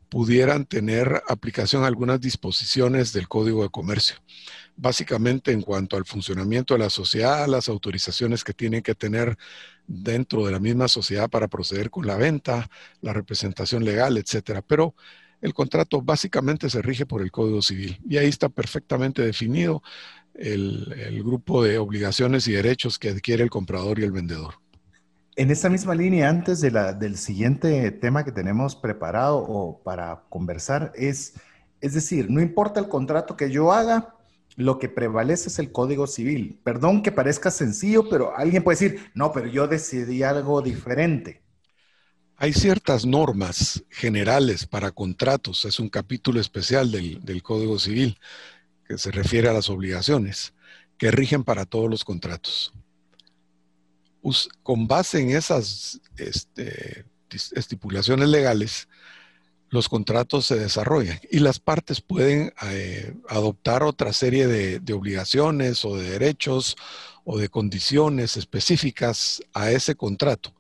pudieran 0.09 0.67
tener 0.67 1.23
aplicación 1.29 1.83
a 1.85 1.87
algunas 1.87 2.21
disposiciones 2.21 3.13
del 3.13 3.29
Código 3.29 3.63
de 3.63 3.71
Comercio. 3.71 4.17
Básicamente 4.77 5.53
en 5.53 5.63
cuanto 5.63 5.97
al 5.97 6.05
funcionamiento 6.05 6.75
de 6.75 6.81
la 6.81 6.91
sociedad, 6.91 7.47
las 7.49 7.69
autorizaciones 7.69 8.45
que 8.45 8.53
tienen 8.53 8.83
que 8.83 8.95
tener 8.95 9.37
dentro 9.87 10.45
de 10.45 10.53
la 10.53 10.61
misma 10.61 10.89
sociedad 10.89 11.29
para 11.31 11.49
proceder 11.49 11.91
con 11.91 12.07
la 12.07 12.17
venta, 12.17 12.69
la 13.01 13.13
representación 13.13 13.85
legal, 13.85 14.17
etcétera. 14.17 14.63
Pero 14.63 14.95
el 15.41 15.55
contrato 15.55 16.03
básicamente 16.03 16.69
se 16.71 16.83
rige 16.83 17.07
por 17.07 17.23
el 17.23 17.31
Código 17.31 17.63
Civil 17.63 18.01
y 18.09 18.17
ahí 18.17 18.29
está 18.29 18.49
perfectamente 18.49 19.23
definido 19.23 19.83
el, 20.35 20.93
el 20.99 21.23
grupo 21.23 21.65
de 21.65 21.79
obligaciones 21.79 22.47
y 22.49 22.53
derechos 22.53 22.99
que 22.99 23.11
adquiere 23.11 23.43
el 23.43 23.51
comprador 23.51 23.99
y 23.99 24.05
el 24.05 24.13
vendedor. 24.13 24.66
En 25.39 25.51
esa 25.51 25.69
misma 25.69 25.95
línea, 25.95 26.31
antes 26.31 26.63
del 26.63 27.19
siguiente 27.19 27.91
tema 27.91 28.25
que 28.25 28.33
tenemos 28.33 28.75
preparado 28.75 29.37
o 29.37 29.83
para 29.83 30.23
conversar, 30.31 30.93
es, 30.97 31.35
es 31.83 31.93
decir, 31.93 32.31
no 32.31 32.41
importa 32.41 32.81
el 32.81 32.89
contrato 32.89 33.37
que 33.37 33.51
yo 33.51 33.71
haga, 33.71 34.15
lo 34.57 34.79
que 34.79 34.89
prevalece 34.89 35.51
es 35.51 35.59
el 35.59 35.73
código 35.73 36.07
civil. 36.07 36.59
Perdón 36.65 37.03
que 37.03 37.13
parezca 37.13 37.51
sencillo, 37.51 38.09
pero 38.09 38.35
alguien 38.35 38.63
puede 38.65 38.79
decir, 38.79 39.11
no, 39.13 39.31
pero 39.31 39.47
yo 39.47 39.69
decidí 39.69 40.23
algo 40.23 40.63
diferente. 40.63 41.43
Hay 42.39 42.55
ciertas 42.55 43.05
normas 43.05 43.85
generales 43.91 44.67
para 44.67 44.91
contratos, 44.91 45.67
es 45.67 45.79
un 45.79 45.91
capítulo 45.91 46.41
especial 46.41 46.91
del, 46.91 47.23
del 47.23 47.43
Código 47.43 47.79
Civil 47.79 48.19
que 48.89 48.97
se 48.97 49.11
refiere 49.11 49.51
a 49.51 49.53
las 49.53 49.69
obligaciones 49.69 50.55
que 50.97 51.11
rigen 51.11 51.45
para 51.45 51.67
todos 51.67 51.91
los 51.91 52.05
contratos 52.05 52.73
con 54.63 54.87
base 54.87 55.21
en 55.21 55.31
esas 55.31 56.01
este, 56.17 57.05
estipulaciones 57.31 58.29
legales, 58.29 58.89
los 59.69 59.89
contratos 59.89 60.47
se 60.47 60.57
desarrollan 60.57 61.21
y 61.31 61.41
las 61.41 61.59
partes 61.59 62.01
pueden 62.01 62.53
eh, 62.63 63.15
adoptar 63.29 63.83
otra 63.83 64.13
serie 64.13 64.47
de, 64.47 64.93
obligaciones 64.93 65.85
o 65.85 65.97
de 65.97 66.11
derechos 66.11 66.77
o 67.25 67.39
de 67.39 67.49
condiciones 67.49 68.37
específicas 68.37 69.43
a 69.53 69.71
ese 69.71 69.97
contrato, 69.97 70.55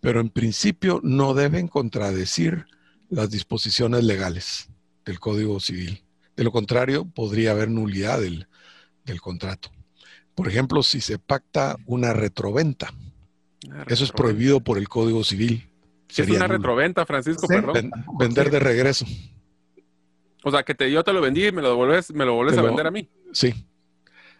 pero 0.00 0.20
en 0.20 0.30
principio 0.30 1.00
no 1.02 1.34
deben 1.34 1.68
contradecir 1.68 2.66
las 3.10 3.30
disposiciones 3.30 4.04
legales 4.04 4.68
del 5.04 5.20
Código 5.20 5.60
Civil. 5.60 6.02
De 6.36 6.44
lo 6.44 6.52
contrario, 6.52 7.04
podría 7.04 7.50
haber 7.50 7.68
nulidad 7.68 8.20
del 8.20 9.20
contrato. 9.20 9.70
Por 10.40 10.48
ejemplo, 10.48 10.82
si 10.82 11.02
se 11.02 11.18
pacta 11.18 11.76
una 11.84 12.14
retroventa, 12.14 12.94
eso 13.88 14.04
es 14.04 14.10
prohibido 14.10 14.60
por 14.60 14.78
el 14.78 14.88
Código 14.88 15.22
Civil. 15.22 15.68
Sería 16.08 16.38
una 16.38 16.46
retroventa, 16.46 17.04
Francisco, 17.04 17.46
perdón. 17.46 17.90
vender 18.18 18.50
de 18.50 18.58
regreso. 18.58 19.04
O 20.42 20.50
sea, 20.50 20.62
que 20.62 20.74
te, 20.74 20.90
yo 20.90 21.04
te 21.04 21.12
lo 21.12 21.20
vendí 21.20 21.48
y 21.48 21.52
me 21.52 21.60
lo 21.60 21.76
volvés, 21.76 22.10
me 22.14 22.24
lo 22.24 22.32
volvés 22.32 22.56
a 22.56 22.62
vender 22.62 22.86
a 22.86 22.90
mí. 22.90 23.06
Sí. 23.34 23.52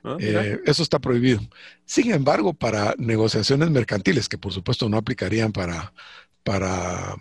Ah, 0.02 0.16
eh, 0.18 0.58
eso 0.64 0.82
está 0.82 0.98
prohibido. 1.00 1.38
Sin 1.84 2.14
embargo, 2.14 2.54
para 2.54 2.94
negociaciones 2.96 3.68
mercantiles, 3.68 4.26
que 4.26 4.38
por 4.38 4.54
supuesto 4.54 4.88
no 4.88 4.96
aplicarían 4.96 5.52
para, 5.52 5.92
para 6.44 7.14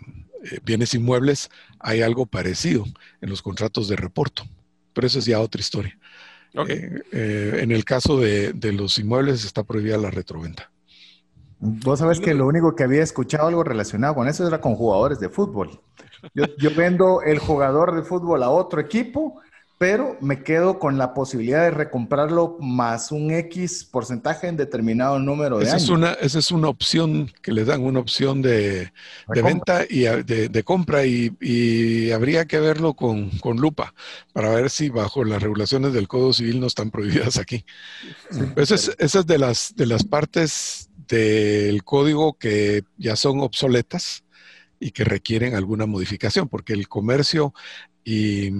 eh, 0.50 0.58
bienes 0.64 0.94
inmuebles, 0.94 1.50
hay 1.80 2.00
algo 2.00 2.24
parecido 2.24 2.86
en 3.20 3.28
los 3.28 3.42
contratos 3.42 3.88
de 3.88 3.96
reporto. 3.96 4.44
Pero 4.94 5.06
eso 5.06 5.18
es 5.18 5.26
ya 5.26 5.38
otra 5.38 5.60
historia. 5.60 5.98
Eh, 6.54 7.60
en 7.60 7.70
el 7.72 7.84
caso 7.84 8.18
de, 8.18 8.52
de 8.52 8.72
los 8.72 8.98
inmuebles 8.98 9.44
está 9.44 9.62
prohibida 9.62 9.96
la 9.98 10.10
retroventa. 10.10 10.70
Vos 11.62 11.98
sabés 11.98 12.20
que 12.20 12.32
lo 12.32 12.46
único 12.46 12.74
que 12.74 12.84
había 12.84 13.02
escuchado 13.02 13.46
algo 13.48 13.62
relacionado 13.62 14.14
con 14.14 14.26
eso 14.26 14.48
era 14.48 14.62
con 14.62 14.74
jugadores 14.74 15.20
de 15.20 15.28
fútbol. 15.28 15.82
Yo, 16.34 16.46
vendo 16.74 17.20
el 17.22 17.38
jugador 17.38 17.94
de 17.94 18.02
fútbol 18.02 18.42
a 18.42 18.48
otro 18.48 18.80
equipo, 18.80 19.40
pero 19.80 20.18
me 20.20 20.42
quedo 20.42 20.78
con 20.78 20.98
la 20.98 21.14
posibilidad 21.14 21.62
de 21.62 21.70
recomprarlo 21.70 22.58
más 22.60 23.12
un 23.12 23.30
X 23.30 23.88
porcentaje 23.90 24.46
en 24.46 24.58
determinado 24.58 25.18
número 25.18 25.56
de 25.56 25.64
esa 25.64 25.76
años. 25.76 25.84
Es 25.84 25.88
una, 25.88 26.12
esa 26.12 26.38
es 26.38 26.50
una 26.50 26.68
opción 26.68 27.32
que 27.40 27.50
les 27.50 27.66
dan, 27.66 27.82
una 27.82 27.98
opción 27.98 28.42
de, 28.42 28.92
venta 29.26 29.86
y 29.88 30.00
de, 30.00 30.62
compra 30.64 31.06
y, 31.06 32.10
habría 32.12 32.44
que 32.44 32.60
verlo 32.60 32.92
con, 32.92 33.30
lupa 33.56 33.94
para 34.34 34.50
ver 34.50 34.68
si 34.68 34.90
bajo 34.90 35.24
las 35.24 35.42
regulaciones 35.42 35.94
del 35.94 36.08
Código 36.08 36.34
Civil 36.34 36.60
no 36.60 36.66
están 36.66 36.90
prohibidas 36.90 37.38
aquí. 37.38 37.64
esa, 38.56 38.74
es, 38.74 38.94
esa 38.98 39.20
es 39.20 39.26
de 39.26 39.38
las, 39.38 39.72
de 39.76 39.86
las 39.86 40.04
partes 40.04 40.90
del 41.08 41.84
código 41.84 42.34
que 42.34 42.82
ya 42.98 43.16
son 43.16 43.40
obsoletas 43.40 44.24
y 44.78 44.90
que 44.90 45.04
requieren 45.04 45.54
alguna 45.54 45.86
modificación, 45.86 46.50
porque 46.50 46.74
el 46.74 46.86
comercio 46.86 47.54
y 48.04 48.52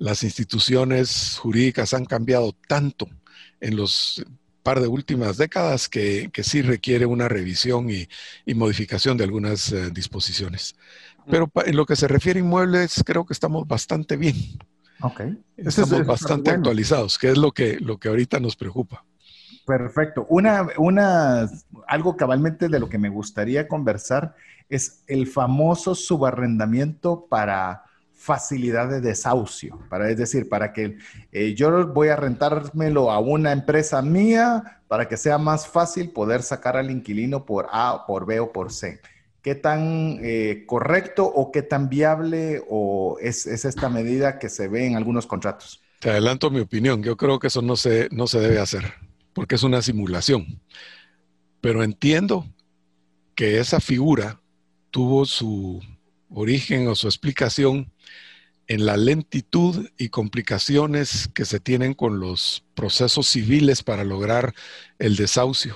las 0.00 0.24
instituciones 0.24 1.38
jurídicas 1.38 1.92
han 1.92 2.06
cambiado 2.06 2.56
tanto 2.66 3.06
en 3.60 3.76
los 3.76 4.24
par 4.62 4.80
de 4.80 4.88
últimas 4.88 5.36
décadas 5.36 5.88
que, 5.88 6.30
sí 6.42 6.62
requiere 6.62 7.04
una 7.06 7.28
revisión 7.28 7.88
y, 7.90 8.08
modificación 8.54 9.16
de 9.18 9.24
algunas 9.24 9.70
eh, 9.72 9.90
disposiciones. 9.90 10.74
Pero 11.30 11.50
en 11.66 11.76
lo 11.76 11.84
que 11.86 11.96
se 11.96 12.08
refiere 12.08 12.40
a 12.40 12.42
inmuebles, 12.42 13.02
creo 13.04 13.24
que 13.24 13.34
estamos 13.34 13.68
bastante 13.68 14.16
bien. 14.16 14.36
Estamos 15.56 16.06
bastante 16.06 16.50
actualizados, 16.50 17.18
que 17.18 17.30
es 17.30 17.38
lo 17.38 17.52
que, 17.52 17.78
lo 17.78 17.98
que 17.98 18.08
ahorita 18.08 18.40
nos 18.40 18.56
preocupa. 18.56 19.04
Perfecto. 19.66 20.26
Una, 20.30 20.66
una, 20.78 21.48
algo 21.86 22.16
cabalmente 22.16 22.68
de 22.68 22.80
lo 22.80 22.88
que 22.88 22.98
me 22.98 23.10
gustaría 23.10 23.68
conversar 23.68 24.34
es 24.70 25.04
el 25.06 25.26
famoso 25.26 25.94
subarrendamiento 25.94 27.26
para 27.28 27.84
facilidad 28.20 28.90
de 28.90 29.00
desahucio, 29.00 29.80
para, 29.88 30.10
es 30.10 30.18
decir, 30.18 30.46
para 30.50 30.74
que 30.74 30.98
eh, 31.32 31.54
yo 31.54 31.86
voy 31.88 32.08
a 32.08 32.16
rentármelo 32.16 33.10
a 33.10 33.18
una 33.18 33.50
empresa 33.50 34.02
mía 34.02 34.82
para 34.88 35.08
que 35.08 35.16
sea 35.16 35.38
más 35.38 35.66
fácil 35.66 36.10
poder 36.10 36.42
sacar 36.42 36.76
al 36.76 36.90
inquilino 36.90 37.46
por 37.46 37.68
A, 37.72 38.04
por 38.06 38.26
B 38.26 38.38
o 38.38 38.52
por 38.52 38.72
C. 38.72 39.00
¿Qué 39.40 39.54
tan 39.54 40.18
eh, 40.22 40.64
correcto 40.66 41.24
o 41.24 41.50
qué 41.50 41.62
tan 41.62 41.88
viable 41.88 42.62
o 42.68 43.16
es, 43.22 43.46
es, 43.46 43.64
esta 43.64 43.88
medida 43.88 44.38
que 44.38 44.50
se 44.50 44.68
ve 44.68 44.86
en 44.86 44.96
algunos 44.96 45.26
contratos? 45.26 45.80
Te 45.98 46.10
adelanto 46.10 46.50
mi 46.50 46.60
opinión. 46.60 47.02
Yo 47.02 47.16
creo 47.16 47.38
que 47.38 47.46
eso 47.46 47.62
no 47.62 47.74
se, 47.74 48.08
no 48.10 48.26
se 48.26 48.38
debe 48.38 48.58
hacer 48.58 48.84
porque 49.32 49.54
es 49.54 49.62
una 49.62 49.80
simulación. 49.80 50.60
Pero 51.62 51.82
entiendo 51.82 52.46
que 53.34 53.60
esa 53.60 53.80
figura 53.80 54.42
tuvo 54.90 55.24
su 55.24 55.80
origen 56.28 56.88
o 56.88 56.94
su 56.94 57.06
explicación 57.06 57.90
en 58.70 58.86
la 58.86 58.96
lentitud 58.96 59.88
y 59.98 60.10
complicaciones 60.10 61.28
que 61.34 61.44
se 61.44 61.58
tienen 61.58 61.92
con 61.92 62.20
los 62.20 62.62
procesos 62.76 63.26
civiles 63.26 63.82
para 63.82 64.04
lograr 64.04 64.54
el 65.00 65.16
desahucio 65.16 65.74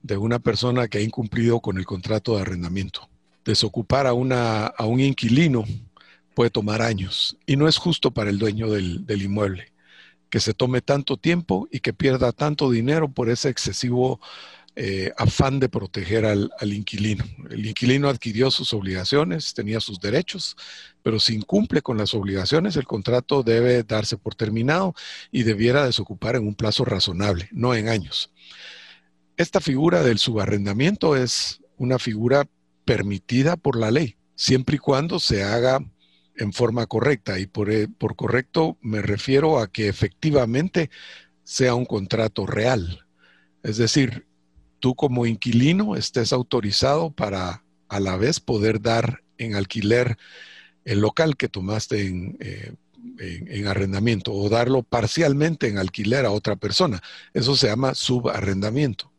de 0.00 0.16
una 0.16 0.38
persona 0.38 0.88
que 0.88 0.96
ha 0.96 1.02
incumplido 1.02 1.60
con 1.60 1.76
el 1.76 1.84
contrato 1.84 2.34
de 2.34 2.40
arrendamiento. 2.40 3.10
Desocupar 3.44 4.06
a, 4.06 4.14
una, 4.14 4.64
a 4.64 4.86
un 4.86 5.00
inquilino 5.00 5.66
puede 6.34 6.48
tomar 6.48 6.80
años 6.80 7.36
y 7.44 7.56
no 7.56 7.68
es 7.68 7.76
justo 7.76 8.10
para 8.10 8.30
el 8.30 8.38
dueño 8.38 8.70
del, 8.70 9.04
del 9.04 9.20
inmueble 9.20 9.74
que 10.30 10.40
se 10.40 10.54
tome 10.54 10.80
tanto 10.80 11.18
tiempo 11.18 11.68
y 11.70 11.80
que 11.80 11.92
pierda 11.92 12.32
tanto 12.32 12.70
dinero 12.70 13.08
por 13.08 13.28
ese 13.28 13.50
excesivo 13.50 14.20
eh, 14.78 15.10
afán 15.16 15.58
de 15.58 15.70
proteger 15.70 16.26
al, 16.26 16.50
inquilino. 16.60 17.24
El 17.48 17.64
inquilino 17.64 18.10
adquirió 18.10 18.50
sus 18.50 18.74
obligaciones, 18.74 19.54
tenía 19.54 19.80
sus 19.80 20.00
derechos, 20.00 20.54
pero 21.02 21.18
si 21.18 21.34
incumple 21.34 21.80
con 21.80 21.96
las 21.96 22.12
obligaciones, 22.12 22.76
el 22.76 22.84
contrato 22.84 23.42
debe 23.42 23.84
darse 23.84 24.18
por 24.18 24.34
terminado 24.34 24.94
y 25.32 25.44
debiera 25.44 25.86
desocupar 25.86 26.36
en 26.36 26.46
un 26.46 26.54
plazo 26.54 26.84
razonable, 26.84 27.48
no 27.52 27.74
en 27.74 27.88
años. 27.88 28.30
Esta 29.38 29.62
figura 29.62 30.02
del 30.02 30.18
subarrendamiento 30.18 31.16
es 31.16 31.62
una 31.78 31.98
figura 31.98 32.46
permitida 32.84 33.56
por 33.56 33.78
la 33.78 33.90
ley, 33.90 34.16
siempre 34.34 34.76
y 34.76 34.78
cuando 34.78 35.20
se 35.20 35.42
haga 35.42 35.80
en 36.36 36.52
forma 36.52 36.86
correcta. 36.86 37.38
Y 37.38 37.46
por, 37.46 37.70
eh, 37.70 37.88
por 37.88 38.14
correcto 38.14 38.76
me 38.82 39.00
refiero 39.00 39.58
a 39.58 39.68
que 39.68 39.88
efectivamente 39.88 40.90
sea 41.44 41.74
un 41.74 41.86
contrato 41.86 42.44
real. 42.44 43.06
Es 43.62 43.78
decir, 43.78 44.25
tú 44.86 44.94
como 44.94 45.26
inquilino 45.26 45.96
estés 45.96 46.32
autorizado 46.32 47.10
para 47.10 47.64
a 47.88 47.98
la 47.98 48.16
vez 48.16 48.38
poder 48.38 48.80
dar 48.80 49.24
en 49.36 49.56
alquiler 49.56 50.16
el 50.84 51.00
local 51.00 51.36
que 51.36 51.48
tomaste 51.48 52.06
en, 52.06 52.36
eh, 52.38 52.72
en, 53.18 53.66
arrendamiento 53.66 54.32
o 54.32 54.48
darlo 54.48 54.84
parcialmente 54.84 55.66
en 55.66 55.78
alquiler 55.78 56.24
a 56.24 56.30
otra 56.30 56.54
persona. 56.54 57.02
Eso 57.34 57.56
se 57.56 57.66
llama 57.66 57.96
subarrendamiento. 57.96 59.12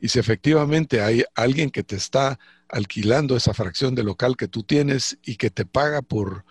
Y 0.00 0.08
si 0.08 0.18
efectivamente 0.18 1.00
hay 1.00 1.22
alguien 1.36 1.70
que 1.70 1.84
te 1.84 1.94
está 1.94 2.40
alquilando 2.68 3.36
esa 3.36 3.54
fracción 3.54 3.94
de 3.94 4.02
local 4.02 4.36
que 4.36 4.48
tú 4.48 4.64
tienes 4.64 5.18
y 5.24 5.36
que 5.36 5.50
te 5.50 5.64
paga 5.64 6.02
por, 6.02 6.44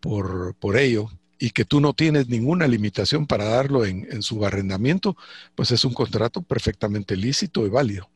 por, 0.00 0.56
por 0.56 0.76
ello 0.76 1.08
y 1.38 1.50
que 1.50 1.64
tú 1.64 1.80
no 1.80 1.92
tienes 1.92 2.28
ninguna 2.28 2.66
limitación 2.66 3.26
para 3.26 3.44
darlo 3.44 3.84
en, 3.84 4.06
en 4.10 4.22
subarrendamiento, 4.22 5.16
pues 5.54 5.70
es 5.70 5.84
un 5.84 5.92
contrato 5.92 6.42
perfectamente 6.42 7.16
lícito 7.16 7.66
y 7.66 7.68
válido. 7.68 8.10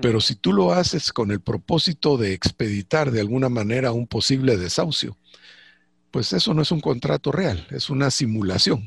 Pero 0.00 0.22
si 0.22 0.36
tú 0.36 0.54
lo 0.54 0.72
haces 0.72 1.12
con 1.12 1.30
el 1.32 1.40
propósito 1.40 2.16
de 2.16 2.32
expeditar 2.32 3.10
de 3.10 3.20
alguna 3.20 3.50
manera 3.50 3.92
un 3.92 4.06
posible 4.06 4.56
desahucio, 4.56 5.18
pues 6.10 6.32
eso 6.32 6.54
no 6.54 6.62
es 6.62 6.72
un 6.72 6.80
contrato 6.80 7.30
real, 7.30 7.66
es 7.70 7.90
una 7.90 8.10
simulación. 8.10 8.86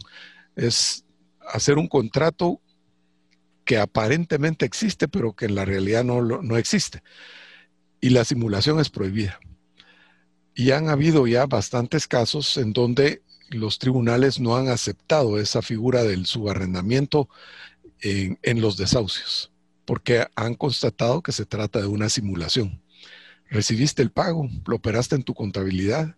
Es 0.56 1.06
hacer 1.48 1.78
un 1.78 1.88
contrato 1.88 2.60
que 3.66 3.78
aparentemente 3.78 4.66
existe, 4.66 5.08
pero 5.08 5.34
que 5.34 5.46
en 5.46 5.54
la 5.54 5.64
realidad 5.64 6.04
no, 6.04 6.24
no 6.24 6.58
existe 6.58 7.04
y 8.06 8.10
la 8.10 8.24
simulación 8.24 8.80
es 8.80 8.92
prohibida. 8.92 9.40
Y 10.54 10.70
han 10.70 10.90
habido 10.90 11.26
ya 11.26 11.48
bastantes 11.48 12.08
casos 12.08 12.56
en 12.58 12.72
donde 12.72 13.24
los 13.50 13.80
tribunales 13.80 14.40
no 14.40 14.56
han 14.56 14.70
aceptado 14.70 15.40
esa 15.40 15.62
figura 15.62 16.04
del 16.04 16.26
subarrendamiento 16.26 17.30
en, 18.02 18.62
los 18.62 18.78
desahucios, 18.78 19.52
porque 19.86 20.28
han 20.36 20.56
constatado 20.56 21.22
que 21.22 21.32
se 21.32 21.46
trata 21.46 21.80
de 21.80 21.88
una 21.88 22.10
simulación. 22.10 22.82
¿Recibiste 23.50 24.02
el 24.02 24.12
pago? 24.12 24.50
¿Lo 24.68 24.76
operaste 24.76 25.16
en 25.16 25.24
tu 25.24 25.34
contabilidad? 25.34 26.16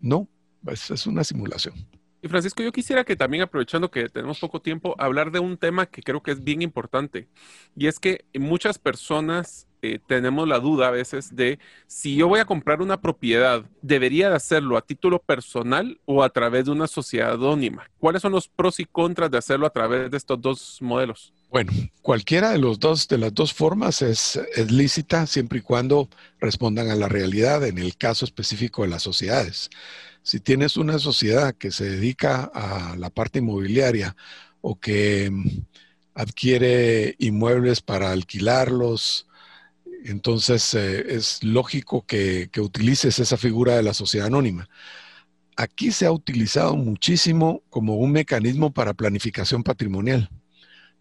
No, 0.00 0.28
es 0.66 1.06
una 1.06 1.24
simulación. 1.24 1.74
Y 2.20 2.28
Francisco, 2.28 2.62
yo 2.62 2.72
quisiera 2.72 3.04
que 3.04 3.16
también, 3.16 3.44
aprovechando 3.44 3.90
que 3.90 4.08
tenemos 4.08 4.40
poco 4.40 4.60
tiempo, 4.60 4.94
hablar 4.98 5.30
de 5.30 5.38
un 5.38 5.56
tema 5.56 5.86
que 5.86 6.02
creo 6.02 6.22
que 6.22 6.32
es 6.32 6.42
bien 6.42 6.62
importante. 6.62 7.28
Y 7.76 7.86
es 7.86 8.00
que 8.00 8.24
muchas 8.34 8.78
personas 8.78 9.67
eh, 9.80 10.00
tenemos 10.06 10.48
la 10.48 10.58
duda 10.58 10.88
a 10.88 10.90
veces 10.90 11.34
de 11.34 11.58
si 11.86 12.16
yo 12.16 12.28
voy 12.28 12.40
a 12.40 12.44
comprar 12.44 12.82
una 12.82 13.00
propiedad, 13.00 13.64
¿debería 13.80 14.28
de 14.28 14.36
hacerlo 14.36 14.76
a 14.76 14.82
título 14.82 15.20
personal 15.20 16.00
o 16.04 16.22
a 16.22 16.30
través 16.30 16.64
de 16.64 16.72
una 16.72 16.86
sociedad 16.86 17.34
anónima? 17.34 17.88
¿Cuáles 17.98 18.22
son 18.22 18.32
los 18.32 18.48
pros 18.48 18.80
y 18.80 18.84
contras 18.84 19.30
de 19.30 19.38
hacerlo 19.38 19.66
a 19.66 19.70
través 19.70 20.10
de 20.10 20.16
estos 20.16 20.40
dos 20.40 20.78
modelos? 20.80 21.32
Bueno, 21.50 21.72
cualquiera 22.02 22.50
de, 22.50 22.58
los 22.58 22.80
dos, 22.80 23.06
de 23.08 23.18
las 23.18 23.32
dos 23.32 23.54
formas 23.54 24.02
es, 24.02 24.36
es, 24.56 24.70
lícita 24.70 25.26
siempre 25.26 25.60
y 25.60 25.62
cuando 25.62 26.08
respondan 26.40 26.90
a 26.90 26.96
la 26.96 27.08
realidad 27.08 27.64
en 27.64 27.78
el 27.78 27.96
caso 27.96 28.24
específico 28.24 28.82
de 28.82 28.88
las 28.88 29.02
sociedades. 29.02 29.70
Si 30.22 30.40
tienes 30.40 30.76
una 30.76 30.98
sociedad 30.98 31.54
que 31.54 31.70
se 31.70 31.88
dedica 31.88 32.50
a 32.52 32.96
la 32.96 33.10
parte 33.10 33.38
inmobiliaria 33.38 34.16
o 34.60 34.78
que 34.78 35.32
adquiere 36.18 37.14
inmuebles 37.18 37.80
para 37.80 38.10
alquilarlos, 38.10 39.27
entonces 40.10 40.74
eh, 40.74 41.14
es 41.14 41.42
lógico 41.42 42.04
que, 42.06 42.48
que 42.50 42.60
utilices 42.60 43.18
esa 43.18 43.36
figura 43.36 43.76
de 43.76 43.82
la 43.82 43.94
sociedad 43.94 44.26
anónima. 44.26 44.68
Aquí 45.56 45.90
se 45.90 46.06
ha 46.06 46.12
utilizado 46.12 46.76
muchísimo 46.76 47.62
como 47.70 47.96
un 47.96 48.12
mecanismo 48.12 48.72
para 48.72 48.94
planificación 48.94 49.62
patrimonial 49.62 50.30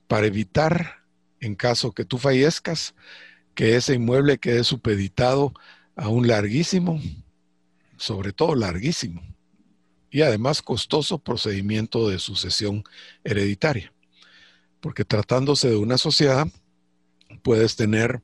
para 0.08 0.28
evitar, 0.28 1.04
en 1.40 1.56
caso 1.56 1.92
que 1.92 2.06
tú 2.06 2.18
fallezcas, 2.18 2.96
que 3.54 3.76
ese 3.76 3.96
inmueble 3.96 4.38
quede 4.38 4.64
supeditado 4.64 5.54
a 5.96 6.10
un 6.10 6.28
larguísimo, 6.28 7.02
sobre 7.98 8.32
todo 8.32 8.56
larguísimo, 8.56 9.22
y 10.10 10.22
además 10.22 10.62
costoso 10.62 11.20
procedimiento 11.20 12.08
de 12.10 12.20
sucesión 12.20 12.84
hereditaria. 13.24 13.94
Porque 14.80 15.04
tratándose 15.04 15.70
de 15.70 15.76
una 15.76 15.98
sociedad, 15.98 16.48
puedes 17.44 17.76
tener 17.76 18.22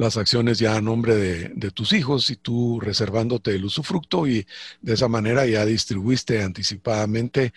las 0.00 0.16
acciones 0.16 0.58
ya 0.58 0.76
a 0.76 0.80
nombre 0.80 1.14
de, 1.14 1.48
de, 1.54 1.70
tus 1.70 1.92
hijos 1.92 2.30
y 2.30 2.36
tú 2.36 2.80
reservándote 2.80 3.54
el 3.54 3.66
usufructo 3.66 4.26
y 4.26 4.46
de 4.80 4.94
esa 4.94 5.08
manera 5.08 5.44
ya 5.44 5.66
distribuiste 5.66 6.42
anticipadamente 6.42 7.52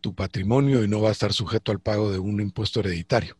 tu 0.00 0.12
patrimonio 0.12 0.82
y 0.82 0.88
no 0.88 1.00
va 1.00 1.10
a 1.10 1.12
estar 1.12 1.32
sujeto 1.32 1.70
al 1.70 1.78
pago 1.78 2.10
de 2.10 2.18
un 2.18 2.40
impuesto 2.40 2.80
hereditario. 2.80 3.36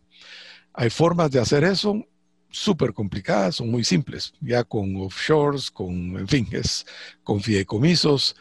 Hay 0.73 0.89
formas 0.91 1.33
de 1.33 1.41
hacer 1.41 1.65
eso 1.65 2.07
súper 2.49 2.93
complicadas, 2.93 3.57
son 3.57 3.73
muy 3.73 3.83
simples, 3.83 4.33
ya 4.41 4.63
con 4.63 4.95
offshores, 4.99 5.69
con, 5.69 6.17
en 6.17 6.29
fin, 6.29 6.47
es 6.53 6.87
con 7.25 7.41
fideicomisos, 7.41 8.37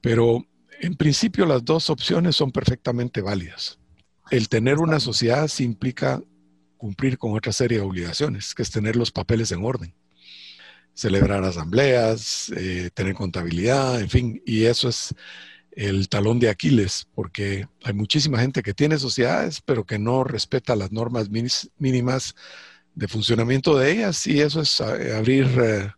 pero 0.00 0.46
en 0.80 0.94
principio 0.94 1.44
las 1.44 1.62
dos 1.62 1.90
opciones 1.90 2.36
son 2.36 2.52
perfectamente 2.52 3.20
válidas. 3.20 3.78
El 4.30 4.48
tener 4.48 4.78
una 4.78 4.98
sociedad 4.98 5.46
sí 5.46 5.64
implica 5.64 6.22
cumplir 6.78 7.18
con 7.18 7.36
otra 7.36 7.52
serie 7.52 7.78
de 7.78 7.84
obligaciones, 7.84 8.54
que 8.54 8.62
es 8.62 8.70
tener 8.70 8.96
los 8.96 9.10
papeles 9.10 9.52
en 9.52 9.64
orden, 9.64 9.92
celebrar 10.94 11.44
asambleas, 11.44 12.50
eh, 12.56 12.90
tener 12.94 13.14
contabilidad, 13.14 14.00
en 14.00 14.08
fin, 14.08 14.42
y 14.46 14.64
eso 14.64 14.88
es 14.88 15.14
el 15.72 16.08
talón 16.08 16.40
de 16.40 16.48
Aquiles, 16.48 17.06
porque 17.14 17.68
hay 17.84 17.92
muchísima 17.92 18.40
gente 18.40 18.62
que 18.62 18.74
tiene 18.74 18.98
sociedades, 18.98 19.60
pero 19.60 19.84
que 19.84 19.98
no 19.98 20.24
respeta 20.24 20.74
las 20.74 20.90
normas 20.90 21.28
mínimas 21.30 22.34
de 22.94 23.06
funcionamiento 23.06 23.78
de 23.78 23.92
ellas, 23.92 24.26
y 24.26 24.40
eso 24.40 24.60
es 24.60 24.80
eh, 24.80 25.14
abrir 25.14 25.46
eh, 25.60 25.92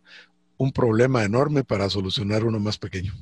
un 0.57 0.71
problema 0.71 1.23
enorme 1.23 1.63
para 1.63 1.89
solucionar 1.89 2.43
uno 2.43 2.59
más 2.59 2.77
pequeño. 2.77 3.13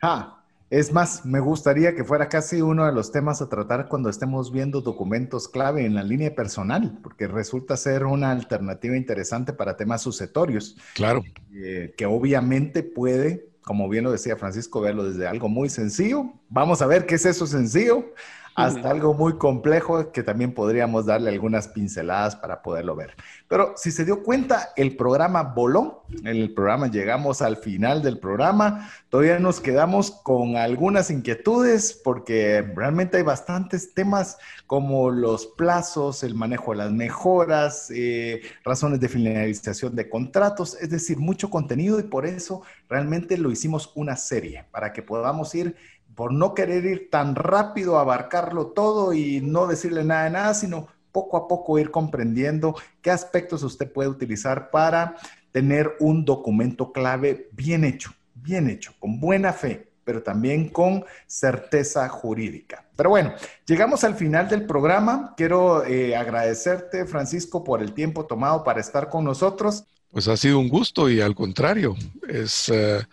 Ah, 0.00 0.37
es 0.70 0.92
más, 0.92 1.24
me 1.24 1.40
gustaría 1.40 1.94
que 1.94 2.04
fuera 2.04 2.28
casi 2.28 2.60
uno 2.60 2.84
de 2.84 2.92
los 2.92 3.10
temas 3.10 3.40
a 3.40 3.48
tratar 3.48 3.88
cuando 3.88 4.10
estemos 4.10 4.52
viendo 4.52 4.80
documentos 4.82 5.48
clave 5.48 5.86
en 5.86 5.94
la 5.94 6.02
línea 6.02 6.34
personal, 6.34 6.98
porque 7.02 7.26
resulta 7.26 7.76
ser 7.76 8.04
una 8.04 8.30
alternativa 8.30 8.96
interesante 8.96 9.52
para 9.52 9.76
temas 9.76 10.02
sucetorios. 10.02 10.76
Claro. 10.94 11.24
Eh, 11.54 11.94
que 11.96 12.06
obviamente 12.06 12.82
puede 12.82 13.48
como 13.68 13.86
bien 13.90 14.02
lo 14.02 14.10
decía 14.10 14.34
Francisco, 14.34 14.80
verlo 14.80 15.04
desde 15.04 15.26
algo 15.26 15.50
muy 15.50 15.68
sencillo. 15.68 16.32
Vamos 16.48 16.80
a 16.80 16.86
ver 16.86 17.04
qué 17.04 17.16
es 17.16 17.26
eso 17.26 17.46
sencillo, 17.46 18.14
hasta 18.58 18.90
algo 18.90 19.14
muy 19.14 19.38
complejo 19.38 20.10
que 20.10 20.24
también 20.24 20.52
podríamos 20.52 21.06
darle 21.06 21.30
algunas 21.30 21.68
pinceladas 21.68 22.34
para 22.34 22.60
poderlo 22.60 22.96
ver. 22.96 23.14
Pero 23.46 23.74
si 23.76 23.92
se 23.92 24.04
dio 24.04 24.22
cuenta, 24.22 24.70
el 24.76 24.96
programa 24.96 25.42
voló. 25.42 26.02
El 26.24 26.52
programa 26.52 26.88
llegamos 26.88 27.40
al 27.40 27.56
final 27.56 28.02
del 28.02 28.18
programa. 28.18 28.90
Todavía 29.10 29.38
nos 29.38 29.60
quedamos 29.60 30.10
con 30.10 30.56
algunas 30.56 31.10
inquietudes 31.10 31.98
porque 32.02 32.62
realmente 32.74 33.18
hay 33.18 33.22
bastantes 33.22 33.94
temas 33.94 34.38
como 34.66 35.10
los 35.10 35.46
plazos, 35.46 36.22
el 36.24 36.34
manejo 36.34 36.72
de 36.72 36.78
las 36.78 36.90
mejoras, 36.90 37.90
eh, 37.94 38.42
razones 38.64 39.00
de 39.00 39.08
finalización 39.08 39.94
de 39.94 40.10
contratos, 40.10 40.76
es 40.80 40.90
decir, 40.90 41.18
mucho 41.18 41.48
contenido 41.48 41.98
y 42.00 42.02
por 42.02 42.26
eso 42.26 42.62
realmente 42.88 43.38
lo 43.38 43.50
hicimos 43.50 43.92
una 43.94 44.16
serie 44.16 44.64
para 44.70 44.92
que 44.92 45.02
podamos 45.02 45.54
ir 45.54 45.76
por 46.18 46.32
no 46.32 46.52
querer 46.52 46.84
ir 46.84 47.10
tan 47.10 47.36
rápido 47.36 47.96
a 47.96 48.00
abarcarlo 48.00 48.72
todo 48.72 49.12
y 49.12 49.40
no 49.40 49.68
decirle 49.68 50.02
nada 50.02 50.24
de 50.24 50.30
nada, 50.30 50.52
sino 50.52 50.88
poco 51.12 51.36
a 51.36 51.46
poco 51.46 51.78
ir 51.78 51.92
comprendiendo 51.92 52.74
qué 53.02 53.12
aspectos 53.12 53.62
usted 53.62 53.92
puede 53.92 54.08
utilizar 54.08 54.72
para 54.72 55.14
tener 55.52 55.92
un 56.00 56.24
documento 56.24 56.90
clave 56.90 57.48
bien 57.52 57.84
hecho, 57.84 58.10
bien 58.34 58.68
hecho, 58.68 58.94
con 58.98 59.20
buena 59.20 59.52
fe, 59.52 59.92
pero 60.02 60.20
también 60.20 60.70
con 60.70 61.04
certeza 61.28 62.08
jurídica. 62.08 62.84
Pero 62.96 63.10
bueno, 63.10 63.34
llegamos 63.64 64.02
al 64.02 64.16
final 64.16 64.48
del 64.48 64.66
programa. 64.66 65.34
Quiero 65.36 65.84
eh, 65.84 66.16
agradecerte, 66.16 67.06
Francisco, 67.06 67.62
por 67.62 67.80
el 67.80 67.92
tiempo 67.92 68.26
tomado 68.26 68.64
para 68.64 68.80
estar 68.80 69.08
con 69.08 69.24
nosotros. 69.24 69.84
Pues 70.10 70.26
ha 70.26 70.36
sido 70.36 70.58
un 70.58 70.68
gusto 70.68 71.08
y 71.08 71.20
al 71.20 71.36
contrario, 71.36 71.94
es... 72.28 72.70
Eh, 72.70 73.06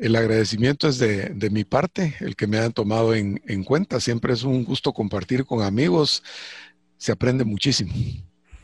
el 0.00 0.16
agradecimiento 0.16 0.88
es 0.88 0.98
de, 0.98 1.48
mi 1.50 1.64
parte, 1.64 2.16
el 2.20 2.34
que 2.34 2.46
me 2.46 2.58
han 2.58 2.72
tomado 2.72 3.14
en, 3.14 3.64
cuenta. 3.64 4.00
Siempre 4.00 4.32
es 4.32 4.42
un 4.42 4.64
gusto 4.64 4.92
compartir 4.92 5.44
con 5.44 5.62
amigos. 5.62 6.22
Se 6.96 7.12
aprende 7.12 7.44
muchísimo. 7.44 7.92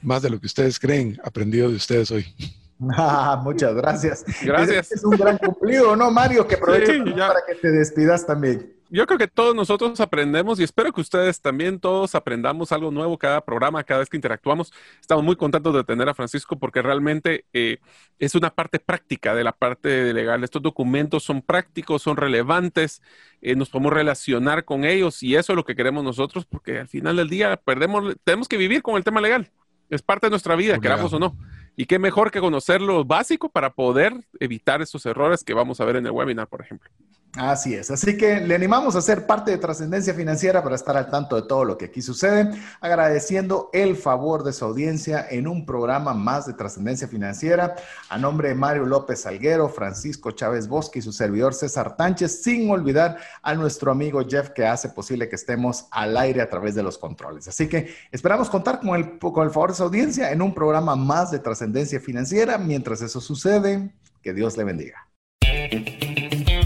Más 0.02 0.22
de 0.22 0.30
lo 0.30 0.40
que 0.40 0.46
ustedes 0.46 0.78
creen, 0.78 1.18
aprendido 1.22 1.68
de 1.68 1.76
ustedes 1.76 2.10
hoy. 2.10 2.26
Ah, 2.94 3.40
muchas 3.42 3.74
gracias. 3.74 4.22
Gracias. 4.42 4.92
Es, 4.92 5.02
un 5.02 5.16
gran 5.16 5.38
cumplido, 5.38 5.96
¿no, 5.96 6.10
Mario? 6.10 6.46
Que 6.46 6.56
aproveche 6.56 7.02
para 7.16 7.40
que 7.46 7.54
te 7.54 7.70
despidas 7.70 8.26
también 8.26 8.75
yo 8.88 9.06
creo 9.06 9.18
que 9.18 9.28
todos 9.28 9.54
nosotros 9.54 9.98
aprendemos 10.00 10.60
y 10.60 10.62
espero 10.64 10.92
que 10.92 11.00
ustedes 11.00 11.40
también 11.40 11.80
todos 11.80 12.14
aprendamos 12.14 12.72
algo 12.72 12.90
nuevo 12.90 13.18
cada 13.18 13.40
programa, 13.40 13.82
cada 13.82 14.00
vez 14.00 14.08
que 14.08 14.16
interactuamos. 14.16 14.72
Estamos 15.00 15.24
muy 15.24 15.36
contentos 15.36 15.74
de 15.74 15.84
tener 15.84 16.08
a 16.08 16.14
Francisco 16.14 16.58
porque 16.58 16.82
realmente 16.82 17.44
eh, 17.52 17.78
es 18.18 18.34
una 18.34 18.50
parte 18.50 18.78
práctica 18.78 19.34
de 19.34 19.44
la 19.44 19.52
parte 19.52 20.12
legal. 20.12 20.44
Estos 20.44 20.62
documentos 20.62 21.24
son 21.24 21.42
prácticos, 21.42 22.02
son 22.02 22.16
relevantes, 22.16 23.02
eh, 23.42 23.56
nos 23.56 23.70
podemos 23.70 23.92
relacionar 23.92 24.64
con 24.64 24.84
ellos 24.84 25.22
y 25.22 25.36
eso 25.36 25.52
es 25.52 25.56
lo 25.56 25.64
que 25.64 25.74
queremos 25.74 26.04
nosotros 26.04 26.44
porque 26.46 26.78
al 26.80 26.88
final 26.88 27.16
del 27.16 27.28
día 27.28 27.56
perdemos, 27.56 28.14
tenemos 28.24 28.48
que 28.48 28.56
vivir 28.56 28.82
con 28.82 28.96
el 28.96 29.04
tema 29.04 29.20
legal. 29.20 29.50
Es 29.90 30.02
parte 30.02 30.26
de 30.26 30.30
nuestra 30.30 30.56
vida, 30.56 30.78
queramos 30.80 31.12
o 31.12 31.18
no. 31.18 31.36
Y 31.76 31.86
qué 31.86 31.98
mejor 31.98 32.30
que 32.30 32.40
conocer 32.40 32.80
lo 32.80 33.04
básico 33.04 33.50
para 33.50 33.74
poder 33.74 34.14
evitar 34.40 34.82
esos 34.82 35.04
errores 35.06 35.44
que 35.44 35.54
vamos 35.54 35.80
a 35.80 35.84
ver 35.84 35.96
en 35.96 36.06
el 36.06 36.12
webinar, 36.12 36.48
por 36.48 36.60
ejemplo. 36.60 36.90
Así 37.36 37.74
es, 37.74 37.90
así 37.90 38.16
que 38.16 38.40
le 38.40 38.54
animamos 38.54 38.96
a 38.96 39.02
ser 39.02 39.26
parte 39.26 39.50
de 39.50 39.58
Trascendencia 39.58 40.14
Financiera 40.14 40.62
para 40.62 40.74
estar 40.74 40.96
al 40.96 41.10
tanto 41.10 41.36
de 41.36 41.42
todo 41.42 41.64
lo 41.64 41.76
que 41.76 41.86
aquí 41.86 42.00
sucede, 42.00 42.50
agradeciendo 42.80 43.68
el 43.74 43.94
favor 43.96 44.42
de 44.42 44.54
su 44.54 44.64
audiencia 44.64 45.26
en 45.28 45.46
un 45.46 45.66
programa 45.66 46.14
más 46.14 46.46
de 46.46 46.54
Trascendencia 46.54 47.08
Financiera. 47.08 47.76
A 48.08 48.16
nombre 48.16 48.48
de 48.48 48.54
Mario 48.54 48.86
López 48.86 49.20
Salguero, 49.20 49.68
Francisco 49.68 50.30
Chávez 50.30 50.66
Bosque 50.66 51.00
y 51.00 51.02
su 51.02 51.12
servidor 51.12 51.52
César 51.52 51.94
Tánchez, 51.94 52.42
sin 52.42 52.70
olvidar 52.70 53.18
a 53.42 53.54
nuestro 53.54 53.92
amigo 53.92 54.22
Jeff 54.26 54.50
que 54.50 54.66
hace 54.66 54.88
posible 54.88 55.28
que 55.28 55.36
estemos 55.36 55.88
al 55.90 56.16
aire 56.16 56.40
a 56.40 56.48
través 56.48 56.74
de 56.74 56.82
los 56.82 56.96
controles. 56.96 57.48
Así 57.48 57.68
que 57.68 57.94
esperamos 58.12 58.48
contar 58.48 58.80
con 58.80 58.96
el, 58.96 59.18
con 59.18 59.44
el 59.44 59.50
favor 59.50 59.70
de 59.70 59.76
su 59.76 59.82
audiencia 59.82 60.32
en 60.32 60.40
un 60.40 60.54
programa 60.54 60.96
más 60.96 61.30
de 61.30 61.38
Trascendencia 61.38 62.00
Financiera. 62.00 62.56
Mientras 62.56 63.02
eso 63.02 63.20
sucede, 63.20 63.92
que 64.22 64.32
Dios 64.32 64.56
le 64.56 64.64
bendiga. 64.64 65.06